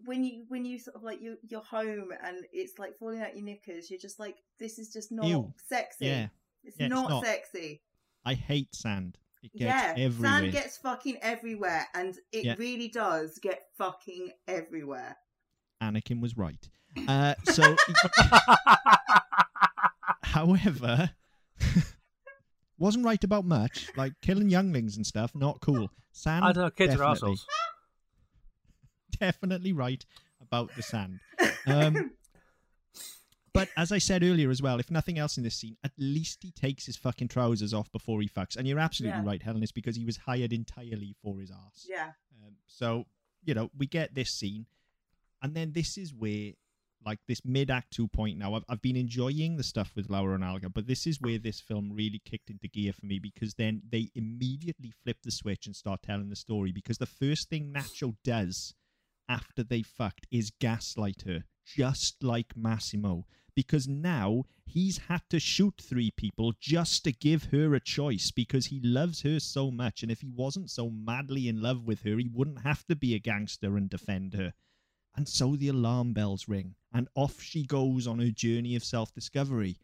when 0.05 0.23
you 0.23 0.45
when 0.47 0.65
you 0.65 0.79
sort 0.79 0.95
of 0.95 1.03
like 1.03 1.21
you 1.21 1.37
you're 1.47 1.61
home 1.61 2.09
and 2.25 2.37
it's 2.53 2.79
like 2.79 2.97
falling 2.97 3.21
out 3.21 3.35
your 3.35 3.45
knickers, 3.45 3.89
you're 3.91 3.99
just 3.99 4.19
like, 4.19 4.37
this 4.59 4.79
is 4.79 4.91
just 4.93 5.11
not 5.11 5.25
Ew. 5.27 5.53
sexy. 5.67 6.05
Yeah, 6.05 6.27
it's, 6.63 6.77
Yeah, 6.79 6.85
it's 6.87 6.93
not 6.95 7.09
not. 7.09 7.25
sexy. 7.25 7.81
I 8.25 8.33
hate 8.35 8.73
sand. 8.75 9.17
It 9.43 9.51
gets 9.57 9.63
yeah, 9.63 9.93
everywhere. 9.97 10.31
sand 10.39 10.51
gets 10.51 10.77
fucking 10.77 11.17
everywhere, 11.21 11.87
and 11.95 12.15
it 12.31 12.45
Yeah. 12.45 12.55
really 12.57 12.87
does 12.87 13.39
get 13.39 13.63
fucking 13.77 14.31
everywhere. 14.47 15.17
Anakin 15.81 16.21
was 16.21 16.37
right. 16.37 16.69
Uh, 17.07 17.33
so, 17.45 17.75
however, 20.23 21.09
wasn't 22.77 23.05
right 23.05 23.23
about 23.23 23.45
much. 23.45 23.89
Like 23.97 24.13
killing 24.21 24.49
younglings 24.49 24.95
and 24.97 25.05
stuff, 25.05 25.31
not 25.33 25.59
cool. 25.61 25.89
Sand, 26.11 26.45
I 26.45 26.51
don't 26.51 26.63
know, 26.65 26.69
kids 26.69 26.93
are 26.93 26.97
definitely, 26.97 27.11
assholes. 27.15 27.47
definitely 29.19 29.73
right 29.73 30.05
about 30.41 30.69
the 30.75 30.83
sand. 30.83 31.19
Um, 31.65 32.11
but 33.53 33.69
as 33.75 33.91
I 33.91 33.97
said 33.97 34.23
earlier 34.23 34.49
as 34.49 34.61
well, 34.61 34.79
if 34.79 34.89
nothing 34.91 35.17
else 35.19 35.37
in 35.37 35.43
this 35.43 35.55
scene, 35.55 35.77
at 35.83 35.91
least 35.97 36.43
he 36.43 36.51
takes 36.51 36.85
his 36.85 36.95
fucking 36.97 37.27
trousers 37.27 37.73
off 37.73 37.91
before 37.91 38.21
he 38.21 38.27
fucks. 38.29 38.55
And 38.55 38.67
you're 38.67 38.79
absolutely 38.79 39.19
Yeah. 39.19 39.25
right, 39.27 39.41
Helen. 39.41 39.61
It's 39.63 39.71
because 39.71 39.95
he 39.95 40.05
was 40.05 40.17
hired 40.17 40.53
entirely 40.53 41.15
for 41.21 41.39
his 41.39 41.51
ass. 41.51 41.85
yeah, 41.89 42.13
Um, 42.45 42.55
so 42.67 43.05
you 43.43 43.53
know 43.53 43.69
we 43.77 43.87
get 43.87 44.13
this 44.15 44.31
scene, 44.31 44.65
and 45.41 45.53
then 45.55 45.71
this 45.73 45.97
is 45.97 46.13
where, 46.13 46.53
like 47.03 47.19
this 47.27 47.43
mid 47.43 47.71
act 47.71 47.91
two 47.91 48.07
point 48.07 48.37
now, 48.37 48.53
I've 48.53 48.63
I've 48.69 48.81
been 48.81 48.95
enjoying 48.95 49.57
the 49.57 49.63
stuff 49.63 49.91
with 49.95 50.09
Laura 50.09 50.35
and 50.35 50.43
Olga, 50.43 50.69
but 50.69 50.85
this 50.87 51.05
is 51.07 51.19
where 51.19 51.39
this 51.39 51.59
film 51.59 51.91
really 51.91 52.19
kicked 52.23 52.49
into 52.51 52.67
gear 52.67 52.93
for 52.93 53.05
me 53.05 53.17
because 53.19 53.55
then 53.55 53.81
they 53.89 54.11
immediately 54.15 54.91
flip 55.03 55.17
the 55.23 55.31
switch 55.31 55.65
and 55.65 55.75
start 55.75 56.03
telling 56.03 56.29
the 56.29 56.35
story. 56.35 56.71
Because 56.71 56.99
the 56.99 57.05
first 57.07 57.49
thing 57.49 57.73
Nacho 57.73 58.15
does 58.23 58.75
after 59.27 59.63
they 59.63 59.81
fucked 59.81 60.27
is 60.29 60.51
gaslight 60.59 61.23
her, 61.25 61.45
just 61.65 62.23
like 62.23 62.55
Massimo. 62.55 63.25
Because 63.55 63.87
now 63.87 64.45
he's 64.65 64.97
had 64.97 65.21
to 65.29 65.39
shoot 65.39 65.75
three 65.81 66.11
people 66.11 66.53
just 66.59 67.03
to 67.03 67.11
give 67.11 67.45
her 67.45 67.75
a 67.75 67.79
choice 67.79 68.31
because 68.31 68.67
he 68.67 68.79
loves 68.81 69.21
her 69.21 69.39
so 69.39 69.69
much. 69.69 70.03
And 70.03 70.11
if 70.11 70.21
he 70.21 70.29
wasn't 70.29 70.69
so 70.69 70.89
madly 70.89 71.47
in 71.47 71.61
love 71.61 71.85
with 71.85 72.03
her, 72.03 72.17
he 72.17 72.29
wouldn't 72.31 72.61
have 72.61 72.85
to 72.87 72.95
be 72.95 73.13
a 73.13 73.19
gangster 73.19 73.75
and 73.75 73.89
defend 73.89 74.33
her. 74.33 74.53
And 75.15 75.27
so 75.27 75.55
the 75.55 75.67
alarm 75.67 76.13
bells 76.13 76.47
ring, 76.47 76.75
and 76.93 77.09
off 77.15 77.41
she 77.41 77.65
goes 77.65 78.07
on 78.07 78.19
her 78.19 78.31
journey 78.31 78.75
of 78.75 78.83
self 78.83 79.13
discovery. 79.13 79.77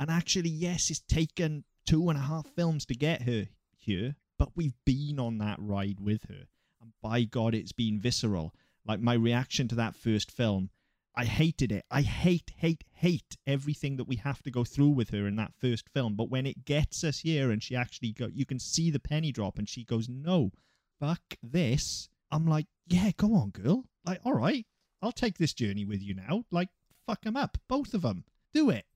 And 0.00 0.10
actually, 0.10 0.50
yes, 0.50 0.90
it's 0.90 0.98
taken 0.98 1.64
two 1.86 2.08
and 2.08 2.18
a 2.18 2.22
half 2.22 2.46
films 2.46 2.84
to 2.86 2.94
get 2.94 3.22
her 3.22 3.46
here, 3.76 4.16
but 4.38 4.56
we've 4.56 4.74
been 4.84 5.20
on 5.20 5.38
that 5.38 5.58
ride 5.60 6.00
with 6.00 6.24
her. 6.24 6.48
And 6.80 6.92
by 7.00 7.22
God, 7.22 7.54
it's 7.54 7.72
been 7.72 8.00
visceral. 8.00 8.54
Like 8.84 9.00
my 9.00 9.14
reaction 9.14 9.68
to 9.68 9.76
that 9.76 9.94
first 9.94 10.32
film, 10.32 10.70
I 11.14 11.24
hated 11.24 11.70
it. 11.72 11.84
I 11.90 12.02
hate, 12.02 12.52
hate, 12.56 12.84
hate 12.94 13.36
everything 13.46 13.96
that 13.96 14.08
we 14.08 14.16
have 14.16 14.42
to 14.42 14.50
go 14.50 14.64
through 14.64 14.90
with 14.90 15.10
her 15.10 15.26
in 15.26 15.36
that 15.36 15.52
first 15.54 15.88
film. 15.90 16.14
But 16.16 16.30
when 16.30 16.46
it 16.46 16.64
gets 16.64 17.04
us 17.04 17.20
here 17.20 17.50
and 17.50 17.62
she 17.62 17.76
actually 17.76 18.12
go, 18.12 18.28
you 18.32 18.46
can 18.46 18.58
see 18.58 18.90
the 18.90 18.98
penny 18.98 19.30
drop 19.30 19.58
and 19.58 19.68
she 19.68 19.84
goes, 19.84 20.08
no, 20.08 20.52
fuck 20.98 21.20
this. 21.42 22.08
I'm 22.30 22.46
like, 22.46 22.66
yeah, 22.86 23.10
go 23.16 23.34
on, 23.34 23.50
girl. 23.50 23.84
Like, 24.06 24.20
all 24.24 24.32
right, 24.32 24.64
I'll 25.02 25.12
take 25.12 25.36
this 25.36 25.52
journey 25.52 25.84
with 25.84 26.00
you 26.00 26.14
now. 26.14 26.44
Like, 26.50 26.70
fuck 27.06 27.22
them 27.22 27.36
up, 27.36 27.58
both 27.68 27.92
of 27.92 28.02
them. 28.02 28.24
Do 28.54 28.70
it. 28.70 28.86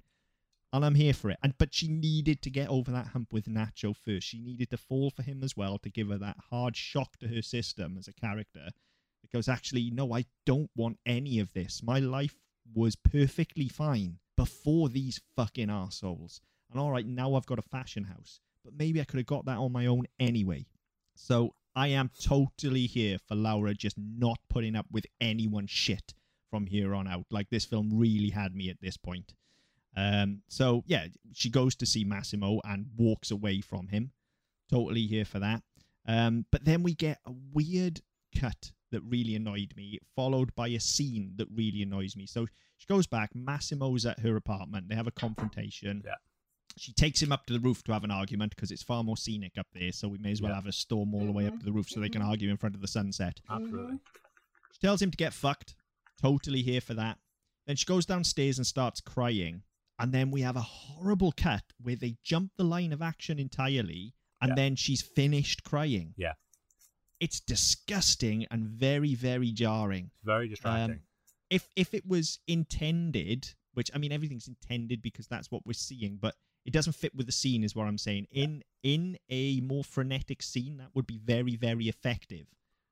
And 0.73 0.85
I'm 0.85 0.95
here 0.95 1.15
for 1.15 1.31
it. 1.31 1.39
And 1.43 1.55
but 1.59 1.75
she 1.75 1.89
needed 1.89 2.43
to 2.43 2.51
get 2.51 2.69
over 2.69 2.91
that 2.91 3.09
hump 3.09 3.33
with 3.33 3.47
Nacho 3.47 3.95
first. 3.95 4.27
She 4.27 4.41
needed 4.41 4.71
to 4.71 4.77
fall 4.77 5.11
for 5.11 5.23
him 5.23 5.43
as 5.43 5.57
well 5.57 5.79
to 5.79 5.91
give 5.91 6.09
her 6.09 6.19
that 6.19 6.37
hard 6.51 6.77
shock 6.77 7.19
to 7.19 7.29
her 7.29 7.43
system 7.43 7.97
as 7.99 8.09
a 8.09 8.13
character. 8.13 8.71
Because 9.31 9.49
actually, 9.49 9.91
no, 9.91 10.15
I 10.15 10.25
don't 10.45 10.71
want 10.77 10.99
any 11.07 11.39
of 11.41 11.53
this. 11.53 11.83
My 11.83 11.99
life 11.99 12.35
was 12.75 12.97
perfectly 12.97 13.69
fine 13.69 14.19
before 14.37 14.89
these 14.89 15.21
fucking 15.37 15.71
assholes. 15.71 16.41
And 16.71 16.81
all 16.81 16.91
right, 16.91 17.07
now 17.07 17.35
I've 17.35 17.47
got 17.47 17.59
a 17.59 17.63
fashion 17.63 18.05
house. 18.05 18.41
But 18.65 18.75
maybe 18.77 19.01
I 19.01 19.05
could 19.05 19.19
have 19.19 19.27
got 19.27 19.45
that 19.47 19.59
on 19.59 19.73
my 19.73 19.87
own 19.87 20.05
anyway. 20.19 20.67
So 21.15 21.55
I 21.75 21.89
am 21.89 22.11
totally 22.23 22.87
here 22.87 23.19
for 23.27 23.35
Laura 23.35 23.75
just 23.75 23.97
not 23.99 24.39
putting 24.49 24.75
up 24.75 24.87
with 24.91 25.07
anyone's 25.21 25.71
shit 25.71 26.15
from 26.51 26.67
here 26.67 26.95
on 26.95 27.07
out. 27.07 27.27
Like 27.31 27.51
this 27.51 27.65
film 27.65 27.91
really 27.93 28.31
had 28.31 28.55
me 28.55 28.71
at 28.71 28.81
this 28.81 28.97
point. 28.97 29.35
Um, 29.97 30.43
so 30.49 30.85
yeah, 30.87 31.07
she 31.33 31.51
goes 31.51 31.75
to 31.77 31.87
see 31.87 32.05
Massimo 32.05 32.61
and 32.65 32.87
walks 32.97 33.31
away 33.31 33.61
from 33.61 33.89
him. 33.89 34.13
Totally 34.71 35.07
here 35.07 35.25
for 35.25 35.39
that. 35.39 35.63
Um, 36.07 36.45
but 36.51 36.65
then 36.65 36.83
we 36.83 36.95
get 36.95 37.19
a 37.27 37.33
weird 37.53 38.01
cut 38.39 38.73
that 38.93 39.03
really 39.03 39.35
annoyed 39.35 39.73
me, 39.77 39.99
followed 40.15 40.55
by 40.55 40.69
a 40.69 40.81
scene 40.81 41.33
that 41.37 41.49
really 41.55 41.83
annoys 41.83 42.17
me. 42.17 42.27
So 42.27 42.47
she 42.77 42.87
goes 42.87 43.07
back. 43.07 43.31
Massimo's 43.35 44.07
at 44.07 44.21
her 44.21 44.37
apartment. 44.37 44.89
They 44.89 44.95
have 44.95 45.07
a 45.07 45.11
confrontation. 45.13 46.03
Yeah. 46.05 46.15
She 46.79 46.93
takes 46.93 47.23
him 47.23 47.33
up 47.33 47.47
to 47.47 47.53
the 47.55 47.61
roof 47.61 47.83
to 47.85 47.93
have 47.93 48.05
an 48.05 48.11
argument 48.11 48.55
because 48.55 48.71
it's 48.71 48.83
far 48.83 49.03
more 49.03 49.17
scenic 49.17 49.57
up 49.59 49.67
there. 49.73 49.93
So 49.93 50.09
we 50.09 50.19
may 50.19 50.31
as 50.33 50.43
well 50.43 50.51
Yeah. 50.51 50.57
have 50.57 50.67
a 50.67 50.73
storm 50.73 51.15
all 51.15 51.25
the 51.25 51.33
way 51.33 51.47
up 51.47 51.59
to 51.59 51.65
the 51.65 51.73
roof 51.73 51.89
so 51.89 52.01
they 52.01 52.09
can 52.11 52.23
argue 52.23 52.51
in 52.51 52.57
front 52.59 52.75
of 52.75 52.81
the 52.83 52.89
sunset. 52.89 53.41
Absolutely. 53.49 53.99
She 54.73 54.79
tells 54.81 55.01
him 55.01 55.11
to 55.11 55.17
get 55.17 55.33
fucked. 55.33 55.75
Totally 56.21 56.63
here 56.63 56.81
for 56.83 56.95
that. 56.95 57.19
Then 57.67 57.77
she 57.77 57.87
goes 57.87 58.05
downstairs 58.07 58.59
and 58.59 58.67
starts 58.67 59.01
crying. 59.01 59.63
and 59.99 60.13
then 60.13 60.31
we 60.31 60.43
have 60.43 60.57
a 60.57 60.61
horrible 60.61 61.33
cut 61.33 61.63
where 61.81 61.97
they 61.97 62.19
jump 62.23 62.53
the 62.57 62.63
line 62.65 62.93
of 62.93 63.01
action 63.01 63.39
entirely, 63.39 64.13
and 64.43 64.51
Yeah. 64.51 64.55
then 64.55 64.77
she's 64.77 65.01
finished 65.01 65.63
crying. 65.65 66.13
Yeah. 66.19 66.35
It's 67.21 67.41
disgusting 67.41 68.47
and 68.51 68.67
very, 68.67 69.15
very 69.15 69.51
jarring. 69.53 70.11
It's 70.15 70.25
very 70.25 70.49
distracting. 70.49 71.01
If 71.51 71.69
if 71.77 71.95
it 71.95 72.07
was 72.07 72.39
intended, 72.47 73.49
which 73.75 73.91
I 73.95 73.99
mean 73.99 74.13
everything's 74.13 74.49
intended 74.49 75.03
because 75.03 75.27
that's 75.27 75.51
what 75.51 75.65
we're 75.65 75.73
seeing, 75.73 76.19
but 76.21 76.35
it 76.65 76.73
doesn't 76.73 76.95
fit 76.95 77.15
with 77.15 77.27
the 77.27 77.33
scene, 77.33 77.63
is 77.63 77.77
what 77.77 77.87
I'm 77.87 77.99
saying. 77.99 78.27
In 78.33 78.63
in 78.83 79.17
a 79.31 79.61
more 79.61 79.85
frenetic 79.85 80.43
scene, 80.43 80.77
that 80.79 80.89
would 80.95 81.07
be 81.07 81.19
very, 81.19 81.57
very 81.57 81.89
effective 81.89 82.47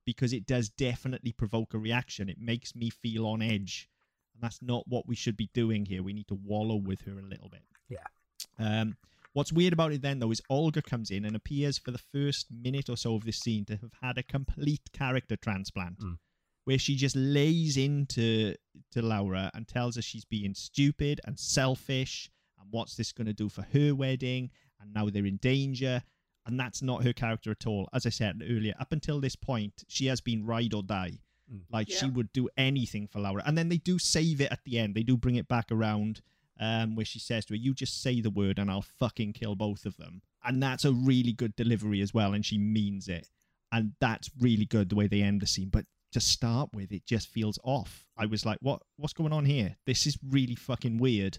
because 0.05 0.33
it 0.33 0.47
does 0.47 0.68
definitely 0.68 1.33
provoke 1.33 1.75
a 1.75 1.79
reaction. 1.79 2.29
It 2.29 2.41
makes 2.41 2.75
me 2.75 2.91
feel 2.91 3.27
on 3.27 3.43
edge. 3.43 3.89
And 4.35 4.43
that's 4.43 4.61
not 4.61 4.87
what 4.89 5.07
we 5.07 5.14
should 5.14 5.37
be 5.37 5.51
doing 5.55 5.87
here. 5.87 6.03
We 6.03 6.12
need 6.12 6.29
to 6.29 6.35
wallow 6.35 6.77
with 6.77 7.03
her 7.03 7.18
a 7.18 7.22
little 7.22 7.49
bit. 7.49 7.62
Yeah. 7.89 8.07
Um, 8.59 8.97
what's 9.35 9.53
weird 9.53 9.72
about 9.74 9.93
it 9.93 10.01
then, 10.03 10.18
though, 10.18 10.30
is 10.30 10.41
Olga 10.49 10.80
comes 10.82 11.11
in 11.11 11.24
and 11.26 11.37
appears 11.37 11.76
for 11.78 11.91
the 11.91 11.99
first 11.99 12.47
minute 12.51 12.89
or 12.89 12.97
so 12.97 13.14
of 13.14 13.24
this 13.24 13.39
scene 13.39 13.64
to 13.66 13.76
have 13.76 13.93
had 14.03 14.16
a 14.18 14.22
complete 14.22 14.91
character 14.93 15.37
transplant, 15.37 15.99
Mm. 16.01 16.16
where 16.64 16.78
she 16.78 16.97
just 16.97 17.14
lays 17.14 17.76
into 17.76 18.55
to 18.91 19.03
Laura 19.03 19.51
and 19.55 19.68
tells 19.68 19.97
her 19.97 20.03
she's 20.03 20.24
being 20.24 20.55
stupid 20.55 21.20
and 21.26 21.39
selfish, 21.39 22.30
and 22.59 22.68
what's 22.72 22.97
this 22.97 23.12
going 23.12 23.26
to 23.26 23.35
do 23.35 23.49
for 23.51 23.62
her 23.72 23.95
wedding, 23.95 24.51
and 24.80 24.95
now 24.95 25.11
they're 25.11 25.26
in 25.26 25.37
danger. 25.37 26.03
And 26.47 26.61
that's 26.61 26.82
not 26.82 27.05
her 27.05 27.14
character 27.14 27.51
at 27.51 27.66
all. 27.66 27.89
As 27.95 28.05
I 28.05 28.11
said 28.11 28.43
earlier, 28.47 28.74
up 28.78 28.93
until 28.93 29.18
this 29.18 29.35
point, 29.35 29.82
she 29.89 30.07
has 30.07 30.20
been 30.20 30.45
ride 30.45 30.74
or 30.74 30.82
die. 30.82 31.20
Mm. 31.51 31.62
Like 31.70 31.91
she 31.91 32.07
would 32.11 32.30
do 32.35 32.51
anything 32.59 33.07
for 33.09 33.20
Laura. 33.20 33.43
And 33.47 33.57
then 33.57 33.70
they 33.70 33.78
do 33.78 33.99
save 33.99 34.43
it 34.43 34.53
at 34.53 34.62
the 34.64 34.78
end. 34.78 34.95
They 34.95 35.03
do 35.03 35.16
bring 35.16 35.37
it 35.37 35.49
back 35.49 35.72
around 35.72 36.20
um, 36.61 36.95
where 36.95 37.05
she 37.05 37.19
says 37.19 37.45
to 37.47 37.55
her, 37.55 37.59
You 37.59 37.75
just 37.75 38.03
say 38.03 38.21
the 38.21 38.31
word 38.31 38.59
and 38.59 38.71
I'll 38.71 38.83
fucking 38.83 39.33
kill 39.33 39.55
both 39.55 39.87
of 39.87 39.97
them. 39.97 40.23
And 40.45 40.63
that's 40.63 40.85
a 40.85 40.93
really 40.93 41.33
good 41.33 41.57
delivery 41.57 42.01
as 42.01 42.13
well. 42.13 42.35
And 42.35 42.45
she 42.45 42.59
means 42.59 43.09
it. 43.09 43.29
And 43.73 43.93
that's 44.01 44.31
really 44.41 44.67
good 44.67 44.89
the 44.89 44.95
way 44.95 45.07
they 45.07 45.23
end 45.23 45.41
the 45.41 45.47
scene. 45.47 45.69
But 45.69 45.87
to 46.13 46.21
start 46.21 46.71
with, 46.73 46.93
it 46.93 47.05
just 47.07 47.29
feels 47.29 47.59
off. 47.65 48.07
I 48.17 48.27
was 48.27 48.47
like, 48.47 48.59
What 48.61 48.83
what's 48.97 49.15
going 49.15 49.33
on 49.33 49.45
here? 49.45 49.77
This 49.87 50.07
is 50.07 50.19
really 50.29 50.55
fucking 50.55 50.99
weird. 50.99 51.39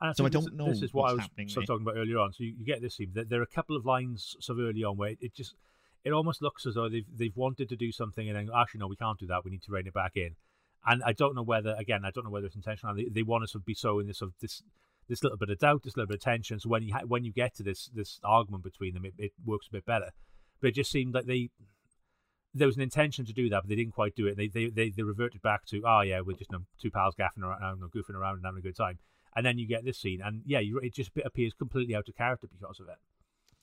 And 0.00 0.14
So 0.14 0.26
I 0.26 0.28
don't 0.28 0.54
know 0.54 0.68
This 0.68 0.82
is 0.82 0.92
what 0.92 1.10
I 1.10 1.14
was 1.14 1.28
sort 1.48 1.62
of 1.62 1.66
talking 1.66 1.86
about 1.86 1.96
earlier 1.96 2.18
on. 2.18 2.32
So 2.32 2.44
you, 2.44 2.54
you 2.58 2.66
get 2.66 2.82
this 2.82 2.96
scene. 2.96 3.12
There, 3.14 3.24
there 3.24 3.40
are 3.40 3.44
a 3.44 3.46
couple 3.54 3.76
of 3.76 3.86
lines 3.86 4.36
sort 4.40 4.58
of 4.58 4.66
early 4.66 4.84
on 4.84 4.96
where 4.96 5.14
it 5.20 5.34
just 5.34 5.54
it 6.04 6.12
almost 6.12 6.42
looks 6.42 6.66
as 6.66 6.74
though 6.74 6.88
they've 6.88 7.06
they've 7.16 7.36
wanted 7.36 7.68
to 7.70 7.76
do 7.76 7.90
something 7.90 8.28
and 8.28 8.36
then 8.36 8.50
actually 8.54 8.80
no, 8.80 8.86
we 8.88 8.96
can't 8.96 9.18
do 9.18 9.26
that. 9.28 9.44
We 9.44 9.50
need 9.50 9.62
to 9.62 9.72
rein 9.72 9.86
it 9.86 9.94
back 9.94 10.16
in. 10.16 10.36
And 10.86 11.02
I 11.04 11.12
don't 11.12 11.34
know 11.34 11.42
whether 11.42 11.74
again, 11.78 12.04
I 12.04 12.10
don't 12.10 12.24
know 12.24 12.30
whether 12.30 12.46
it's 12.46 12.56
intentional. 12.56 12.94
They, 12.94 13.08
they 13.10 13.22
want 13.22 13.44
us 13.44 13.52
to 13.52 13.58
be 13.58 13.74
sowing 13.74 14.06
this 14.06 14.22
of 14.22 14.32
this 14.40 14.62
this 15.08 15.22
little 15.22 15.38
bit 15.38 15.50
of 15.50 15.58
doubt, 15.58 15.82
this 15.82 15.96
little 15.96 16.08
bit 16.08 16.16
of 16.16 16.22
tension. 16.22 16.58
So 16.60 16.68
when 16.68 16.82
you 16.82 16.94
ha- 16.94 17.06
when 17.06 17.24
you 17.24 17.32
get 17.32 17.54
to 17.56 17.62
this 17.62 17.90
this 17.94 18.20
argument 18.24 18.64
between 18.64 18.94
them, 18.94 19.04
it, 19.04 19.14
it 19.18 19.32
works 19.44 19.66
a 19.68 19.72
bit 19.72 19.86
better. 19.86 20.10
But 20.60 20.68
it 20.68 20.74
just 20.74 20.90
seemed 20.90 21.14
like 21.14 21.26
they 21.26 21.50
there 22.54 22.68
was 22.68 22.76
an 22.76 22.82
intention 22.82 23.24
to 23.26 23.32
do 23.32 23.48
that, 23.48 23.62
but 23.62 23.68
they 23.68 23.74
didn't 23.74 23.94
quite 23.94 24.14
do 24.14 24.26
it. 24.26 24.36
They 24.36 24.48
they 24.48 24.66
they, 24.68 24.90
they 24.90 25.02
reverted 25.02 25.42
back 25.42 25.66
to 25.66 25.82
oh 25.84 26.02
yeah, 26.02 26.20
we're 26.20 26.36
just 26.36 26.52
you 26.52 26.58
know, 26.58 26.64
two 26.80 26.90
pals 26.90 27.14
gaffing 27.18 27.42
around, 27.42 27.80
know, 27.80 27.88
goofing 27.88 28.14
around 28.14 28.36
and 28.36 28.44
having 28.44 28.58
a 28.58 28.62
good 28.62 28.76
time. 28.76 28.98
And 29.36 29.44
then 29.44 29.58
you 29.58 29.66
get 29.66 29.84
this 29.84 29.98
scene, 29.98 30.20
and 30.24 30.42
yeah, 30.46 30.60
you, 30.60 30.78
it 30.78 30.94
just 30.94 31.10
appears 31.24 31.52
completely 31.54 31.96
out 31.96 32.08
of 32.08 32.14
character 32.14 32.46
because 32.46 32.78
of 32.78 32.88
it. 32.88 32.98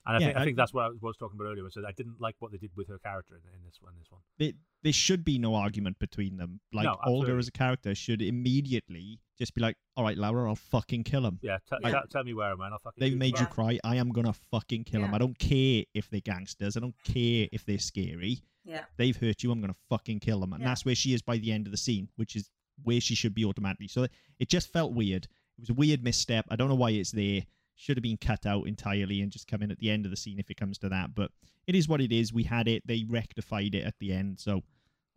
And 0.06 0.18
I, 0.18 0.20
Yeah, 0.20 0.26
think, 0.28 0.38
I 0.38 0.42
I- 0.42 0.46
think 0.46 0.58
that's 0.58 0.74
what 0.74 0.86
I 0.86 0.90
was 1.02 1.16
talking 1.18 1.38
about 1.40 1.50
earlier. 1.52 1.64
Was 1.64 1.76
that 1.76 1.86
I 1.86 1.92
didn't 1.92 2.20
like 2.20 2.36
what 2.40 2.52
they 2.52 2.58
did 2.58 2.72
with 2.76 2.88
her 2.88 2.98
character 2.98 3.36
in, 3.36 3.42
in 3.56 3.64
this 3.64 3.78
one. 3.82 3.94
This 4.00 4.10
one. 4.10 4.22
There, 4.40 4.52
there 4.84 4.94
should 4.94 5.24
be 5.24 5.38
no 5.38 5.54
argument 5.56 6.00
between 6.00 6.38
them. 6.38 6.60
Like 6.74 6.86
No, 6.86 6.98
Olga 7.06 7.34
as 7.34 7.48
a 7.48 7.52
character 7.52 7.94
should 7.94 8.22
immediately 8.22 9.20
just 9.38 9.54
be 9.54 9.62
like, 9.62 9.76
All 9.96 10.04
right, 10.04 10.18
Laura, 10.18 10.50
I'll 10.50 10.56
fucking 10.56 11.04
kill 11.04 11.26
him. 11.26 11.40
Yeah, 11.42 11.58
t- 11.70 11.76
Yeah. 11.84 11.92
Tell, 11.92 12.04
tell 12.10 12.24
me 12.24 12.34
where, 12.34 12.56
man. 12.58 12.72
I'll 12.74 12.80
fucking. 12.80 13.00
They've 13.00 13.18
made 13.18 13.38
you. 13.38 13.42
you 13.46 13.48
cry. 13.48 13.80
I 13.84 13.98
am 13.98 14.10
gonna 14.10 14.34
fucking 14.34 14.86
kill 14.86 15.02
them. 15.02 15.12
Yeah. 15.12 15.16
I 15.16 15.20
don't 15.20 15.38
care 15.38 15.84
if 15.94 16.10
they're 16.10 16.20
gangsters. 16.22 16.76
I 16.78 16.80
don't 16.80 16.96
care 17.04 17.48
if 17.52 17.66
they're 17.66 17.80
scary. 17.80 18.40
Yeah. 18.66 18.86
They've 18.98 19.16
hurt 19.16 19.44
you. 19.44 19.52
I'm 19.52 19.62
gonna 19.62 19.76
fucking 19.90 20.20
kill 20.20 20.40
them. 20.40 20.54
And 20.54 20.62
Yeah. 20.62 20.70
that's 20.70 20.84
where 20.86 20.96
she 20.96 21.14
is 21.14 21.22
by 21.22 21.38
the 21.38 21.52
end 21.52 21.68
of 21.68 21.72
the 21.72 21.78
scene, 21.78 22.10
which 22.16 22.36
is 22.36 22.50
where 22.84 23.00
she 23.02 23.14
should 23.16 23.36
be 23.36 23.46
automatically. 23.46 23.88
So 23.88 24.08
it 24.40 24.50
just 24.50 24.72
felt 24.74 24.94
weird. 24.94 25.26
It 25.26 25.62
was 25.62 25.70
a 25.70 25.74
weird 25.76 26.04
misstep. 26.04 26.46
I 26.50 26.56
don't 26.56 26.70
know 26.70 26.76
why 26.76 26.92
it's 26.92 27.12
there. 27.12 27.42
Should 27.82 27.98
have 27.98 28.04
been 28.04 28.18
cut 28.18 28.46
out 28.46 28.68
entirely 28.68 29.22
and 29.22 29.32
just 29.32 29.48
come 29.48 29.64
in 29.64 29.72
at 29.72 29.80
the 29.80 29.90
end 29.90 30.06
of 30.06 30.12
the 30.12 30.16
scene 30.18 30.38
if 30.38 30.52
it 30.52 30.58
comes 30.58 30.78
to 30.80 30.90
that. 30.90 31.16
But 31.16 31.32
it 31.66 31.74
is 31.74 31.88
what 31.88 32.00
it 32.00 32.12
is. 32.12 32.32
We 32.32 32.44
had 32.44 32.68
it. 32.68 32.86
They 32.86 33.06
rectified 33.10 33.74
it 33.74 33.84
at 33.84 33.96
the 34.00 34.14
end, 34.14 34.40
so 34.40 34.62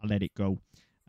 I'll 0.03 0.09
let 0.09 0.23
it 0.23 0.33
go. 0.35 0.61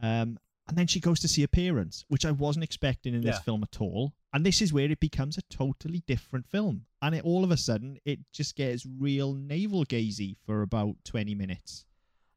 Um, 0.01 0.38
and 0.68 0.76
then 0.78 0.88
she 0.88 0.99
goes 0.99 1.22
to 1.22 1.30
see 1.30 1.43
appearance, 1.43 2.03
which 2.10 2.26
I 2.26 2.32
wasn't 2.32 2.66
expecting 2.66 3.14
in 3.14 3.22
this 3.22 3.38
Yeah. 3.38 3.41
film 3.41 3.64
at 3.64 3.80
all. 3.80 4.14
And 4.34 4.45
this 4.45 4.62
is 4.62 4.74
where 4.74 4.91
it 4.91 4.99
becomes 4.99 5.38
a 5.38 5.43
totally 5.43 6.03
different 6.06 6.45
film. 6.45 6.88
And 7.01 7.16
it, 7.16 7.24
all 7.24 7.45
of 7.45 7.51
a 7.51 7.58
sudden, 7.58 7.99
it 8.03 8.20
just 8.34 8.58
gets 8.58 8.86
real 8.86 9.34
navel 9.34 9.86
gazy 9.86 10.36
for 10.45 10.62
about 10.62 10.95
20 11.06 11.36
minutes. 11.36 11.86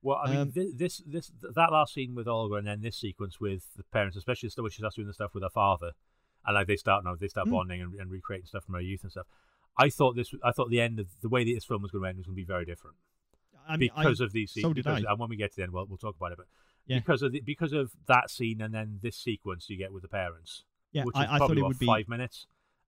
Well, 0.01 0.19
I 0.23 0.31
mean, 0.31 0.37
Um, 0.43 0.53
thi- 0.53 0.71
this, 0.77 0.99
this, 1.05 1.33
that 1.57 1.73
last 1.73 1.93
scene 1.95 2.15
with 2.15 2.29
Olga, 2.29 2.55
and 2.55 2.69
then 2.69 2.83
this 2.83 2.97
sequence 2.99 3.41
with 3.41 3.75
the 3.75 3.83
parents, 3.83 4.17
especially 4.17 4.47
the 4.47 4.51
stuff 4.53 4.63
when 4.63 4.71
she 4.71 4.79
starts 4.83 4.95
doing 4.95 5.09
the 5.09 5.15
stuff 5.15 5.35
with 5.35 5.43
her 5.43 5.51
father, 5.51 5.91
and 6.49 6.55
like 6.57 6.67
they 6.67 6.75
start 6.77 7.05
now, 7.05 7.15
they 7.15 7.29
start 7.29 7.47
Hmm. 7.47 7.55
bonding 7.55 7.81
and, 7.83 7.95
and 7.95 8.11
recreating 8.11 8.47
stuff 8.47 8.65
from 8.65 8.75
her 8.75 8.81
youth 8.81 9.03
and 9.05 9.13
stuff. 9.13 9.27
I 9.79 9.89
thought 9.91 10.17
this, 10.17 10.35
I 10.43 10.51
thought 10.51 10.71
the 10.71 10.81
end 10.81 10.99
of 10.99 11.07
the 11.23 11.29
way 11.29 11.45
that 11.45 11.53
this 11.55 11.65
film 11.65 11.83
was 11.83 11.93
going 11.93 12.03
to 12.03 12.09
end 12.09 12.19
was 12.19 12.27
going 12.27 12.35
to 12.35 12.43
be 12.43 12.45
very 12.45 12.65
different 12.65 12.97
I 13.69 13.77
mean, 13.77 13.91
I- 13.95 14.03
because 14.03 14.21
of 14.21 14.33
these. 14.33 14.51
so 14.53 14.73
did 14.73 14.85
because, 14.85 15.05
I. 15.05 15.11
And 15.13 15.21
when 15.21 15.29
we 15.29 15.37
get 15.37 15.51
to 15.53 15.57
the 15.59 15.63
end, 15.63 15.73
we'll, 15.73 15.87
we'll 15.87 15.99
talk 15.99 16.17
about 16.17 16.33
it. 16.33 16.39
But 16.39 16.47
Yeah. 16.87 16.99
because 16.99 17.23
of 17.23 17.31
the, 17.33 17.41
because 17.43 17.73
of 17.73 17.93
that 18.09 18.31
scene 18.31 18.61
and 18.61 18.75
then 18.75 18.99
this 19.03 19.17
sequence 19.17 19.69
you 19.71 19.77
get 19.79 19.93
with 19.93 20.03
the 20.03 20.09
parents, 20.09 20.65
yeah, 20.93 21.05
which 21.05 21.15
I, 21.15 21.25
is 21.25 21.31
I 21.31 21.37
probably 21.39 21.47
thought 21.57 21.59
it 21.59 21.63
what, 21.63 21.69
would 21.69 21.79
be. 21.79 21.87
five 21.87 22.09
minutes. 22.09 22.47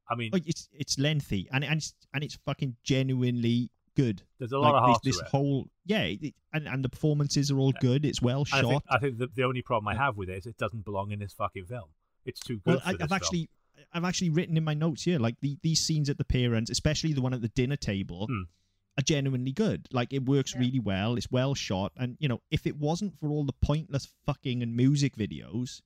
I 0.08 0.16
mean, 0.16 0.30
Oh, 0.34 0.38
it's 0.44 0.68
it's 0.72 0.98
lengthy 0.98 1.46
and 1.52 1.62
and 1.62 1.76
it's 1.78 1.94
and 2.14 2.24
it's 2.24 2.34
fucking 2.44 2.74
genuinely 2.82 3.70
good. 3.96 4.22
there's 4.38 4.50
a 4.52 4.58
lot 4.58 4.72
like 4.72 4.82
of 4.82 4.88
heart 4.88 5.02
this, 5.04 5.18
this 5.20 5.28
whole 5.28 5.68
yeah, 5.84 6.02
it, 6.02 6.34
and 6.52 6.66
and 6.66 6.84
the 6.84 6.88
performances 6.88 7.50
are 7.52 7.58
all 7.58 7.72
good. 7.80 8.04
It's 8.04 8.20
well 8.22 8.44
I 8.52 8.60
shot. 8.62 8.70
think, 8.70 8.82
I 8.90 8.98
think 8.98 9.18
the, 9.18 9.28
the 9.34 9.44
only 9.44 9.62
problem 9.62 9.86
I 9.88 9.94
have 9.94 10.16
with 10.16 10.28
it 10.28 10.38
is 10.38 10.46
it 10.46 10.56
doesn't 10.56 10.84
belong 10.84 11.12
in 11.12 11.18
this 11.20 11.32
fucking 11.34 11.66
film. 11.66 11.90
It's 12.24 12.40
too 12.40 12.56
good 12.56 12.62
well, 12.66 12.80
for 12.80 12.88
I, 12.88 12.92
this 12.92 13.02
I've 13.02 13.08
film. 13.08 13.16
actually 13.16 13.50
I've 13.92 14.04
actually 14.04 14.30
written 14.30 14.56
in 14.56 14.64
my 14.64 14.74
notes 14.74 15.02
here 15.02 15.18
like 15.18 15.36
the, 15.40 15.58
these 15.62 15.80
scenes 15.80 16.08
at 16.10 16.18
the 16.18 16.24
parents, 16.24 16.70
especially 16.70 17.12
the 17.12 17.22
one 17.22 17.34
at 17.34 17.40
the 17.42 17.48
dinner 17.48 17.76
table, 17.76 18.26
Hmm. 18.28 18.42
are 18.98 19.02
genuinely 19.02 19.52
good. 19.52 19.88
Like 19.92 20.12
it 20.12 20.24
works 20.26 20.52
Yeah. 20.54 20.60
really 20.60 20.78
well. 20.80 21.16
It's 21.16 21.30
well 21.30 21.54
shot, 21.54 21.92
and 21.96 22.16
you 22.20 22.28
know 22.28 22.40
if 22.50 22.66
it 22.66 22.76
wasn't 22.76 23.18
for 23.18 23.30
all 23.30 23.44
the 23.44 23.52
pointless 23.54 24.06
fucking 24.26 24.62
and 24.62 24.76
music 24.76 25.16
videos. 25.16 25.80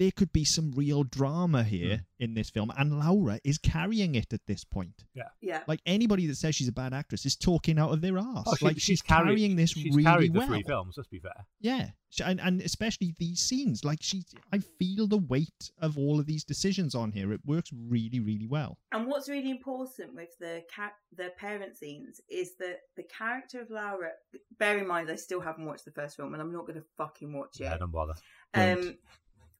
There 0.00 0.10
could 0.10 0.32
be 0.32 0.44
some 0.46 0.72
real 0.72 1.04
drama 1.04 1.62
here 1.62 1.96
Hmm. 2.18 2.24
in 2.24 2.34
this 2.34 2.48
film, 2.48 2.72
and 2.78 2.98
Laura 2.98 3.38
is 3.44 3.58
carrying 3.58 4.14
it 4.14 4.32
at 4.32 4.40
this 4.46 4.64
point. 4.64 5.04
Yeah. 5.14 5.28
Yeah. 5.42 5.62
Like 5.68 5.80
anybody 5.84 6.26
that 6.26 6.36
says 6.36 6.54
she's 6.56 6.68
a 6.68 6.72
bad 6.72 6.94
actress 6.94 7.26
is 7.26 7.36
talking 7.36 7.78
out 7.78 7.92
of 7.92 8.00
their 8.00 8.16
ass. 8.16 8.44
Oh, 8.46 8.56
she- 8.56 8.64
like 8.64 8.80
she's, 8.80 9.02
carried- 9.02 9.26
carrying 9.36 9.56
this 9.56 9.70
she's 9.72 9.94
really 9.94 10.04
carried 10.04 10.32
the 10.32 10.38
well. 10.38 10.48
three 10.48 10.62
films. 10.62 10.94
Let's 10.96 11.08
be 11.08 11.18
fair. 11.20 11.46
Yeah, 11.60 11.90
Sh- 12.08 12.22
and 12.24 12.40
and 12.40 12.62
especially 12.62 13.14
these 13.18 13.40
scenes. 13.40 13.84
Like 13.84 13.98
she, 14.02 14.24
I 14.50 14.58
feel 14.60 15.06
the 15.06 15.18
weight 15.18 15.70
of 15.80 15.98
all 15.98 16.18
of 16.18 16.24
these 16.24 16.44
decisions 16.44 16.94
on 16.94 17.12
here. 17.12 17.30
It 17.34 17.42
works 17.44 17.70
really, 17.72 18.20
really 18.20 18.46
well. 18.46 18.78
And 18.92 19.06
what's 19.06 19.28
really 19.28 19.50
important 19.50 20.14
with 20.14 20.30
the 20.38 20.64
cat, 20.74 20.94
the 21.14 21.30
parent 21.36 21.76
scenes 21.76 22.22
is 22.30 22.56
that 22.58 22.78
the 22.96 23.02
character 23.04 23.60
of 23.60 23.68
Laura. 23.68 24.12
Bear 24.58 24.78
in 24.78 24.86
mind, 24.88 25.10
I 25.10 25.16
still 25.16 25.40
haven't 25.42 25.66
watched 25.66 25.84
the 25.84 25.92
first 25.92 26.16
film, 26.16 26.32
and 26.32 26.42
I'm 26.42 26.52
not 26.52 26.66
going 26.66 26.78
to 26.80 26.86
fucking 26.96 27.32
watch 27.34 27.60
Yeah, 27.60 27.74
it. 27.74 27.80
don't 27.80 27.92
bother. 27.92 28.14
Don't. 28.54 28.78
Um, 28.78 28.98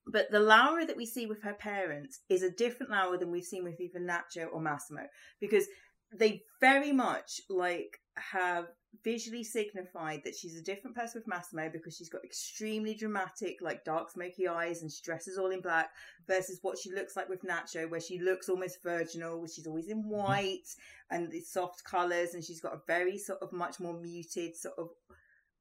but 0.06 0.30
the 0.30 0.40
Laura 0.40 0.86
that 0.86 0.96
we 0.96 1.06
see 1.06 1.26
with 1.26 1.42
her 1.42 1.54
parents 1.54 2.20
is 2.28 2.42
a 2.42 2.50
different 2.50 2.92
Laura 2.92 3.18
than 3.18 3.30
we've 3.30 3.44
seen 3.44 3.64
with 3.64 3.80
even 3.80 4.06
Nacho 4.06 4.46
or 4.52 4.60
Massimo 4.60 5.02
because 5.40 5.66
they 6.12 6.42
very 6.60 6.92
much 6.92 7.40
like 7.48 8.00
have 8.16 8.66
visually 9.04 9.44
signified 9.44 10.20
that 10.24 10.34
she's 10.34 10.58
a 10.58 10.62
different 10.62 10.96
person 10.96 11.20
with 11.20 11.28
Massimo 11.28 11.70
because 11.72 11.96
she's 11.96 12.08
got 12.08 12.24
extremely 12.24 12.94
dramatic, 12.94 13.58
like 13.60 13.84
dark 13.84 14.10
smoky 14.10 14.48
eyes 14.48 14.82
and 14.82 14.90
she 14.90 15.02
dresses 15.04 15.38
all 15.38 15.50
in 15.50 15.60
black 15.60 15.90
versus 16.26 16.58
what 16.62 16.76
she 16.76 16.90
looks 16.90 17.16
like 17.16 17.28
with 17.28 17.42
Nacho, 17.44 17.88
where 17.88 18.00
she 18.00 18.18
looks 18.18 18.48
almost 18.48 18.82
virginal, 18.82 19.38
where 19.38 19.48
she's 19.48 19.66
always 19.66 19.88
in 19.88 20.02
mm-hmm. 20.02 20.10
white 20.10 20.68
and 21.10 21.30
the 21.30 21.40
soft 21.40 21.84
colours 21.84 22.34
and 22.34 22.44
she's 22.44 22.60
got 22.60 22.74
a 22.74 22.80
very 22.86 23.16
sort 23.16 23.40
of 23.42 23.52
much 23.52 23.78
more 23.78 23.94
muted 23.94 24.56
sort 24.56 24.74
of 24.76 24.88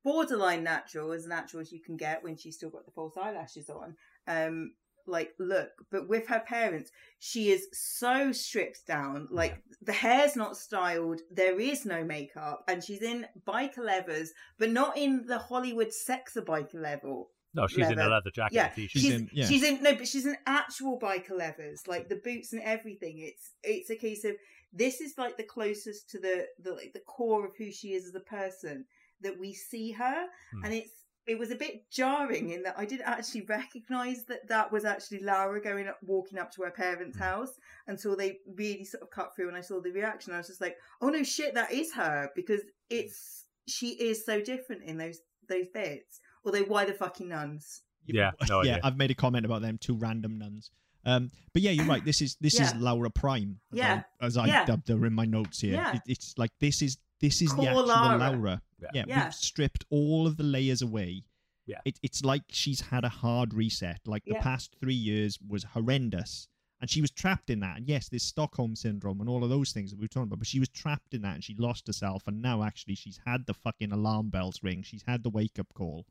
borderline 0.03 0.63
natural 0.63 1.11
as 1.11 1.27
natural 1.27 1.61
as 1.61 1.71
you 1.71 1.79
can 1.79 1.97
get 1.97 2.23
when 2.23 2.35
she's 2.35 2.55
still 2.55 2.69
got 2.69 2.85
the 2.85 2.91
false 2.91 3.15
eyelashes 3.17 3.69
on 3.69 3.95
um 4.29 4.71
like 5.07 5.31
look 5.39 5.71
but 5.91 6.07
with 6.07 6.27
her 6.27 6.39
parents 6.41 6.91
she 7.17 7.49
is 7.49 7.67
so 7.73 8.31
stripped 8.31 8.85
down 8.85 9.27
like 9.31 9.57
the 9.81 9.91
hair's 9.91 10.35
not 10.35 10.55
styled 10.55 11.19
there 11.31 11.59
is 11.59 11.83
no 11.83 12.03
makeup 12.03 12.63
and 12.67 12.83
she's 12.83 13.01
in 13.01 13.25
biker 13.47 13.79
levers 13.83 14.31
but 14.59 14.69
not 14.69 14.95
in 14.95 15.25
the 15.25 15.37
hollywood 15.39 15.87
sexer 15.89 16.45
biker 16.45 16.75
level 16.75 17.31
No, 17.55 17.65
she's 17.65 17.87
in 17.87 17.93
a 17.93 17.95
Leather. 18.03 18.09
leather 18.11 18.29
jacket 18.31 18.53
yeah 18.55 18.71
she's, 18.75 18.91
She's 18.91 19.09
in- 19.11 19.29
yeah. 19.33 19.47
she's 19.47 19.63
in 19.63 19.81
no 19.81 19.95
but 19.95 20.07
she's 20.07 20.27
in 20.27 20.37
actual 20.45 20.99
biker 20.99 21.35
levers 21.35 21.87
like 21.87 22.07
the 22.07 22.17
boots 22.23 22.53
and 22.53 22.61
everything 22.61 23.17
it's 23.17 23.53
it's 23.63 23.89
a 23.89 23.95
case 23.95 24.23
of 24.25 24.35
this 24.71 25.01
is 25.01 25.15
like 25.17 25.37
the 25.37 25.43
closest 25.43 26.07
to 26.11 26.19
the 26.19 26.45
the 26.61 26.71
like 26.73 26.93
the 26.93 26.99
core 26.99 27.47
of 27.47 27.53
who 27.57 27.71
she 27.71 27.93
is 27.93 28.05
as 28.05 28.13
a 28.13 28.19
person 28.19 28.85
that 29.21 29.39
we 29.39 29.53
see 29.53 29.91
her 29.93 30.25
Hmm. 30.53 30.65
and 30.65 30.73
it's 30.75 30.91
it 31.29 31.37
was 31.39 31.51
a 31.51 31.55
bit 31.55 31.89
jarring 31.91 32.49
in 32.49 32.63
that 32.63 32.75
I 32.77 32.85
didn't 32.85 33.07
actually 33.07 33.41
recognise 33.41 34.25
that 34.25 34.47
that 34.49 34.71
was 34.71 34.83
actually 34.83 35.19
Laura 35.21 35.61
going 35.61 35.87
up, 35.87 35.97
walking 36.01 36.39
up 36.39 36.51
to 36.53 36.63
her 36.63 36.71
parents' 36.71 37.17
Mm. 37.17 37.21
house 37.21 37.51
until 37.87 38.15
they 38.17 38.39
really 38.55 38.83
sort 38.83 39.03
of 39.03 39.11
cut 39.11 39.35
through 39.35 39.47
and 39.47 39.55
I 39.57 39.61
saw 39.61 39.79
the 39.79 39.91
reaction. 39.91 40.33
I 40.33 40.37
was 40.37 40.47
just 40.47 40.59
like, 40.61 40.75
oh 41.01 41.09
no, 41.09 41.23
shit, 41.23 41.53
that 41.53 41.71
is 41.71 41.93
her 41.93 42.29
because 42.35 42.61
it's 42.89 43.45
she 43.67 43.89
is 43.89 44.25
so 44.25 44.41
different 44.41 44.83
in 44.83 44.97
those 44.97 45.19
those 45.47 45.67
bits. 45.69 46.19
Although, 46.45 46.63
why 46.63 46.85
the 46.85 46.93
fucking 46.93 47.29
nuns? 47.29 47.83
Yeah, 48.05 48.31
no 48.49 48.61
yeah. 48.63 48.73
idea. 48.73 48.81
I've 48.83 48.97
made 48.97 49.11
a 49.11 49.15
comment 49.15 49.45
about 49.45 49.61
them 49.61 49.77
two 49.77 49.95
random 49.95 50.37
nuns. 50.39 50.71
Um, 51.05 51.31
but 51.53 51.61
yeah, 51.61 51.71
you're 51.71 51.85
right. 51.85 52.03
This 52.03 52.21
is 52.21 52.35
this 52.41 52.55
is 52.55 52.71
Yeah. 52.73 52.77
Laura 52.79 53.09
Prime, 53.09 53.59
as 53.71 53.77
Yeah. 53.77 54.03
I, 54.21 54.25
as 54.25 54.37
I 54.37 54.47
Yeah. 54.47 54.65
dubbed 54.65 54.87
her 54.89 55.05
in 55.05 55.13
my 55.13 55.25
notes 55.25 55.61
here. 55.61 55.73
Yeah. 55.73 55.95
It, 55.95 56.01
it's 56.07 56.33
like 56.37 56.51
this 56.59 56.81
is 56.81 56.97
this 57.19 57.41
is 57.41 57.49
the 57.49 57.55
Core 57.57 57.67
actual 57.67 57.85
Laura. 57.87 58.17
Laura. 58.31 58.61
Yeah. 58.81 58.87
Yeah, 58.93 59.03
Yeah. 59.07 59.23
we've 59.25 59.33
stripped 59.33 59.85
all 59.89 60.25
of 60.27 60.37
the 60.37 60.43
layers 60.43 60.81
away. 60.81 61.23
Yeah. 61.65 61.81
It, 61.85 61.99
it's 62.01 62.23
like 62.23 62.43
she's 62.49 62.81
had 62.81 63.03
a 63.05 63.09
hard 63.09 63.53
reset. 63.53 63.99
Like 64.05 64.23
the 64.25 64.33
Yeah. 64.33 64.41
past 64.41 64.75
three 64.79 64.93
years 64.95 65.37
was 65.47 65.63
horrendous. 65.63 66.47
And 66.81 66.89
she 66.89 67.01
was 67.01 67.11
trapped 67.11 67.49
in 67.49 67.59
that. 67.59 67.77
And 67.77 67.87
yes, 67.89 68.07
there's 68.07 68.23
Stockholm 68.23 68.73
syndrome 68.75 69.19
and 69.19 69.29
all 69.29 69.43
of 69.43 69.49
those 69.49 69.73
things 69.73 69.91
that 69.91 69.97
we 69.99 70.05
were 70.05 70.07
talking 70.07 70.23
about, 70.29 70.39
but 70.39 70.47
she 70.47 70.59
was 70.59 70.69
trapped 70.69 71.13
in 71.13 71.21
that 71.23 71.35
and 71.35 71.43
she 71.43 71.53
lost 71.55 71.85
herself. 71.87 72.23
And 72.25 72.41
now 72.41 72.63
actually 72.63 72.95
she's 72.95 73.19
had 73.25 73.45
the 73.45 73.53
fucking 73.53 73.91
alarm 73.91 74.29
bells 74.29 74.63
ring. 74.63 74.81
She's 74.81 75.03
had 75.05 75.21
the 75.23 75.29
wake 75.29 75.59
up 75.59 75.73
call. 75.73 76.05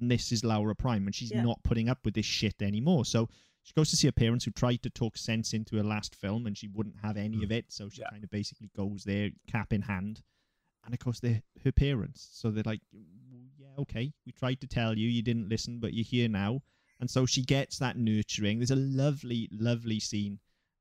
And 0.00 0.10
this 0.10 0.32
is 0.32 0.42
Laura 0.44 0.74
Prime. 0.74 1.06
And 1.06 1.14
she's 1.14 1.30
Yeah. 1.30 1.42
not 1.44 1.62
putting 1.62 1.88
up 1.88 2.04
with 2.04 2.14
this 2.14 2.26
shit 2.26 2.60
anymore. 2.60 3.04
So 3.04 3.28
she 3.64 3.72
goes 3.74 3.90
to 3.90 3.96
see 3.96 4.06
her 4.06 4.12
parents 4.12 4.44
who 4.44 4.52
tried 4.52 4.82
to 4.84 4.90
talk 4.90 5.16
sense 5.16 5.52
into 5.52 5.76
her 5.76 5.82
last 5.82 6.14
film 6.14 6.46
and 6.46 6.56
she 6.56 6.68
wouldn't 6.68 6.96
have 7.02 7.16
any 7.16 7.38
Mm. 7.38 7.44
of 7.44 7.50
it. 7.52 7.72
So 7.72 7.88
she 7.88 8.00
Yeah. 8.02 8.10
kind 8.10 8.22
of 8.22 8.30
basically 8.30 8.70
goes 8.76 9.02
there, 9.04 9.30
cap 9.48 9.72
in 9.72 9.82
hand 9.82 10.22
and 10.84 10.92
of 10.94 11.00
course 11.00 11.18
they're 11.18 11.42
her 11.64 11.72
parents 11.72 12.28
so 12.32 12.50
they're 12.50 12.62
like 12.66 12.82
yeah 13.58 13.68
okay 13.78 14.12
we 14.26 14.32
tried 14.32 14.60
to 14.60 14.66
tell 14.66 14.98
you 14.98 15.08
you 15.08 15.22
didn't 15.22 15.48
listen 15.48 15.80
but 15.80 15.94
you're 15.94 16.04
here 16.04 16.28
now 16.28 16.60
and 17.00 17.08
so 17.10 17.24
she 17.24 17.42
gets 17.42 17.78
that 17.78 17.96
nurturing 17.96 18.58
there's 18.58 18.70
a 18.70 18.76
lovely 18.76 19.48
lovely 19.50 19.98
scene 19.98 20.38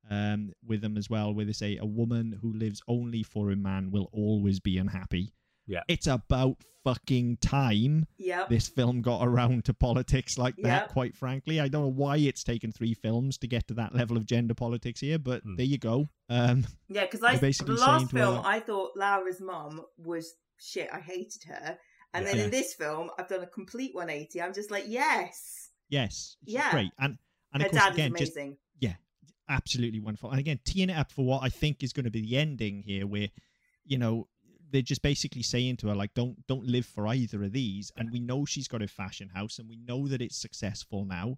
um, 0.10 0.52
with 0.62 0.82
them 0.82 0.98
as 0.98 1.10
well 1.10 1.34
where 1.34 1.46
they 1.46 1.54
say 1.54 1.78
a 1.78 1.86
woman 1.86 2.38
who 2.42 2.52
lives 2.52 2.82
only 2.90 3.24
for 3.24 3.50
a 3.52 3.56
man 3.56 3.92
will 3.92 4.10
always 4.12 4.60
be 4.60 4.78
unhappy 4.78 5.32
Yeah. 5.68 5.82
it's 5.88 6.08
about 6.08 6.58
fucking 6.84 7.38
time 7.38 8.06
Yep. 8.18 8.50
this 8.50 8.68
film 8.68 9.02
got 9.02 9.26
around 9.26 9.64
to 9.66 9.74
politics 9.74 10.38
like 10.38 10.56
that 10.58 10.82
Yep. 10.84 10.90
quite 10.90 11.16
frankly 11.16 11.62
i 11.62 11.70
don't 11.70 11.84
know 11.84 11.88
why 11.88 12.18
it's 12.18 12.44
taken 12.44 12.74
three 12.74 12.94
films 12.94 13.38
to 13.38 13.48
get 13.48 13.68
to 13.70 13.74
that 13.76 13.96
level 13.96 14.18
of 14.18 14.26
gender 14.26 14.54
politics 14.54 15.00
here 15.00 15.18
but 15.18 15.42
Hmm. 15.44 15.56
there 15.56 15.66
you 15.66 15.78
go 15.78 16.10
um, 16.30 16.66
Yeah, 16.90 17.06
because 17.06 17.24
I 17.24 17.38
basically 17.38 17.76
the 17.76 17.82
last 17.82 18.00
saying 18.00 18.08
to 18.10 18.18
her, 18.18 18.24
film 18.34 18.46
I 18.46 18.60
thought 18.60 18.92
Laura's 18.98 19.40
mom 19.40 19.82
was 19.98 20.34
shit. 20.58 20.90
I 20.92 21.00
hated 21.00 21.44
her, 21.48 21.78
and 22.14 22.26
then 22.26 22.38
Yeah. 22.38 22.44
in 22.46 22.50
this 22.52 22.74
film 22.74 23.10
I've 23.18 23.28
done 23.30 23.44
a 23.44 23.48
complete 23.48 23.94
180. 23.96 24.42
I'm 24.42 24.54
just 24.54 24.70
like, 24.72 24.86
yes, 24.88 25.70
yes 25.90 26.36
Yeah. 26.44 26.72
great 26.72 26.92
and 27.00 27.18
and 27.54 27.62
her 27.64 27.68
of 27.68 27.72
course 27.72 27.84
dad 27.84 27.94
again 27.94 28.14
is 28.16 28.30
just 28.34 28.40
yeah. 28.80 28.96
absolutely 29.48 30.00
wonderful. 30.00 30.32
And 30.32 30.40
again, 30.40 30.60
teeing 30.66 30.90
it 30.90 30.98
up 30.98 31.12
for 31.12 31.24
what 31.24 31.44
I 31.44 31.50
think 31.50 31.84
is 31.84 31.94
going 31.94 32.06
to 32.06 32.12
be 32.12 32.22
the 32.22 32.38
ending 32.38 32.82
here, 32.84 33.06
where 33.08 33.30
you 33.86 33.98
know 33.98 34.28
they're 34.74 34.82
just 34.82 35.04
basically 35.04 35.44
saying 35.44 35.78
to 35.78 35.88
her 35.88 35.96
like, 35.96 36.16
"Don't 36.16 36.46
don't 36.48 36.66
live 36.66 36.86
for 36.86 37.08
either 37.08 37.44
of 37.44 37.54
these." 37.54 37.92
And 37.96 38.12
we 38.12 38.20
know 38.20 38.44
she's 38.44 38.68
got 38.68 38.82
a 38.82 38.88
fashion 38.88 39.30
house, 39.30 39.60
and 39.60 39.70
we 39.70 39.78
know 39.78 40.08
that 40.08 40.22
it's 40.22 40.36
successful 40.36 41.06
now. 41.06 41.38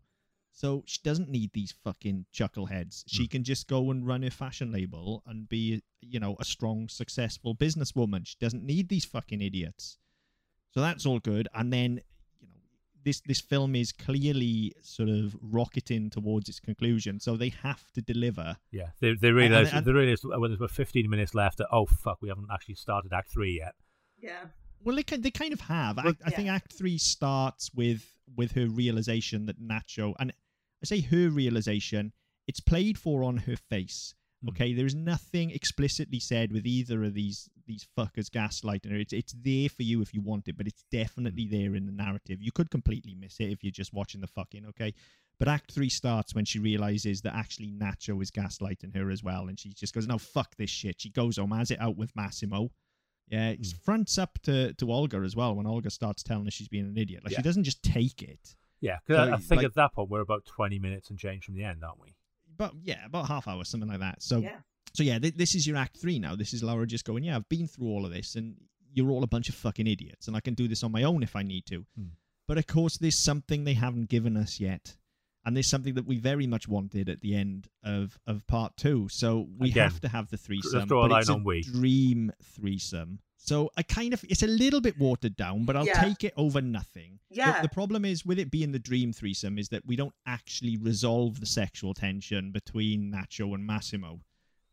So 0.54 0.84
she 0.88 1.00
doesn't 1.04 1.30
need 1.30 1.52
these 1.52 1.74
fucking 1.84 2.28
chuckleheads. 2.34 3.04
She 3.08 3.24
hmm. 3.24 3.30
can 3.30 3.44
just 3.44 3.68
go 3.68 3.92
and 3.92 4.08
run 4.08 4.24
a 4.24 4.32
fashion 4.32 4.72
label 4.72 5.22
and 5.28 5.50
be, 5.50 5.84
you 6.00 6.18
know, 6.18 6.38
a 6.40 6.46
strong, 6.46 6.88
successful 6.88 7.54
businesswoman. 7.54 8.26
She 8.26 8.38
doesn't 8.40 8.64
need 8.64 8.88
these 8.88 9.04
fucking 9.04 9.42
idiots. 9.42 9.98
So 10.72 10.80
that's 10.80 11.06
all 11.06 11.20
good. 11.20 11.50
And 11.54 11.74
then, 11.74 12.02
this 13.06 13.22
this 13.22 13.40
film 13.40 13.76
is 13.76 13.92
clearly 13.92 14.74
sort 14.82 15.08
of 15.10 15.36
rocketing 15.42 16.10
towards 16.10 16.50
its 16.50 16.60
conclusion. 16.60 17.20
So 17.20 17.38
they 17.38 17.54
have 17.64 17.90
to 17.94 18.02
deliver. 18.02 18.58
Yeah, 18.72 18.90
they 19.00 19.14
they 19.14 19.32
realize 19.32 19.72
and- 19.72 19.86
they 19.86 19.92
realize 19.94 20.24
when 20.24 20.50
there's 20.50 20.60
about 20.60 20.72
15 20.72 21.10
minutes 21.10 21.34
left 21.34 21.60
that 21.60 21.68
oh 21.72 21.86
fuck 21.86 22.22
we 22.22 22.30
haven't 22.30 22.48
actually 22.52 22.76
started 22.76 23.14
Act 23.14 23.30
Three 23.32 23.58
yet. 23.58 23.76
Yeah, 24.20 24.46
Well, 24.84 24.96
they 24.96 25.04
kind 25.04 25.24
they 25.24 25.32
kind 25.32 25.54
of 25.54 25.62
have. 25.62 25.98
Well, 25.98 26.10
Act, 26.10 26.22
I 26.26 26.30
think 26.32 26.50
Act 26.50 26.74
Three 26.74 26.98
starts 26.98 27.70
with 27.74 28.04
with 28.36 28.52
her 28.54 28.68
realization 28.68 29.46
that 29.46 29.62
Nacho, 29.62 30.14
and 30.20 30.34
I 30.84 30.86
say 30.86 31.02
her 31.02 31.30
realization, 31.30 32.12
it's 32.48 32.60
played 32.60 32.98
for 32.98 33.24
on 33.24 33.38
her 33.38 33.56
face. 33.56 34.16
Mm. 34.44 34.50
Okay, 34.50 34.74
there 34.74 34.86
is 34.86 34.96
nothing 34.96 35.52
explicitly 35.52 36.20
said 36.20 36.52
with 36.52 36.66
either 36.66 37.04
of 37.04 37.14
these 37.14 37.50
these 37.68 37.88
fuckers 37.98 38.30
gaslighting 38.30 38.92
her. 38.92 38.98
It's 38.98 39.14
it's 39.14 39.34
there 39.44 39.70
for 39.70 39.84
you 39.84 40.02
if 40.02 40.14
you 40.14 40.22
want 40.22 40.48
it, 40.48 40.58
but 40.58 40.68
it's 40.68 40.84
definitely 40.92 41.48
there 41.48 41.76
in 41.76 41.86
the 41.86 41.92
narrative. 41.92 42.42
You 42.42 42.52
could 42.52 42.70
completely 42.70 43.16
miss 43.16 43.40
it 43.40 43.52
if 43.52 43.64
you're 43.64 43.72
just 43.72 43.94
watching 43.94 44.22
the 44.22 44.28
fucking. 44.28 44.66
Okay, 44.68 44.94
but 45.40 45.48
Act 45.48 45.72
Three 45.72 45.90
starts 45.90 46.34
when 46.36 46.46
she 46.46 46.60
realizes 46.60 47.22
that 47.22 47.36
actually 47.36 47.72
Nacho 47.72 48.22
is 48.22 48.32
gaslighting 48.32 48.96
her 48.96 49.10
as 49.12 49.24
well, 49.24 49.48
and 49.48 49.60
she 49.60 49.70
just 49.74 49.94
goes, 49.94 50.08
"No, 50.08 50.18
fuck 50.18 50.56
this 50.58 50.70
shit." 50.70 51.02
She 51.02 51.10
goes 51.10 51.38
home, 51.38 51.52
has 51.52 51.72
it 51.72 51.80
out 51.82 51.98
with 51.98 52.16
Massimo. 52.16 52.72
Yeah, 53.28 53.50
it 53.50 53.62
Mm. 53.62 53.82
fronts 53.84 54.18
up 54.20 54.38
to, 54.44 54.74
to 54.74 54.92
Olga 54.92 55.18
as 55.18 55.36
well 55.36 55.56
when 55.56 55.66
Olga 55.66 55.90
starts 55.90 56.22
telling 56.22 56.46
her 56.46 56.52
she's 56.52 56.68
being 56.68 56.86
an 56.86 56.96
idiot. 56.98 57.24
Like 57.24 57.32
Yeah. 57.32 57.40
she 57.40 57.44
doesn't 57.44 57.64
just 57.64 57.82
take 57.82 58.22
it. 58.22 58.56
Yeah, 58.82 59.00
'cause 59.08 59.18
I, 59.18 59.32
I 59.34 59.38
think 59.38 59.58
like- 59.60 59.66
at 59.66 59.74
that 59.74 59.94
point 59.94 60.10
we're 60.12 60.20
about 60.22 60.46
20 60.46 60.78
minutes 60.78 61.10
and 61.10 61.18
change 61.18 61.46
from 61.46 61.56
the 61.56 61.64
end, 61.64 61.84
aren't 61.84 62.00
we? 62.00 62.16
But 62.56 62.74
yeah, 62.84 63.04
about 63.06 63.28
half 63.28 63.48
hour, 63.48 63.64
something 63.66 63.90
like 63.90 64.00
that. 64.02 64.22
So 64.22 64.38
yeah, 64.42 64.60
so 64.96 65.04
yeah, 65.04 65.20
th- 65.20 65.36
this 65.36 65.56
is 65.56 65.68
your 65.68 65.78
act 65.78 65.98
three 65.98 66.20
now. 66.20 66.36
This 66.36 66.54
is 66.54 66.64
Laura 66.64 66.88
just 66.88 67.06
going, 67.06 67.24
yeah, 67.24 67.36
I've 67.36 67.50
been 67.50 67.68
through 67.68 67.88
all 67.88 68.06
of 68.06 68.12
this, 68.12 68.36
and 68.36 68.56
you're 68.94 69.10
all 69.12 69.24
a 69.24 69.28
bunch 69.28 69.50
of 69.50 69.56
fucking 69.56 69.88
idiots, 69.88 70.28
and 70.28 70.36
I 70.36 70.40
can 70.40 70.54
do 70.54 70.68
this 70.68 70.84
on 70.84 70.92
my 70.92 71.04
own 71.04 71.22
if 71.24 71.36
I 71.36 71.44
need 71.44 71.66
to. 71.68 71.86
Hmm. 71.98 72.08
But 72.48 72.58
of 72.58 72.68
course, 72.68 72.98
there's 72.98 73.18
something 73.18 73.64
they 73.64 73.74
haven't 73.74 74.10
given 74.10 74.38
us 74.38 74.60
yet, 74.60 74.96
and 75.46 75.56
there's 75.56 75.68
something 75.68 75.96
that 75.96 76.06
we 76.06 76.18
very 76.18 76.48
much 76.48 76.68
wanted 76.68 77.10
at 77.10 77.22
the 77.22 77.36
end 77.36 77.68
of 77.84 78.18
of 78.28 78.46
part 78.48 78.78
two. 78.78 79.08
So 79.10 79.48
we 79.58 79.70
Again, 79.72 79.90
have 79.90 80.00
to 80.02 80.08
have 80.10 80.30
the 80.30 80.38
threesome. 80.38 80.88
draw 80.88 81.02
a 81.06 81.10
but 81.10 81.12
line 81.12 81.22
it's 81.22 81.30
on 81.30 81.44
we. 81.44 81.62
dream 81.64 82.32
threesome. 82.44 83.20
So 83.38 83.70
I 83.78 83.84
kind 83.84 84.12
of 84.14 84.24
it's 84.30 84.42
a 84.44 84.48
little 84.48 84.82
bit 84.82 84.98
watered 84.98 85.36
down, 85.36 85.66
but 85.66 85.76
I'll 85.76 85.86
Yeah. 85.86 86.02
take 86.04 86.24
it 86.24 86.34
over 86.36 86.62
nothing. 86.62 87.20
The- 87.30 87.36
Yeah. 87.38 87.62
The, 87.62 87.70
problem 87.70 88.04
is 88.06 88.26
with 88.26 88.40
it 88.40 88.50
being 88.50 88.72
the 88.72 88.80
dream 88.80 89.12
threesome 89.14 89.60
is 89.60 89.70
that 89.70 89.86
we 89.86 89.96
don't 89.96 90.16
actually 90.26 90.78
resolve 90.78 91.40
the 91.40 91.46
sexual 91.46 91.94
tension 91.94 92.52
between 92.52 93.12
Nacho 93.12 93.54
and 93.54 93.64
Massimo 93.66 94.22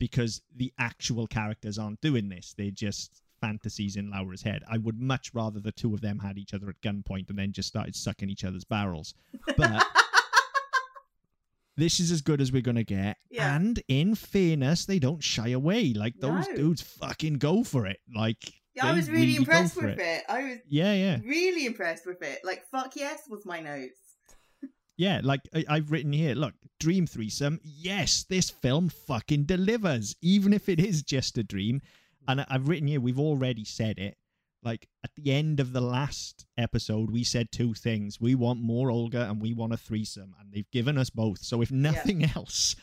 because 0.02 0.42
the 0.56 0.72
actual 0.80 1.28
characters 1.28 1.78
aren't 1.78 2.00
doing 2.00 2.28
this. 2.28 2.56
They're 2.58 2.72
just 2.72 3.22
fantasies 3.40 3.94
in 3.94 4.10
Laura's 4.10 4.42
head. 4.42 4.64
I 4.68 4.76
would 4.78 5.00
much 5.00 5.30
rather 5.32 5.60
the 5.60 5.70
two 5.70 5.94
of 5.94 6.00
them 6.00 6.18
had 6.18 6.38
each 6.38 6.54
other 6.54 6.68
at 6.70 6.80
gunpoint 6.80 7.30
and 7.30 7.38
then 7.38 7.52
just 7.52 7.68
started 7.68 7.94
sucking 7.94 8.28
each 8.28 8.42
other's 8.42 8.64
barrels. 8.64 9.14
But 9.56 9.86
this 11.76 12.00
is 12.00 12.10
as 12.10 12.20
good 12.20 12.40
as 12.40 12.50
we're 12.50 12.62
gonna 12.62 12.82
get. 12.82 13.16
Yeah. 13.30 13.54
And 13.54 13.80
in 13.86 14.16
fairness, 14.16 14.86
they 14.86 14.98
don't 14.98 15.22
shy 15.22 15.50
away. 15.50 15.92
Like 15.92 16.14
those 16.18 16.48
No. 16.48 16.56
dudes 16.56 16.82
fucking 16.82 17.34
go 17.34 17.62
for 17.62 17.86
it. 17.86 17.98
Like 18.12 18.42
yeah. 18.74 18.86
I 18.86 18.94
was 18.94 19.08
really 19.08 19.34
go 19.34 19.38
impressed 19.42 19.76
with 19.76 20.00
it. 20.00 20.24
I 20.28 20.42
was 20.42 20.58
Yeah, 20.68 20.94
yeah. 20.94 21.18
really 21.24 21.66
impressed 21.66 22.06
with 22.06 22.22
it. 22.22 22.40
Like, 22.42 22.64
fuck 22.72 22.96
yes 22.96 23.20
was 23.30 23.46
my 23.46 23.60
notes. 23.60 24.00
Yeah, 25.02 25.20
like 25.24 25.40
I, 25.52 25.64
I've 25.68 25.90
written 25.90 26.12
here, 26.12 26.36
look, 26.36 26.54
Dream 26.78 27.08
Threesome, 27.08 27.58
yes, 27.64 28.22
this 28.22 28.50
film 28.50 28.88
fucking 28.88 29.46
delivers, 29.46 30.14
even 30.22 30.52
if 30.52 30.68
it 30.68 30.78
is 30.78 31.02
just 31.02 31.36
a 31.36 31.42
dream. 31.42 31.82
And 32.28 32.46
I've 32.48 32.68
written 32.68 32.86
here, 32.86 33.00
we've 33.00 33.18
already 33.18 33.64
said 33.64 33.98
it. 33.98 34.16
Like 34.62 34.86
at 35.02 35.10
the 35.16 35.32
end 35.32 35.58
of 35.58 35.72
the 35.72 35.80
last 35.80 36.46
episode, 36.56 37.10
we 37.10 37.24
said 37.24 37.50
two 37.50 37.74
things. 37.74 38.20
We 38.20 38.36
want 38.36 38.60
more 38.60 38.92
Olga 38.92 39.28
and 39.28 39.42
we 39.42 39.52
want 39.52 39.72
a 39.72 39.76
threesome. 39.76 40.36
And 40.38 40.52
they've 40.52 40.70
given 40.70 40.96
us 40.96 41.10
both. 41.10 41.40
So 41.40 41.62
if 41.62 41.72
nothing 41.72 42.24
else, 42.36 42.76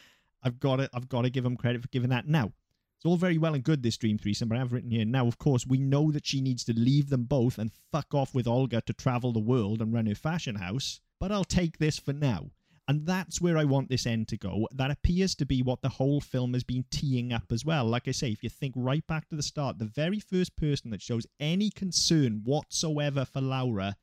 I've 0.44 0.60
got 0.60 0.76
to 0.76 0.90
I've 0.94 1.08
got 1.08 1.22
to 1.22 1.30
give 1.30 1.46
them 1.46 1.56
credit 1.56 1.82
for 1.82 1.88
giving 1.88 2.10
that. 2.10 2.28
Now, 2.28 2.52
it's 2.98 3.06
all 3.06 3.16
very 3.16 3.38
well 3.38 3.54
and 3.54 3.64
good 3.64 3.82
this 3.82 3.96
dream 3.96 4.18
threesome, 4.18 4.50
but 4.50 4.58
I've 4.58 4.74
written 4.74 4.91
here 4.91 5.06
now. 5.06 5.26
Of 5.26 5.38
course, 5.38 5.66
we 5.66 5.78
know 5.78 6.12
that 6.12 6.28
she 6.28 6.41
needs 6.41 6.66
to 6.66 6.74
leave 6.78 7.10
them 7.10 7.24
both 7.24 7.58
and 7.58 7.72
fuck 7.94 8.14
off 8.14 8.36
with 8.36 8.46
Olga 8.46 8.82
to 8.82 8.94
travel 8.94 9.32
the 9.32 9.40
world 9.40 9.82
and 9.82 9.94
run 9.94 10.08
her 10.08 10.16
fashion 10.16 10.56
house. 10.56 11.00
But 11.20 11.32
I'll 11.32 11.44
take 11.44 11.78
this 11.78 12.00
for 12.00 12.14
now, 12.14 12.52
and 12.88 13.06
that's 13.06 13.41
where 13.41 13.58
I 13.58 13.66
want 13.66 13.90
this 13.90 14.06
end 14.06 14.28
to 14.30 14.38
go. 14.38 14.68
That 14.72 14.90
appears 14.91 15.36
to 15.36 15.46
be 15.46 15.62
what 15.62 15.82
the 15.82 15.90
whole 15.90 16.22
film 16.22 16.54
has 16.54 16.64
been 16.64 16.86
teeing 16.90 17.34
up 17.34 17.52
as 17.52 17.66
well. 17.66 17.86
Like 17.86 18.08
I 18.08 18.12
say, 18.12 18.32
if 18.32 18.44
you 18.44 18.50
think 18.50 18.74
right 18.78 19.06
back 19.06 19.28
to 19.30 19.36
the 19.36 19.44
start, 19.44 19.78
the 19.80 19.86
very 19.86 20.20
first 20.20 20.56
person 20.56 20.91
that 20.91 21.02
shows 21.02 21.28
any 21.40 21.70
concern 21.70 22.41
whatsoever 22.46 23.26
for 23.26 23.41
Laura 23.41 23.96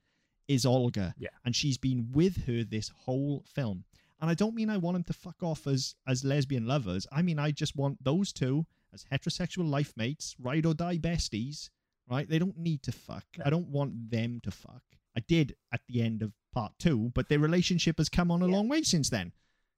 is 0.47 0.65
Olga, 0.67 1.15
Yeah. 1.19 1.31
and 1.45 1.57
she's 1.57 1.79
been 1.79 2.13
with 2.13 2.47
her 2.47 2.63
this 2.65 2.91
whole 2.91 3.45
film. 3.47 3.85
And 4.21 4.31
I 4.31 4.35
don't 4.35 4.55
mean 4.55 4.71
I 4.71 4.77
want 4.77 4.95
them 4.95 5.05
to 5.05 5.13
fuck 5.13 5.43
off 5.43 5.67
as 5.67 5.95
as 6.07 6.25
lesbian 6.25 6.67
lovers. 6.67 7.07
I 7.13 7.21
mean 7.23 7.39
I 7.39 7.51
just 7.51 7.77
want 7.77 8.03
those 8.03 8.33
two 8.33 8.65
as 8.95 9.05
heterosexual 9.13 9.69
life 9.69 9.93
mates, 9.97 10.35
ride 10.39 10.65
or 10.65 10.73
die 10.73 10.97
besties, 10.99 11.69
right? 12.09 12.29
They 12.29 12.39
don't 12.39 12.57
need 12.57 12.83
to 12.85 12.93
fuck. 12.93 13.25
I 13.45 13.51
don't 13.51 13.69
want 13.69 14.11
them 14.11 14.41
to 14.45 14.51
fuck. 14.51 14.83
I 15.17 15.21
did 15.27 15.57
at 15.73 15.81
the 15.89 16.03
end 16.03 16.23
of 16.23 16.33
part 16.53 16.73
two, 16.79 17.11
but 17.15 17.29
their 17.29 17.39
relationship 17.39 17.99
has 17.99 18.09
come 18.09 18.31
on 18.31 18.43
a 18.43 18.47
Yeah. 18.49 18.55
long 18.57 18.69
way 18.69 18.83
since 18.83 19.09
then. 19.11 19.33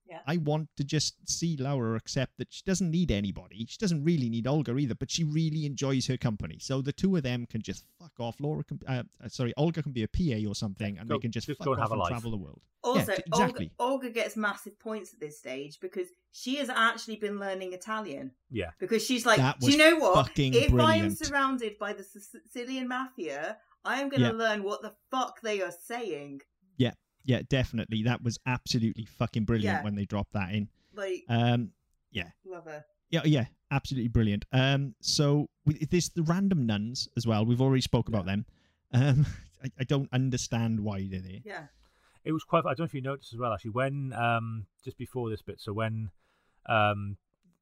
Yeah. 0.09 0.20
I 0.27 0.39
want 0.39 0.70
to 0.78 0.85
just 0.85 1.16
see 1.28 1.55
Laura 1.59 1.94
accept 1.94 2.39
that 2.39 2.48
she 2.51 2.62
doesn't 2.65 2.90
need 2.90 3.10
anybody. 3.10 3.66
She 3.69 3.77
doesn't 3.78 4.02
really 4.05 4.31
need 4.31 4.47
Olga 4.47 4.74
either, 4.78 4.94
but 4.94 5.10
she 5.10 5.23
really 5.23 5.66
enjoys 5.66 6.06
her 6.06 6.16
company. 6.16 6.56
So 6.60 6.81
the 6.81 6.93
two 6.94 7.15
of 7.16 7.23
them 7.24 7.44
can 7.44 7.60
just 7.60 7.85
fuck 8.01 8.12
off. 8.19 8.40
Laura 8.40 8.65
can, 8.65 8.81
uh, 8.86 9.02
uh, 9.23 9.28
sorry, 9.28 9.52
Olga 9.59 9.82
can 9.82 9.93
be 9.93 10.02
a 10.05 10.09
PA 10.09 10.48
or 10.48 10.55
something, 10.55 10.97
and 10.97 11.09
Go- 11.10 11.16
they 11.16 11.20
can 11.20 11.31
just, 11.31 11.47
just 11.47 11.59
fuck 11.59 11.66
go 11.66 11.73
and 11.74 11.82
off 11.82 11.90
have 11.90 11.98
a 11.98 12.01
and 12.01 12.09
travel 12.09 12.31
the 12.31 12.39
world. 12.39 12.62
Also, 12.82 13.12
Yeah, 13.12 13.19
exactly. 13.27 13.70
Olga, 13.78 13.93
Olga 14.06 14.10
gets 14.10 14.35
massive 14.35 14.78
points 14.78 15.12
at 15.12 15.20
this 15.20 15.39
stage 15.39 15.78
because 15.78 16.09
she 16.32 16.56
has 16.56 16.70
actually 16.70 17.16
been 17.16 17.39
learning 17.39 17.74
Italian. 17.74 18.31
Yeah. 18.51 18.70
Because 18.78 19.05
she's 19.05 19.27
like, 19.27 19.59
do 19.60 19.70
you 19.70 19.77
know 19.77 19.97
what? 19.97 20.31
If 20.36 20.73
I 20.73 20.94
am 20.97 21.10
surrounded 21.10 21.78
by 21.78 21.93
the 21.93 22.02
Sicilian 22.05 22.89
mafia, 22.89 23.59
I 23.84 24.00
am 24.00 24.09
going 24.09 24.20
to 24.22 24.28
Yeah. 24.28 24.32
learn 24.32 24.62
what 24.62 24.82
the 24.82 24.94
fuck 25.10 25.40
they 25.40 25.60
are 25.62 25.70
saying. 25.72 26.40
Yeah, 26.76 26.92
yeah, 27.24 27.42
definitely. 27.48 28.02
That 28.02 28.22
was 28.22 28.38
absolutely 28.46 29.05
fucking 29.05 29.44
brilliant 29.44 29.78
Yeah. 29.78 29.82
when 29.82 29.94
they 29.94 30.05
dropped 30.05 30.32
that 30.32 30.52
in. 30.55 30.68
Like, 30.94 31.24
Um, 31.28 31.72
yeah, 32.10 32.30
love 32.44 32.64
her. 32.64 32.84
Yeah, 33.10 33.22
yeah, 33.24 33.46
absolutely 33.70 34.09
brilliant. 34.09 34.44
Um, 34.52 34.94
so 35.00 35.48
with 35.64 35.88
there's 35.90 36.10
the 36.10 36.22
random 36.22 36.66
nuns 36.66 37.09
as 37.16 37.26
well. 37.26 37.44
We've 37.46 37.60
already 37.62 37.80
spoke 37.82 38.09
about 38.09 38.26
them. 38.26 38.44
Um, 38.92 39.24
I, 39.64 39.70
I 39.80 39.84
don't 39.84 40.09
understand 40.12 40.80
why 40.80 41.06
they're 41.09 41.20
there. 41.20 41.40
Yeah. 41.44 41.66
It 42.24 42.32
was 42.32 42.44
quite. 42.44 42.60
I 42.66 42.70
don't 42.70 42.80
know 42.80 42.84
if 42.84 42.94
you 42.94 43.00
noticed 43.00 43.32
as 43.32 43.38
well. 43.38 43.52
Actually, 43.52 43.70
when 43.70 44.12
um 44.12 44.66
just 44.84 44.98
before 44.98 45.30
this 45.30 45.40
bit, 45.42 45.60
so 45.60 45.72
when 45.72 46.10
um 46.66 47.16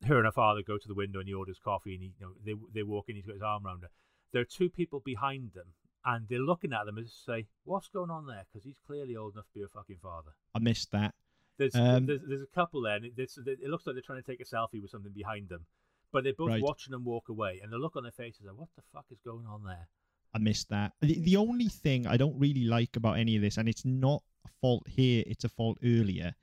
her 0.06 0.16
and 0.16 0.26
her 0.26 0.32
father 0.32 0.62
go 0.62 0.76
to 0.78 0.88
the 0.88 0.94
window 0.94 1.20
and 1.20 1.28
he 1.28 1.34
orders 1.34 1.58
coffee 1.62 1.94
and 1.94 2.02
he 2.02 2.12
you 2.18 2.26
know 2.26 2.32
they 2.44 2.54
they 2.74 2.82
walk 2.82 3.08
in, 3.08 3.14
he's 3.16 3.26
got 3.26 3.34
his 3.34 3.42
arm 3.42 3.66
around 3.66 3.82
her. 3.82 3.90
There 4.32 4.42
are 4.42 4.46
two 4.46 4.68
people 4.68 5.00
behind 5.00 5.52
them, 5.54 5.74
and 6.06 6.26
they're 6.28 6.38
looking 6.38 6.72
at 6.72 6.86
them 6.86 6.96
as 6.98 7.10
to 7.10 7.16
say, 7.18 7.46
"What's 7.64 7.88
going 7.88 8.10
on 8.10 8.26
there?" 8.26 8.46
Because 8.50 8.64
he's 8.64 8.78
clearly 8.86 9.16
old 9.16 9.34
enough 9.34 9.46
to 9.48 9.58
be 9.58 9.62
a 9.62 9.68
fucking 9.68 9.98
father. 10.00 10.30
I 10.54 10.60
missed 10.60 10.90
that. 10.92 11.14
There's 11.58 11.74
Um, 11.74 12.06
there's, 12.06 12.20
there's 12.26 12.42
a 12.42 12.54
couple 12.54 12.80
there, 12.82 12.96
and 12.96 13.04
it, 13.04 13.12
it 13.18 13.68
looks 13.68 13.86
like 13.86 13.94
they're 13.94 14.02
trying 14.02 14.22
to 14.22 14.26
take 14.30 14.40
a 14.40 14.44
selfie 14.44 14.80
with 14.80 14.90
something 14.90 15.12
behind 15.12 15.48
them, 15.48 15.66
but 16.12 16.24
they're 16.24 16.34
both 16.34 16.48
Right. 16.48 16.62
watching 16.62 16.92
them 16.92 17.04
walk 17.04 17.28
away, 17.28 17.60
and 17.62 17.72
the 17.72 17.78
look 17.78 17.96
on 17.96 18.04
their 18.04 18.12
faces 18.12 18.46
are, 18.46 18.54
"What 18.54 18.68
the 18.76 18.82
fuck 18.92 19.06
is 19.10 19.20
going 19.20 19.46
on 19.46 19.64
there?" 19.64 19.88
I 20.34 20.38
missed 20.38 20.68
that. 20.68 20.92
The, 21.00 21.18
the 21.18 21.36
only 21.36 21.68
thing 21.68 22.06
I 22.06 22.16
don't 22.18 22.38
really 22.38 22.64
like 22.64 22.94
about 22.96 23.18
any 23.18 23.36
of 23.36 23.42
this, 23.42 23.56
and 23.56 23.68
it's 23.68 23.84
not 23.84 24.22
a 24.44 24.48
fault 24.60 24.86
here, 24.86 25.24
it's 25.26 25.44
a 25.44 25.48
fault 25.48 25.78
earlier, 25.82 26.34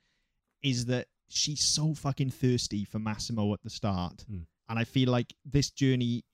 is 0.62 0.86
that 0.86 1.06
she's 1.28 1.62
so 1.62 1.94
fucking 1.94 2.30
thirsty 2.30 2.84
for 2.84 2.98
Massimo 2.98 3.54
at 3.54 3.62
the 3.62 3.70
start. 3.70 4.24
Hmm. 4.28 4.42
And 4.68 4.78
I 4.78 4.84
feel 4.84 5.10
like 5.10 5.32
this 5.44 5.70
journey, 5.70 6.24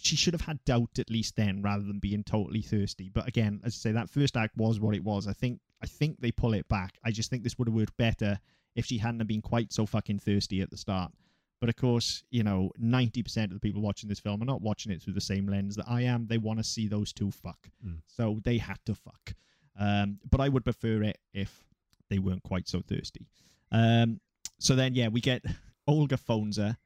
she 0.00 0.16
should 0.16 0.34
have 0.34 0.42
had 0.42 0.64
doubt 0.64 0.98
at 0.98 1.10
least 1.10 1.36
then 1.36 1.62
rather 1.62 1.84
than 1.84 1.98
being 1.98 2.24
totally 2.24 2.62
thirsty. 2.62 3.10
But 3.12 3.28
again, 3.28 3.60
as 3.64 3.74
I 3.74 3.78
say, 3.78 3.92
that 3.92 4.10
first 4.10 4.36
act 4.36 4.56
was 4.56 4.80
what 4.80 4.94
it 4.94 5.04
was. 5.04 5.26
I 5.26 5.32
think 5.32 5.60
I 5.82 5.86
think 5.86 6.20
they 6.20 6.32
pull 6.32 6.54
it 6.54 6.68
back. 6.68 6.94
I 7.04 7.10
just 7.10 7.30
think 7.30 7.42
this 7.42 7.58
would 7.58 7.68
have 7.68 7.74
worked 7.74 7.96
better 7.96 8.38
if 8.74 8.86
she 8.86 8.98
hadn't 8.98 9.20
have 9.20 9.28
been 9.28 9.42
quite 9.42 9.72
so 9.72 9.86
fucking 9.86 10.20
thirsty 10.20 10.60
at 10.60 10.70
the 10.70 10.76
start. 10.76 11.12
But 11.60 11.68
of 11.68 11.76
course, 11.76 12.22
you 12.30 12.44
know, 12.44 12.70
90% 12.80 13.44
of 13.44 13.50
the 13.50 13.60
people 13.60 13.82
watching 13.82 14.08
this 14.08 14.20
film 14.20 14.40
are 14.40 14.46
not 14.46 14.62
watching 14.62 14.92
it 14.92 15.02
through 15.02 15.14
the 15.14 15.20
same 15.20 15.48
lens 15.48 15.74
that 15.76 15.86
I 15.88 16.02
am. 16.02 16.26
They 16.26 16.38
want 16.38 16.60
to 16.60 16.64
see 16.64 16.86
those 16.86 17.12
two 17.12 17.32
fuck. 17.32 17.58
Mm. 17.84 17.98
So 18.06 18.38
they 18.44 18.58
had 18.58 18.78
to 18.86 18.94
fuck. 18.94 19.34
Um, 19.78 20.18
but 20.30 20.40
I 20.40 20.48
would 20.48 20.64
prefer 20.64 21.02
it 21.02 21.18
if 21.32 21.64
they 22.10 22.20
weren't 22.20 22.44
quite 22.44 22.68
so 22.68 22.80
thirsty. 22.80 23.26
Um, 23.72 24.20
so 24.60 24.76
then, 24.76 24.94
yeah, 24.94 25.08
we 25.08 25.20
get 25.20 25.44
Olga 25.88 26.16
phones 26.16 26.58
her 26.58 26.76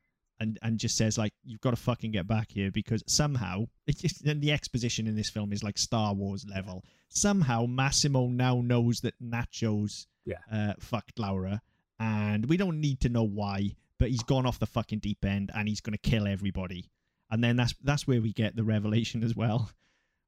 and, 0.42 0.58
and 0.62 0.78
just 0.78 0.96
says, 0.96 1.16
like, 1.16 1.32
you've 1.44 1.60
got 1.60 1.70
to 1.70 1.76
fucking 1.76 2.10
get 2.10 2.26
back 2.26 2.50
here 2.50 2.70
because 2.70 3.02
somehow, 3.06 3.66
just, 3.88 4.24
and 4.26 4.42
the 4.42 4.52
exposition 4.52 5.06
in 5.06 5.14
this 5.16 5.30
film 5.30 5.52
is 5.52 5.62
like 5.62 5.78
Star 5.78 6.12
Wars 6.12 6.44
level. 6.48 6.84
Somehow, 7.08 7.66
Massimo 7.66 8.26
now 8.26 8.60
knows 8.60 9.00
that 9.02 9.14
Nacho's 9.20 10.06
Yeah. 10.24 10.36
uh, 10.50 10.74
fucked 10.80 11.18
Laura, 11.18 11.62
and 12.00 12.46
we 12.46 12.56
don't 12.56 12.80
need 12.80 13.00
to 13.00 13.08
know 13.08 13.22
why, 13.22 13.70
but 13.98 14.10
he's 14.10 14.22
gone 14.24 14.46
off 14.46 14.58
the 14.58 14.66
fucking 14.66 14.98
deep 14.98 15.24
end 15.24 15.50
and 15.54 15.68
he's 15.68 15.80
going 15.80 15.92
to 15.96 16.10
kill 16.10 16.26
everybody. 16.26 16.90
And 17.30 17.42
then 17.42 17.56
that's 17.56 17.74
that's 17.82 18.06
where 18.06 18.20
we 18.20 18.32
get 18.32 18.56
the 18.56 18.64
revelation 18.64 19.22
as 19.22 19.34
well, 19.36 19.70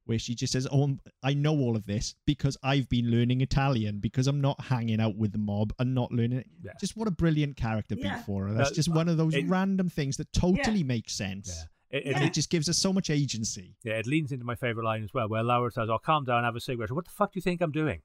where 0.07 0.19
she 0.19 0.35
just 0.35 0.53
says, 0.53 0.67
"Oh, 0.71 0.97
I 1.23 1.35
know 1.35 1.55
all 1.59 1.77
of 1.77 1.87
this 1.87 2.15
because 2.27 2.57
I've 2.63 2.89
been 2.89 3.11
learning 3.11 3.41
Italian 3.41 4.01
because 4.01 4.27
I'm 4.27 4.41
not 4.41 4.61
hanging 4.61 5.01
out 5.01 5.17
with 5.17 5.33
the 5.33 5.39
mob 5.39 5.73
and 5.79 5.95
not 5.95 6.13
learning 6.13 6.39
it." 6.39 6.47
Yeah. 6.63 6.73
Just 6.81 6.97
what 6.97 7.09
a 7.09 7.11
brilliant 7.11 7.57
character 7.57 7.95
Yeah. 7.99 8.17
beat 8.17 8.25
for 8.27 8.47
her. 8.49 8.55
That's 8.55 8.71
Uh, 8.71 8.75
just 8.75 8.89
one 8.89 9.09
of 9.09 9.17
those 9.17 9.35
it- 9.35 9.47
random 9.47 9.89
things 9.89 10.17
that 10.19 10.33
totally 10.33 10.83
makes 10.83 11.15
sense. 11.15 11.49
Yeah, 11.91 11.99
it, 11.99 12.07
it, 12.07 12.11
Yeah. 12.11 12.25
it 12.25 12.35
just 12.35 12.51
gives 12.51 12.69
us 12.69 12.77
so 12.79 12.93
much 12.93 13.09
agency. 13.11 13.77
Yeah, 13.85 13.95
it 13.95 14.07
leans 14.07 14.31
into 14.33 14.45
my 14.45 14.55
favourite 14.57 14.85
line 14.85 15.03
as 15.05 15.15
well, 15.15 15.29
where 15.29 15.43
Laura 15.43 15.71
says, 15.71 15.89
"Oh, 15.89 15.99
calm 15.99 16.25
down, 16.25 16.45
have 16.45 16.57
a 16.57 16.61
cigarette." 16.61 16.91
What 16.93 17.05
the 17.07 17.11
fuck 17.11 17.33
do 17.33 17.39
you 17.39 17.43
think 17.43 17.61
I'm 17.61 17.73
doing? 17.73 18.03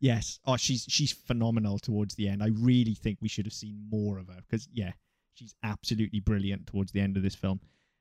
Yes. 0.00 0.38
Oh, 0.44 0.56
she's 0.56 0.86
she's 0.88 1.12
phenomenal 1.12 1.78
towards 1.78 2.14
the 2.14 2.28
end. 2.28 2.42
I 2.42 2.48
really 2.48 2.94
think 2.94 3.18
we 3.20 3.28
should 3.28 3.46
have 3.46 3.52
seen 3.52 3.86
more 3.90 4.18
of 4.18 4.28
her 4.28 4.42
because 4.48 4.68
yeah, 4.72 4.92
she's 5.34 5.54
absolutely 5.62 6.20
brilliant 6.20 6.66
towards 6.68 6.92
the 6.92 7.00
end 7.00 7.16
of 7.16 7.22
this 7.22 7.34
film. 7.34 7.60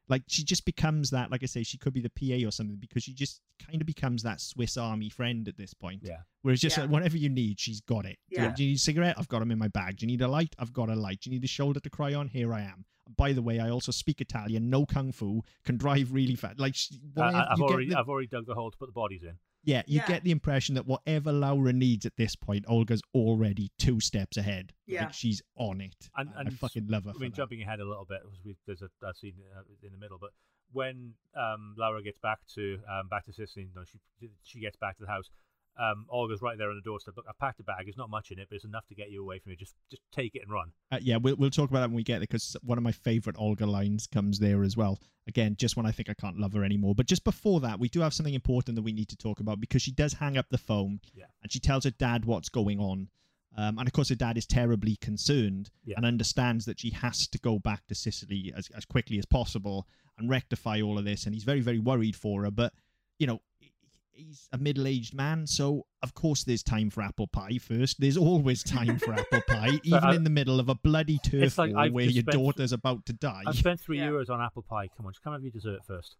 Like 0.09 0.23
she 0.27 0.43
just 0.43 0.63
becomes 0.65 1.09
that. 1.09 1.31
Like 1.31 1.43
I 1.43 1.47
say, 1.47 1.63
she 1.63 1.77
could 1.77 1.93
be 1.93 2.01
the 2.01 2.09
PA 2.09 2.47
or 2.47 2.51
something 2.51 2.77
because 2.77 3.03
she 3.03 3.13
just 3.13 3.41
kind 3.65 3.81
of 3.81 3.85
becomes 3.85 4.23
that 4.23 4.39
Swiss 4.39 4.77
Army 4.77 5.09
friend 5.09 5.47
at 5.47 5.57
this 5.57 5.73
point. 5.73 6.01
Yeah, 6.03 6.17
Whereas 6.43 6.61
just 6.61 6.77
uh, 6.77 6.81
Yeah. 6.81 6.85
like, 6.85 6.91
whatever 6.93 7.17
you 7.17 7.29
need, 7.29 7.59
she's 7.59 7.81
got 7.81 8.05
it. 8.05 8.17
Do 8.29 8.37
you- 8.37 8.43
Yeah. 8.47 8.53
Do 8.53 8.63
you 8.63 8.69
need 8.69 8.75
a 8.75 8.79
cigarette? 8.79 9.15
I've 9.17 9.27
got 9.27 9.39
them 9.39 9.51
in 9.51 9.57
my 9.59 9.67
bag. 9.67 9.97
Do 9.97 10.05
you 10.05 10.07
need 10.07 10.21
a 10.21 10.27
light? 10.27 10.55
I've 10.59 10.71
got 10.73 10.89
a 10.89 10.95
light. 10.95 11.21
Do 11.21 11.29
you 11.29 11.35
need 11.35 11.43
a 11.43 11.47
shoulder 11.47 11.79
to 11.81 11.89
cry 11.89 12.13
on? 12.13 12.29
Here 12.29 12.53
I 12.53 12.61
am. 12.61 12.85
By 13.15 13.31
the 13.33 13.41
way, 13.41 13.59
I 13.59 13.69
also 13.69 13.91
speak 13.91 14.19
Italian, 14.21 14.69
no 14.69 14.85
kung 14.85 15.11
fu, 15.13 15.41
can 15.63 15.77
drive 15.77 16.11
really 16.13 16.35
fast. 16.35 16.59
Like 16.59 16.75
she, 16.75 16.95
I, 16.95 17.19
whatever- 17.19 17.37
I- 17.37 17.51
I've 17.53 17.61
already 17.61 17.89
the- 17.89 17.97
I've 17.99 18.09
already 18.09 18.27
dug 18.27 18.45
the 18.45 18.53
hole 18.55 18.69
to 18.71 18.77
put 18.77 18.87
the 18.87 18.91
bodies 18.93 19.23
in. 19.23 19.37
Yeah, 19.67 19.83
you 19.85 19.97
Yeah. 19.99 20.07
get 20.07 20.23
the 20.23 20.31
impression 20.31 20.75
that 20.75 20.87
whatever 20.87 21.31
Laura 21.33 21.73
needs 21.73 22.05
at 22.05 22.15
this 22.15 22.35
point, 22.35 22.63
Olga's 22.67 23.01
already 23.13 23.69
two 23.77 23.99
steps 23.99 24.37
ahead. 24.37 24.73
Yeah. 24.87 25.03
Like, 25.05 25.13
she's 25.13 25.41
on 25.57 25.81
it. 25.81 26.09
And- 26.15 26.29
I- 26.35 26.41
I 26.43 26.49
fucking 26.49 26.87
love 26.87 27.03
her. 27.03 27.09
I 27.11 27.13
mean, 27.13 27.31
that. 27.31 27.35
jumping 27.35 27.61
ahead 27.61 27.81
a 27.81 27.85
little 27.85 28.05
bit, 28.05 28.21
'cause 28.23 28.39
we, 28.45 28.55
there's 28.65 28.81
a, 28.81 28.89
a 29.05 29.13
scene 29.13 29.35
uh, 29.55 29.61
in 29.83 29.91
the 29.91 29.97
middle, 29.97 30.17
but 30.17 30.31
when 30.71 31.13
um, 31.35 31.75
Laura 31.77 32.01
gets 32.01 32.17
back 32.19 32.39
to 32.55 32.79
um, 32.89 33.07
back 33.09 33.25
to 33.25 33.33
Sicily, 33.33 33.69
no, 33.75 33.83
she 33.85 33.99
she 34.43 34.59
gets 34.59 34.75
back 34.77 34.97
to 34.97 35.03
the 35.03 35.09
house. 35.09 35.29
Um, 35.79 36.05
Olga's 36.09 36.41
right 36.41 36.57
there 36.57 36.69
on 36.69 36.75
the 36.75 36.81
doorstep. 36.81 37.15
Look, 37.17 37.25
I 37.29 37.33
packed 37.39 37.59
a 37.59 37.63
bag. 37.63 37.85
There's 37.85 37.97
not 37.97 38.09
much 38.09 38.31
in 38.31 38.39
it, 38.39 38.47
but 38.49 38.55
it's 38.55 38.65
enough 38.65 38.87
to 38.87 38.95
get 38.95 39.11
you 39.11 39.21
away 39.21 39.39
from 39.39 39.51
it. 39.51 39.59
Just 39.59 39.75
just 39.91 40.01
take 40.11 40.33
it 40.35 40.41
and 40.41 40.51
run. 40.51 40.71
Uh, 40.91 40.99
yeah, 41.01 41.17
we'll 41.17 41.35
we'll 41.35 41.49
talk 41.51 41.69
about 41.69 41.81
that 41.81 41.89
when 41.89 41.95
we 41.95 42.03
get 42.03 42.13
there 42.15 42.21
because 42.21 42.55
one 42.63 42.77
of 42.77 42.83
my 42.83 42.91
favorite 42.91 43.35
Olga 43.37 43.65
lines 43.65 44.07
comes 44.07 44.39
there 44.39 44.63
as 44.63 44.75
well. 44.75 44.99
Again, 45.27 45.55
just 45.59 45.75
when 45.77 45.85
I 45.85 45.91
think 45.91 46.09
I 46.09 46.13
can't 46.13 46.39
love 46.39 46.53
her 46.53 46.63
anymore. 46.63 46.95
But 46.95 47.05
just 47.05 47.23
before 47.23 47.59
that, 47.59 47.79
we 47.79 47.89
do 47.89 47.99
have 47.99 48.13
something 48.13 48.33
important 48.33 48.75
that 48.75 48.81
we 48.81 48.93
need 48.93 49.09
to 49.09 49.17
talk 49.17 49.39
about 49.39 49.59
because 49.59 49.81
she 49.81 49.91
does 49.91 50.13
hang 50.13 50.37
up 50.37 50.47
the 50.49 50.57
phone 50.57 50.99
Yeah. 51.13 51.25
and 51.43 51.51
she 51.51 51.59
tells 51.59 51.83
her 51.83 51.91
dad 51.91 52.25
what's 52.25 52.49
going 52.49 52.79
on. 52.79 53.09
Um, 53.57 53.77
and 53.79 53.87
of 53.87 53.91
course, 53.93 54.09
her 54.09 54.15
dad 54.15 54.37
is 54.37 54.45
terribly 54.45 54.95
concerned 54.97 55.69
Yeah. 55.83 55.95
and 55.97 56.05
understands 56.05 56.65
that 56.65 56.79
she 56.79 56.91
has 56.91 57.27
to 57.27 57.37
go 57.39 57.59
back 57.59 57.87
to 57.87 57.95
Sicily 57.95 58.53
as, 58.55 58.69
as 58.69 58.85
quickly 58.85 59.17
as 59.19 59.25
possible 59.25 59.87
and 60.17 60.29
rectify 60.29 60.79
all 60.81 60.97
of 60.97 61.05
this. 61.05 61.25
And 61.25 61.33
he's 61.35 61.43
very, 61.43 61.61
very 61.61 61.79
worried 61.79 62.15
for 62.15 62.43
her. 62.43 62.51
But, 62.51 62.73
you 63.19 63.27
know, 63.27 63.41
he's 64.17 64.47
a 64.51 64.57
middle 64.57 64.87
aged 64.87 65.13
man. 65.13 65.47
So, 65.47 65.85
of 66.03 66.13
course, 66.13 66.43
there's 66.43 66.63
time 66.63 66.89
for 66.89 67.01
apple 67.01 67.27
pie 67.27 67.57
first. 67.59 67.99
There's 67.99 68.17
always 68.17 68.63
time 68.63 68.97
for 68.99 69.13
apple 69.19 69.41
pie, 69.47 69.79
even 69.83 70.03
I- 70.03 70.15
in 70.15 70.23
the 70.23 70.29
middle 70.29 70.59
of 70.59 70.69
a 70.69 70.75
bloody 70.75 71.19
turf 71.23 71.57
like 71.57 71.71
war 71.73 71.79
I've 71.83 71.93
where 71.93 72.05
your 72.05 72.21
spent- 72.23 72.31
daughter's 72.37 72.73
about 72.73 73.05
to 73.05 73.13
die. 73.13 73.43
I've 73.47 73.55
spent 73.55 73.79
three 73.79 73.99
Yeah. 73.99 74.07
euros 74.09 74.29
on 74.29 74.41
apple 74.41 74.63
pie. 74.63 74.89
Come 74.97 75.05
on, 75.05 75.13
just 75.13 75.23
come 75.23 75.33
have 75.33 75.41
your 75.43 75.51
dessert 75.51 75.85
first. 75.85 76.17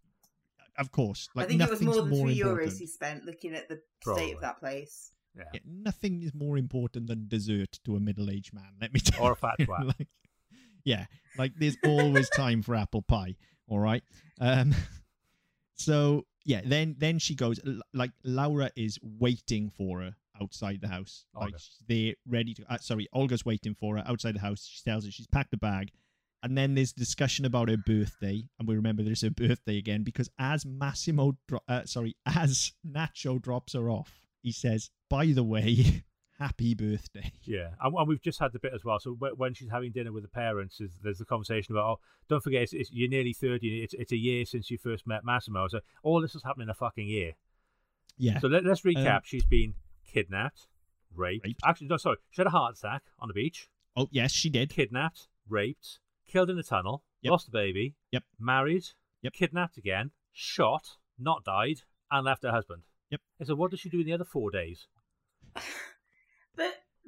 Of 0.78 0.92
course. 0.92 1.28
Like, 1.36 1.46
I 1.46 1.48
think 1.50 1.62
it 1.62 1.70
was 1.70 1.82
more 1.82 1.96
than 1.96 2.10
three 2.10 2.40
important. 2.40 2.70
euros 2.72 2.78
he 2.80 2.86
spent 2.86 3.26
looking 3.26 3.56
at 3.56 3.68
the 3.68 3.82
state 4.02 4.36
of 4.36 4.42
that 4.42 4.60
place. 4.60 5.12
Yeah. 5.36 5.44
Yeah, 5.54 5.60
nothing 5.66 6.22
is 6.24 6.34
more 6.34 6.58
important 6.58 7.08
than 7.08 7.28
dessert 7.28 7.80
to 7.86 7.96
a 7.96 8.00
middle-aged 8.00 8.54
man. 8.54 8.74
Let 8.82 8.94
me 8.94 9.00
tell 9.00 9.24
Or 9.26 9.32
a 9.32 9.36
fat 9.36 9.56
you. 9.60 9.66
twat. 9.68 9.86
like, 10.00 10.08
yeah, 10.84 11.06
like 11.38 11.54
there's 11.58 11.78
always 11.84 12.30
time 12.36 12.62
for 12.62 12.76
apple 12.76 13.02
pie. 13.02 13.36
All 13.68 13.80
right. 13.80 14.04
Um. 14.40 14.74
So 15.76 16.26
yeah, 16.48 16.62
then 16.64 16.96
then 16.98 17.20
she 17.20 17.36
goes 17.36 17.60
like 17.94 18.12
Laura 18.24 18.72
is 18.78 18.98
waiting 19.04 19.70
for 19.70 20.00
her 20.00 20.16
outside 20.42 20.80
the 20.80 20.88
house. 20.88 21.26
Like 21.36 21.54
they're 21.90 22.14
ready 22.26 22.54
to. 22.54 22.64
Uh, 22.70 22.78
sorry, 22.78 23.08
Olga's 23.12 23.44
waiting 23.46 23.76
for 23.76 23.98
her 23.98 24.04
outside 24.08 24.36
the 24.36 24.40
house. 24.40 24.66
She 24.66 24.82
tells 24.82 25.04
her 25.04 25.12
she's 25.12 25.28
packed 25.28 25.52
the 25.52 25.58
bag. 25.58 25.92
And 26.44 26.58
then 26.58 26.74
there's 26.74 26.94
discussion 26.94 27.44
about 27.44 27.68
her 27.68 27.76
birthday, 27.78 28.48
and 28.58 28.68
we 28.68 28.76
remember 28.76 29.04
there's 29.04 29.24
her 29.24 29.30
birthday 29.30 29.78
again 29.78 30.04
because 30.04 30.30
as 30.40 30.66
Massimo, 30.66 31.36
dro- 31.50 31.60
uh, 31.68 31.84
sorry, 31.86 32.16
as 32.26 32.72
Nacho 32.90 33.42
drops 33.42 33.74
her 33.74 33.90
off, 33.90 34.22
he 34.42 34.54
says, 34.54 34.90
"By 35.10 35.26
the 35.28 35.44
way, 35.44 36.04
happy 36.40 36.74
birthday." 36.76 37.32
Yeah, 37.44 37.70
and, 37.82 37.96
and 37.96 38.08
we've 38.08 38.22
just 38.22 38.40
had 38.40 38.52
the 38.54 38.60
bit 38.60 38.74
as 38.74 38.84
well. 38.84 39.00
So 39.00 39.12
when 39.14 39.54
she's 39.54 39.70
having 39.70 39.92
dinner 39.94 40.12
with 40.12 40.24
the 40.24 40.30
parents, 40.30 40.82
is, 40.82 40.92
there's 41.02 41.18
the 41.20 41.26
conversation 41.26 41.74
about, 41.74 41.86
oh, 41.90 42.00
don't 42.28 42.44
forget, 42.44 42.64
it's, 42.64 42.74
it's, 42.74 42.92
you're 42.92 43.10
nearly 43.10 43.32
30. 43.34 43.84
It's, 43.84 43.94
it's 43.94 44.12
a 44.12 44.18
year 44.18 44.44
since 44.46 44.70
you 44.70 44.78
first 44.78 45.08
met 45.08 45.24
Massimo. 45.24 45.68
So 45.70 45.80
all 46.04 46.20
this 46.22 46.34
has 46.34 46.44
happened 46.44 46.64
in 46.64 46.70
a 46.70 46.74
fucking 46.74 47.08
year. 47.08 47.34
Yeah, 48.18 48.40
So 48.40 48.48
let, 48.48 48.66
let's 48.66 48.82
recap. 48.82 49.16
Um, 49.18 49.22
she's 49.24 49.46
been 49.46 49.76
kidnapped, 50.06 50.68
raped. 51.16 51.46
Raped. 51.46 51.62
Actually, 51.66 51.88
no, 51.88 51.98
sorry. 51.98 52.18
She 52.32 52.42
had 52.42 52.48
a 52.48 52.52
heart 52.52 52.78
attack 52.78 53.04
on 53.20 53.28
the 53.30 53.34
beach. 53.34 53.70
Oh 53.96 54.08
yes, 54.12 54.32
she 54.32 54.50
did. 54.50 54.70
Kidnapped, 54.72 55.28
raped, 55.48 56.00
killed 56.28 56.50
in 56.50 56.58
a 56.58 56.64
tunnel, 56.64 57.04
Yep. 57.22 57.32
lost 57.32 57.48
a 57.48 57.52
baby, 57.52 57.96
Yep. 58.12 58.24
married, 58.40 58.86
Yep. 59.22 59.34
kidnapped 59.34 59.78
again, 59.78 60.12
shot, 60.34 60.98
not 61.18 61.44
died, 61.46 61.82
and 62.12 62.26
left 62.26 62.44
her 62.44 62.52
husband. 62.52 62.84
Yep. 63.10 63.22
And 63.40 63.48
so 63.48 63.56
what 63.56 63.72
does 63.72 63.80
she 63.80 63.90
do 63.90 64.00
in 64.02 64.06
the 64.06 64.14
other 64.14 64.26
four 64.26 64.52
days? 64.52 64.88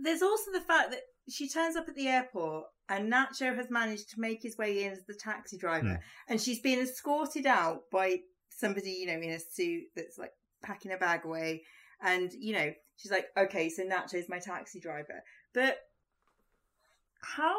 There's 0.01 0.21
also 0.21 0.51
the 0.51 0.61
fact 0.61 0.91
that 0.91 1.01
she 1.29 1.47
turns 1.49 1.75
up 1.75 1.87
at 1.89 1.95
the 1.95 2.07
airport 2.07 2.65
and 2.87 3.11
Nacho 3.11 3.55
has 3.55 3.69
managed 3.69 4.09
to 4.11 4.19
make 4.19 4.41
his 4.41 4.57
way 4.57 4.83
in 4.83 4.91
as 4.93 5.03
the 5.05 5.13
taxi 5.13 5.57
driver, 5.57 5.95
Hmm. 5.95 6.31
and 6.31 6.41
she's 6.41 6.59
been 6.59 6.79
escorted 6.79 7.45
out 7.45 7.83
by 7.91 8.21
somebody, 8.49 8.91
you 8.91 9.05
know, 9.05 9.13
in 9.21 9.29
a 9.31 9.39
suit 9.39 9.83
that's 9.95 10.17
like 10.17 10.33
packing 10.63 10.91
a 10.91 10.97
bag 10.97 11.25
away, 11.25 11.63
and 12.01 12.31
you 12.33 12.53
know, 12.53 12.73
she's 12.95 13.11
like, 13.11 13.27
okay, 13.37 13.69
so 13.69 13.83
Nacho's 13.83 14.27
my 14.29 14.39
taxi 14.39 14.79
driver, 14.79 15.23
but 15.53 15.77
how 17.21 17.57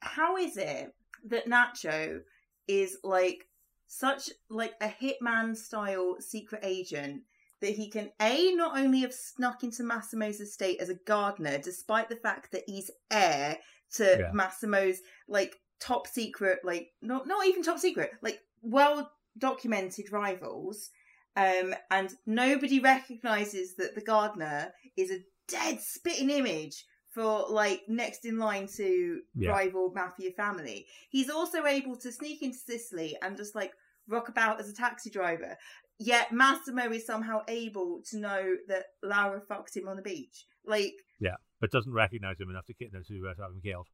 how 0.00 0.36
is 0.36 0.56
it 0.56 0.94
that 1.26 1.46
Nacho 1.46 2.20
is 2.66 2.98
like 3.04 3.46
such 3.86 4.30
like 4.48 4.74
a 4.80 4.88
hitman 4.88 5.56
style 5.56 6.16
secret 6.20 6.60
agent 6.64 7.22
that 7.64 7.74
he 7.74 7.88
can 7.88 8.10
a 8.20 8.52
not 8.54 8.78
only 8.78 9.00
have 9.00 9.14
snuck 9.14 9.64
into 9.64 9.82
Massimo's 9.82 10.38
estate 10.40 10.80
as 10.80 10.90
a 10.90 10.94
gardener, 11.06 11.56
despite 11.58 12.10
the 12.10 12.16
fact 12.16 12.52
that 12.52 12.64
he's 12.66 12.90
heir 13.10 13.58
to 13.94 14.18
Yeah. 14.20 14.30
Massimo's 14.34 15.00
like 15.28 15.56
top 15.80 16.06
secret, 16.06 16.60
like 16.62 16.88
not 17.00 17.26
not 17.26 17.46
even 17.46 17.62
top 17.62 17.78
secret, 17.78 18.10
like 18.20 18.40
well 18.62 19.10
documented 19.38 20.12
rivals, 20.12 20.90
um, 21.36 21.74
and 21.90 22.14
nobody 22.26 22.80
recognizes 22.80 23.76
that 23.76 23.94
the 23.94 24.00
gardener 24.02 24.72
is 24.96 25.10
a 25.10 25.24
dead 25.48 25.80
spitting 25.80 26.30
image 26.30 26.84
for 27.14 27.46
like 27.48 27.82
next 27.88 28.24
in 28.26 28.38
line 28.38 28.66
to 28.76 29.22
Yeah. 29.34 29.50
rival 29.50 29.90
mafia 29.94 30.32
family. 30.32 30.86
He's 31.10 31.30
also 31.30 31.64
able 31.64 31.96
to 31.96 32.12
sneak 32.12 32.42
into 32.42 32.58
Sicily 32.58 33.16
and 33.22 33.36
just 33.36 33.54
like 33.54 33.72
rock 34.06 34.28
about 34.28 34.60
as 34.60 34.68
a 34.68 34.74
taxi 34.74 35.08
driver. 35.10 35.56
Yet 35.98 36.32
Massimo 36.32 36.90
is 36.90 37.06
somehow 37.06 37.42
able 37.48 38.02
to 38.10 38.18
know 38.18 38.56
that 38.68 38.84
Laura 39.02 39.40
fucked 39.48 39.76
him 39.76 39.88
on 39.88 39.96
the 39.96 40.02
beach. 40.02 40.44
Like, 40.66 40.94
yeah, 41.20 41.36
but 41.60 41.70
doesn't 41.70 41.92
recognize 41.92 42.40
him 42.40 42.50
enough 42.50 42.66
to 42.66 42.74
get 42.74 42.90
to, 42.92 42.98
uh, 42.98 43.34
to 43.34 43.42
have 43.42 43.52
him 43.52 43.60
killed. 43.62 43.86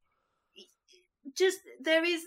just 1.36 1.58
there 1.80 2.04
is 2.04 2.22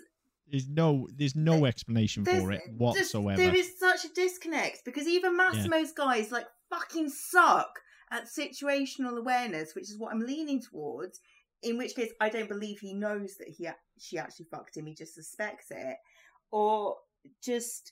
There's 0.47 0.69
no 0.69 1.07
there's 1.15 1.35
no 1.35 1.65
explanation 1.65 2.23
there's, 2.23 2.43
for 2.43 2.51
it 2.51 2.61
whatsoever. 2.77 3.37
there 3.37 3.55
is 3.55 3.79
such 3.79 4.05
a 4.05 4.09
disconnect 4.09 4.85
because 4.85 5.07
even 5.07 5.35
Massimo's 5.35 5.91
guys 5.91 6.31
like 6.31 6.45
fucking 6.69 7.09
suck 7.09 7.79
at 8.11 8.25
situational 8.25 9.17
awareness, 9.17 9.73
which 9.73 9.85
is 9.89 9.97
what 9.97 10.13
I'm 10.13 10.19
leaning 10.19 10.61
towards. 10.61 11.19
In 11.63 11.77
which 11.77 11.95
case, 11.95 12.11
I 12.19 12.29
don't 12.29 12.49
believe 12.49 12.79
he 12.79 12.93
knows 12.93 13.37
that 13.37 13.47
he 13.47 13.69
she 13.97 14.17
actually 14.17 14.47
fucked 14.51 14.77
him. 14.77 14.85
He 14.85 14.93
just 14.93 15.15
suspects 15.15 15.67
it, 15.71 15.95
or 16.51 16.97
just 17.41 17.91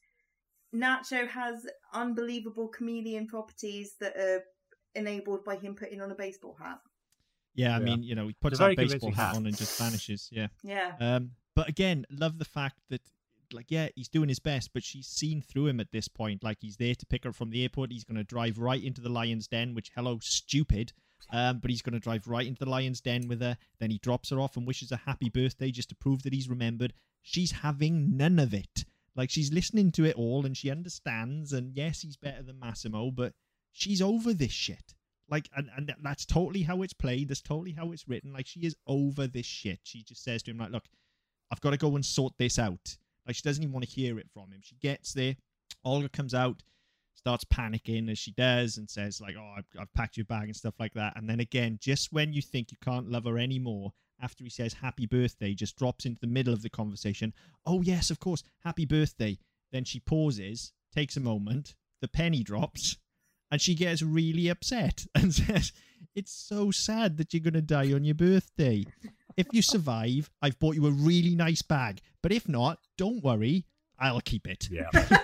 Nacho 0.73 1.27
has 1.27 1.65
unbelievable 1.93 2.67
chameleon 2.69 3.27
properties 3.27 3.95
that 3.99 4.15
are 4.17 4.43
enabled 4.95 5.43
by 5.43 5.55
him 5.55 5.75
putting 5.75 6.01
on 6.01 6.11
a 6.11 6.15
baseball 6.15 6.55
hat. 6.61 6.79
yeah, 7.53 7.75
I 7.75 7.79
Yeah. 7.79 7.85
mean, 7.85 8.03
you 8.03 8.15
know, 8.15 8.27
he 8.27 8.33
puts 8.33 8.57
very 8.57 8.75
that 8.75 8.87
baseball 8.87 9.11
hat 9.11 9.27
hat. 9.29 9.35
on 9.35 9.45
and 9.45 9.57
just 9.57 9.77
vanishes. 9.77 10.29
Yeah. 10.31 10.47
Yeah, 10.63 10.95
Um, 11.01 11.31
but 11.53 11.67
again, 11.67 12.05
love 12.09 12.37
the 12.39 12.45
fact 12.45 12.77
that, 12.89 13.01
like, 13.51 13.69
yeah, 13.69 13.89
he's 13.93 14.07
doing 14.07 14.29
his 14.29 14.39
best, 14.39 14.71
but 14.73 14.83
she's 14.85 15.07
seen 15.07 15.41
through 15.41 15.67
him 15.67 15.81
at 15.81 15.91
this 15.91 16.07
point. 16.07 16.43
Like, 16.45 16.59
he's 16.61 16.77
there 16.77 16.95
to 16.95 17.05
pick 17.05 17.25
her 17.25 17.31
up 17.31 17.35
from 17.35 17.49
the 17.49 17.61
airport. 17.63 17.91
He's 17.91 18.05
going 18.05 18.15
to 18.15 18.23
drive 18.23 18.57
right 18.57 18.81
into 18.81 19.01
the 19.01 19.09
lion's 19.09 19.47
den, 19.49 19.73
which, 19.73 19.91
hello, 19.95 20.19
stupid. 20.21 20.93
Um, 21.29 21.59
but 21.59 21.69
he's 21.69 21.81
going 21.81 21.93
to 21.93 21.99
drive 21.99 22.27
right 22.29 22.47
into 22.47 22.63
the 22.63 22.71
lion's 22.71 23.01
den 23.01 23.27
with 23.27 23.41
her. 23.41 23.57
Then 23.79 23.91
he 23.91 23.97
drops 23.97 24.29
her 24.29 24.39
off 24.39 24.55
and 24.55 24.65
wishes 24.65 24.89
her 24.91 25.01
happy 25.05 25.29
birthday 25.29 25.71
just 25.71 25.89
to 25.89 25.95
prove 25.95 26.23
that 26.23 26.31
he's 26.33 26.47
remembered. 26.49 26.93
She's 27.21 27.51
having 27.51 28.15
none 28.15 28.39
of 28.39 28.53
it. 28.53 28.85
Like, 29.15 29.29
she's 29.29 29.51
listening 29.51 29.91
to 29.93 30.05
it 30.05 30.15
all 30.15 30.45
and 30.45 30.55
she 30.55 30.71
understands. 30.71 31.53
And 31.53 31.75
yes, 31.75 32.01
he's 32.01 32.17
better 32.17 32.43
than 32.43 32.59
Massimo, 32.59 33.11
but 33.11 33.33
she's 33.71 34.01
over 34.01 34.33
this 34.33 34.51
shit. 34.51 34.93
Like, 35.29 35.49
and, 35.55 35.69
and 35.77 35.93
that's 36.03 36.25
totally 36.25 36.63
how 36.63 36.81
it's 36.81 36.93
played. 36.93 37.29
That's 37.29 37.41
totally 37.41 37.71
how 37.71 37.91
it's 37.91 38.07
written. 38.07 38.33
Like, 38.33 38.47
she 38.47 38.61
is 38.61 38.75
over 38.87 39.27
this 39.27 39.45
shit. 39.45 39.79
She 39.83 40.03
just 40.03 40.23
says 40.23 40.43
to 40.43 40.51
him, 40.51 40.57
like, 40.57 40.71
look, 40.71 40.85
I've 41.51 41.61
got 41.61 41.71
to 41.71 41.77
go 41.77 41.95
and 41.95 42.05
sort 42.05 42.33
this 42.37 42.59
out. 42.59 42.97
Like, 43.25 43.35
she 43.35 43.41
doesn't 43.41 43.63
even 43.63 43.73
want 43.73 43.85
to 43.87 43.91
hear 43.91 44.19
it 44.19 44.29
from 44.33 44.51
him. 44.51 44.59
She 44.61 44.75
gets 44.75 45.13
there. 45.13 45.35
Olga 45.85 46.09
comes 46.09 46.33
out, 46.33 46.63
starts 47.13 47.45
panicking 47.45 48.09
as 48.11 48.17
she 48.17 48.31
does, 48.31 48.77
and 48.77 48.89
says, 48.89 49.21
like, 49.21 49.35
oh, 49.37 49.53
I've, 49.57 49.65
I've 49.79 49.93
packed 49.93 50.17
your 50.17 50.25
bag 50.25 50.45
and 50.45 50.55
stuff 50.55 50.75
like 50.79 50.93
that. 50.95 51.13
And 51.15 51.29
then 51.29 51.39
again, 51.39 51.77
just 51.81 52.11
when 52.11 52.33
you 52.33 52.41
think 52.41 52.71
you 52.71 52.77
can't 52.83 53.09
love 53.09 53.25
her 53.25 53.37
anymore, 53.39 53.93
after 54.21 54.43
he 54.43 54.49
says 54.49 54.73
happy 54.73 55.05
birthday, 55.05 55.53
just 55.53 55.77
drops 55.77 56.05
into 56.05 56.19
the 56.19 56.27
middle 56.27 56.53
of 56.53 56.61
the 56.61 56.69
conversation. 56.69 57.33
Oh, 57.65 57.81
yes, 57.81 58.09
of 58.11 58.19
course, 58.19 58.43
happy 58.63 58.85
birthday. 58.85 59.37
Then 59.71 59.83
she 59.85 59.99
pauses, 59.99 60.73
takes 60.93 61.17
a 61.17 61.21
moment, 61.21 61.75
the 62.01 62.07
penny 62.07 62.43
drops, 62.43 62.97
and 63.49 63.59
she 63.61 63.73
gets 63.75 64.01
really 64.01 64.47
upset 64.49 65.05
and 65.15 65.33
says, 65.33 65.71
It's 66.15 66.31
so 66.33 66.71
sad 66.71 67.17
that 67.17 67.33
you're 67.33 67.41
going 67.41 67.53
to 67.53 67.61
die 67.61 67.93
on 67.93 68.03
your 68.03 68.15
birthday. 68.15 68.85
If 69.37 69.47
you 69.53 69.61
survive, 69.61 70.29
I've 70.41 70.59
bought 70.59 70.75
you 70.75 70.85
a 70.87 70.91
really 70.91 71.35
nice 71.35 71.61
bag. 71.61 72.01
But 72.21 72.31
if 72.33 72.47
not, 72.49 72.79
don't 72.97 73.23
worry, 73.23 73.65
I'll 73.97 74.21
keep 74.21 74.45
it. 74.47 74.67
Yeah. 74.69 74.89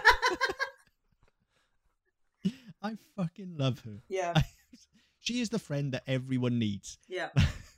I 2.81 2.95
fucking 3.15 3.55
love 3.57 3.79
her. 3.85 4.01
yeah, 4.07 4.33
She 5.19 5.41
is 5.41 5.49
the 5.49 5.59
friend 5.59 5.91
that 5.93 6.03
everyone 6.07 6.57
needs. 6.57 6.97
yeah, 7.09 7.29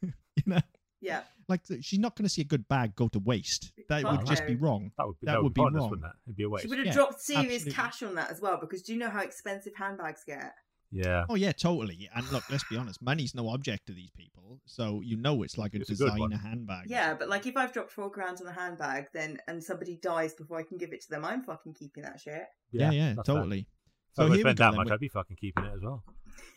you 0.03 0.43
know, 0.45 0.59
yeah. 1.01 1.21
like 1.47 1.61
she's 1.81 1.99
not 1.99 2.15
going 2.15 2.23
to 2.25 2.29
see 2.29 2.41
a 2.41 2.45
good 2.45 2.67
bag 2.67 2.95
go 2.95 3.07
to 3.09 3.19
waste. 3.19 3.71
That 3.89 4.03
would 4.03 4.25
just 4.25 4.45
be 4.45 4.55
wrong. 4.55 4.91
That 4.97 5.07
would 5.07 5.19
be, 5.19 5.25
That 5.25 5.31
that 5.33 5.37
would 5.37 5.43
would 5.45 5.53
be 5.53 5.59
be 5.59 5.63
pointless, 5.63 5.81
wrong. 5.81 5.89
wouldn't 5.91 6.07
it? 6.07 6.11
It'd 6.27 6.35
be 6.37 6.43
a 6.43 6.49
waste. 6.49 6.63
She 6.63 6.69
would 6.69 6.77
have 6.79 6.87
Yeah, 6.87 6.93
dropped 6.93 7.21
serious 7.21 7.65
absolutely. 7.65 7.71
cash 7.73 8.03
on 8.03 8.15
that 8.15 8.29
as 8.31 8.41
well 8.41 8.57
because 8.59 8.81
do 8.81 8.93
you 8.93 8.99
know 8.99 9.09
how 9.09 9.21
expensive 9.21 9.73
handbags 9.75 10.23
get? 10.25 10.53
Yeah. 10.91 11.25
Oh 11.29 11.35
yeah, 11.35 11.51
totally. 11.51 12.09
And 12.15 12.29
look, 12.31 12.43
let's 12.49 12.63
be 12.69 12.75
honest, 12.75 13.01
money's 13.01 13.35
no 13.35 13.49
object 13.49 13.85
to 13.87 13.93
these 13.93 14.09
people, 14.17 14.59
so 14.65 15.01
you 15.03 15.17
know 15.17 15.43
it's 15.43 15.55
like 15.55 15.75
a 15.75 15.77
It's 15.81 15.89
a 15.91 15.93
designer 15.93 16.37
handbag. 16.37 16.85
Yeah, 16.87 17.13
but 17.13 17.29
like 17.29 17.45
if 17.45 17.55
I've 17.55 17.71
dropped 17.71 17.91
four 17.91 18.09
grand 18.09 18.39
on 18.41 18.47
a 18.47 18.51
handbag, 18.51 19.05
then 19.13 19.37
and 19.47 19.63
somebody 19.63 19.97
dies 20.01 20.33
before 20.33 20.57
I 20.57 20.63
can 20.63 20.77
give 20.79 20.91
it 20.91 21.01
to 21.01 21.09
them, 21.11 21.23
I'm 21.23 21.43
fucking 21.43 21.75
keeping 21.75 22.01
that 22.03 22.19
shit. 22.19 22.43
yeah, 22.71 22.89
yeah, 22.89 23.13
that's 23.13 23.27
fair. 23.27 23.35
totally. 23.35 23.67
So 24.13 24.23
if 24.23 24.31
I 24.31 24.35
here 24.35 24.37
we 24.37 24.41
spent 24.41 24.57
go 24.57 24.63
that 24.71 24.77
much, 24.77 24.91
I'd 24.91 24.99
be 24.99 25.09
fucking 25.09 25.37
keeping 25.39 25.63
it 25.65 25.73
as 25.75 25.81
well. 25.83 26.03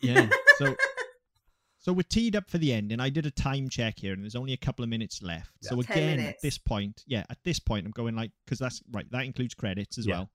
Yeah. 0.01 0.27
So 0.57 0.75
so 1.83 1.91
we're 1.93 2.01
teed 2.03 2.35
up 2.35 2.49
for 2.49 2.57
the 2.57 2.71
end, 2.73 2.91
and 2.91 3.01
I 3.01 3.09
did 3.09 3.25
a 3.25 3.31
time 3.31 3.67
check 3.69 3.99
here, 3.99 4.13
and 4.13 4.23
there's 4.23 4.35
only 4.35 4.53
a 4.53 4.57
couple 4.57 4.81
of 4.83 4.89
minutes 4.89 5.21
left. 5.21 5.51
Yeah. 5.61 5.69
So 5.69 5.81
10 5.81 5.97
again, 5.97 6.25
at 6.25 6.41
this 6.41 6.57
point, 6.57 7.03
yeah, 7.05 7.23
at 7.29 7.37
this 7.43 7.59
point, 7.59 7.85
I'm 7.85 7.91
going 7.91 8.15
like 8.15 8.31
because 8.45 8.57
that's 8.57 8.81
right. 8.91 9.05
That 9.11 9.25
includes 9.25 9.53
credits 9.53 9.97
as 9.97 10.07
Yeah. 10.07 10.13
well. 10.19 10.31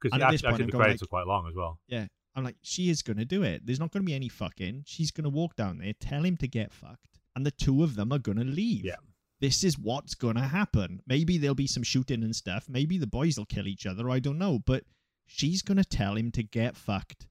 Because 0.00 0.14
And 0.14 0.22
at 0.24 0.30
this 0.32 0.40
actually, 0.40 0.50
point, 0.50 0.62
I'm 0.62 0.66
the 0.70 0.76
credits 0.76 1.02
like- 1.02 1.06
are 1.06 1.10
quite 1.10 1.26
long 1.26 1.48
as 1.48 1.54
well. 1.54 1.80
Yeah, 1.86 2.06
I'm 2.34 2.44
like, 2.44 2.56
she 2.62 2.88
is 2.90 3.02
gonna 3.02 3.24
do 3.26 3.42
it. 3.42 3.64
There's 3.66 3.78
not 3.78 3.92
gonna 3.92 4.04
be 4.04 4.14
any 4.14 4.28
fucking. 4.28 4.84
She's 4.86 5.10
gonna 5.10 5.28
walk 5.28 5.54
down 5.56 5.78
there, 5.78 5.92
tell 5.92 6.24
him 6.24 6.36
to 6.38 6.48
get 6.48 6.72
fucked, 6.72 7.20
and 7.34 7.44
the 7.46 7.50
two 7.50 7.82
of 7.82 7.94
them 7.94 8.10
are 8.12 8.18
gonna 8.18 8.44
leave. 8.44 8.84
Yeah. 8.86 8.96
This 9.38 9.62
is 9.64 9.78
what's 9.78 10.14
gonna 10.14 10.48
happen. 10.48 11.02
Maybe 11.06 11.36
there'll 11.36 11.54
be 11.54 11.66
some 11.66 11.82
shooting 11.82 12.22
and 12.24 12.34
stuff. 12.34 12.70
Maybe 12.70 12.96
the 12.96 13.06
boys 13.06 13.36
will 13.36 13.44
kill 13.44 13.66
each 13.66 13.84
other. 13.84 14.08
I 14.08 14.18
don't 14.18 14.38
know, 14.38 14.58
but 14.58 14.84
she's 15.26 15.60
gonna 15.60 15.84
tell 15.84 16.16
him 16.16 16.30
to 16.32 16.42
get 16.42 16.74
fucked, 16.74 17.26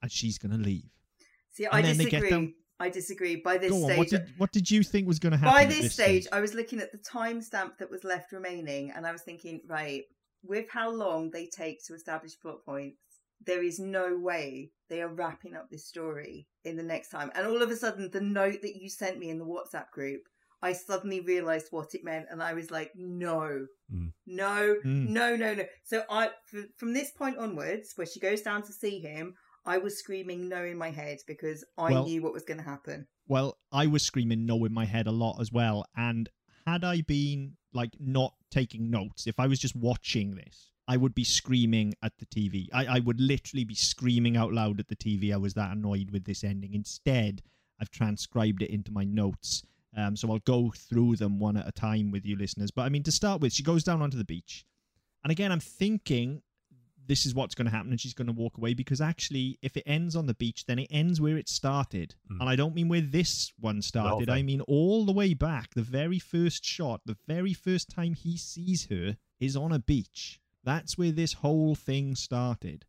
and 0.00 0.10
she's 0.10 0.38
gonna 0.38 0.56
leave. 0.56 0.88
See, 1.50 1.66
I 1.66 1.78
And 1.80 1.86
then 1.88 1.98
they 1.98 2.04
get 2.04 2.22
disagree. 2.22 2.54
I 2.82 2.88
disagree. 2.90 3.36
By 3.36 3.56
this 3.58 3.70
Go 3.70 3.84
on. 3.84 3.90
stage, 3.90 3.98
What 3.98 4.08
did 4.10 4.24
what 4.38 4.52
did 4.52 4.70
you 4.70 4.82
think 4.82 5.06
was 5.06 5.18
gonna 5.18 5.36
happen? 5.36 5.52
by 5.58 5.64
this, 5.64 5.80
this 5.82 5.92
stage, 5.94 6.26
I 6.32 6.40
was 6.40 6.54
looking 6.54 6.80
at 6.80 6.92
the 6.92 6.98
timestamp 6.98 7.78
that 7.78 7.90
was 7.90 8.04
left 8.04 8.32
remaining, 8.32 8.90
and 8.94 9.06
I 9.06 9.12
was 9.12 9.22
thinking, 9.22 9.60
right, 9.66 10.02
with 10.42 10.66
how 10.70 10.90
long 10.90 11.30
they 11.30 11.46
take 11.46 11.78
to 11.86 11.94
establish 11.94 12.38
plot 12.40 12.64
points, 12.64 12.98
there 13.44 13.62
is 13.62 13.78
no 13.78 14.06
way 14.18 14.70
they 14.90 15.00
are 15.02 15.08
wrapping 15.20 15.54
up 15.56 15.68
this 15.70 15.86
story 15.86 16.46
in 16.64 16.76
the 16.76 16.82
next 16.82 17.08
time. 17.10 17.30
And 17.34 17.46
all 17.46 17.62
of 17.62 17.70
a 17.70 17.76
sudden, 17.76 18.10
the 18.10 18.20
note 18.20 18.60
that 18.62 18.76
you 18.80 18.88
sent 18.88 19.18
me 19.18 19.30
in 19.30 19.38
the 19.38 19.46
WhatsApp 19.46 19.90
group, 19.92 20.22
I 20.64 20.72
suddenly 20.74 21.20
realized 21.20 21.68
what 21.70 21.94
it 21.94 22.04
meant, 22.04 22.26
and 22.30 22.40
I 22.42 22.52
was 22.54 22.70
like, 22.70 22.90
no, 22.94 23.66
Mm. 23.92 24.12
no, 24.26 24.76
Mm. 24.84 25.08
no, 25.08 25.36
no, 25.36 25.54
no. 25.54 25.64
So 25.84 26.04
I, 26.08 26.26
f- 26.54 26.66
from 26.76 26.92
this 26.94 27.10
point 27.10 27.36
onwards, 27.36 27.92
where 27.96 28.06
she 28.06 28.20
goes 28.20 28.42
down 28.42 28.62
to 28.62 28.72
see 28.72 29.00
him, 29.00 29.34
I 29.64 29.78
was 29.78 29.98
screaming 29.98 30.48
no 30.48 30.64
in 30.64 30.76
my 30.76 30.90
head 30.90 31.18
because 31.26 31.64
I 31.78 31.92
Well- 31.92 32.04
knew 32.04 32.22
what 32.22 32.32
was 32.32 32.42
going 32.44 32.58
to 32.58 32.64
happen. 32.64 33.06
Well, 33.28 33.58
I 33.70 33.86
was 33.86 34.02
screaming 34.02 34.44
no 34.44 34.64
in 34.64 34.72
my 34.72 34.84
head 34.84 35.06
a 35.06 35.12
lot 35.12 35.40
as 35.40 35.52
well. 35.52 35.84
And 35.96 36.28
had 36.66 36.84
I 36.84 37.02
been 37.02 37.56
like 37.72 37.96
not 38.00 38.34
taking 38.50 38.90
notes, 38.90 39.26
if 39.26 39.38
I 39.38 39.46
was 39.46 39.58
just 39.58 39.76
watching 39.76 40.34
this, 40.34 40.70
I 40.88 40.96
would 40.96 41.14
be 41.14 41.24
screaming 41.24 41.94
at 42.02 42.18
the 42.18 42.26
TV. 42.26 42.68
I, 42.72 42.96
I 42.96 42.98
would 42.98 43.20
literally 43.20 43.64
be 43.64 43.74
screaming 43.76 44.36
out 44.36 44.52
loud 44.52 44.80
at 44.80 44.88
the 44.88 44.96
TV. 44.96 45.32
I 45.32 45.36
was 45.36 45.54
that 45.54 45.70
annoyed 45.70 46.10
with 46.10 46.24
this 46.24 46.42
ending. 46.42 46.74
Instead, 46.74 47.42
I've 47.80 47.90
transcribed 47.90 48.62
it 48.62 48.70
into 48.70 48.90
my 48.92 49.04
notes. 49.04 49.62
Um, 49.96 50.16
so 50.16 50.30
I'll 50.30 50.38
go 50.40 50.72
through 50.76 51.16
them 51.16 51.38
one 51.38 51.56
at 51.56 51.68
a 51.68 51.72
time 51.72 52.10
with 52.10 52.26
you 52.26 52.36
listeners. 52.36 52.70
But 52.70 52.82
I 52.82 52.88
mean, 52.88 53.02
to 53.04 53.12
start 53.12 53.40
with, 53.40 53.52
she 53.52 53.62
goes 53.62 53.84
down 53.84 54.02
onto 54.02 54.18
the 54.18 54.24
beach. 54.24 54.64
And 55.22 55.30
again, 55.30 55.52
I'm 55.52 55.60
thinking 55.60 56.42
this 57.06 57.26
is 57.26 57.34
what's 57.34 57.54
going 57.54 57.66
to 57.66 57.70
happen 57.72 57.90
and 57.90 58.00
she's 58.00 58.14
going 58.14 58.26
to 58.26 58.32
walk 58.32 58.58
away 58.58 58.74
because 58.74 59.00
actually, 59.00 59.58
if 59.62 59.76
it 59.76 59.84
ends 59.86 60.14
on 60.16 60.26
the 60.26 60.34
beach, 60.34 60.66
then 60.66 60.78
it 60.78 60.88
ends 60.90 61.20
where 61.20 61.36
it 61.36 61.48
started. 61.48 62.14
Hmm. 62.28 62.40
And 62.40 62.50
I 62.50 62.56
don't 62.56 62.74
mean 62.74 62.88
where 62.88 63.00
this 63.00 63.52
one 63.58 63.82
started, 63.82 64.28
I 64.28 64.42
mean 64.42 64.60
all 64.62 65.04
the 65.04 65.12
way 65.12 65.34
back. 65.34 65.74
The 65.74 65.82
very 65.82 66.18
first 66.18 66.64
shot, 66.64 67.00
the 67.04 67.16
very 67.26 67.54
first 67.54 67.90
time 67.90 68.14
he 68.14 68.36
sees 68.36 68.88
her 68.88 69.16
is 69.40 69.56
on 69.56 69.72
a 69.72 69.78
beach. 69.78 70.40
That's 70.64 70.96
where 70.96 71.12
this 71.12 71.34
whole 71.34 71.74
thing 71.74 72.14
started. 72.14 72.84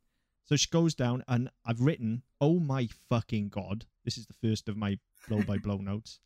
So 0.46 0.56
she 0.56 0.70
goes 0.70 0.94
down, 0.94 1.24
and 1.28 1.50
I've 1.66 1.82
written, 1.82 2.24
oh 2.42 2.60
my 2.60 2.88
fucking 3.10 3.50
god. 3.50 3.86
This 4.04 4.18
is 4.18 4.28
the 4.28 4.34
first 4.34 4.68
of 4.68 4.78
my 4.78 5.00
blow 5.28 5.42
by 5.42 5.58
blow 5.58 5.78
notes. 5.82 6.20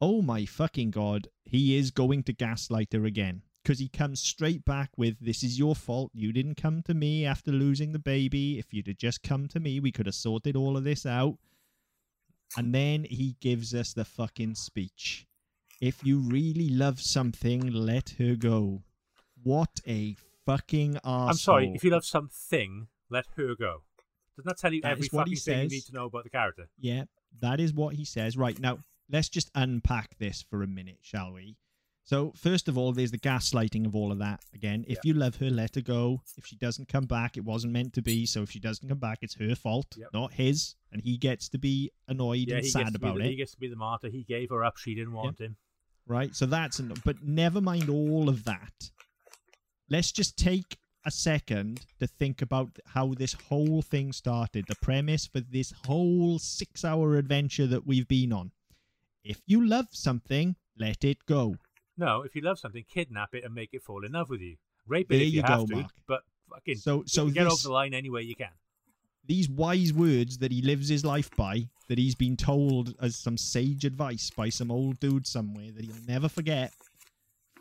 oh 0.00 0.20
my 0.20 0.44
fucking 0.44 0.90
god, 0.90 1.28
he 1.44 1.76
is 1.76 1.90
going 1.92 2.24
to 2.24 2.32
gaslight 2.32 2.92
her 2.92 3.04
again. 3.04 3.42
Because 3.62 3.78
he 3.78 3.88
comes 3.88 4.20
straight 4.20 4.64
back 4.64 4.90
with, 4.96 5.16
This 5.20 5.42
is 5.42 5.58
your 5.58 5.74
fault. 5.74 6.10
You 6.14 6.32
didn't 6.32 6.56
come 6.56 6.82
to 6.82 6.94
me 6.94 7.24
after 7.24 7.52
losing 7.52 7.92
the 7.92 7.98
baby. 7.98 8.58
If 8.58 8.72
you'd 8.72 8.88
have 8.88 8.96
just 8.96 9.22
come 9.22 9.46
to 9.48 9.60
me, 9.60 9.78
we 9.78 9.92
could 9.92 10.06
have 10.06 10.14
sorted 10.14 10.56
all 10.56 10.76
of 10.76 10.84
this 10.84 11.06
out. 11.06 11.38
And 12.56 12.74
then 12.74 13.04
he 13.04 13.36
gives 13.40 13.74
us 13.74 13.92
the 13.92 14.04
fucking 14.04 14.56
speech. 14.56 15.26
If 15.80 16.04
you 16.04 16.18
really 16.18 16.68
love 16.68 17.00
something, 17.00 17.60
let 17.72 18.10
her 18.18 18.36
go. 18.36 18.82
What 19.42 19.80
a 19.86 20.16
fucking 20.46 20.94
arsehole. 21.04 21.28
I'm 21.28 21.34
sorry. 21.34 21.72
If 21.74 21.82
you 21.82 21.90
love 21.90 22.04
something, 22.04 22.88
let 23.10 23.26
her 23.36 23.54
go. 23.54 23.82
Doesn't 24.36 24.48
that 24.48 24.58
tell 24.58 24.72
you 24.72 24.82
That 24.82 24.92
every 24.92 25.08
fucking 25.08 25.36
thing 25.36 25.62
you 25.64 25.68
need 25.68 25.86
to 25.86 25.92
know 25.92 26.06
about 26.06 26.24
the 26.24 26.30
character? 26.30 26.68
Yeah, 26.78 27.04
that 27.40 27.60
is 27.60 27.72
what 27.72 27.94
he 27.94 28.04
says. 28.04 28.36
Right 28.36 28.58
now, 28.58 28.78
let's 29.10 29.28
just 29.28 29.50
unpack 29.54 30.18
this 30.18 30.44
for 30.48 30.62
a 30.62 30.66
minute, 30.66 30.98
shall 31.02 31.32
we? 31.32 31.56
So, 32.04 32.32
first 32.36 32.66
of 32.68 32.76
all, 32.76 32.92
there's 32.92 33.12
the 33.12 33.18
gaslighting 33.18 33.86
of 33.86 33.94
all 33.94 34.10
of 34.10 34.18
that. 34.18 34.40
Again, 34.54 34.84
if 34.88 34.98
you 35.04 35.14
love 35.14 35.36
her, 35.36 35.48
let 35.50 35.76
her 35.76 35.80
go. 35.80 36.20
If 36.36 36.44
she 36.46 36.56
doesn't 36.56 36.88
come 36.88 37.04
back, 37.04 37.36
it 37.36 37.44
wasn't 37.44 37.72
meant 37.72 37.92
to 37.94 38.02
be. 38.02 38.26
So, 38.26 38.42
if 38.42 38.50
she 38.50 38.58
doesn't 38.58 38.88
come 38.88 38.98
back, 38.98 39.18
it's 39.22 39.34
her 39.36 39.54
fault, 39.54 39.86
Yep. 39.96 40.08
not 40.12 40.32
his. 40.32 40.74
And 40.90 41.00
he 41.00 41.16
gets 41.16 41.48
to 41.50 41.58
be 41.58 41.90
annoyed 42.08 42.48
Yeah, 42.48 42.56
and 42.56 42.66
sad 42.66 42.80
gets, 42.86 42.92
to 42.94 42.98
be 42.98 43.06
about 43.06 43.18
the, 43.18 43.24
it. 43.24 43.30
he 43.30 43.36
gets 43.36 43.52
to 43.52 43.60
be 43.60 43.68
the 43.68 43.76
martyr. 43.76 44.08
He 44.08 44.24
gave 44.24 44.50
her 44.50 44.64
up. 44.64 44.76
She 44.78 44.94
didn't 44.96 45.12
want 45.12 45.38
him. 45.40 45.56
right? 46.06 46.34
So 46.34 46.44
that's 46.46 46.80
an, 46.80 46.92
but 47.04 47.22
never 47.22 47.60
mind 47.60 47.88
all 47.88 48.28
of 48.28 48.42
that. 48.44 48.90
Let's 49.88 50.10
just 50.10 50.36
take 50.36 50.76
a 51.04 51.10
second 51.10 51.86
to 52.00 52.06
think 52.08 52.42
about 52.42 52.78
how 52.86 53.14
this 53.14 53.32
whole 53.34 53.80
thing 53.82 54.12
started. 54.12 54.64
The 54.68 54.76
premise 54.76 55.26
for 55.26 55.40
this 55.40 55.72
whole 55.86 56.38
six-hour 56.40 57.16
adventure 57.16 57.66
that 57.68 57.86
we've 57.86 58.08
been 58.08 58.32
on. 58.32 58.50
If 59.24 59.40
you 59.46 59.64
love 59.64 59.86
something, 59.92 60.56
let 60.76 61.04
it 61.04 61.24
go. 61.26 61.56
No, 61.96 62.22
if 62.22 62.34
you 62.34 62.42
love 62.42 62.58
something, 62.58 62.84
kidnap 62.88 63.34
it 63.34 63.44
and 63.44 63.54
make 63.54 63.70
it 63.72 63.82
fall 63.82 64.04
in 64.04 64.12
love 64.12 64.30
with 64.30 64.40
you. 64.40 64.56
Rape 64.86 65.12
it 65.12 65.16
if 65.16 65.20
you, 65.22 65.26
you 65.28 65.42
have 65.42 65.60
go, 65.60 65.66
to, 65.66 65.74
Mark. 65.76 65.90
but 66.06 66.22
fucking 66.50 66.76
So, 66.76 67.04
so 67.06 67.26
get 67.28 67.44
this, 67.44 67.52
over 67.52 67.62
the 67.68 67.72
line 67.72 67.94
any 67.94 68.10
way 68.10 68.22
you 68.22 68.34
can. 68.34 68.48
these 69.26 69.48
wise 69.48 69.92
words 69.92 70.38
that 70.38 70.50
he 70.50 70.62
lives 70.62 70.88
his 70.88 71.04
life 71.04 71.30
by, 71.36 71.68
that 71.88 71.98
he's 71.98 72.14
been 72.14 72.36
told 72.36 72.94
as 73.00 73.16
some 73.16 73.36
sage 73.36 73.84
advice 73.84 74.30
by 74.30 74.48
some 74.48 74.70
old 74.70 74.98
dude 75.00 75.26
somewhere 75.26 75.70
that 75.70 75.84
he'll 75.84 75.94
never 76.08 76.28
forget. 76.28 76.72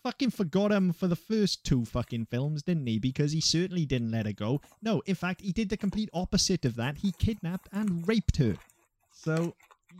Fucking 0.01 0.31
forgot 0.31 0.71
him 0.71 0.93
for 0.93 1.07
the 1.07 1.15
first 1.15 1.63
two 1.63 1.85
fucking 1.85 2.25
films, 2.25 2.63
didn't 2.63 2.87
he? 2.87 2.97
Because 2.97 3.33
he 3.33 3.41
certainly 3.41 3.85
didn't 3.85 4.09
let 4.09 4.25
her 4.25 4.33
go. 4.33 4.59
No, 4.81 5.01
in 5.05 5.13
fact, 5.13 5.41
he 5.41 5.51
did 5.51 5.69
the 5.69 5.77
complete 5.77 6.09
opposite 6.11 6.65
of 6.65 6.75
that. 6.77 6.97
He 6.97 7.11
kidnapped 7.19 7.69
and 7.71 8.07
raped 8.07 8.37
her. 8.37 8.55
So, 9.13 9.53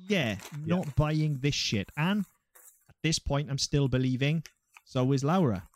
yeah, 0.07 0.37
not 0.65 0.95
buying 0.95 1.37
this 1.41 1.53
shit. 1.53 1.91
And 1.97 2.25
this 3.03 3.19
point, 3.19 3.49
I'm 3.49 3.57
still 3.57 3.88
believing 3.88 4.44
so 4.86 5.11
is 5.14 5.23
Laura. 5.23 5.68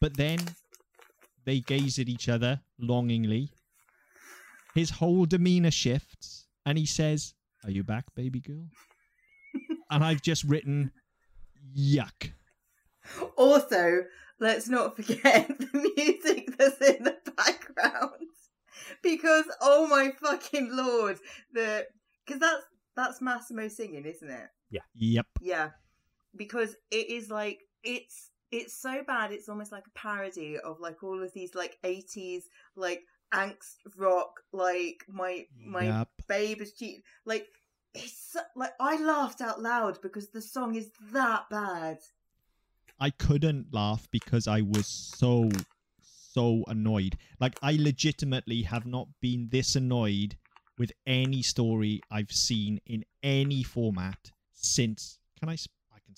But 0.00 0.16
then 0.16 0.38
they 1.44 1.60
gaze 1.60 1.98
at 1.98 2.08
each 2.08 2.28
other 2.28 2.60
longingly 2.78 3.50
his 4.76 4.90
whole 4.90 5.24
demeanor 5.24 5.70
shifts 5.70 6.46
and 6.66 6.76
he 6.76 6.84
says, 6.86 7.34
Are 7.64 7.70
you 7.70 7.82
back, 7.82 8.04
baby 8.14 8.40
girl? 8.40 8.68
and 9.90 10.04
I've 10.04 10.20
just 10.22 10.44
written, 10.44 10.92
Yuck. 11.76 12.32
Also, 13.36 14.02
let's 14.38 14.68
not 14.68 14.94
forget 14.94 15.48
the 15.58 15.92
music 15.96 16.56
that's 16.58 16.80
in 16.82 17.04
the 17.04 17.16
background 17.36 18.12
because 19.02 19.44
oh 19.62 19.86
my 19.86 20.12
fucking 20.22 20.68
lord, 20.72 21.18
the 21.52 21.86
because 22.24 22.40
that's 22.40 22.64
that's 22.96 23.22
Massimo 23.22 23.68
singing, 23.68 24.04
isn't 24.04 24.30
it? 24.30 24.48
Yeah. 24.70 24.80
Yep. 24.94 25.26
Yeah, 25.40 25.70
because 26.36 26.76
it 26.90 27.10
is 27.10 27.30
like 27.30 27.60
it's 27.82 28.30
it's 28.52 28.74
so 28.74 29.02
bad. 29.06 29.32
It's 29.32 29.48
almost 29.48 29.72
like 29.72 29.86
a 29.86 29.98
parody 29.98 30.58
of 30.58 30.80
like 30.80 31.02
all 31.02 31.22
of 31.22 31.32
these 31.32 31.54
like 31.54 31.78
eighties 31.84 32.48
like 32.76 33.02
angst 33.34 33.76
rock, 33.96 34.40
like 34.52 35.04
my 35.08 35.46
my 35.64 35.84
Yep. 35.84 36.08
babe 36.28 36.60
is 36.60 36.72
cheating. 36.72 37.02
Like 37.24 37.48
it's 37.94 38.32
so, 38.32 38.40
like 38.54 38.72
I 38.80 39.00
laughed 39.02 39.40
out 39.40 39.60
loud 39.60 40.00
because 40.02 40.28
the 40.30 40.42
song 40.42 40.74
is 40.74 40.90
that 41.12 41.48
bad. 41.50 41.98
I 42.98 43.10
couldn't 43.10 43.72
laugh 43.72 44.08
because 44.10 44.48
I 44.48 44.62
was 44.62 44.86
so, 44.86 45.50
so 46.00 46.64
annoyed. 46.66 47.18
Like, 47.38 47.58
I 47.62 47.76
legitimately 47.78 48.62
have 48.62 48.86
not 48.86 49.08
been 49.20 49.48
this 49.50 49.76
annoyed 49.76 50.36
with 50.78 50.92
any 51.06 51.42
story 51.42 52.00
I've 52.10 52.32
seen 52.32 52.80
in 52.86 53.04
any 53.22 53.62
format 53.62 54.30
since. 54.54 55.18
Can 55.38 55.48
I? 55.50 55.56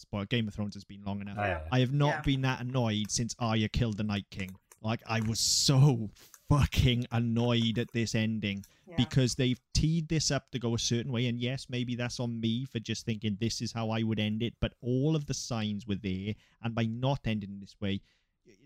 Sp- 0.01 0.15
I 0.15 0.19
can 0.19 0.23
spoil. 0.23 0.25
Game 0.27 0.49
of 0.49 0.55
Thrones 0.55 0.75
has 0.75 0.85
been 0.85 1.03
long 1.05 1.21
enough. 1.21 1.37
Oh, 1.39 1.45
yeah. 1.45 1.61
I 1.73 1.81
have 1.81 1.93
not 1.93 2.09
Yeah. 2.17 2.21
been 2.23 2.41
that 2.43 2.61
annoyed 2.61 3.11
since 3.11 3.35
Arya 3.39 3.69
killed 3.69 3.97
the 3.97 4.05
Night 4.05 4.27
King. 4.31 4.57
Like 4.81 5.03
I 5.07 5.21
was 5.21 5.41
so 5.41 6.11
fucking 6.49 7.07
annoyed 7.11 7.79
at 7.79 7.93
this 7.93 8.15
ending 8.15 8.65
Yeah. 8.89 8.95
because 8.97 9.35
they've 9.35 9.61
teed 9.75 10.09
this 10.09 10.31
up 10.31 10.51
to 10.53 10.59
go 10.59 10.75
a 10.75 10.79
certain 10.79 11.13
way. 11.13 11.27
And 11.27 11.39
yes, 11.41 11.67
maybe 11.69 11.95
that's 11.97 12.21
on 12.21 12.41
me 12.41 12.65
for 12.65 12.79
just 12.79 13.05
thinking 13.05 13.37
this 13.41 13.61
is 13.61 13.73
how 13.73 13.91
I 13.91 14.03
would 14.03 14.19
end 14.21 14.43
it. 14.43 14.55
But 14.61 14.75
all 14.81 15.15
of 15.17 15.27
the 15.27 15.35
signs 15.35 15.87
were 15.87 15.97
there, 15.97 16.35
and 16.63 16.75
by 16.75 16.85
not 16.87 17.27
ending 17.27 17.59
this 17.61 17.75
way, 17.81 18.01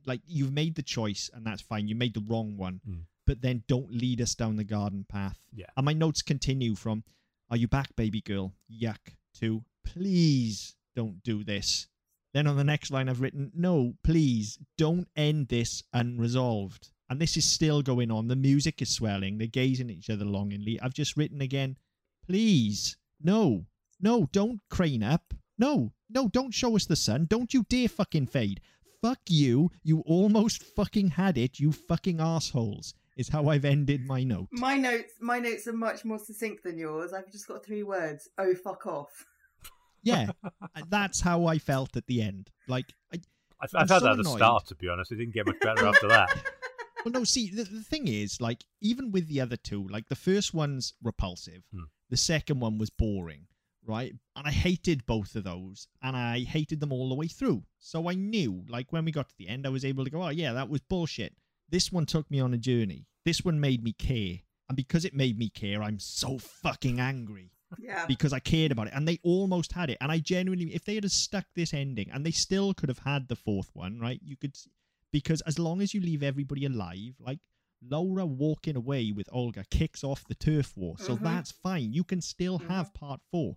like 0.05 0.21
you've 0.27 0.53
made 0.53 0.75
the 0.75 0.83
choice, 0.83 1.31
and 1.33 1.45
that's 1.47 1.63
fine. 1.63 1.89
You 1.89 1.95
made 1.95 2.15
the 2.15 2.21
wrong 2.21 2.57
one, 2.57 2.81
Mm. 2.87 3.07
but 3.27 3.41
then 3.41 3.65
don't 3.67 3.91
lead 3.93 4.21
us 4.21 4.35
down 4.35 4.57
the 4.57 4.65
garden 4.65 5.05
path. 5.09 5.41
Yeah. 5.53 5.67
And 5.77 5.85
my 5.87 5.93
notes 5.93 6.23
continue 6.23 6.75
from, 6.75 7.05
"Are 7.51 7.57
you 7.57 7.69
back, 7.69 7.95
baby 7.97 8.21
girl?" 8.21 8.55
Yuck. 8.71 9.15
To 9.41 9.65
please 9.85 10.77
don't 10.95 11.23
do 11.23 11.45
this. 11.45 11.87
Then 12.35 12.47
on 12.47 12.57
the 12.57 12.65
next 12.65 12.91
line, 12.91 13.09
I've 13.09 13.21
written, 13.21 13.53
No, 13.55 13.95
please 14.03 14.59
don't 14.79 15.09
end 15.17 15.49
this 15.49 15.83
unresolved. 15.93 16.91
And 17.11 17.21
this 17.21 17.37
is 17.37 17.45
still 17.45 17.83
going 17.83 18.11
on. 18.11 18.29
The 18.29 18.37
music 18.37 18.81
is 18.81 18.89
swelling. 18.89 19.37
They're 19.37 19.47
gazing 19.47 19.91
at 19.91 19.97
each 19.97 20.11
other 20.11 20.25
longingly. 20.25 20.81
I've 20.81 20.95
just 20.95 21.17
written 21.17 21.43
again, 21.43 21.77
Please, 22.27 22.97
no, 23.23 23.67
no, 24.01 24.29
don't 24.33 24.61
crane 24.71 25.03
up. 25.03 25.35
No, 25.59 25.93
no, 26.09 26.29
don't 26.29 26.55
show 26.55 26.75
us 26.77 26.87
the 26.87 26.97
sun. 26.97 27.27
Don't 27.29 27.53
you 27.53 27.65
dare 27.69 27.89
fucking 27.89 28.27
fade. 28.27 28.61
Fuck 29.03 29.21
you. 29.29 29.71
You 29.83 30.01
almost 30.07 30.63
fucking 30.63 31.11
had 31.11 31.37
it, 31.37 31.59
you 31.59 31.73
fucking 31.73 32.21
assholes, 32.21 32.95
is 33.17 33.29
how 33.29 33.49
I've 33.49 33.65
ended 33.65 34.07
my 34.07 34.23
note. 34.25 34.49
My 34.53 34.77
notes, 34.77 35.15
my 35.21 35.39
notes 35.39 35.67
are 35.67 35.73
much 35.73 36.05
more 36.05 36.19
succinct 36.19 36.63
than 36.63 36.79
yours. 36.79 37.13
I've 37.13 37.31
just 37.31 37.47
got 37.47 37.65
three 37.65 37.83
words. 37.83 38.29
Oh, 38.39 38.55
fuck 38.55 38.87
off. 38.87 39.27
Yeah, 40.03 40.31
that's 40.89 41.21
how 41.21 41.47
I 41.47 41.59
felt 41.59 41.97
at 41.97 42.07
the 42.07 42.23
end. 42.23 42.51
Like, 42.69 42.87
I, 43.13 43.19
I'm 43.61 43.69
had 43.81 43.89
so 43.89 44.01
that 44.01 44.11
at 44.13 44.17
the 44.17 44.21
annoyed. 44.23 44.37
start, 44.39 44.67
to 44.67 44.75
be 44.75 44.89
honest. 44.89 45.13
It 45.13 45.17
didn't 45.17 45.35
get 45.35 45.47
much 45.47 45.61
better 45.61 45.87
after 45.87 46.09
that. 46.09 46.31
Well, 47.05 47.11
no, 47.11 47.25
see, 47.25 47.51
the, 47.51 47.65
the 47.65 47.83
thing 47.83 48.07
is, 48.07 48.41
like, 48.41 48.63
even 48.81 49.11
with 49.11 49.27
the 49.27 49.41
other 49.41 49.57
two, 49.57 49.89
like, 49.89 50.09
the 50.09 50.15
first 50.15 50.55
one's 50.55 50.95
repulsive, 51.03 51.65
Hmm. 51.75 51.87
the 52.11 52.17
second 52.17 52.61
one 52.61 52.79
was 52.79 52.91
boring, 52.91 53.49
right? 53.85 54.13
And 54.37 54.47
I 54.47 54.53
hated 54.53 55.05
both 55.05 55.35
of 55.35 55.43
those, 55.43 55.89
and 56.01 56.17
I 56.17 56.45
hated 56.45 56.79
them 56.79 56.93
all 56.93 57.09
the 57.09 57.17
way 57.17 57.27
through. 57.27 57.65
So 57.81 58.09
I 58.09 58.15
knew, 58.15 58.65
like, 58.69 58.93
when 58.93 59.05
we 59.05 59.11
got 59.11 59.29
to 59.31 59.35
the 59.37 59.49
end, 59.49 59.67
I 59.67 59.71
was 59.71 59.85
able 59.85 60.05
to 60.05 60.11
go, 60.11 60.23
oh, 60.23 60.29
yeah, 60.29 60.53
that 60.53 60.69
was 60.69 60.81
bullshit. 60.83 61.35
This 61.69 61.91
one 61.91 62.07
took 62.07 62.31
me 62.31 62.39
on 62.39 62.55
a 62.55 62.57
journey. 62.59 63.07
This 63.25 63.45
one 63.45 63.59
made 63.59 63.83
me 63.83 63.95
care. 63.95 64.37
And 64.69 64.77
because 64.77 65.05
it 65.05 65.13
made 65.13 65.37
me 65.37 65.49
care, 65.51 65.83
I'm 65.83 65.99
so 65.99 66.39
fucking 66.39 67.01
angry 67.01 67.51
Yeah. 67.79 68.07
because 68.07 68.33
I 68.33 68.39
cared 68.41 68.73
about 68.73 68.89
it, 68.89 68.93
and 68.95 69.07
they 69.07 69.19
almost 69.23 69.73
had 69.73 69.91
it. 69.91 69.99
And 70.01 70.11
I 70.13 70.19
genuinely, 70.19 70.75
if 70.75 70.85
they 70.85 70.95
had 70.97 71.11
stuck 71.11 71.47
this 71.55 71.73
ending, 71.75 72.11
and 72.13 72.25
they 72.27 72.31
still 72.31 72.75
could 72.75 72.89
have 72.89 73.01
had 73.01 73.29
the 73.29 73.37
fourth 73.37 73.71
one, 73.75 73.99
right? 74.01 74.21
You 74.23 74.37
could, 74.37 74.57
because 75.13 75.41
as 75.43 75.59
long 75.59 75.81
as 75.81 75.95
you 75.95 76.01
leave 76.01 76.23
everybody 76.23 76.65
alive, 76.65 77.15
like 77.19 77.41
Laura 77.83 78.25
walking 78.27 78.77
away 78.77 79.13
with 79.13 79.29
Olga 79.33 79.65
kicks 79.71 80.05
off 80.05 80.25
the 80.29 80.35
turf 80.35 80.77
war, 80.77 80.97
so 80.99 81.17
Mhm. 81.17 81.23
that's 81.23 81.51
fine. 81.51 81.93
You 81.93 82.05
can 82.05 82.21
still 82.21 82.59
Mhm. 82.61 82.69
have 82.69 82.95
part 82.95 83.21
four. 83.31 83.57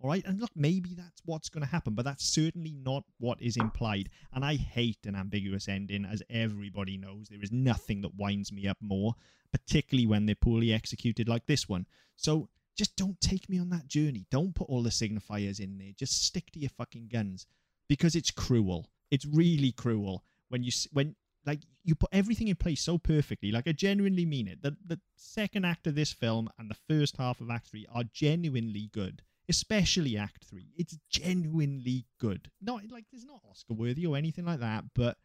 All 0.00 0.10
right, 0.10 0.24
and 0.26 0.38
look, 0.40 0.50
maybe 0.54 0.92
that's 0.94 1.22
what's 1.24 1.48
going 1.48 1.62
to 1.64 1.70
happen, 1.70 1.94
but 1.94 2.04
that's 2.04 2.24
certainly 2.24 2.72
not 2.72 3.04
what 3.18 3.40
is 3.40 3.56
implied. 3.56 4.10
And 4.32 4.44
I 4.44 4.56
hate 4.56 5.06
an 5.06 5.14
ambiguous 5.16 5.66
ending, 5.66 6.04
as 6.04 6.22
everybody 6.28 6.98
knows. 6.98 7.28
There 7.28 7.42
is 7.42 7.52
nothing 7.52 8.02
that 8.02 8.14
winds 8.16 8.52
me 8.52 8.66
up 8.66 8.76
more, 8.82 9.14
particularly 9.50 10.06
when 10.06 10.26
they're 10.26 10.34
poorly 10.34 10.72
executed 10.74 11.26
like 11.28 11.46
this 11.46 11.68
one. 11.68 11.86
So 12.16 12.50
just 12.76 12.96
don't 12.96 13.20
take 13.20 13.48
me 13.48 13.58
on 13.58 13.70
that 13.70 13.86
journey. 13.86 14.26
Don't 14.30 14.54
put 14.54 14.68
all 14.68 14.82
the 14.82 14.90
signifiers 14.90 15.60
in 15.60 15.78
there. 15.78 15.92
Just 15.96 16.24
stick 16.24 16.50
to 16.52 16.58
your 16.58 16.70
fucking 16.70 17.08
guns 17.08 17.46
because 17.88 18.14
it's 18.14 18.30
cruel. 18.30 18.90
It's 19.10 19.26
really 19.26 19.72
cruel 19.72 20.24
when 20.48 20.62
you 20.64 20.72
when 20.92 21.14
like 21.46 21.60
you 21.84 21.94
put 21.94 22.08
everything 22.12 22.48
in 22.48 22.56
place 22.56 22.80
so 22.80 22.98
perfectly. 22.98 23.52
Like 23.52 23.68
I 23.68 23.72
genuinely 23.72 24.24
mean 24.26 24.48
it. 24.48 24.62
The 24.62 24.76
the 24.84 25.00
second 25.16 25.64
act 25.66 25.86
of 25.86 25.94
this 25.94 26.12
film 26.12 26.48
and 26.58 26.70
the 26.70 26.76
first 26.88 27.16
half 27.16 27.40
of 27.40 27.50
Act 27.50 27.68
Three 27.68 27.86
are 27.92 28.04
genuinely 28.12 28.88
good. 28.92 29.22
Especially 29.48 30.16
Act 30.16 30.44
Three. 30.44 30.72
It's 30.76 30.96
genuinely 31.10 32.06
good. 32.18 32.50
Not 32.62 32.90
like 32.90 33.04
it's 33.12 33.26
not 33.26 33.42
Oscar 33.48 33.74
worthy 33.74 34.06
or 34.06 34.16
anything 34.16 34.46
like 34.46 34.60
that, 34.60 34.84
but 34.94 35.18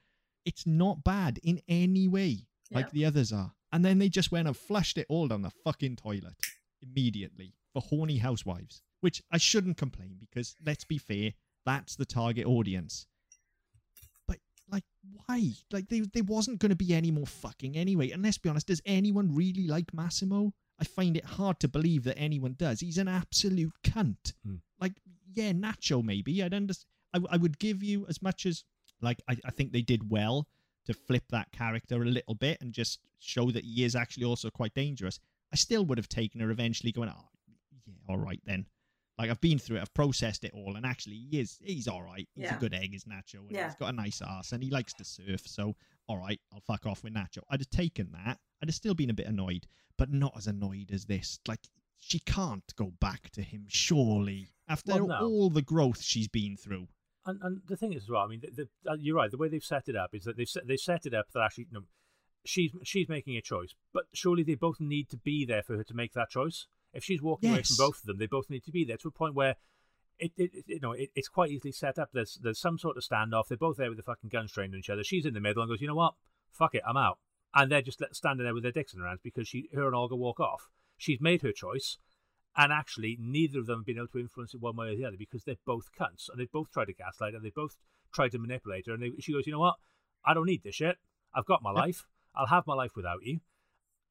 it's 0.46 0.68
not 0.68 1.04
bad 1.04 1.40
in 1.44 1.62
any 1.68 2.08
way 2.08 2.46
like 2.72 2.86
Yeah. 2.88 2.92
the 2.94 3.06
others 3.06 3.32
are. 3.34 3.54
And 3.72 3.86
then 3.86 3.98
they 4.00 4.10
just 4.10 4.32
went 4.32 4.48
and 4.48 4.58
flushed 4.58 4.98
it 4.98 5.06
all 5.10 5.28
down 5.28 5.42
the 5.44 5.52
fucking 5.64 5.96
toilet 5.96 6.34
immediately 6.82 7.54
for 7.74 7.82
horny 7.82 8.18
housewives. 8.18 8.82
which 9.02 9.22
I 9.32 9.38
shouldn't 9.38 9.78
complain 9.78 10.18
because 10.20 10.56
let's 10.66 10.84
be 10.84 10.98
fair, 10.98 11.34
that's 11.66 11.96
the 11.96 12.06
target 12.06 12.46
audience. 12.46 13.08
But 14.28 14.40
like, 14.72 14.84
why? 15.28 15.52
Like, 15.72 15.88
they, 15.90 16.02
there 16.02 16.24
wasn't 16.24 16.60
going 16.60 16.72
to 16.72 16.76
be 16.76 16.94
any 16.94 17.12
more 17.12 17.28
fucking 17.28 17.78
anyway. 17.78 18.12
And 18.12 18.24
let's 18.24 18.38
be 18.38 18.50
honest, 18.50 18.68
does 18.68 18.82
anyone 18.86 19.34
really 19.34 19.68
like 19.68 19.94
Massimo? 19.94 20.54
I 20.80 20.86
find 20.86 21.18
it 21.18 21.26
hard 21.26 21.60
to 21.62 21.68
believe 21.68 22.04
that 22.06 22.18
anyone 22.18 22.56
does. 22.58 22.80
He's 22.80 22.98
an 22.98 23.08
absolute 23.08 23.74
cunt. 23.84 24.34
Hmm. 24.46 24.56
Like, 24.80 24.94
yeah, 25.34 25.52
Nacho 25.52 26.04
maybe. 26.04 26.42
I'd 26.44 26.54
understand. 26.54 26.90
I, 27.14 27.20
I 27.32 27.38
would 27.38 27.60
give 27.60 27.84
you 27.84 28.06
as 28.08 28.22
much 28.22 28.46
as 28.46 28.64
like 29.02 29.22
I, 29.28 29.38
I 29.46 29.52
think 29.52 29.72
they 29.72 29.82
did 29.82 30.10
well 30.10 30.48
to 30.86 30.94
flip 30.94 31.24
that 31.32 31.52
character 31.52 32.02
a 32.02 32.06
little 32.06 32.36
bit 32.36 32.58
and 32.62 32.74
just 32.74 33.00
show 33.20 33.52
that 33.52 33.64
he 33.64 33.84
is 33.84 33.96
actually 33.96 34.26
also 34.26 34.50
quite 34.50 34.74
dangerous. 34.74 35.20
I 35.52 35.56
still 35.56 35.86
would 35.86 35.98
have 35.98 36.10
taken 36.10 36.42
her 36.42 36.52
eventually 36.52 36.92
going, 36.92 37.10
oh, 37.10 37.30
yeah, 37.88 37.94
all 38.08 38.18
right 38.18 38.42
then. 38.46 38.66
Like 39.18 39.30
I've 39.30 39.42
been 39.42 39.60
through 39.60 39.78
it, 39.78 39.82
I've 39.82 39.94
processed 39.94 40.46
it 40.46 40.52
all, 40.54 40.78
and 40.78 40.86
actually 40.86 41.18
he 41.18 41.40
is 41.42 41.58
he's 41.62 41.88
all 41.90 42.02
right. 42.04 42.28
He's 42.36 42.46
Yeah. 42.46 42.56
a 42.56 42.60
good 42.60 42.74
egg, 42.74 42.94
is 42.96 43.04
Nacho, 43.04 43.40
and 43.42 43.52
Yeah. 43.52 43.66
he's 43.68 43.76
got 43.76 43.90
a 43.90 43.98
nice 43.98 44.22
ass, 44.22 44.54
and 44.54 44.64
he 44.64 44.70
likes 44.70 44.94
to 44.94 45.04
surf. 45.04 45.42
So 45.46 45.76
all 46.08 46.18
right, 46.18 46.40
I'll 46.54 46.62
fuck 46.62 46.86
off 46.86 47.04
with 47.04 47.14
Nacho. 47.14 47.40
I'd 47.50 47.60
have 47.60 47.70
taken 47.70 48.12
that. 48.14 48.40
I'd 48.62 48.70
have 48.70 48.76
still 48.76 48.94
been 48.96 49.10
a 49.10 49.14
bit 49.14 49.28
annoyed, 49.28 49.68
but 49.98 50.10
not 50.10 50.38
as 50.38 50.48
annoyed 50.48 50.92
as 50.92 51.06
this. 51.06 51.40
Like 51.48 51.60
she 52.00 52.20
can't 52.20 52.74
go 52.78 52.92
back 53.02 53.30
to 53.32 53.42
him, 53.42 53.66
surely, 53.68 54.54
after 54.70 54.94
Well, 54.94 55.08
no. 55.08 55.20
all 55.28 55.50
the 55.50 55.62
growth 55.62 56.02
she's 56.02 56.30
been 56.30 56.56
through. 56.56 56.88
And, 57.26 57.42
and 57.44 57.62
the 57.68 57.76
thing 57.76 57.92
is, 57.92 58.08
well, 58.10 58.22
I 58.22 58.28
mean, 58.28 58.40
the, 58.40 58.52
the, 58.86 58.92
uh, 58.92 58.96
you're 58.96 59.18
right. 59.18 59.30
The 59.30 59.38
way 59.38 59.50
they've 59.50 59.62
set 59.64 59.90
it 59.90 59.98
up 59.98 60.16
is 60.16 60.24
that 60.24 60.38
they've 60.38 60.48
set, 60.48 60.66
they've 60.66 60.80
set 60.80 61.06
it 61.06 61.14
up 61.14 61.30
that 61.34 61.42
actually, 61.42 61.66
you 61.66 61.74
know, 61.74 61.84
she's 62.46 62.72
she's 62.84 63.10
making 63.10 63.36
a 63.38 63.42
choice, 63.42 63.74
but 63.94 64.06
surely 64.14 64.44
they 64.44 64.56
both 64.56 64.80
need 64.80 65.10
to 65.10 65.18
be 65.18 65.46
there 65.46 65.64
for 65.64 65.78
her 65.78 65.84
to 65.84 65.94
make 65.94 66.14
that 66.14 66.30
choice. 66.30 66.68
If 66.94 67.04
she's 67.04 67.22
walking 67.22 67.50
away 67.52 67.60
from 67.64 67.76
both 67.78 68.00
of 68.00 68.06
them, 68.06 68.18
they 68.18 68.26
both 68.28 68.50
need 68.50 68.64
to 68.66 68.72
be 68.72 68.84
there 68.86 68.98
to 68.98 69.08
a 69.10 69.12
point 69.12 69.36
where 69.36 69.56
it, 70.18 70.32
it 70.38 70.52
it- 70.54 70.64
you 70.68 70.80
know 70.80 70.92
it, 70.94 71.10
it's 71.16 71.28
quite 71.30 71.52
easily 71.52 71.72
set 71.72 72.00
up. 72.00 72.10
There's 72.14 72.40
there's 72.42 72.60
some 72.60 72.78
sort 72.78 72.98
of 72.98 73.04
standoff. 73.04 73.48
They're 73.48 73.58
both 73.58 73.78
there 73.78 73.90
with 73.90 73.98
the 73.98 74.04
fucking 74.04 74.30
guns 74.30 74.52
trained 74.52 74.74
on 74.74 74.80
each 74.80 74.90
other. 74.90 75.04
She's 75.04 75.26
in 75.26 75.34
the 75.34 75.40
middle 75.40 75.62
and 75.62 75.70
goes, 75.70 75.82
you 75.82 75.88
know 75.88 75.96
what, 75.96 76.16
fuck 76.52 76.76
it, 76.76 76.84
I'm 76.88 76.98
out. 76.98 77.20
And 77.54 77.72
they're 77.72 77.82
just 77.82 78.02
standing 78.14 78.44
there 78.44 78.54
with 78.54 78.64
their 78.64 78.72
dicks 78.72 78.94
in 78.94 79.00
their 79.00 79.08
hands 79.08 79.22
because 79.24 79.48
she 79.48 79.70
her 79.74 79.88
and 79.88 79.96
Olga 79.96 80.16
walk 80.16 80.40
off. 80.40 80.70
She's 80.98 81.22
made 81.22 81.42
her 81.42 81.52
choice. 81.52 81.98
And 82.58 82.74
actually, 82.74 83.16
neither 83.22 83.60
of 83.60 83.68
them 83.68 83.80
have 83.80 83.86
been 83.86 83.98
able 83.98 84.08
to 84.08 84.20
influence 84.20 84.54
it 84.54 84.60
one 84.60 84.76
way 84.76 84.90
or 84.90 84.96
the 84.96 85.06
other 85.06 85.16
because 85.18 85.44
they're 85.44 85.56
both 85.66 85.92
cunts 85.98 86.30
and 86.30 86.40
they've 86.40 86.52
both 86.52 86.72
tried 86.72 86.86
to 86.86 86.94
gaslight 86.94 87.34
her. 87.34 87.40
They 87.40 87.52
both 87.52 87.78
tried 88.12 88.32
to 88.32 88.40
manipulate 88.40 88.88
her. 88.88 88.94
And 88.94 89.04
they, 89.04 89.12
she 89.20 89.32
goes, 89.34 89.46
you 89.46 89.54
know 89.54 89.60
what? 89.60 89.76
I 90.26 90.34
don't 90.34 90.48
need 90.48 90.64
this 90.64 90.76
shit. 90.76 90.98
I've 91.34 91.46
got 91.46 91.62
my 91.62 91.72
life. 91.72 92.06
I'll 92.36 92.48
have 92.48 92.68
my 92.68 92.74
life 92.76 92.96
without 92.96 93.20
you. 93.24 93.40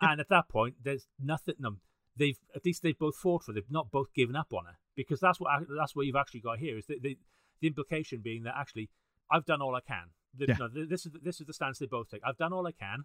And 0.00 0.20
at 0.20 0.28
that 0.28 0.48
point, 0.48 0.76
there's 0.82 1.06
nothing. 1.18 1.54
No, 1.58 1.76
they've 2.16 2.38
at 2.54 2.64
least 2.64 2.82
they've 2.82 2.98
both 2.98 3.16
fought 3.16 3.44
for. 3.44 3.50
it. 3.52 3.54
They've 3.54 3.70
not 3.70 3.90
both 3.90 4.12
given 4.14 4.36
up 4.36 4.52
on 4.52 4.64
her 4.66 4.78
because 4.94 5.20
that's 5.20 5.40
what 5.40 5.50
that's 5.76 5.94
what 5.96 6.06
you've 6.06 6.16
actually 6.16 6.40
got 6.40 6.58
here. 6.58 6.76
Is 6.78 6.86
the 6.86 6.98
the, 7.00 7.18
the 7.60 7.66
implication 7.68 8.20
being 8.22 8.44
that 8.44 8.54
actually 8.56 8.90
I've 9.30 9.44
done 9.44 9.60
all 9.62 9.74
I 9.74 9.80
can. 9.80 10.10
The, 10.36 10.46
Yeah. 10.48 10.56
no, 10.60 10.68
this 10.68 11.06
is 11.06 11.12
this 11.22 11.40
is 11.40 11.46
the 11.46 11.52
stance 11.52 11.78
they 11.78 11.86
both 11.86 12.10
take. 12.10 12.20
I've 12.24 12.36
done 12.36 12.52
all 12.52 12.66
I 12.66 12.72
can. 12.72 13.04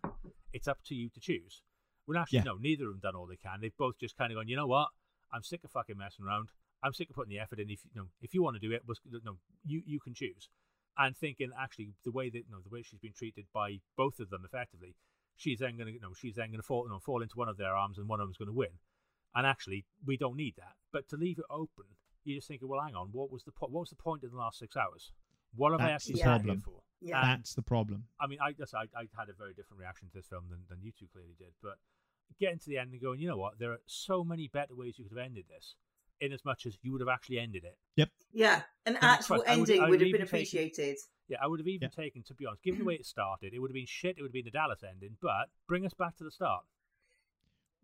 It's 0.51 0.67
up 0.67 0.79
to 0.85 0.95
you 0.95 1.09
to 1.09 1.19
choose. 1.19 1.61
Well, 2.05 2.17
actually, 2.19 2.39
Yeah. 2.39 2.43
no, 2.43 2.55
neither 2.59 2.85
of 2.87 2.91
them 2.91 2.99
done 3.01 3.15
all 3.15 3.25
they 3.25 3.37
can. 3.37 3.59
They've 3.61 3.75
both 3.77 3.97
just 3.97 4.15
kind 4.17 4.31
of 4.31 4.35
gone. 4.37 4.47
You 4.47 4.57
know 4.57 4.67
what? 4.67 4.89
I'm 5.33 5.41
sick 5.41 5.63
of 5.63 5.71
fucking 5.71 5.97
messing 5.97 6.25
around. 6.25 6.49
I'm 6.83 6.93
sick 6.93 7.09
of 7.09 7.15
putting 7.15 7.29
the 7.31 7.39
effort 7.39 7.59
in. 7.59 7.69
If 7.69 7.79
you 7.85 7.91
know, 8.01 8.07
if 8.21 8.33
you 8.33 8.43
want 8.43 8.55
to 8.57 8.59
do 8.59 8.73
it, 8.73 8.83
was 8.85 8.99
no, 9.23 9.37
you 9.65 9.81
you 9.85 9.99
can 9.99 10.13
choose. 10.13 10.49
And 10.97 11.17
thinking 11.17 11.49
actually 11.59 11.93
the 12.05 12.11
way 12.11 12.29
that 12.29 12.37
you 12.37 12.51
know 12.51 12.59
the 12.63 12.69
way 12.69 12.83
she's 12.83 12.99
been 12.99 13.13
treated 13.13 13.45
by 13.53 13.79
both 13.97 14.19
of 14.19 14.29
them 14.29 14.43
effectively, 14.45 14.95
she's 15.35 15.59
then 15.59 15.75
going 15.75 15.87
to 15.87 15.93
you 15.93 15.99
know 15.99 16.13
she's 16.15 16.35
then 16.35 16.49
going 16.49 16.59
to 16.59 16.65
fall 16.67 16.83
you 16.85 16.91
know 16.91 16.99
fall 16.99 17.21
into 17.21 17.35
one 17.37 17.49
of 17.49 17.57
their 17.57 17.73
arms 17.75 17.97
and 17.97 18.07
one 18.07 18.19
of 18.19 18.27
them's 18.27 18.37
going 18.37 18.47
to 18.47 18.53
win. 18.53 18.77
And 19.35 19.47
actually, 19.47 19.85
we 20.05 20.15
don't 20.17 20.35
need 20.37 20.53
that. 20.57 20.73
But 20.91 21.09
to 21.09 21.17
leave 21.17 21.39
it 21.39 21.45
open, 21.49 21.85
you're 22.23 22.37
just 22.37 22.47
thinking, 22.47 22.67
well, 22.67 22.81
hang 22.81 22.93
on, 22.95 23.09
what 23.11 23.31
was 23.31 23.43
the 23.43 23.51
po- 23.51 23.67
what 23.67 23.81
was 23.81 23.89
the 23.89 23.95
point 23.95 24.23
in 24.23 24.29
the 24.29 24.37
last 24.37 24.59
six 24.59 24.77
hours? 24.77 25.11
What 25.55 25.71
have 25.71 25.81
I 25.81 25.85
That's 25.89 26.03
actually 26.05 26.13
the 26.13 26.19
sat 26.19 26.25
here 26.25 26.39
problem. 26.53 26.61
for? 26.61 26.81
Yeah. 27.01 27.19
And- 27.21 27.39
That's 27.39 27.53
the 27.55 27.61
problem. 27.63 28.05
I 28.19 28.27
mean, 28.27 28.39
I 28.41 28.51
guess 28.53 28.73
I, 28.73 28.83
I 28.95 29.09
had 29.17 29.29
a 29.29 29.33
very 29.37 29.53
different 29.53 29.79
reaction 29.81 30.07
to 30.09 30.13
this 30.13 30.27
film 30.27 30.45
than, 30.49 30.59
than 30.69 30.79
you 30.81 30.91
two 30.97 31.07
clearly 31.11 31.35
did. 31.37 31.53
But 31.61 31.77
getting 32.39 32.59
to 32.59 32.69
the 32.69 32.77
end 32.77 32.91
and 32.93 33.01
going, 33.01 33.19
you 33.19 33.27
know 33.27 33.37
what? 33.37 33.59
There 33.59 33.71
are 33.71 33.81
so 33.85 34.23
many 34.23 34.47
better 34.47 34.75
ways 34.75 34.95
you 34.97 35.05
could 35.05 35.17
have 35.17 35.25
ended 35.25 35.45
this, 35.49 35.75
in 36.23 36.31
as 36.33 36.43
much 36.45 36.65
as 36.65 36.77
you 36.81 36.91
would 36.91 37.01
have 37.01 37.09
actually 37.09 37.39
ended 37.39 37.63
it. 37.63 37.77
Yep. 37.97 38.09
Yeah, 38.31 38.55
an 38.85 38.95
And 38.95 38.97
actual 39.03 39.37
Christ, 39.37 39.49
I 39.49 39.57
would- 39.57 39.69
ending 39.69 39.81
I 39.81 39.83
would, 39.83 39.89
would 39.91 39.99
have 40.01 40.05
been 40.05 40.15
even 40.15 40.21
take 40.27 40.53
it- 40.53 40.57
appreciated. 40.57 40.97
Yeah, 41.27 41.37
I 41.41 41.47
would 41.47 41.59
have 41.59 41.67
even 41.67 41.89
Yeah. 41.93 42.03
taken, 42.03 42.23
to 42.23 42.33
be 42.33 42.45
honest, 42.45 42.63
given 42.63 42.79
the 42.79 42.85
way 42.85 42.95
it 42.95 43.05
started, 43.05 43.53
it 43.53 43.59
would 43.59 43.69
have 43.69 43.75
been 43.75 43.85
shit. 43.85 44.17
It 44.17 44.21
would 44.21 44.29
have 44.29 44.33
been 44.33 44.45
the 44.45 44.51
Dallas 44.51 44.83
ending, 44.83 45.17
but 45.21 45.49
bring 45.67 45.85
us 45.85 45.93
back 45.93 46.15
to 46.17 46.23
the 46.23 46.31
start. 46.31 46.65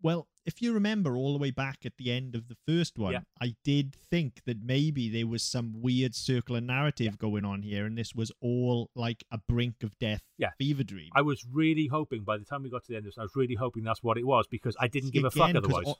Well, 0.02 0.28
if 0.46 0.62
you 0.62 0.72
remember 0.72 1.14
all 1.14 1.34
the 1.34 1.38
way 1.38 1.50
back 1.50 1.84
at 1.84 1.98
the 1.98 2.10
end 2.10 2.34
of 2.34 2.48
the 2.48 2.56
first 2.66 2.98
one, 2.98 3.12
Yeah. 3.12 3.20
I 3.38 3.54
did 3.64 3.94
think 3.94 4.42
that 4.44 4.62
maybe 4.62 5.10
there 5.10 5.26
was 5.26 5.42
some 5.42 5.82
weird 5.82 6.14
circular 6.14 6.60
narrative 6.62 7.18
going 7.18 7.44
on 7.44 7.60
here, 7.62 7.84
and 7.84 7.98
this 7.98 8.14
was 8.14 8.32
all 8.40 8.90
like 8.94 9.24
a 9.30 9.36
brink 9.38 9.82
of 9.82 9.98
death 9.98 10.22
Yeah. 10.38 10.52
fever 10.58 10.84
dream. 10.84 11.10
I 11.14 11.20
was 11.20 11.44
really 11.44 11.86
hoping, 11.88 12.24
by 12.24 12.38
the 12.38 12.46
time 12.46 12.62
we 12.62 12.70
got 12.70 12.84
to 12.84 12.88
the 12.92 12.96
end 12.96 13.04
of 13.06 13.12
this, 13.12 13.18
I 13.18 13.22
was 13.22 13.36
really 13.36 13.56
hoping 13.56 13.84
that's 13.84 14.02
what 14.02 14.16
it 14.16 14.26
was 14.26 14.46
because 14.46 14.74
I 14.80 14.88
didn't 14.88 15.10
give 15.10 15.24
a 15.24 15.30
fuck 15.30 15.50
Again, 15.50 15.62
'cause 15.62 15.72
otherwise. 15.74 15.94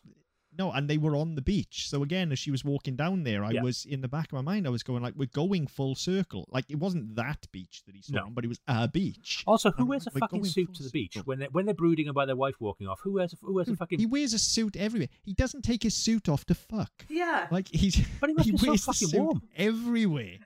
O- 0.52 0.56
no, 0.58 0.72
and 0.72 0.88
they 0.88 0.98
were 0.98 1.14
on 1.16 1.34
the 1.34 1.42
beach. 1.42 1.88
So 1.88 2.02
again, 2.02 2.32
as 2.32 2.38
she 2.38 2.50
was 2.50 2.64
walking 2.64 2.96
down 2.96 3.22
there, 3.24 3.44
I 3.44 3.52
Yeah. 3.52 3.62
was 3.62 3.84
in 3.84 4.00
the 4.00 4.08
back 4.08 4.26
of 4.26 4.32
my 4.32 4.40
mind. 4.42 4.66
I 4.66 4.70
was 4.70 4.82
going 4.82 5.02
like, 5.02 5.14
"We're 5.14 5.26
going 5.26 5.66
full 5.66 5.94
circle." 5.94 6.46
Like 6.50 6.64
it 6.68 6.76
wasn't 6.78 7.14
that 7.16 7.46
beach 7.52 7.82
that 7.86 7.94
he 7.94 8.02
saw, 8.02 8.16
No. 8.16 8.24
on, 8.26 8.34
but 8.34 8.44
it 8.44 8.48
was 8.48 8.60
a 8.68 8.88
beach. 8.88 9.42
Also, 9.46 9.70
who 9.72 9.82
Um, 9.82 9.88
wears 9.88 10.06
a 10.06 10.10
we're 10.14 10.20
fucking 10.20 10.44
suit 10.44 10.74
to 10.74 10.82
the 10.82 10.90
beach 10.90 11.14
circle. 11.14 11.26
when 11.28 11.38
they're, 11.38 11.50
when 11.50 11.64
they're 11.66 11.74
brooding 11.74 12.08
about 12.08 12.26
their 12.26 12.36
wife 12.36 12.60
walking 12.60 12.86
off? 12.86 13.00
Who 13.00 13.12
wears 13.12 13.32
a, 13.32 13.36
who 13.40 13.54
wears 13.54 13.68
a 13.68 13.76
fucking 13.76 13.98
He 13.98 14.06
wears 14.06 14.32
a 14.34 14.38
suit 14.38 14.76
everywhere. 14.76 15.08
He 15.22 15.32
doesn't 15.34 15.62
take 15.62 15.82
his 15.82 15.94
suit 15.94 16.28
off 16.28 16.44
to 16.46 16.54
fuck. 16.54 17.06
Yeah. 17.08 17.48
Like 17.50 17.68
he's 17.68 17.96
But 18.20 18.30
he 18.30 18.34
must 18.36 18.46
he 18.46 18.52
be 18.52 18.58
so 18.58 18.66
wears 18.68 18.80
the 18.84 18.92
fucking 18.92 19.08
suit 19.08 19.20
warm. 19.20 19.42
everywhere. 19.56 20.38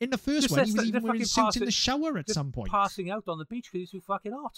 In 0.00 0.08
the 0.08 0.16
first 0.16 0.48
Just 0.48 0.56
one, 0.56 0.64
he 0.64 0.72
was 0.72 0.74
that 0.76 0.86
even 0.86 0.92
they're 1.02 1.08
wearing 1.12 1.24
fucking 1.26 1.44
suits 1.52 1.56
in 1.58 1.64
the 1.66 1.70
shower 1.70 2.16
at 2.16 2.30
some 2.30 2.52
point. 2.52 2.70
passing 2.70 3.10
out 3.10 3.24
on 3.28 3.36
the 3.38 3.44
beach 3.44 3.66
because 3.70 3.80
he's 3.80 3.90
too 3.90 4.00
fucking 4.00 4.32
hot. 4.32 4.56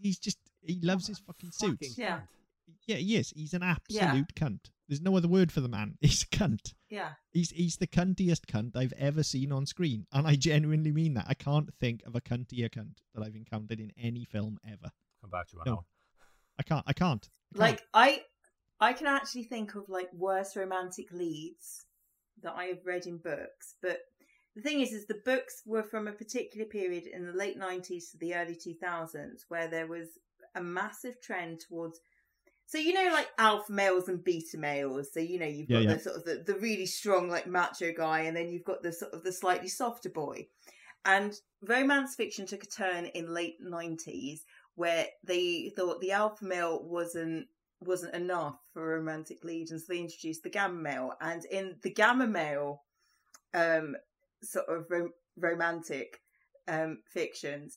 He's 0.00 0.18
just 0.18 0.38
he 0.62 0.78
loves 0.82 1.06
his 1.06 1.18
fucking 1.18 1.50
Fucking 1.50 1.76
suits. 1.78 1.98
Yeah. 1.98 2.20
Cunt. 2.82 2.88
Yeah, 2.88 2.96
he 2.96 3.16
is. 3.16 3.30
He's 3.34 3.54
an 3.54 3.62
absolute 3.62 4.02
Yeah. 4.02 4.22
cunt. 4.34 4.70
There's 4.88 5.00
no 5.00 5.16
other 5.16 5.28
word 5.28 5.50
for 5.50 5.60
the 5.60 5.68
man. 5.68 5.96
He's 6.00 6.22
a 6.22 6.26
cunt. 6.26 6.74
Yeah. 6.90 7.12
He's 7.30 7.50
he's 7.50 7.76
the 7.76 7.86
cuntiest 7.86 8.46
cunt 8.46 8.76
I've 8.76 8.92
ever 8.98 9.22
seen 9.22 9.50
on 9.52 9.64
screen, 9.64 10.06
and 10.12 10.26
I 10.26 10.34
genuinely 10.36 10.92
mean 10.92 11.14
that. 11.14 11.24
I 11.28 11.34
can't 11.34 11.72
think 11.80 12.02
of 12.04 12.14
a 12.14 12.20
cuntier 12.20 12.68
cunt 12.68 12.96
that 13.14 13.22
I've 13.24 13.36
encountered 13.36 13.80
in 13.80 13.92
any 13.96 14.24
film 14.24 14.58
ever. 14.66 14.90
Come 15.22 15.30
back 15.30 15.48
to 15.48 15.56
you 15.56 15.62
No. 15.64 15.84
I 16.58 16.62
can't. 16.62 16.84
I 16.88 16.92
can't. 16.92 17.28
I 17.54 17.58
can't. 17.58 17.60
Like 17.60 17.82
I 17.94 18.22
I 18.80 18.92
can 18.92 19.06
actually 19.06 19.44
think 19.44 19.74
of 19.76 19.88
like 19.88 20.12
worse 20.12 20.56
romantic 20.56 21.10
leads 21.12 21.86
that 22.42 22.54
I 22.54 22.64
have 22.64 22.84
read 22.84 23.06
in 23.06 23.16
books, 23.18 23.76
but 23.80 24.00
the 24.54 24.60
thing 24.60 24.80
is 24.80 24.92
is 24.92 25.06
the 25.06 25.22
books 25.24 25.62
were 25.64 25.84
from 25.84 26.06
a 26.08 26.12
particular 26.12 26.66
period 26.66 27.06
in 27.06 27.24
the 27.24 27.32
late 27.32 27.58
90s 27.58 28.10
to 28.10 28.18
the 28.18 28.34
early 28.34 28.56
2000s 28.56 29.44
where 29.48 29.68
there 29.68 29.86
was 29.86 30.08
a 30.54 30.62
massive 30.62 31.20
trend 31.22 31.60
towards 31.60 32.00
so 32.72 32.78
you 32.78 32.94
know 32.94 33.10
like 33.12 33.28
alpha 33.36 33.70
males 33.70 34.08
and 34.08 34.24
beta 34.24 34.56
males 34.56 35.12
so 35.12 35.20
you 35.20 35.38
know 35.38 35.46
you've 35.46 35.68
Yeah, 35.68 35.80
got 35.80 35.84
yeah. 35.84 35.94
the 35.94 36.00
sort 36.00 36.16
of 36.16 36.24
the, 36.24 36.42
the 36.46 36.58
really 36.58 36.86
strong 36.86 37.28
like 37.28 37.46
macho 37.46 37.92
guy 37.92 38.20
and 38.20 38.34
then 38.34 38.48
you've 38.48 38.64
got 38.64 38.82
the 38.82 38.90
sort 38.90 39.12
of 39.12 39.22
the 39.22 39.32
slightly 39.32 39.68
softer 39.68 40.08
boy 40.08 40.46
and 41.04 41.38
romance 41.60 42.14
fiction 42.14 42.46
took 42.46 42.62
a 42.62 42.66
turn 42.66 43.06
in 43.06 43.34
late 43.34 43.62
90s 43.62 44.40
where 44.76 45.06
they 45.22 45.70
thought 45.76 46.00
the 46.00 46.12
alpha 46.12 46.42
male 46.46 46.82
wasn't 46.82 47.46
wasn't 47.80 48.14
enough 48.14 48.58
for 48.72 48.94
a 48.94 48.98
romantic 48.98 49.44
lead 49.44 49.70
and 49.70 49.78
so 49.78 49.86
they 49.90 49.98
introduced 49.98 50.42
the 50.42 50.48
gamma 50.48 50.80
male 50.80 51.12
and 51.20 51.44
in 51.46 51.76
the 51.82 51.90
gamma 51.90 52.26
male 52.26 52.84
um 53.52 53.94
sort 54.42 54.66
of 54.70 54.86
rom- 54.88 55.12
romantic 55.36 56.22
um 56.68 57.00
fictions 57.04 57.76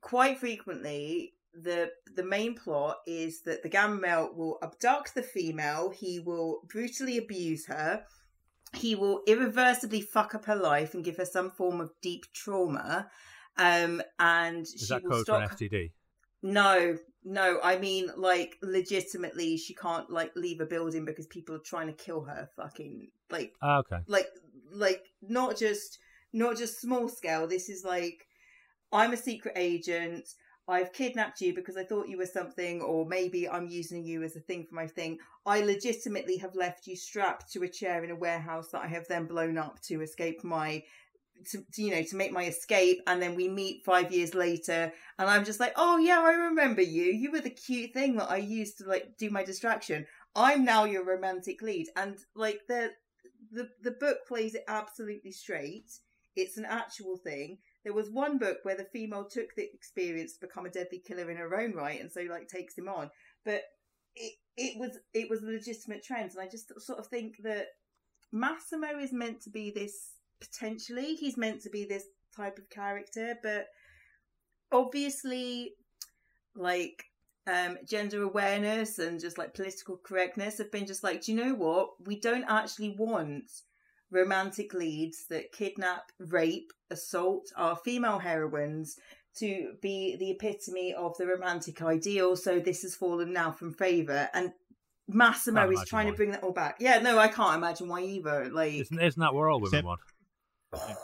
quite 0.00 0.38
frequently 0.38 1.34
the 1.54 1.90
the 2.14 2.22
main 2.22 2.54
plot 2.54 2.98
is 3.06 3.42
that 3.42 3.62
the 3.62 3.68
gamma 3.68 3.96
male 3.96 4.30
will 4.34 4.58
abduct 4.62 5.14
the 5.14 5.22
female 5.22 5.90
he 5.90 6.20
will 6.20 6.60
brutally 6.68 7.18
abuse 7.18 7.66
her 7.66 8.04
he 8.76 8.94
will 8.94 9.22
irreversibly 9.26 10.00
fuck 10.00 10.34
up 10.34 10.44
her 10.44 10.54
life 10.56 10.94
and 10.94 11.04
give 11.04 11.16
her 11.16 11.24
some 11.24 11.50
form 11.50 11.80
of 11.80 11.90
deep 12.02 12.24
trauma 12.32 13.10
um 13.58 14.00
and 14.18 14.62
Is 14.62 14.74
she 14.86 14.94
that 14.94 15.02
will 15.02 15.10
code 15.10 15.18
for 15.18 15.24
stop 15.24 15.42
an 15.42 15.48
STD? 15.56 15.90
no, 16.42 16.96
no. 17.24 17.60
I 17.62 17.78
mean, 17.78 18.10
like, 18.16 18.56
legitimately, 18.62 19.56
she 19.58 19.74
can't 19.74 20.08
like 20.10 20.32
leave 20.36 20.60
a 20.60 20.66
building 20.66 21.04
because 21.04 21.26
people 21.26 21.54
are 21.54 21.58
trying 21.58 21.88
to 21.88 21.92
kill 21.92 22.22
her. 22.22 22.48
Fucking 22.56 23.08
like, 23.30 23.52
Ah, 23.60 23.78
okay. 23.78 23.98
like, 24.06 24.26
like, 24.72 25.04
not 25.20 25.58
just, 25.58 25.98
not 26.32 26.56
just 26.56 26.80
small 26.80 27.08
scale. 27.08 27.46
This 27.46 27.68
is 27.68 27.84
like, 27.84 28.26
I'm 28.92 29.12
a 29.12 29.16
secret 29.18 29.54
agent. 29.56 30.28
I've 30.68 30.92
kidnapped 30.92 31.40
you 31.40 31.54
because 31.54 31.76
I 31.76 31.84
thought 31.84 32.08
you 32.08 32.18
were 32.18 32.26
something, 32.26 32.80
or 32.80 33.06
maybe 33.06 33.48
I'm 33.48 33.66
using 33.66 34.04
you 34.04 34.22
as 34.22 34.36
a 34.36 34.40
thing 34.40 34.66
for 34.68 34.74
my 34.74 34.86
thing. 34.86 35.18
I 35.44 35.62
legitimately 35.62 36.36
have 36.38 36.54
left 36.54 36.86
you 36.86 36.96
strapped 36.96 37.52
to 37.52 37.62
a 37.62 37.68
chair 37.68 38.04
in 38.04 38.10
a 38.10 38.16
warehouse 38.16 38.68
that 38.70 38.82
I 38.82 38.88
have 38.88 39.08
then 39.08 39.26
blown 39.26 39.58
up 39.58 39.80
to 39.82 40.00
escape 40.02 40.44
my 40.44 40.82
to, 41.52 41.64
to, 41.72 41.82
you 41.82 41.90
know 41.90 42.02
to 42.02 42.16
make 42.16 42.32
my 42.32 42.44
escape 42.44 43.00
and 43.06 43.22
then 43.22 43.34
we 43.34 43.48
meet 43.48 43.82
five 43.82 44.12
years 44.12 44.34
later 44.34 44.92
and 45.18 45.30
i'm 45.30 45.42
just 45.42 45.58
like 45.58 45.72
oh 45.76 45.96
yeah 45.96 46.20
i 46.20 46.32
remember 46.32 46.82
you 46.82 47.04
you 47.04 47.32
were 47.32 47.40
the 47.40 47.48
cute 47.48 47.94
thing 47.94 48.16
that 48.16 48.30
i 48.30 48.36
used 48.36 48.76
to 48.76 48.84
like 48.84 49.16
do 49.16 49.30
my 49.30 49.42
distraction 49.42 50.04
I'm 50.34 50.64
now 50.64 50.84
your 50.84 51.04
romantic 51.04 51.60
lead, 51.62 51.88
and 51.96 52.16
like 52.34 52.60
the 52.68 52.90
the 53.50 53.68
the 53.82 53.90
book 53.90 54.18
plays 54.28 54.54
it 54.54 54.64
absolutely 54.68 55.32
straight. 55.32 55.90
It's 56.36 56.56
an 56.56 56.64
actual 56.64 57.16
thing. 57.16 57.58
There 57.84 57.94
was 57.94 58.10
one 58.10 58.38
book 58.38 58.58
where 58.62 58.76
the 58.76 58.88
female 58.92 59.24
took 59.24 59.54
the 59.56 59.68
experience 59.72 60.34
to 60.34 60.46
become 60.46 60.66
a 60.66 60.70
deadly 60.70 60.98
killer 60.98 61.30
in 61.30 61.36
her 61.36 61.58
own 61.58 61.72
right, 61.72 62.00
and 62.00 62.10
so 62.10 62.20
like 62.22 62.48
takes 62.48 62.76
him 62.76 62.88
on. 62.88 63.10
But 63.44 63.62
it 64.14 64.34
it 64.56 64.78
was 64.78 64.98
it 65.14 65.30
was 65.30 65.42
a 65.42 65.46
legitimate 65.46 66.04
trend, 66.04 66.32
and 66.32 66.40
I 66.40 66.48
just 66.48 66.72
sort 66.80 66.98
of 66.98 67.06
think 67.06 67.36
that 67.42 67.68
Massimo 68.32 68.98
is 68.98 69.12
meant 69.12 69.40
to 69.42 69.50
be 69.50 69.70
this 69.70 70.12
potentially. 70.40 71.14
He's 71.14 71.36
meant 71.36 71.62
to 71.62 71.70
be 71.70 71.84
this 71.84 72.04
type 72.36 72.58
of 72.58 72.68
character, 72.70 73.36
but 73.42 73.66
obviously, 74.72 75.74
like 76.54 77.04
um, 77.46 77.78
gender 77.88 78.22
awareness 78.22 78.98
and 78.98 79.20
just 79.20 79.38
like 79.38 79.54
political 79.54 79.96
correctness 79.96 80.58
have 80.58 80.70
been 80.70 80.86
just 80.86 81.02
like, 81.02 81.22
do 81.22 81.32
you 81.32 81.42
know 81.42 81.54
what? 81.54 81.90
We 82.06 82.20
don't 82.20 82.44
actually 82.48 82.94
want 82.98 83.50
romantic 84.10 84.74
leads 84.74 85.26
that 85.28 85.52
kidnap, 85.52 86.10
rape, 86.18 86.72
assault 86.90 87.46
our 87.56 87.76
female 87.76 88.18
heroines 88.18 88.96
to 89.38 89.74
be 89.80 90.16
the 90.16 90.30
epitome 90.32 90.92
of 90.94 91.16
the 91.16 91.26
romantic 91.26 91.80
ideal. 91.82 92.36
So 92.36 92.58
this 92.58 92.82
has 92.82 92.94
fallen 92.94 93.32
now 93.32 93.52
from 93.52 93.72
favour. 93.72 94.28
And 94.34 94.52
Massimo 95.08 95.70
is 95.70 95.84
trying 95.86 96.06
why. 96.06 96.10
to 96.12 96.16
bring 96.16 96.30
that 96.32 96.42
all 96.42 96.52
back. 96.52 96.76
Yeah, 96.80 96.98
no, 96.98 97.18
I 97.18 97.28
can't 97.28 97.56
imagine 97.56 97.88
why 97.88 98.02
either. 98.02 98.48
Like, 98.50 98.74
Isn't, 98.74 99.00
isn't 99.00 99.20
that 99.20 99.34
what 99.34 99.48
all 99.48 99.60
women 99.60 99.66
Except- 99.68 99.86
want? 99.86 100.00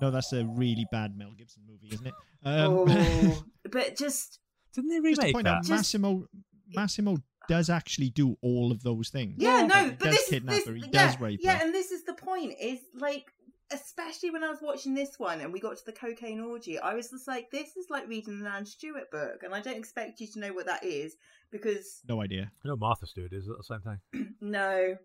No, 0.00 0.10
that's 0.10 0.30
a 0.34 0.44
really 0.44 0.86
bad 0.92 1.16
Mel 1.16 1.32
Gibson 1.36 1.62
movie, 1.66 1.88
isn't 1.90 2.06
it? 2.06 2.14
Um, 2.44 2.84
oh, 2.86 3.42
but 3.70 3.96
just 3.96 4.40
Didn't 4.74 4.90
they 4.90 5.08
just 5.08 5.20
to 5.20 5.26
remake 5.26 5.34
point 5.34 5.44
that? 5.44 5.54
out, 5.54 5.68
Massimo 5.70 6.26
Massimo 6.74 7.16
does 7.48 7.70
actually 7.70 8.10
do 8.10 8.36
all 8.42 8.72
of 8.72 8.82
those 8.82 9.08
things. 9.08 9.36
Yeah, 9.38 9.64
no, 9.66 9.84
he 9.84 9.90
but 9.92 9.98
does 10.00 10.16
this, 10.16 10.28
kidnap 10.28 10.54
this 10.56 10.66
her, 10.66 10.74
he 10.74 10.80
yeah, 10.92 11.06
does 11.06 11.20
rape 11.20 11.40
yeah, 11.42 11.56
her. 11.56 11.64
and 11.64 11.74
this 11.74 11.90
is 11.92 12.04
the 12.04 12.12
point. 12.26 12.54
Is 12.60 12.80
like, 12.94 13.32
especially 13.72 14.30
when 14.30 14.44
I 14.44 14.48
was 14.50 14.60
watching 14.62 14.94
this 14.94 15.18
one 15.18 15.40
and 15.40 15.52
we 15.52 15.60
got 15.60 15.76
to 15.78 15.84
the 15.86 15.92
cocaine 15.92 16.40
orgy, 16.40 16.78
I 16.78 16.94
was 16.94 17.10
just 17.10 17.26
like, 17.28 17.50
this 17.50 17.76
is 17.76 17.86
like 17.90 18.08
reading 18.08 18.40
an 18.40 18.46
Anne 18.46 18.66
Stuart 18.66 19.10
book, 19.10 19.42
and 19.42 19.54
I 19.54 19.60
don't 19.60 19.76
expect 19.78 20.20
you 20.20 20.26
to 20.28 20.40
know 20.40 20.52
what 20.52 20.66
that 20.66 20.84
is 20.84 21.16
because 21.50 22.02
No 22.08 22.20
idea. 22.22 22.50
I 22.64 22.68
know 22.68 22.76
Martha 22.76 23.06
Stewart 23.06 23.32
is 23.32 23.46
it 23.46 23.56
the 23.56 23.64
same 23.64 23.80
thing? 23.80 24.34
no, 24.40 24.96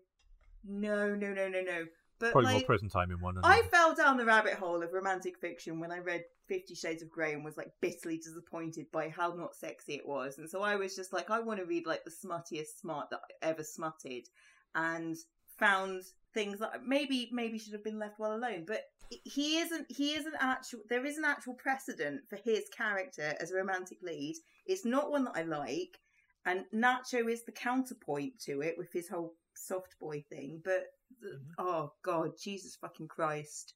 no, 0.64 1.14
no, 1.14 1.32
no, 1.32 1.48
no, 1.48 1.60
no. 1.62 1.84
But 2.18 2.32
Probably 2.32 2.50
more 2.50 2.58
like, 2.58 2.66
prison 2.66 2.88
time 2.88 3.10
in 3.10 3.20
one. 3.20 3.34
than- 3.34 3.44
I 3.44 3.62
fell 3.62 3.96
down 3.96 4.16
the 4.16 4.24
rabbit 4.24 4.54
hole 4.54 4.80
of 4.82 4.92
romantic 4.92 5.38
fiction 5.38 5.80
when 5.80 5.90
I 5.90 5.98
read 5.98 6.24
Fifty 6.46 6.74
Shades 6.76 7.02
of 7.02 7.10
Grey 7.10 7.32
and 7.32 7.44
was 7.44 7.56
like 7.56 7.72
bitterly 7.80 8.18
disappointed 8.18 8.86
by 8.92 9.08
how 9.08 9.34
not 9.34 9.56
sexy 9.56 9.94
it 9.94 10.06
was. 10.06 10.38
And 10.38 10.48
so 10.48 10.62
I 10.62 10.76
was 10.76 10.94
just 10.94 11.12
like, 11.12 11.30
I 11.30 11.40
want 11.40 11.58
to 11.58 11.66
read 11.66 11.84
like 11.84 12.04
the 12.04 12.12
smuttiest 12.12 12.78
smart 12.80 13.10
that 13.10 13.22
I 13.24 13.48
ever 13.48 13.64
smutted, 13.64 14.28
and 14.76 15.16
found 15.58 16.02
things 16.34 16.58
that 16.60 16.86
maybe 16.86 17.28
maybe 17.32 17.58
should 17.58 17.72
have 17.72 17.84
been 17.84 17.98
left 17.98 18.18
well 18.18 18.34
alone. 18.34 18.64
But 18.66 18.82
he 19.24 19.58
isn't. 19.58 19.86
He 19.90 20.14
is 20.14 20.26
an 20.26 20.34
actual. 20.40 20.80
There 20.88 21.04
is 21.04 21.18
an 21.18 21.24
actual 21.24 21.54
precedent 21.54 22.22
for 22.28 22.36
his 22.36 22.64
character 22.76 23.34
as 23.40 23.50
a 23.50 23.56
romantic 23.56 23.98
lead. 24.02 24.36
It's 24.66 24.84
not 24.84 25.10
one 25.10 25.24
that 25.24 25.36
I 25.36 25.42
like, 25.42 25.98
and 26.46 26.64
Nacho 26.74 27.30
is 27.30 27.44
the 27.44 27.52
counterpoint 27.52 28.38
to 28.46 28.62
it 28.62 28.76
with 28.78 28.92
his 28.92 29.08
whole 29.08 29.34
soft 29.54 29.98
boy 30.00 30.24
thing. 30.28 30.60
But 30.64 30.86
mm-hmm. 31.24 31.52
oh 31.58 31.92
god, 32.02 32.32
Jesus 32.42 32.76
fucking 32.76 33.08
Christ! 33.08 33.74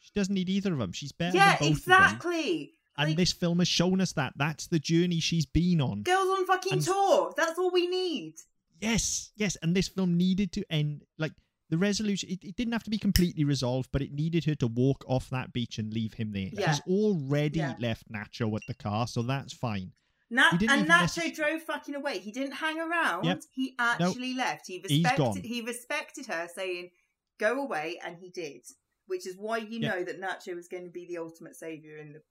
She 0.00 0.10
doesn't 0.14 0.34
need 0.34 0.48
either 0.48 0.72
of 0.72 0.78
them. 0.78 0.92
She's 0.92 1.12
better 1.12 1.36
yeah, 1.36 1.56
than 1.58 1.70
both 1.70 1.78
of 1.78 1.84
them. 1.84 2.02
exactly. 2.02 2.72
And 2.96 3.10
Like, 3.10 3.16
this 3.16 3.32
film 3.32 3.60
has 3.60 3.68
shown 3.68 4.00
us 4.00 4.12
that. 4.14 4.32
That's 4.36 4.66
the 4.66 4.80
journey 4.80 5.20
she's 5.20 5.46
been 5.46 5.80
on. 5.80 6.02
girls 6.02 6.28
on 6.30 6.46
fucking 6.46 6.72
and- 6.74 6.82
tour. 6.82 7.32
That's 7.36 7.56
all 7.58 7.70
we 7.70 7.86
need. 7.86 8.34
Yes, 8.80 9.30
yes. 9.36 9.56
And 9.62 9.74
this 9.74 9.88
film 9.88 10.16
needed 10.16 10.52
to 10.52 10.64
end 10.70 11.02
like 11.18 11.32
the 11.70 11.78
resolution. 11.78 12.30
It, 12.30 12.42
it 12.44 12.56
didn't 12.56 12.72
have 12.72 12.84
to 12.84 12.90
be 12.90 12.98
completely 12.98 13.44
resolved, 13.44 13.90
but 13.92 14.02
it 14.02 14.12
needed 14.12 14.44
her 14.46 14.54
to 14.56 14.66
walk 14.66 15.04
off 15.06 15.28
that 15.30 15.52
beach 15.52 15.78
and 15.78 15.92
leave 15.92 16.14
him 16.14 16.32
there. 16.32 16.48
Yeah. 16.52 16.72
She's 16.72 16.80
already 16.86 17.58
Yeah. 17.60 17.74
left 17.78 18.10
Nacho 18.10 18.54
at 18.56 18.62
the 18.66 18.74
car, 18.74 19.06
so 19.06 19.22
that's 19.22 19.52
fine. 19.52 19.92
Nat- 20.30 20.52
and 20.60 20.86
Nacho 20.86 21.20
necess- 21.22 21.34
drove 21.34 21.62
fucking 21.62 21.94
away. 21.94 22.18
He 22.18 22.32
didn't 22.32 22.52
hang 22.52 22.78
around. 22.78 23.24
Yep. 23.24 23.42
He 23.50 23.74
actually 23.78 24.34
left. 24.34 24.66
He 24.66 24.80
respected. 24.86 25.44
He 25.44 25.62
respected 25.62 26.26
her 26.26 26.48
saying, 26.54 26.90
"Go 27.38 27.62
away," 27.62 27.98
and 28.04 28.16
he 28.18 28.28
did. 28.30 28.66
Which 29.06 29.26
is 29.26 29.36
why 29.38 29.56
you 29.58 29.78
Yeah. 29.80 29.88
know 29.90 30.04
that 30.04 30.20
Nacho 30.20 30.54
was 30.54 30.68
going 30.68 30.84
to 30.84 30.90
be 30.90 31.06
the 31.06 31.16
ultimate 31.18 31.56
savior 31.56 31.96
in 31.96 32.12
the 32.12 32.22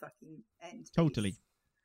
fucking 0.00 0.42
end. 0.60 0.90
Totally. 0.94 1.36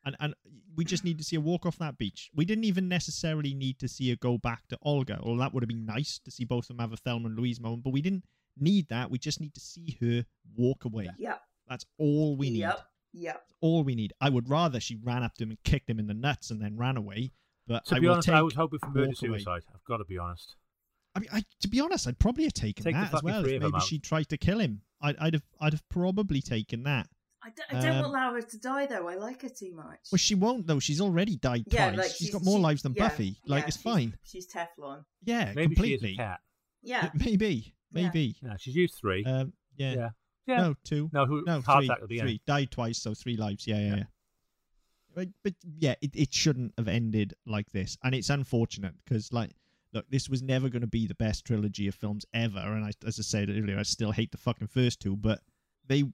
Piece. 0.04 0.14
And 0.20 0.34
and 0.44 0.54
we 0.76 0.84
just 0.84 1.04
need 1.04 1.18
to 1.18 1.24
see 1.24 1.36
her 1.36 1.42
walk 1.42 1.66
off 1.66 1.78
that 1.78 1.98
beach. 1.98 2.30
We 2.34 2.44
didn't 2.44 2.64
even 2.64 2.88
necessarily 2.88 3.54
need 3.54 3.78
to 3.80 3.88
see 3.88 4.10
her 4.10 4.16
go 4.16 4.38
back 4.38 4.66
to 4.68 4.78
Olga. 4.82 5.20
Well, 5.22 5.36
that 5.36 5.52
would 5.52 5.62
have 5.62 5.68
been 5.68 5.84
nice 5.84 6.18
to 6.24 6.30
see 6.30 6.44
both 6.44 6.64
of 6.64 6.68
them 6.68 6.78
have 6.78 6.92
a 6.92 6.96
Thelma 6.96 7.28
and 7.28 7.36
Louise 7.36 7.60
moment, 7.60 7.84
but 7.84 7.92
we 7.92 8.02
didn't 8.02 8.24
need 8.58 8.88
that. 8.88 9.10
We 9.10 9.18
just 9.18 9.40
need 9.40 9.54
to 9.54 9.60
see 9.60 9.98
her 10.00 10.24
walk 10.56 10.84
away. 10.84 11.08
Yep. 11.18 11.40
That's 11.68 11.86
all 11.98 12.36
we 12.36 12.50
need. 12.50 12.60
Yep. 12.60 12.80
Yep. 13.14 13.42
all 13.60 13.84
we 13.84 13.94
need. 13.94 14.14
I 14.22 14.30
would 14.30 14.48
rather 14.48 14.80
she 14.80 14.96
ran 14.96 15.22
up 15.22 15.34
to 15.34 15.44
him 15.44 15.50
and 15.50 15.62
kicked 15.64 15.90
him 15.90 15.98
in 15.98 16.06
the 16.06 16.14
nuts 16.14 16.50
and 16.50 16.62
then 16.62 16.78
ran 16.78 16.96
away. 16.96 17.32
But 17.66 17.84
to 17.86 17.96
I 17.96 18.00
be 18.00 18.08
honest, 18.08 18.26
take, 18.26 18.34
I 18.34 18.42
was 18.42 18.54
hoping 18.54 18.78
for 18.78 18.88
murder 18.88 19.08
walk 19.08 19.22
away. 19.22 19.38
suicide. 19.38 19.62
I've 19.74 19.84
got 19.84 19.98
to 19.98 20.04
be 20.04 20.16
honest. 20.18 20.56
I 21.14 21.20
mean, 21.20 21.28
I, 21.32 21.44
to 21.60 21.68
be 21.68 21.78
honest, 21.80 22.08
I'd 22.08 22.18
probably 22.18 22.44
have 22.44 22.54
taken 22.54 22.84
Take 22.84 22.94
that 22.94 23.12
as 23.14 23.22
well. 23.22 23.44
If 23.44 23.60
maybe 23.60 23.80
she 23.80 23.98
tried 23.98 24.30
to 24.30 24.38
kill 24.38 24.58
him, 24.58 24.80
I'd, 25.00 25.16
I'd 25.18 25.34
have, 25.34 25.42
I'd 25.60 25.72
have 25.74 25.86
probably 25.90 26.40
taken 26.40 26.84
that. 26.84 27.08
I 27.44 27.50
don't, 27.50 27.78
I 27.78 27.82
don't 27.86 27.96
Um, 27.96 28.12
want 28.12 28.12
Laura 28.32 28.42
to 28.42 28.58
die 28.58 28.86
though. 28.86 29.08
I 29.08 29.16
like 29.16 29.42
her 29.42 29.48
too 29.48 29.74
much. 29.74 29.98
Well, 30.12 30.18
she 30.18 30.34
won't 30.34 30.66
though. 30.66 30.78
She's 30.78 31.00
already 31.00 31.36
died 31.36 31.64
yeah, 31.66 31.88
twice. 31.88 31.98
like 31.98 32.06
she's 32.08 32.16
she's 32.16 32.30
got 32.30 32.44
more 32.44 32.58
she- 32.58 32.62
lives 32.62 32.82
than 32.82 32.94
yeah, 32.94 33.08
Buffy. 33.08 33.36
Like 33.46 33.62
yeah, 33.62 33.66
it's 33.68 33.76
she's- 33.76 33.82
fine. 33.82 34.18
She's 34.22 34.46
Teflon. 34.46 35.04
Yeah, 35.24 35.52
Maybe 35.54 35.74
she 35.74 35.94
is 35.94 36.00
completely. 36.00 36.12
a 36.14 36.16
cat. 36.16 36.40
Yeah. 36.82 37.10
Maybe, 37.14 37.74
Yeah. 37.92 38.02
maybe. 38.02 38.36
Yeah, 38.42 38.56
she's 38.58 38.74
used 38.76 38.94
three. 38.96 39.24
Um, 39.24 39.52
yeah. 39.76 39.94
yeah. 39.94 40.08
Yeah. 40.46 40.56
No, 40.56 40.74
two. 40.84 41.08
No, 41.12 41.26
who? 41.26 41.44
No, 41.46 41.60
three. 41.62 41.86
attack 41.86 41.98
at 42.02 42.08
three. 42.08 42.40
Died 42.46 42.70
twice, 42.72 42.98
so 42.98 43.14
three 43.14 43.36
lives. 43.36 43.66
Yeah, 43.66 43.78
yeah, 43.78 43.86
Yeah. 43.88 43.96
yeah. 43.96 44.02
But, 45.14 45.28
but 45.44 45.54
yeah, 45.78 45.94
it, 46.00 46.10
it 46.16 46.32
shouldn't 46.32 46.72
have 46.78 46.88
ended 46.88 47.34
like 47.46 47.70
this, 47.70 47.98
and 48.02 48.14
it's 48.14 48.30
unfortunate 48.30 48.94
because 49.04 49.30
like, 49.32 49.50
look, 49.92 50.06
this 50.10 50.28
was 50.30 50.42
never 50.42 50.68
going 50.70 50.80
to 50.80 50.86
be 50.88 51.06
the 51.06 51.14
best 51.14 51.44
trilogy 51.44 51.86
of 51.86 51.94
films 51.94 52.24
ever, 52.32 52.58
and 52.60 52.84
I, 52.84 52.92
as 53.06 53.18
I 53.18 53.22
said 53.22 53.50
earlier, 53.50 53.78
I 53.78 53.82
still 53.82 54.10
hate 54.10 54.32
the 54.32 54.38
fucking 54.38 54.68
first 54.68 55.00
two, 55.00 55.14
but 55.16 55.40
they 55.86 56.04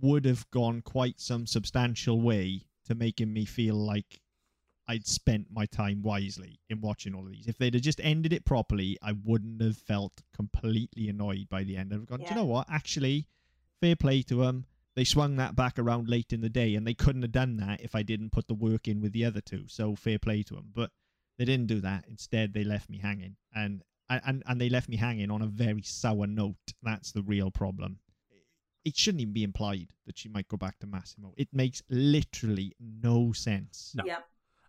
would 0.00 0.24
have 0.24 0.50
gone 0.50 0.82
quite 0.82 1.20
some 1.20 1.46
substantial 1.46 2.20
way 2.20 2.62
to 2.86 2.94
making 2.94 3.32
me 3.32 3.44
feel 3.44 3.74
like 3.74 4.20
I'd 4.88 5.06
spent 5.06 5.48
my 5.50 5.66
time 5.66 6.02
wisely 6.02 6.60
in 6.70 6.80
watching 6.80 7.14
all 7.14 7.26
of 7.26 7.32
these. 7.32 7.48
If 7.48 7.58
they'd 7.58 7.74
have 7.74 7.82
just 7.82 8.00
ended 8.02 8.32
it 8.32 8.44
properly, 8.44 8.96
I 9.02 9.12
wouldn't 9.12 9.60
have 9.60 9.76
felt 9.76 10.22
completely 10.32 11.08
annoyed 11.08 11.48
by 11.48 11.64
the 11.64 11.76
end. 11.76 11.92
I'd 11.92 11.96
have 12.00 12.06
gone, 12.06 12.18
do 12.20 12.24
Yeah. 12.24 12.30
you 12.30 12.36
know 12.36 12.44
what? 12.44 12.70
Actually, 12.70 13.26
fair 13.80 13.96
play 13.96 14.22
to 14.22 14.36
them. 14.36 14.66
They 14.94 15.04
swung 15.04 15.36
that 15.36 15.56
back 15.56 15.78
around 15.78 16.08
late 16.08 16.32
in 16.32 16.40
the 16.40 16.48
day, 16.48 16.74
and 16.74 16.86
they 16.86 16.94
couldn't 16.94 17.22
have 17.22 17.32
done 17.32 17.56
that 17.58 17.80
if 17.82 17.94
I 17.94 18.02
didn't 18.02 18.30
put 18.30 18.46
the 18.46 18.54
work 18.54 18.86
in 18.88 19.00
with 19.00 19.12
the 19.12 19.24
other 19.24 19.40
two. 19.40 19.66
So 19.68 19.94
fair 19.96 20.18
play 20.18 20.42
to 20.44 20.54
them. 20.54 20.70
But 20.72 20.90
they 21.36 21.44
didn't 21.44 21.66
do 21.66 21.80
that. 21.80 22.06
Instead, 22.08 22.54
they 22.54 22.64
left 22.64 22.88
me 22.88 22.98
hanging, 22.98 23.36
and 23.54 23.82
and 24.08 24.42
and 24.46 24.60
they 24.60 24.70
left 24.70 24.88
me 24.88 24.96
hanging 24.96 25.30
on 25.30 25.42
a 25.42 25.46
very 25.46 25.82
sour 25.82 26.26
note. 26.26 26.72
That's 26.82 27.12
the 27.12 27.22
real 27.22 27.50
problem. 27.50 27.98
It 28.88 28.96
shouldn't 28.96 29.20
even 29.22 29.34
be 29.34 29.42
implied 29.42 29.88
that 30.06 30.16
she 30.16 30.28
might 30.28 30.46
go 30.48 30.56
back 30.56 30.78
to 30.78 30.86
Massimo. 30.86 31.34
It 31.36 31.48
makes 31.52 31.82
literally 31.90 32.72
no 32.78 33.32
sense. 33.32 33.92
No. 33.96 34.04
Yeah. 34.06 34.20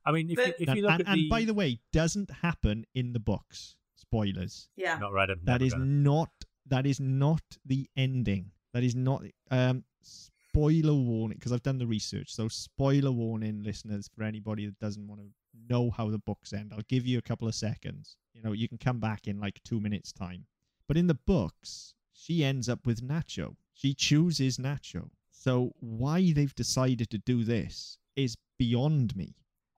I 0.06 0.12
mean, 0.12 0.30
if, 0.32 0.38
But- 0.38 0.48
you, 0.48 0.54
if 0.60 0.68
and, 0.70 0.78
you 0.78 0.84
look 0.84 0.92
and- 0.92 1.02
at 1.02 1.08
and 1.08 1.18
the, 1.22 1.30
by 1.30 1.44
the 1.46 1.54
way, 1.54 1.80
doesn't 1.94 2.32
happen 2.32 2.86
in 2.96 3.14
the 3.14 3.20
books. 3.20 3.76
Spoilers. 3.96 4.70
Yeah. 4.76 4.98
not 4.98 5.12
read 5.14 5.30
'em, 5.30 5.42
That 5.44 5.54
never 5.62 5.66
is 5.66 5.74
gonna. 5.74 5.86
not 5.86 6.32
that 6.66 6.86
is 6.86 7.00
not 7.00 7.44
the 7.66 7.90
ending. 7.96 8.52
That 8.74 8.84
is 8.84 8.96
not 8.96 9.24
um 9.52 9.84
spoiler 10.02 10.94
warning 10.94 11.38
because 11.38 11.52
I've 11.52 11.64
done 11.64 11.78
the 11.78 11.88
research. 11.88 12.30
So 12.34 12.48
spoiler 12.48 13.12
warning 13.12 13.64
listeners 13.64 14.10
for 14.14 14.24
anybody 14.24 14.66
that 14.66 14.80
doesn't 14.80 15.08
want 15.08 15.22
to 15.22 15.28
know 15.70 15.92
how 15.92 16.10
the 16.10 16.20
books 16.20 16.54
end. 16.54 16.72
I'll 16.74 16.82
give 16.90 17.06
you 17.06 17.18
a 17.18 17.22
couple 17.22 17.48
of 17.48 17.56
seconds. 17.56 18.18
You 18.34 18.42
know, 18.42 18.54
you 18.54 18.68
can 18.68 18.78
come 18.78 19.00
back 19.00 19.28
in 19.28 19.40
like 19.40 19.62
2 19.64 19.80
minutes 19.80 20.12
time. 20.12 20.46
But 20.88 20.98
in 20.98 21.08
the 21.08 21.16
books, 21.16 21.94
she 22.14 22.44
ends 22.44 22.68
up 22.70 22.86
with 22.86 23.02
Nacho. 23.02 23.56
She 23.80 23.94
chooses 23.94 24.58
Nacho. 24.58 25.10
So 25.32 25.72
why 25.80 26.32
they've 26.34 26.54
decided 26.56 27.10
to 27.12 27.18
do 27.18 27.44
this 27.44 27.98
is 28.16 28.36
beyond 28.58 29.16
me. 29.16 29.36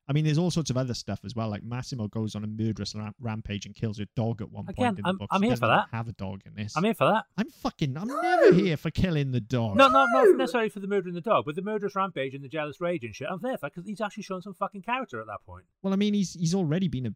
I 0.07 0.11
mean, 0.13 0.25
there's 0.25 0.39
all 0.39 0.49
sorts 0.49 0.71
of 0.71 0.77
other 0.77 0.95
stuff 0.95 1.19
as 1.23 1.35
well. 1.35 1.49
Like 1.49 1.63
Massimo 1.63 2.07
goes 2.07 2.33
on 2.33 2.43
a 2.43 2.47
murderous 2.47 2.95
ram- 2.95 3.13
rampage 3.19 3.67
and 3.67 3.75
kills 3.75 3.99
a 3.99 4.07
dog 4.15 4.41
at 4.41 4.49
one 4.51 4.63
Again, 4.67 4.75
point 4.75 4.97
in 4.99 5.03
the 5.03 5.07
I'm- 5.09 5.17
book. 5.17 5.27
I'm 5.31 5.41
She 5.41 5.47
here 5.49 5.57
for 5.57 5.67
that. 5.67 5.87
Have 5.91 6.07
a 6.07 6.13
dog 6.13 6.41
in 6.47 6.55
this. 6.55 6.75
I'm 6.75 6.83
here 6.83 6.95
for 6.95 7.05
that. 7.11 7.25
I'm 7.37 7.49
fucking. 7.49 7.95
I'm 7.95 8.07
No! 8.07 8.19
never 8.21 8.53
here 8.53 8.75
for 8.77 8.89
killing 8.89 9.31
the 9.31 9.41
dog. 9.41 9.75
No, 9.77 9.87
no, 9.89 10.05
not 10.05 10.35
necessarily 10.37 10.69
for 10.69 10.79
the 10.79 10.87
murder 10.87 11.09
in 11.09 11.13
the 11.13 11.21
dog, 11.21 11.45
but 11.45 11.55
the 11.55 11.61
murderous 11.61 11.95
rampage 11.95 12.33
and 12.33 12.43
the 12.43 12.47
jealous 12.49 12.81
rage 12.81 13.03
and 13.03 13.13
shit. 13.13 13.27
I'm 13.29 13.39
there 13.43 13.57
for 13.57 13.69
because 13.69 13.85
he's 13.85 14.01
actually 14.01 14.23
shown 14.23 14.41
some 14.41 14.55
fucking 14.55 14.81
character 14.81 15.19
at 15.21 15.27
that 15.27 15.43
point. 15.45 15.65
Well, 15.83 15.93
I 15.93 15.97
mean, 15.97 16.13
he's 16.15 16.33
he's 16.33 16.55
already 16.55 16.87
been 16.87 17.05
a 17.05 17.13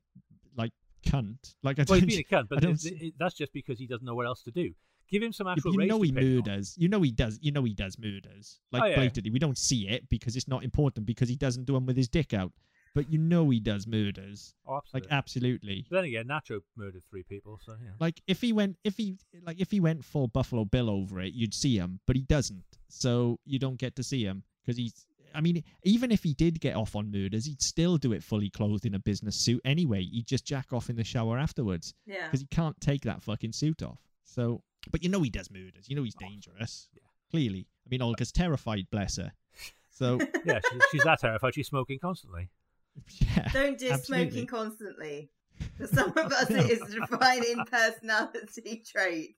like 0.56 0.74
cunt. 1.04 1.56
Like 1.64 1.80
I 1.80 1.86
Well, 1.90 2.00
he's 2.00 2.18
been 2.18 2.26
a 2.30 2.36
cunt, 2.36 2.46
I 2.52 2.56
but 2.56 2.62
don't 2.62 2.74
it's- 2.86 3.02
it- 3.02 3.14
that's 3.18 3.34
just 3.36 3.54
because 3.54 3.80
he 3.80 3.88
doesn't 3.88 4.06
know 4.06 4.14
what 4.16 4.28
else 4.28 4.44
to 4.44 4.52
do. 4.52 4.76
Give 5.10 5.22
him 5.22 5.32
some 5.34 5.48
actual 5.48 5.72
but 5.72 5.74
you 5.74 5.80
rage 5.80 5.90
know 5.90 5.98
to 6.00 6.04
he 6.06 6.12
pick 6.12 6.24
on. 6.24 6.30
murders. 6.36 6.76
You 6.78 6.88
know 6.90 7.02
he 7.02 7.12
does. 7.12 7.38
You 7.42 7.52
know 7.52 7.64
he 7.64 7.74
does 7.74 7.98
murders. 8.00 8.60
Oh, 8.74 8.78
like 8.78 8.84
Oh, 8.84 8.88
yeah. 8.88 8.96
blatantly. 8.96 9.32
We 9.32 9.40
don't 9.40 9.58
see 9.58 9.88
it 9.88 10.10
because 10.10 10.36
it's 10.36 10.48
not 10.48 10.64
important 10.64 11.06
because 11.06 11.30
he 11.30 11.36
doesn't 11.36 11.66
do 11.66 11.74
them 11.74 11.86
with 11.86 11.98
his 11.98 12.08
dick 12.08 12.34
out. 12.34 12.52
but 12.96 13.10
you 13.12 13.18
know 13.18 13.50
he 13.50 13.60
does 13.60 13.88
murders. 13.88 14.54
Oh, 14.68 14.78
absolutely. 14.78 15.10
Like 15.10 15.12
absolutely. 15.18 15.60
absolutely. 15.64 15.86
But 15.90 15.96
then 15.96 16.06
again, 16.06 16.28
Nacho 16.28 16.60
murdered 16.76 17.04
three 17.10 17.24
people, 17.24 17.60
so 17.66 17.74
yeah. 17.84 17.90
Like 18.00 18.22
if 18.28 18.40
he 18.42 18.54
went 18.54 18.78
if 18.84 18.98
he 18.98 19.18
like 19.46 19.60
if 19.60 19.72
he 19.72 19.80
went 19.80 20.06
full 20.06 20.28
Buffalo 20.28 20.64
Bill 20.66 20.90
over 20.92 21.20
it, 21.20 21.34
you'd 21.34 21.54
see 21.56 21.76
him, 21.78 22.00
but 22.06 22.16
he 22.16 22.22
doesn't. 22.24 22.64
So 22.90 23.40
you 23.46 23.58
don't 23.60 23.78
get 23.80 23.96
to 23.96 24.04
see 24.04 24.24
him 24.24 24.44
because 24.64 24.78
he's 24.78 25.06
I 25.36 25.42
mean, 25.42 25.64
even 25.84 26.12
if 26.12 26.22
he 26.22 26.36
did 26.36 26.60
get 26.62 26.76
off 26.76 26.96
on 26.96 27.10
murders, 27.12 27.46
he'd 27.48 27.64
still 27.64 27.98
do 27.98 28.14
it 28.14 28.22
fully 28.24 28.52
clothed 28.52 28.86
in 28.86 28.94
a 28.94 29.00
business 29.00 29.36
suit 29.36 29.60
anyway. 29.66 30.04
He'd 30.04 30.28
just 30.28 30.46
jack 30.46 30.72
off 30.72 30.92
in 30.92 30.96
the 30.96 31.04
shower 31.04 31.40
afterwards 31.40 31.96
Yeah. 32.06 32.28
because 32.28 32.42
he 32.42 32.46
can't 32.52 32.80
take 32.80 33.02
that 33.02 33.24
fucking 33.24 33.54
suit 33.54 33.82
off. 33.82 33.98
So, 34.26 34.62
but 34.92 35.04
you 35.04 35.10
know 35.10 35.22
he 35.22 35.30
does 35.30 35.50
murders. 35.52 35.88
You 35.90 35.96
know 35.96 36.04
he's 36.04 36.16
Oh, 36.22 36.26
dangerous. 36.28 36.88
yeah. 36.94 37.02
Clearly, 37.32 37.68
I 37.86 37.90
mean, 37.90 38.02
Olga's 38.02 38.32
terrified. 38.32 38.88
Bless 38.92 39.18
her. 39.18 39.32
So 39.90 40.20
yeah, 40.46 40.60
she, 40.72 40.80
she's 40.92 41.04
that 41.04 41.20
terrified. 41.20 41.54
She's 41.56 41.68
smoking 41.68 42.00
constantly. 42.00 42.50
yeah, 43.20 43.48
Don't 43.54 43.78
do 43.78 43.90
absolutely. 43.90 44.30
smoking 44.32 44.48
constantly. 44.48 45.30
For 45.78 45.88
some 45.96 46.10
of 46.10 46.32
us, 46.32 46.50
No. 46.50 46.58
it 46.58 46.70
is 46.72 46.82
a 46.82 47.00
defining 47.00 47.64
personality 47.66 48.84
trait. 48.92 49.36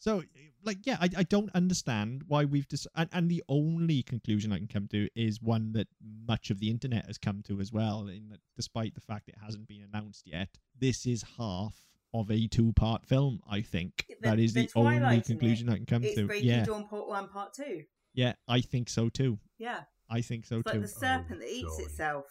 So, 0.00 0.22
like, 0.64 0.78
yeah, 0.84 0.96
I, 1.00 1.08
I 1.18 1.22
don't 1.24 1.50
understand 1.54 2.22
why 2.28 2.44
we've 2.44 2.68
just. 2.68 2.86
and, 2.94 3.08
and 3.12 3.28
the 3.30 3.42
only 3.48 4.02
conclusion 4.02 4.52
I 4.52 4.58
can 4.58 4.68
come 4.68 4.86
to 4.88 5.08
is 5.16 5.42
one 5.42 5.72
that 5.72 5.88
much 6.26 6.50
of 6.50 6.60
the 6.60 6.70
internet 6.70 7.06
has 7.06 7.18
come 7.18 7.42
to 7.48 7.60
as 7.60 7.72
well. 7.72 8.06
In 8.06 8.28
that, 8.28 8.38
despite 8.56 8.94
the 8.94 9.00
fact 9.00 9.28
it 9.28 9.34
hasn't 9.42 9.66
been 9.66 9.82
announced 9.82 10.26
yet, 10.26 10.50
this 10.78 11.04
is 11.04 11.24
half 11.36 11.74
of 12.14 12.30
a 12.30 12.46
two-part 12.48 13.04
film. 13.06 13.40
I 13.48 13.60
think 13.60 14.06
They're- 14.08 14.16
that 14.32 14.38
is 14.38 14.54
they're 14.54 14.64
the 14.64 14.72
only 14.76 15.20
conclusion 15.20 15.68
it. 15.68 15.72
I 15.72 15.76
can 15.76 15.86
come 15.86 16.04
It's 16.04 16.14
to. 16.16 16.26
Breaking 16.26 16.48
Yeah, 16.48 16.64
Dawn 16.64 16.86
Part 16.88 17.08
1, 17.08 17.28
Part 17.28 17.52
2. 17.54 17.84
yeah, 18.14 18.34
I 18.46 18.60
think 18.60 18.88
so 18.88 19.08
too. 19.08 19.38
Yeah. 19.58 19.84
I 20.10 20.22
think 20.22 20.46
so 20.46 20.58
It's 20.60 20.70
too. 20.72 20.78
like 20.78 20.82
the 20.82 20.88
serpent 20.88 21.40
that 21.40 21.48
eats 21.50 21.68
oh, 21.70 21.78
joy. 21.78 21.84
itself. 21.84 22.24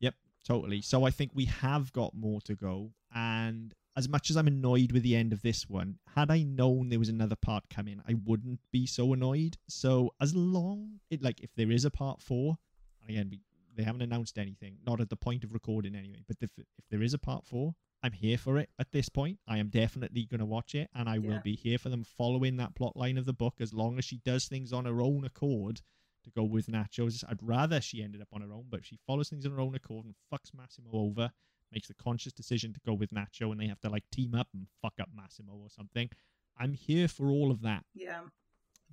Yep, 0.00 0.14
totally. 0.44 0.80
So 0.80 1.04
I 1.04 1.10
think 1.10 1.32
we 1.34 1.44
have 1.46 1.92
got 1.92 2.14
more 2.14 2.40
to 2.42 2.54
go. 2.54 2.92
And 3.14 3.74
as 3.96 4.08
much 4.08 4.30
as 4.30 4.36
I'm 4.36 4.46
annoyed 4.46 4.92
with 4.92 5.02
the 5.02 5.14
end 5.16 5.32
of 5.32 5.42
this 5.42 5.68
one, 5.68 5.98
had 6.14 6.30
I 6.30 6.42
known 6.42 6.88
there 6.88 6.98
was 6.98 7.08
another 7.10 7.36
part 7.36 7.64
coming, 7.68 8.00
I 8.08 8.14
wouldn't 8.24 8.60
be 8.72 8.86
so 8.86 9.12
annoyed. 9.12 9.58
So 9.68 10.14
as 10.20 10.34
long 10.34 11.00
it 11.10 11.22
like 11.22 11.40
if 11.42 11.54
there 11.54 11.70
is 11.70 11.84
a 11.84 11.90
part 11.90 12.22
four, 12.22 12.56
and 13.02 13.10
again 13.10 13.28
we, 13.30 13.40
they 13.76 13.82
haven't 13.82 14.02
announced 14.02 14.38
anything, 14.38 14.78
not 14.86 15.00
at 15.02 15.10
the 15.10 15.16
point 15.16 15.44
of 15.44 15.52
recording 15.52 15.94
anyway. 15.94 16.22
But 16.26 16.38
if 16.40 16.50
if 16.58 16.84
there 16.90 17.02
is 17.02 17.12
a 17.14 17.18
part 17.18 17.46
four, 17.46 17.74
I'm 18.06 18.12
here 18.12 18.38
for 18.38 18.56
it 18.58 18.70
at 18.78 18.92
this 18.92 19.08
point. 19.08 19.40
I 19.48 19.58
am 19.58 19.68
definitely 19.68 20.26
going 20.26 20.38
to 20.38 20.46
watch 20.46 20.76
it, 20.76 20.88
and 20.94 21.08
I 21.08 21.18
will 21.18 21.40
be 21.42 21.56
here 21.56 21.76
for 21.76 21.88
them 21.88 22.04
following 22.04 22.56
that 22.56 22.76
plot 22.76 22.96
line 22.96 23.18
of 23.18 23.24
the 23.24 23.32
book 23.32 23.54
as 23.58 23.74
long 23.74 23.98
as 23.98 24.04
she 24.04 24.18
does 24.18 24.46
things 24.46 24.72
on 24.72 24.84
her 24.84 25.02
own 25.02 25.24
accord 25.24 25.80
to 26.22 26.30
go 26.30 26.44
with 26.44 26.68
Nachos. 26.68 27.24
I'd 27.28 27.42
rather 27.42 27.80
she 27.80 28.04
ended 28.04 28.22
up 28.22 28.28
on 28.32 28.42
her 28.42 28.52
own, 28.52 28.66
but 28.70 28.84
she 28.84 28.96
follows 29.08 29.28
things 29.28 29.44
on 29.44 29.50
her 29.50 29.60
own 29.60 29.74
accord 29.74 30.06
and 30.06 30.14
fucks 30.32 30.54
Massimo 30.56 30.90
over, 30.92 31.32
makes 31.72 31.88
the 31.88 31.94
conscious 31.94 32.32
decision 32.32 32.72
to 32.74 32.80
go 32.86 32.94
with 32.94 33.10
Nacho, 33.10 33.50
and 33.50 33.60
they 33.60 33.66
have 33.66 33.80
to 33.80 33.88
like 33.88 34.04
team 34.12 34.36
up 34.36 34.46
and 34.54 34.68
fuck 34.80 34.94
up 35.00 35.08
Massimo 35.12 35.54
or 35.54 35.68
something. 35.68 36.08
I'm 36.56 36.74
here 36.74 37.08
for 37.08 37.26
all 37.26 37.50
of 37.50 37.62
that. 37.62 37.82
Yeah. 37.92 38.20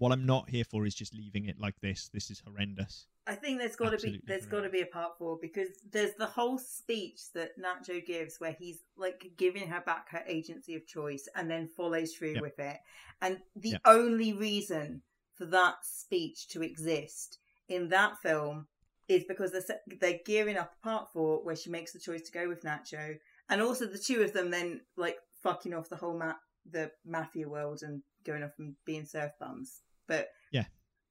What 0.04 0.12
I'm 0.12 0.26
not 0.26 0.50
here 0.50 0.66
for 0.66 0.86
is 0.86 0.94
just 0.94 1.16
leaving 1.16 1.46
it 1.46 1.58
like 1.62 1.80
this. 1.80 2.10
This 2.14 2.30
is 2.30 2.44
horrendous. 2.46 3.08
I 3.26 3.36
think 3.36 3.58
there's 3.58 3.78
got 3.78 3.98
to 3.98 4.06
be 4.06 4.20
there's 4.26 4.46
got 4.46 4.64
to 4.64 4.70
be 4.70 4.82
a 4.82 4.86
part 4.86 5.18
four 5.18 5.38
because 5.42 5.70
there's 5.90 6.14
the 6.16 6.26
whole 6.26 6.58
speech 6.58 7.22
that 7.36 7.52
Nacho 7.58 8.06
gives 8.06 8.36
where 8.38 8.52
he's 8.52 8.80
like 8.98 9.32
giving 9.38 9.66
her 9.70 9.80
back 9.80 10.10
her 10.10 10.22
agency 10.28 10.76
of 10.76 10.86
choice 10.86 11.30
and 11.38 11.50
then 11.50 11.70
follows 11.70 12.12
through 12.12 12.34
Yep. 12.34 12.42
with 12.42 12.60
it. 12.60 12.80
And 13.22 13.40
the 13.56 13.70
Yep. 13.70 13.82
only 13.86 14.34
reason 14.34 15.04
for 15.36 15.46
that 15.46 15.76
speech 15.84 16.50
to 16.50 16.62
exist 16.62 17.40
in 17.70 17.88
that 17.88 18.18
film 18.22 18.68
is 19.08 19.24
because 19.24 19.54
they're 19.54 19.80
they're 20.02 20.20
gearing 20.26 20.58
up 20.58 20.74
a 20.74 20.84
part 20.84 21.14
four 21.14 21.42
where 21.46 21.56
she 21.56 21.70
makes 21.70 21.94
the 21.94 22.00
choice 22.00 22.24
to 22.24 22.32
go 22.34 22.50
with 22.50 22.64
Nacho, 22.64 23.18
and 23.48 23.62
also 23.62 23.86
the 23.86 23.98
two 23.98 24.22
of 24.22 24.34
them 24.34 24.52
then 24.52 24.82
like 24.98 25.16
fucking 25.42 25.74
off 25.74 25.88
the 25.88 25.96
whole 25.96 26.18
ma- 26.18 26.34
the 26.70 26.92
mafia 27.06 27.48
world 27.48 27.84
and 27.84 28.04
going 28.26 28.44
off 28.44 28.60
and 28.60 28.76
being 28.84 29.06
surf 29.06 29.32
bums. 29.40 29.80
But 30.08 30.30
Yeah. 30.52 30.66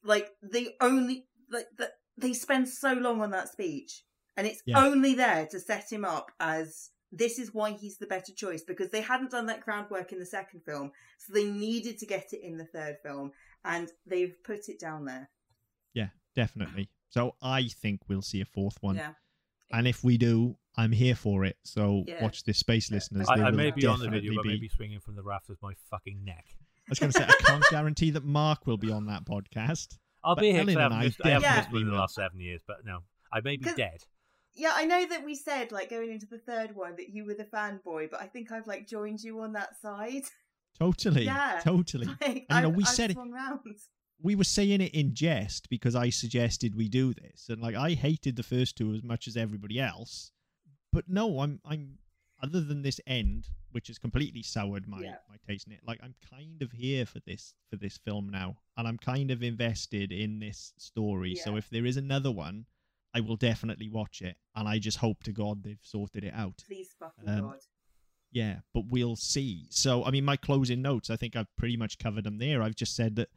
like 0.04 0.30
the 0.42 0.70
only 0.80 1.26
like 1.50 1.66
the, 1.76 1.92
they 2.16 2.32
spend 2.32 2.68
so 2.68 2.92
long 2.92 3.20
on 3.20 3.30
that 3.30 3.48
speech 3.50 4.04
and 4.36 4.46
it's 4.46 4.62
Yeah. 4.66 4.84
only 4.84 5.14
there 5.14 5.46
to 5.46 5.60
set 5.60 5.92
him 5.92 6.04
up 6.04 6.30
as 6.40 6.90
this 7.10 7.38
is 7.38 7.52
why 7.52 7.72
he's 7.72 7.98
the 7.98 8.06
better 8.06 8.32
choice 8.32 8.62
because 8.62 8.90
they 8.90 9.02
hadn't 9.02 9.30
done 9.30 9.46
that 9.46 9.60
groundwork 9.60 10.12
in 10.12 10.18
the 10.18 10.24
second 10.26 10.60
film 10.64 10.92
so 11.18 11.32
they 11.32 11.44
needed 11.50 11.98
to 11.98 12.06
get 12.06 12.32
it 12.32 12.40
in 12.42 12.56
the 12.56 12.64
third 12.64 12.96
film 13.02 13.32
and 13.64 13.90
they've 14.06 14.34
put 14.44 14.68
it 14.68 14.80
down 14.80 15.04
there 15.04 15.28
Yeah, 15.92 16.08
definitely. 16.34 16.88
So 17.10 17.36
I 17.42 17.68
think 17.68 18.00
we'll 18.08 18.22
see 18.22 18.40
a 18.40 18.46
fourth 18.46 18.78
one. 18.82 18.96
yeah 18.96 19.12
And 19.70 19.86
if 19.86 20.02
we 20.02 20.16
do, 20.16 20.56
I'm 20.76 20.92
here 20.92 21.14
for 21.14 21.44
it. 21.44 21.58
So 21.64 22.04
Yeah. 22.06 22.22
watch 22.22 22.44
this, 22.44 22.58
space 22.58 22.90
listeners. 22.90 23.28
I, 23.28 23.34
I 23.42 23.50
may 23.50 23.70
be 23.70 23.84
on 23.86 24.00
the 24.00 24.08
video, 24.08 24.34
but 24.36 24.42
be- 24.44 24.48
maybe 24.50 24.68
swinging 24.68 25.00
from 25.00 25.16
the 25.16 25.22
rafters 25.22 25.58
my 25.62 25.74
fucking 25.90 26.24
neck. 26.24 26.46
I 26.88 26.90
was 26.90 26.98
going 26.98 27.12
to 27.12 27.18
say, 27.18 27.24
I 27.24 27.42
can't 27.44 27.64
guarantee 27.70 28.10
that 28.10 28.24
Mark 28.24 28.66
will 28.66 28.76
be 28.76 28.90
on 28.90 29.06
that 29.06 29.24
podcast. 29.24 29.96
I'll 30.24 30.36
be 30.36 30.50
here 30.52 30.60
Ellen 30.62 30.66
because 30.74 30.92
I 30.92 30.94
I 30.94 30.98
I 30.98 31.32
haven't 31.32 31.42
definitely 31.42 31.80
missed 31.80 31.82
in 31.82 31.86
the 31.88 31.96
last 31.96 32.14
seven 32.14 32.40
years, 32.40 32.60
but 32.66 32.76
no. 32.84 32.98
I 33.32 33.40
may 33.40 33.56
be 33.56 33.70
dead. 33.76 34.02
yeah 34.54 34.72
i 34.74 34.84
know 34.84 35.06
that 35.06 35.24
we 35.24 35.34
said 35.34 35.72
like 35.72 35.88
going 35.88 36.12
into 36.12 36.26
the 36.26 36.36
third 36.38 36.74
one 36.76 36.94
that 36.96 37.08
you 37.08 37.24
were 37.24 37.32
the 37.32 37.44
fanboy 37.44 38.10
but 38.10 38.20
i 38.20 38.26
think 38.26 38.52
i've 38.52 38.66
like 38.66 38.86
joined 38.86 39.20
you 39.22 39.40
on 39.40 39.52
that 39.54 39.70
side 39.80 40.24
Totally. 40.78 41.24
Yeah. 41.24 41.60
Totally. 41.62 42.06
like, 42.20 42.22
And, 42.22 42.36
you 42.36 42.44
I've, 42.50 42.62
know, 42.62 42.68
we 42.70 42.82
I've 42.84 42.88
said 42.88 43.10
it- 43.10 43.14
swung 43.14 43.30
round. 43.30 43.60
we 44.22 44.34
were 44.34 44.44
saying 44.44 44.80
it 44.80 44.94
in 44.94 45.14
jest 45.14 45.68
because 45.68 45.94
I 45.94 46.10
suggested 46.10 46.74
we 46.74 46.88
do 46.88 47.12
this, 47.14 47.46
and 47.48 47.60
like 47.60 47.74
I 47.74 47.90
hated 47.92 48.36
the 48.36 48.42
first 48.42 48.76
two 48.76 48.94
as 48.94 49.02
much 49.02 49.28
as 49.28 49.36
everybody 49.36 49.78
else. 49.80 50.30
But 50.92 51.04
no, 51.08 51.40
I'm 51.40 51.60
I'm 51.64 51.98
other 52.42 52.60
than 52.60 52.82
this 52.82 53.00
end, 53.06 53.48
which 53.70 53.86
has 53.86 53.98
completely 53.98 54.42
soured 54.42 54.88
my 54.88 55.00
Yeah. 55.00 55.16
my 55.28 55.36
taste 55.46 55.66
in 55.66 55.72
it. 55.72 55.80
Like 55.86 56.00
I'm 56.02 56.14
kind 56.30 56.60
of 56.62 56.72
here 56.72 57.06
for 57.06 57.20
this 57.20 57.54
for 57.70 57.76
this 57.76 57.98
film 57.98 58.28
now, 58.28 58.56
and 58.76 58.86
I'm 58.88 58.98
kind 58.98 59.30
of 59.30 59.42
invested 59.42 60.12
in 60.12 60.38
this 60.40 60.72
story. 60.76 61.34
So 61.36 61.56
if 61.56 61.70
there 61.70 61.86
is 61.86 61.96
another 61.96 62.30
one, 62.30 62.66
I 63.14 63.20
will 63.20 63.36
definitely 63.36 63.88
watch 63.88 64.22
it, 64.22 64.36
and 64.54 64.66
I 64.68 64.78
just 64.78 64.98
hope 64.98 65.22
to 65.24 65.32
God 65.32 65.62
they've 65.62 65.78
sorted 65.82 66.24
it 66.24 66.34
out. 66.34 66.64
please 66.66 66.94
fucking 66.98 67.28
Um, 67.28 67.40
god 67.40 67.60
Yeah, 68.30 68.60
but 68.72 68.86
we'll 68.86 69.16
see. 69.16 69.66
So, 69.68 70.04
I 70.06 70.10
mean, 70.10 70.24
my 70.24 70.36
closing 70.38 70.80
notes, 70.80 71.10
I 71.10 71.16
think 71.16 71.36
I've 71.36 71.54
pretty 71.56 71.76
much 71.76 71.98
covered 71.98 72.24
them 72.24 72.38
there. 72.38 72.62
I've 72.62 72.74
just 72.74 72.96
said 72.96 73.16
that 73.16 73.28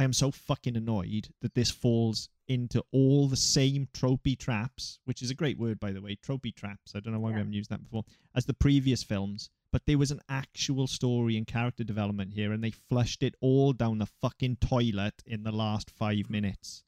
I 0.00 0.04
am 0.04 0.14
so 0.14 0.30
fucking 0.30 0.78
annoyed 0.78 1.28
that 1.42 1.52
this 1.54 1.70
falls 1.70 2.30
into 2.48 2.82
all 2.90 3.28
the 3.28 3.36
same 3.36 3.86
tropey 3.92 4.34
traps, 4.34 4.98
which 5.04 5.20
is 5.20 5.28
a 5.28 5.34
great 5.34 5.58
word, 5.58 5.78
by 5.78 5.92
the 5.92 6.00
way, 6.00 6.16
tropey 6.16 6.54
traps. 6.54 6.94
I 6.94 7.00
don't 7.00 7.12
know 7.12 7.20
why 7.20 7.32
we 7.32 7.36
haven't 7.36 7.52
used 7.52 7.68
that 7.68 7.82
before, 7.82 8.06
as 8.34 8.46
the 8.46 8.54
previous 8.54 9.02
films. 9.02 9.50
But 9.70 9.84
there 9.84 9.98
was 9.98 10.10
an 10.10 10.22
actual 10.26 10.86
story 10.86 11.36
and 11.36 11.46
character 11.46 11.84
development 11.84 12.32
here, 12.32 12.50
and 12.50 12.64
they 12.64 12.70
flushed 12.70 13.22
it 13.22 13.34
all 13.42 13.74
down 13.74 13.98
the 13.98 14.06
fucking 14.06 14.56
toilet 14.56 15.22
in 15.26 15.42
the 15.42 15.52
last 15.52 15.90
five 15.90 16.28
mm. 16.28 16.30
minutes. 16.30 16.82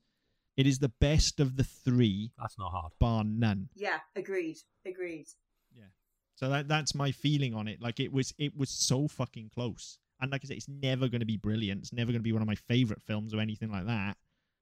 It 0.56 0.66
is 0.66 0.78
the 0.78 0.89
best 0.89 1.39
of 1.39 1.56
the 1.56 1.64
three, 1.64 2.32
That's 2.39 2.59
not 2.59 2.70
hard. 2.70 2.93
bar 2.98 3.24
none. 3.24 3.68
yeah 3.74 4.01
agreed 4.16 4.56
agreed 4.86 5.26
Yeah. 5.76 5.90
So 6.34 6.48
that 6.48 6.66
that's 6.66 6.94
my 6.94 7.12
feeling 7.12 7.52
on 7.52 7.68
it. 7.68 7.78
Like 7.78 8.01
it 8.01 8.10
was 8.10 8.32
it 8.39 8.56
was 8.56 8.70
so 8.70 9.06
fucking 9.06 9.51
close. 9.55 9.98
And 10.23 10.31
like 10.32 10.43
I 10.44 10.49
said, 10.49 10.57
it's 10.57 10.69
never 10.69 11.09
going 11.09 11.20
to 11.20 11.27
be 11.27 11.36
brilliant. 11.36 11.81
It's 11.82 11.93
never 11.93 12.12
going 12.12 12.20
to 12.20 12.24
be 12.24 12.32
one 12.32 12.40
of 12.43 12.49
my 12.49 12.55
favorite 12.55 13.03
films 13.03 13.35
or 13.35 13.40
anything 13.40 13.70
like 13.70 13.86
that. 13.86 14.16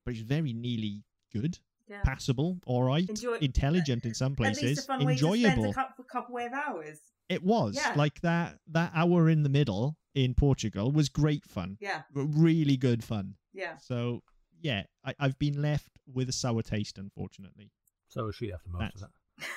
But 0.04 0.14
it's 0.14 0.22
very 0.22 0.52
nearly 0.52 1.04
good, 1.32 1.58
yeah 1.88 2.00
passable, 2.02 2.58
all 2.66 2.82
right, 2.82 3.08
Enjoy- 3.08 3.36
intelligent 3.38 4.04
in 4.06 4.14
some 4.14 4.32
at 4.32 4.38
least 4.40 4.58
a 4.58 4.62
places, 4.62 4.86
fun 4.86 5.04
way 5.04 5.12
to 5.14 5.18
spend 5.18 5.34
enjoyable. 5.36 5.70
a 5.70 5.74
couple, 5.74 6.04
couple 6.04 6.38
of 6.38 6.52
hours 6.52 6.98
It 7.28 7.42
was 7.44 7.76
Yeah. 7.76 7.92
like 7.96 8.20
that. 8.22 8.58
That 8.68 8.90
hour 8.94 9.28
in 9.28 9.42
the 9.42 9.48
middle 9.48 9.96
in 10.14 10.34
Portugal 10.34 10.90
was 10.90 11.08
great 11.08 11.44
fun, 11.44 11.76
yeah 11.80 12.02
really 12.14 12.76
good 12.76 13.04
fun. 13.04 13.34
yeah 13.52 13.76
So 13.76 14.22
yeah, 14.62 14.84
I, 15.04 15.14
I've 15.18 15.38
been 15.38 15.60
left 15.62 15.90
with 16.06 16.28
a 16.28 16.32
sour 16.32 16.62
taste, 16.62 16.96
unfortunately. 16.98 17.70
So 18.08 18.28
is 18.28 18.34
she 18.36 18.52
after 18.52 18.68
most 18.70 18.80
That's- 18.80 19.02
of 19.02 19.08
that. 19.10 19.46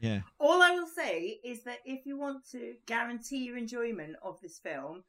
Yeah, 0.00 0.20
All 0.38 0.60
I 0.62 0.70
will 0.72 0.86
say 0.88 1.38
is 1.44 1.62
that 1.64 1.78
if 1.86 2.04
you 2.04 2.18
want 2.18 2.48
to 2.50 2.74
guarantee 2.86 3.44
your 3.44 3.56
enjoyment 3.56 4.16
of 4.22 4.38
this 4.42 4.58
film, 4.58 5.02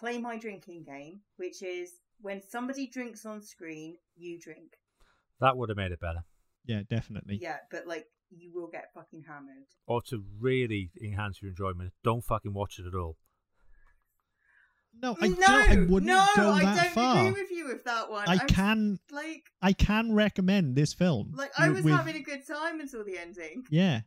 play 0.00 0.18
my 0.18 0.36
drinking 0.38 0.84
game, 0.84 1.20
which 1.36 1.62
is 1.62 1.90
when 2.20 2.40
somebody 2.42 2.86
drinks 2.88 3.24
on 3.26 3.40
screen, 3.42 3.96
you 4.16 4.38
drink. 4.40 4.72
That 5.40 5.56
would 5.56 5.68
have 5.68 5.76
made 5.78 5.92
it 5.92 6.00
better. 6.00 6.24
yeah, 6.66 6.82
definitely. 6.88 7.38
Yeah, 7.40 7.58
but 7.70 7.86
like 7.86 8.06
you 8.30 8.50
will 8.54 8.68
get 8.68 8.90
fucking 8.94 9.24
hammered. 9.28 9.66
Or 9.86 10.00
to 10.02 10.24
really 10.38 10.90
enhance 11.02 11.40
your 11.42 11.50
enjoyment, 11.50 11.92
don't 12.04 12.24
fucking 12.24 12.52
watch 12.54 12.78
it 12.78 12.86
at 12.86 12.94
all. 12.94 13.16
No, 15.02 15.16
I 15.20 15.28
no, 15.28 15.34
don't. 15.36 15.70
I 15.70 15.76
wouldn't 15.76 16.04
no, 16.04 16.26
go 16.36 16.50
I 16.50 16.62
don't 16.64 16.90
far. 16.92 17.26
agree 17.26 17.40
with 17.42 17.50
you 17.50 17.66
with 17.68 17.84
that 17.84 18.10
one. 18.10 18.28
I 18.28 18.32
I'm 18.40 18.46
can 18.48 18.98
like, 19.10 19.44
I 19.62 19.72
can 19.72 20.12
recommend 20.12 20.74
this 20.74 20.92
film. 20.92 21.32
like 21.36 21.52
I 21.58 21.68
was 21.70 21.84
with- 21.84 21.94
having 21.94 22.16
a 22.16 22.22
good 22.22 22.46
time 22.46 22.80
until 22.80 23.04
the 23.04 23.16
ending. 23.16 23.64
Yeah. 23.70 24.00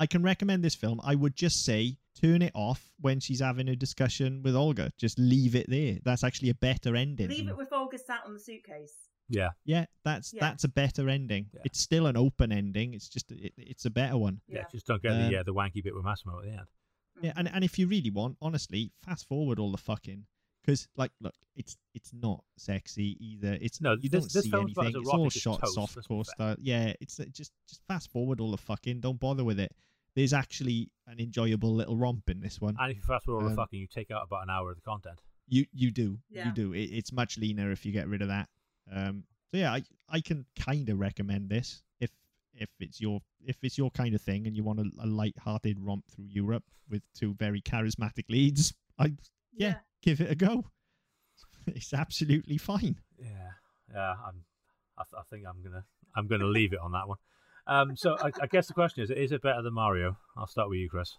I 0.00 0.06
can 0.06 0.22
recommend 0.22 0.64
this 0.64 0.74
film. 0.74 1.00
I 1.04 1.14
would 1.14 1.36
just 1.36 1.64
say 1.64 1.98
turn 2.20 2.42
it 2.42 2.52
off 2.54 2.82
when 3.00 3.20
she's 3.20 3.40
having 3.40 3.68
a 3.68 3.76
discussion 3.76 4.42
with 4.42 4.56
Olga. 4.56 4.90
Just 4.98 5.18
leave 5.18 5.54
it 5.54 5.66
there. 5.68 5.98
That's 6.04 6.24
actually 6.24 6.48
a 6.50 6.54
better 6.54 6.96
ending. 6.96 7.28
Leave 7.28 7.48
it 7.48 7.56
with 7.56 7.72
Olga 7.72 7.98
sat 7.98 8.20
on 8.26 8.32
the 8.32 8.40
suitcase. 8.40 8.94
Yeah, 9.28 9.50
Yeah, 9.64 9.84
that's 10.02 10.32
Yeah. 10.34 10.40
that's 10.40 10.64
a 10.64 10.68
better 10.68 11.08
ending. 11.08 11.50
Yeah. 11.54 11.60
It's 11.64 11.78
still 11.78 12.06
an 12.06 12.16
open 12.16 12.50
ending. 12.50 12.94
It's 12.94 13.08
just 13.08 13.30
it, 13.30 13.52
it's 13.56 13.84
a 13.84 13.90
better 13.90 14.16
one. 14.18 14.40
yeah. 14.48 14.60
Yeah. 14.60 14.64
Just 14.72 14.86
don't 14.86 15.00
get 15.02 15.12
Um, 15.12 15.26
the 15.26 15.30
yeah 15.32 15.42
the 15.44 15.54
wanky 15.54 15.84
bit 15.84 15.94
with 15.94 16.02
Massimo 16.04 16.40
at 16.40 16.46
the 16.46 16.50
end. 16.52 16.66
Yeah, 17.22 17.32
and 17.36 17.48
and 17.48 17.62
if 17.62 17.78
you 17.78 17.86
really 17.86 18.10
want, 18.10 18.38
honestly, 18.42 18.90
fast 19.04 19.28
forward 19.28 19.58
all 19.60 19.70
the 19.70 19.78
fucking 19.78 20.24
because 20.62 20.88
like 20.96 21.12
look, 21.20 21.34
it's 21.54 21.76
it's 21.94 22.12
not 22.12 22.42
sexy 22.56 23.16
either. 23.24 23.56
It's 23.60 23.80
No, 23.80 23.92
you 23.92 24.08
this- 24.08 24.10
don't 24.22 24.32
this 24.32 24.44
see 24.44 24.50
film's 24.50 24.72
about 24.72 24.86
as 24.86 24.94
anything. 24.94 25.02
It's 25.02 25.10
all 25.10 25.20
erotic 25.20 25.36
as 25.36 25.42
shot 25.42 25.60
toast, 25.60 25.74
soft 25.74 25.96
let's 25.96 26.08
core 26.08 26.24
style. 26.24 26.56
Yeah, 26.58 26.94
it's 27.00 27.20
uh, 27.20 27.24
just 27.32 27.52
just 27.68 27.82
fast 27.86 28.10
forward 28.10 28.40
all 28.40 28.50
the 28.50 28.56
fucking. 28.56 29.00
Don't 29.00 29.20
bother 29.20 29.44
with 29.44 29.60
it. 29.60 29.72
There's 30.14 30.32
actually 30.32 30.90
an 31.06 31.20
enjoyable 31.20 31.72
little 31.74 31.96
romp 31.96 32.28
in 32.30 32.40
this 32.40 32.60
one. 32.60 32.76
And 32.80 32.90
if 32.90 32.96
you 32.98 33.02
fast 33.02 33.24
forward 33.24 33.42
all 33.42 33.44
the 33.48 33.50
Um, 33.52 33.56
fucking, 33.56 33.78
you 33.80 33.86
take 33.86 34.10
out 34.10 34.22
about 34.24 34.42
an 34.42 34.50
hour 34.50 34.70
of 34.70 34.76
the 34.76 34.82
content. 34.82 35.20
You 35.46 35.66
you 35.72 35.90
do 35.90 36.18
Yeah. 36.28 36.46
you 36.48 36.52
do. 36.54 36.72
It, 36.72 36.90
it's 36.90 37.12
much 37.12 37.38
leaner 37.38 37.70
if 37.72 37.84
you 37.86 37.92
get 37.92 38.08
rid 38.08 38.22
of 38.22 38.28
that. 38.28 38.48
Um. 38.90 39.24
So 39.50 39.56
yeah, 39.58 39.72
I 39.72 39.82
I 40.08 40.20
can 40.20 40.46
kind 40.56 40.88
of 40.88 40.98
recommend 40.98 41.48
this 41.48 41.82
if 42.00 42.10
if 42.54 42.70
it's 42.80 43.00
your 43.00 43.20
if 43.44 43.56
it's 43.62 43.76
your 43.78 43.90
kind 43.90 44.14
of 44.14 44.20
thing 44.20 44.46
and 44.46 44.56
you 44.56 44.62
want 44.62 44.80
a, 44.80 44.90
a 45.00 45.06
light-hearted 45.06 45.78
romp 45.80 46.06
through 46.08 46.26
Europe 46.26 46.64
with 46.88 47.02
two 47.14 47.34
very 47.34 47.60
charismatic 47.62 48.28
leads. 48.28 48.74
I 48.98 49.14
yeah, 49.52 49.80
give 50.02 50.20
it 50.20 50.30
a 50.30 50.34
go. 50.34 50.70
It's 51.66 51.92
absolutely 51.92 52.58
fine. 52.58 53.00
Yeah, 53.18 53.50
yeah. 53.92 54.14
I'm. 54.26 54.44
I, 54.98 55.02
th- 55.04 55.18
I 55.20 55.22
think 55.30 55.46
I'm 55.46 55.62
gonna. 55.62 55.84
I'm 56.16 56.26
gonna 56.26 56.46
leave 56.46 56.72
it 56.72 56.78
on 56.80 56.92
that 56.92 57.08
one. 57.08 57.18
Um. 57.66 57.96
So 57.96 58.16
I, 58.20 58.30
I 58.42 58.46
guess 58.46 58.66
the 58.66 58.74
question 58.74 59.02
is: 59.04 59.10
Is 59.10 59.32
it 59.32 59.42
better 59.42 59.62
than 59.62 59.74
Mario? 59.74 60.16
I'll 60.36 60.46
start 60.46 60.68
with 60.68 60.78
you, 60.78 60.88
Chris. 60.88 61.16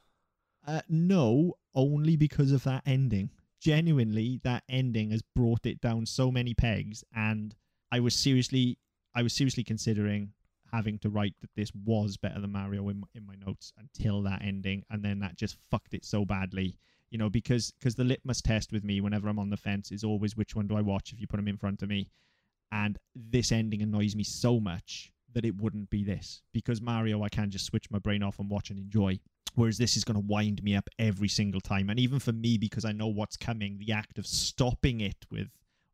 Uh, 0.66 0.82
no, 0.90 1.56
only 1.74 2.16
because 2.16 2.52
of 2.52 2.64
that 2.64 2.84
ending. 2.86 3.32
Genuinely, 3.60 4.40
that 4.44 4.64
ending 4.70 5.12
has 5.12 5.22
brought 5.36 5.66
it 5.66 5.82
down 5.82 6.06
so 6.06 6.32
many 6.32 6.54
pegs, 6.54 7.04
and 7.16 7.56
I 7.92 8.00
was 8.00 8.16
seriously, 8.16 8.78
I 9.14 9.22
was 9.22 9.34
seriously 9.34 9.64
considering 9.64 10.34
having 10.72 10.98
to 11.00 11.10
write 11.10 11.36
that 11.42 11.50
this 11.56 11.72
was 11.86 12.18
better 12.18 12.40
than 12.40 12.52
Mario 12.52 12.88
in 12.90 13.02
my, 13.02 13.08
in 13.14 13.26
my 13.26 13.36
notes 13.46 13.74
until 13.78 14.22
that 14.24 14.42
ending, 14.42 14.84
and 14.90 15.04
then 15.04 15.20
that 15.20 15.36
just 15.36 15.58
fucked 15.70 15.94
it 15.94 16.06
so 16.06 16.26
badly. 16.26 16.78
You 17.10 17.18
know, 17.18 17.30
because 17.30 17.72
because 17.72 17.96
the 17.96 18.06
litmus 18.06 18.42
test 18.42 18.72
with 18.72 18.84
me 18.84 19.02
whenever 19.02 19.28
I'm 19.28 19.40
on 19.40 19.50
the 19.50 19.58
fence 19.58 19.92
is 19.92 20.04
always 20.04 20.38
which 20.38 20.56
one 20.56 20.68
do 20.68 20.78
I 20.78 20.82
watch 20.82 21.12
if 21.12 21.20
you 21.20 21.28
put 21.28 21.38
them 21.38 21.48
in 21.48 21.58
front 21.58 21.84
of 21.84 21.90
me, 21.90 22.10
and 22.72 22.98
this 23.16 23.52
ending 23.52 23.82
annoys 23.82 24.16
me 24.16 24.24
so 24.24 24.60
much 24.60 25.12
that 25.34 25.45
it 25.45 25.56
wouldn't 25.62 25.90
be 25.90 26.03
this. 26.03 26.41
Because 26.53 26.82
Mario 26.82 27.24
I 27.24 27.30
can 27.30 27.49
just 27.49 27.66
switch 27.66 27.90
my 27.91 27.99
brain 27.99 28.24
off 28.24 28.40
and 28.40 28.49
watch 28.49 28.70
and 28.70 28.80
enjoy. 28.80 29.20
Whereas 29.56 29.78
this 29.78 29.98
is 29.98 30.03
going 30.03 30.16
to 30.16 30.26
wind 30.26 30.64
me 30.64 30.76
up 30.76 30.88
every 30.98 31.28
single 31.28 31.60
time. 31.60 31.90
And 31.90 31.99
even 31.99 32.20
for 32.20 32.32
me 32.32 32.58
because 32.58 32.86
i 32.86 32.91
know 32.91 33.08
what's 33.08 33.38
coming 33.38 33.78
the 33.78 33.91
act 33.91 34.18
of 34.18 34.26
stopping 34.26 35.02
it 35.02 35.26
with 35.30 35.48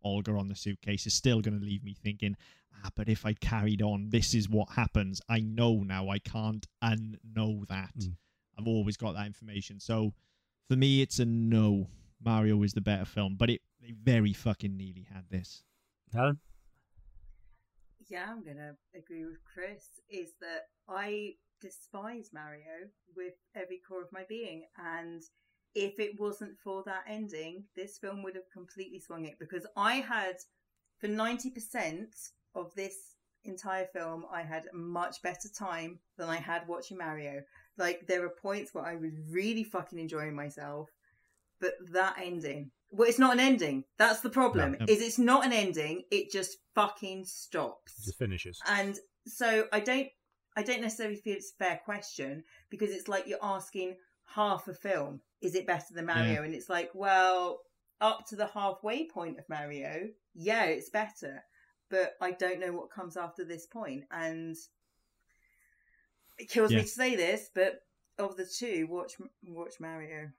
olga 0.04 0.32
on 0.32 0.48
the 0.48 0.56
suitcase 0.56 1.06
is 1.08 1.14
still 1.14 1.42
going 1.42 1.60
to 1.60 1.66
leave 1.66 1.84
me 1.84 1.94
thinking 1.94 2.36
ah 2.84 2.90
but 2.96 3.10
if 3.10 3.26
i'd 3.26 3.40
carried 3.40 3.82
on 3.82 4.10
this 4.10 4.34
is 4.34 4.48
what 4.48 4.70
happens. 4.70 5.22
I 5.28 5.40
know 5.40 5.84
now 5.84 6.10
i 6.10 6.20
can't 6.20 6.66
unknow 6.84 7.68
that. 7.68 7.94
Mm. 8.00 8.14
i've 8.60 8.68
always 8.68 8.98
got 8.98 9.16
that 9.16 9.26
information. 9.26 9.80
So 9.80 10.14
for 10.70 10.76
me 10.76 11.02
it's 11.02 11.20
a 11.20 11.26
no. 11.26 11.88
Mario 12.24 12.64
is 12.64 12.74
the 12.74 12.82
better 12.82 13.06
film 13.06 13.36
but 13.38 13.50
it 13.50 13.62
they 13.82 13.94
very 14.04 14.34
fucking 14.34 14.76
nearly 14.76 15.08
had 15.12 15.30
this. 15.30 15.64
Helen. 16.14 16.40
Yeah, 18.10 18.26
I'm 18.30 18.44
gonna 18.44 18.76
agree 18.96 19.26
with 19.26 19.44
Chris. 19.44 19.86
Is 20.10 20.32
that 20.40 20.68
I 20.88 21.34
despise 21.62 22.30
Mario 22.34 22.90
with 23.16 23.34
every 23.56 23.82
core 23.88 24.02
of 24.02 24.12
my 24.12 24.24
being, 24.30 24.66
and 24.78 25.22
if 25.76 26.00
it 26.00 26.20
wasn't 26.20 26.58
for 26.64 26.84
that 26.84 27.04
ending, 27.08 27.66
this 27.76 27.98
film 27.98 28.24
would 28.24 28.36
have 28.36 28.50
completely 28.54 29.00
swung 29.00 29.26
it 29.26 29.38
because 29.40 29.66
I 29.76 29.96
had 29.96 30.38
for 31.00 31.08
ninety 31.08 31.50
percent 31.52 32.16
of 32.56 32.74
this 32.76 32.96
entire 33.44 33.86
film, 33.88 34.26
I 34.32 34.42
had 34.42 34.68
a 34.72 34.76
much 34.76 35.22
better 35.22 35.50
time 35.50 36.00
than 36.18 36.30
I 36.30 36.38
had 36.38 36.68
watching 36.68 36.98
Mario. 36.98 37.44
Like 37.78 38.08
there 38.08 38.26
are 38.26 38.30
points 38.30 38.74
where 38.74 38.86
I 38.86 38.96
was 38.96 39.14
really 39.30 39.64
fucking 39.64 40.00
enjoying 40.00 40.36
myself, 40.36 40.90
but 41.62 41.74
that 41.92 42.18
ending. 42.20 42.72
Well, 42.90 43.08
it's 43.10 43.20
not 43.20 43.34
an 43.34 43.40
ending. 43.40 43.84
That's 43.98 44.22
the 44.22 44.30
problem. 44.30 44.78
No. 44.80 44.86
Is 44.88 45.02
it's 45.02 45.20
not 45.20 45.46
an 45.46 45.52
ending. 45.54 46.04
It 46.12 46.32
just 46.32 46.58
fucking 46.74 47.22
It 47.22 47.28
stops. 47.28 48.06
just 48.06 48.18
finishes. 48.18 48.60
And 48.68 48.98
so 49.26 49.68
I 49.74 49.80
don't 49.82 50.08
I 50.56 50.64
don't 50.64 50.82
necessarily 50.82 51.18
feel 51.18 51.36
it's 51.36 51.52
a 51.60 51.64
fair 51.64 51.80
question 51.86 52.44
because 52.70 52.90
it's 52.92 53.08
like 53.08 53.28
you're 53.28 53.38
asking 53.44 53.98
half 54.26 54.68
a 54.68 54.74
film, 54.74 55.22
is 55.42 55.54
it 55.54 55.68
better 55.68 55.94
than 55.94 56.06
Mario? 56.08 56.42
And 56.44 56.54
it's 56.56 56.70
like, 56.70 56.90
well, 56.96 57.60
up 58.02 58.26
to 58.30 58.36
the 58.36 58.48
halfway 58.48 59.08
point 59.08 59.38
of 59.38 59.48
Mario, 59.50 60.08
yeah, 60.34 60.64
it's 60.66 60.90
better. 60.90 61.44
But 61.90 62.14
I 62.22 62.32
don't 62.32 62.60
know 62.60 62.72
what 62.74 62.90
comes 62.90 63.18
after 63.18 63.46
this 63.46 63.66
point. 63.68 64.06
And 64.12 64.56
it 66.38 66.50
kills 66.50 66.72
Yeah. 66.72 66.78
me 66.80 66.84
to 66.84 66.90
say 66.90 67.16
this, 67.16 67.50
but 67.54 67.82
of 68.18 68.36
the 68.36 68.46
two, 68.46 68.88
watch 68.90 69.14
watch 69.44 69.76
Mario. 69.80 70.32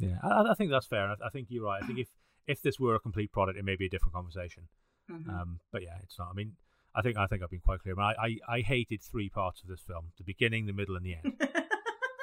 Yeah, 0.00 0.18
I, 0.22 0.50
I 0.50 0.54
think 0.54 0.70
that's 0.70 0.86
fair. 0.86 1.08
I, 1.10 1.14
I 1.26 1.28
think 1.30 1.48
you're 1.50 1.64
right. 1.64 1.82
I 1.82 1.86
think 1.86 1.98
if 1.98 2.08
if 2.46 2.62
this 2.62 2.80
were 2.80 2.94
a 2.94 3.00
complete 3.00 3.30
product, 3.32 3.58
it 3.58 3.64
may 3.64 3.76
be 3.76 3.86
a 3.86 3.88
different 3.90 4.14
conversation. 4.14 4.64
Mhm. 5.10 5.28
Um, 5.28 5.60
but 5.72 5.82
yeah, 5.82 5.98
it's 6.02 6.18
not. 6.18 6.28
I 6.30 6.34
mean, 6.34 6.56
I 6.94 7.02
think 7.02 7.16
I 7.16 7.26
think 7.26 7.42
I've 7.42 7.50
been 7.50 7.60
quite 7.60 7.80
clear. 7.80 7.98
I, 8.00 8.14
I 8.18 8.56
I 8.56 8.60
hated 8.60 9.02
three 9.02 9.28
parts 9.28 9.62
of 9.62 9.68
this 9.68 9.80
film: 9.86 10.12
the 10.18 10.24
beginning, 10.24 10.66
the 10.66 10.72
middle, 10.72 10.96
and 10.96 11.04
the 11.04 11.14
end. 11.22 11.40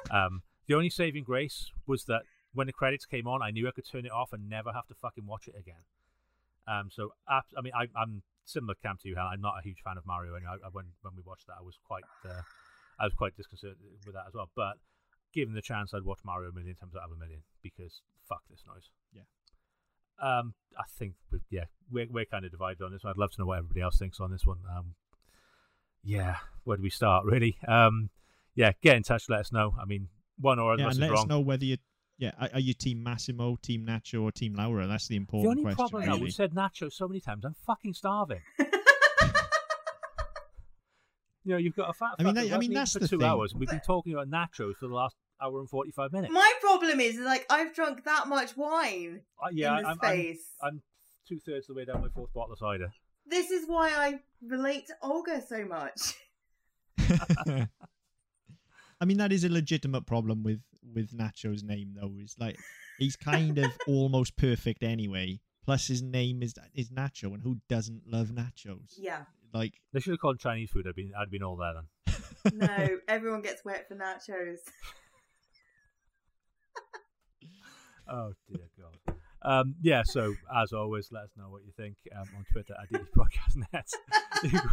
Um, 0.09 0.41
the 0.67 0.73
only 0.73 0.89
saving 0.89 1.25
grace 1.25 1.69
was 1.85 2.05
that 2.05 2.21
when 2.53 2.65
the 2.67 2.71
credits 2.73 3.05
came 3.05 3.27
on, 3.27 3.41
I 3.41 3.51
knew 3.51 3.67
I 3.67 3.71
could 3.71 3.83
turn 3.89 4.05
it 4.05 4.11
off 4.11 4.31
and 4.31 4.47
never 4.49 4.71
have 4.71 4.87
to 4.87 4.93
fucking 4.95 5.25
watch 5.25 5.49
it 5.49 5.55
again. 5.59 5.83
Um, 6.65 6.89
so 6.89 7.11
abs- 7.29 7.53
I 7.57 7.61
mean, 7.61 7.73
I, 7.75 7.87
I'm 7.93 8.21
similar 8.45 8.75
camp 8.81 9.01
to 9.01 9.09
you, 9.09 9.15
Hal. 9.15 9.27
I'm 9.27 9.41
not 9.41 9.55
a 9.59 9.61
huge 9.63 9.79
fan 9.83 9.97
of 9.97 10.05
Mario, 10.05 10.35
and 10.35 10.47
I, 10.47 10.53
I, 10.53 10.69
when 10.71 10.85
when 11.01 11.13
we 11.15 11.23
watched 11.25 11.47
that, 11.47 11.57
I 11.59 11.61
was 11.63 11.77
quite 11.85 12.03
uh, 12.25 12.41
I 12.99 13.03
was 13.03 13.13
quite 13.15 13.35
disconcerted 13.35 13.77
with 14.05 14.15
that 14.15 14.25
as 14.29 14.33
well. 14.33 14.49
But 14.55 14.77
given 15.33 15.53
the 15.53 15.61
chance, 15.61 15.93
I'd 15.93 16.03
watch 16.03 16.19
Mario 16.23 16.49
a 16.49 16.53
million 16.53 16.75
times 16.75 16.95
out 16.95 17.03
of 17.09 17.11
a 17.15 17.19
million 17.19 17.41
because 17.61 18.01
fuck 18.27 18.41
this 18.49 18.63
noise. 18.67 18.89
Yeah. 19.13 19.21
Um, 20.19 20.53
I 20.77 20.83
think 20.97 21.13
we, 21.31 21.39
yeah, 21.49 21.65
we're 21.91 22.07
we're 22.09 22.25
kind 22.25 22.45
of 22.45 22.51
divided 22.51 22.81
on 22.83 22.91
this 22.91 23.03
one. 23.03 23.11
I'd 23.11 23.17
love 23.17 23.31
to 23.31 23.41
know 23.41 23.45
what 23.47 23.59
everybody 23.59 23.81
else 23.81 23.97
thinks 23.97 24.19
on 24.19 24.31
this 24.31 24.45
one. 24.45 24.59
Um, 24.75 24.95
yeah, 26.03 26.37
where 26.63 26.77
do 26.77 26.83
we 26.83 26.89
start? 26.89 27.25
Really? 27.25 27.57
Um, 27.67 28.09
yeah, 28.55 28.71
get 28.81 28.95
in 28.97 29.03
touch. 29.03 29.25
Let 29.29 29.41
us 29.41 29.51
know. 29.51 29.75
I 29.79 29.85
mean, 29.85 30.07
one 30.39 30.57
or 30.59 30.73
other 30.73 30.81
yeah 30.81 30.87
and 30.87 30.93
is 30.93 30.99
let 30.99 31.11
wrong. 31.11 31.19
us 31.19 31.27
know 31.27 31.39
whether 31.39 31.65
you 31.65 31.77
yeah 32.17 32.31
are, 32.39 32.49
are 32.53 32.59
you 32.59 32.73
team 32.73 33.03
massimo 33.03 33.57
team 33.61 33.85
nacho 33.87 34.23
or 34.23 34.31
team 34.31 34.55
laura 34.55 34.87
that's 34.87 35.07
the 35.07 35.15
important 35.15 35.45
The 35.45 35.49
only 35.51 35.63
question 35.63 35.75
problem 35.75 36.05
now, 36.05 36.11
really. 36.13 36.23
we've 36.23 36.33
said 36.33 36.51
nacho 36.53 36.91
so 36.91 37.07
many 37.07 37.19
times. 37.19 37.45
I'm 37.45 37.53
fucking 37.65 37.93
starving. 37.93 38.41
You 41.47 41.53
know, 41.53 41.59
you've 41.59 41.77
got 41.77 41.89
a 41.89 41.93
fat. 41.93 42.09
I 42.19 42.23
mean, 42.23 42.35
fucker 42.35 42.39
I- 42.39 42.47
who 42.49 42.57
mean, 42.59 42.73
that's 42.73 42.91
for 42.91 42.99
the 42.99 43.07
two 43.07 43.19
thing. 43.19 43.25
hours. 43.27 43.55
We've 43.55 43.69
been 43.69 43.79
talking 43.79 44.11
about 44.13 44.27
nachos 44.29 44.75
for 44.75 44.87
the 44.89 44.93
last 44.93 45.15
hour 45.41 45.61
and 45.61 45.69
forty-five 45.69 46.11
minutes. 46.11 46.33
My 46.33 46.51
problem 46.59 46.99
is, 46.99 47.17
like, 47.19 47.45
I've 47.49 47.73
drunk 47.73 48.03
that 48.03 48.27
much 48.27 48.57
wine 48.57 49.21
Uh, 49.41 49.47
yeah, 49.53 49.77
in 49.77 49.83
the 49.83 49.89
I'm, 49.91 49.97
I'm, 50.01 50.09
space. 50.09 50.41
I'm 50.61 50.81
two 51.25 51.39
thirds 51.39 51.69
of 51.69 51.75
the 51.75 51.79
way 51.79 51.85
down 51.85 52.01
my 52.01 52.09
fourth 52.09 52.33
bottle 52.33 52.51
of 52.51 52.59
cider. 52.59 52.91
This 53.25 53.49
is 53.49 53.65
why 53.65 53.91
I 53.91 54.19
relate 54.45 54.87
to 54.87 54.93
Olga 55.01 55.41
so 55.41 55.63
much. 55.63 56.15
I 58.99 59.05
mean, 59.05 59.17
that 59.17 59.31
is 59.31 59.45
a 59.45 59.49
legitimate 59.49 60.05
problem 60.05 60.43
with 60.43 60.59
with 60.93 61.11
Nacho's 61.17 61.63
name, 61.63 61.93
though. 61.95 62.11
Is 62.21 62.35
like 62.37 62.57
he's 62.99 63.15
kind 63.15 63.57
of 63.57 63.71
almost 63.87 64.35
perfect 64.35 64.83
anyway. 64.83 65.39
Plus, 65.63 65.87
his 65.87 66.01
name 66.01 66.43
is 66.43 66.55
is 66.73 66.89
Nacho, 66.89 67.33
and 67.33 67.41
who 67.41 67.57
doesn't 67.69 68.03
love 68.05 68.27
nachos? 68.29 68.95
Yeah. 68.97 69.23
Like, 69.53 69.73
They 69.93 69.99
should 69.99 70.11
have 70.11 70.19
called 70.19 70.39
Chinese 70.39 70.69
food. 70.71 70.85
I'd 70.87 70.95
been, 70.95 71.11
I'd 71.17 71.29
been 71.31 71.43
all 71.43 71.55
there 71.55 71.73
then. 71.73 71.87
No, 72.53 72.97
everyone 73.07 73.41
gets 73.41 73.63
wet 73.65 73.87
for 73.87 73.95
nachos. 73.95 74.59
Oh 78.09 78.31
dear 78.49 78.69
God. 78.79 79.15
Um, 79.41 79.75
yeah. 79.81 80.01
So 80.03 80.33
as 80.55 80.71
always, 80.71 81.09
let 81.11 81.23
us 81.23 81.31
know 81.37 81.49
what 81.49 81.63
you 81.65 81.73
think 81.75 81.97
um, 82.15 82.25
on 82.37 82.45
Twitter 82.49 82.73
at 82.81 82.89
DD 82.89 83.05
Podcast 83.15 83.57
Net. 83.73 83.89
You 84.43 84.51
can- 84.51 84.69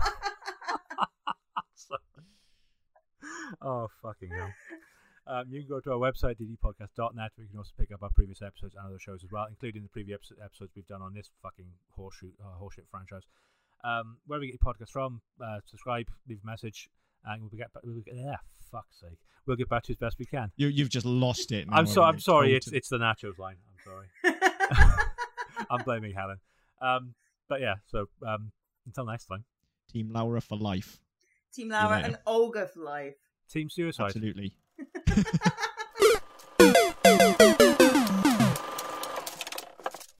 oh 3.60 3.88
fucking 4.02 4.30
hell. 4.30 4.52
Um, 5.26 5.46
you 5.50 5.60
can 5.60 5.68
go 5.68 5.80
to 5.80 5.92
our 5.92 5.98
website, 5.98 6.36
ddpodcast.net, 6.38 7.32
where 7.34 7.44
you 7.44 7.48
can 7.48 7.58
also 7.58 7.72
pick 7.78 7.90
up 7.92 8.02
our 8.02 8.10
previous 8.10 8.42
episodes 8.42 8.74
and 8.76 8.86
other 8.86 8.98
shows 8.98 9.24
as 9.24 9.30
well, 9.32 9.46
including 9.48 9.82
the 9.82 9.88
previous 9.88 10.30
episodes 10.44 10.72
we've 10.76 10.86
done 10.86 11.00
on 11.00 11.14
this 11.14 11.30
fucking 11.42 11.66
horseshoe, 11.96 12.30
uh, 12.44 12.60
horseshit 12.62 12.86
franchise. 12.90 13.22
Um, 13.84 14.16
wherever 14.26 14.44
you 14.44 14.52
get 14.52 14.60
your 14.64 14.72
podcast 14.74 14.90
from, 14.90 15.20
uh, 15.44 15.58
subscribe, 15.66 16.06
leave 16.28 16.38
a 16.42 16.46
message, 16.46 16.88
and 17.24 17.42
we'll 17.42 17.50
get 17.50 17.72
back. 17.72 17.82
We'll 17.84 18.00
get, 18.00 18.14
yeah, 18.16 18.36
fuck's 18.72 19.00
sake, 19.00 19.18
we'll 19.46 19.56
get 19.56 19.68
back 19.68 19.82
to 19.84 19.92
you 19.92 19.94
as 19.94 19.98
best 19.98 20.18
we 20.18 20.24
can. 20.24 20.50
you 20.56 20.68
you've 20.68 20.88
just 20.88 21.06
lost 21.06 21.52
it. 21.52 21.68
now, 21.68 21.76
I'm 21.76 21.86
so 21.86 22.02
I'm 22.02 22.18
sorry. 22.18 22.54
It's 22.54 22.66
Totally. 22.66 22.78
it's 22.78 22.88
the 22.88 22.98
nachos 22.98 23.38
line. 23.38 23.56
I'm 23.68 23.84
sorry. 23.84 24.06
I'm 25.70 25.84
blaming 25.84 26.12
Helen. 26.14 26.38
Um, 26.80 27.14
but 27.48 27.60
yeah. 27.60 27.74
So 27.86 28.06
um, 28.26 28.52
until 28.86 29.06
next 29.06 29.26
time, 29.26 29.44
Team 29.92 30.10
Laura 30.12 30.40
for 30.40 30.56
life. 30.56 30.98
Team 31.52 31.68
Laura 31.68 31.98
and 31.98 32.18
Olga 32.26 32.66
for 32.66 32.80
life. 32.80 33.14
Team 33.50 33.68
Suicide. 33.70 34.06
Absolutely. 34.06 34.54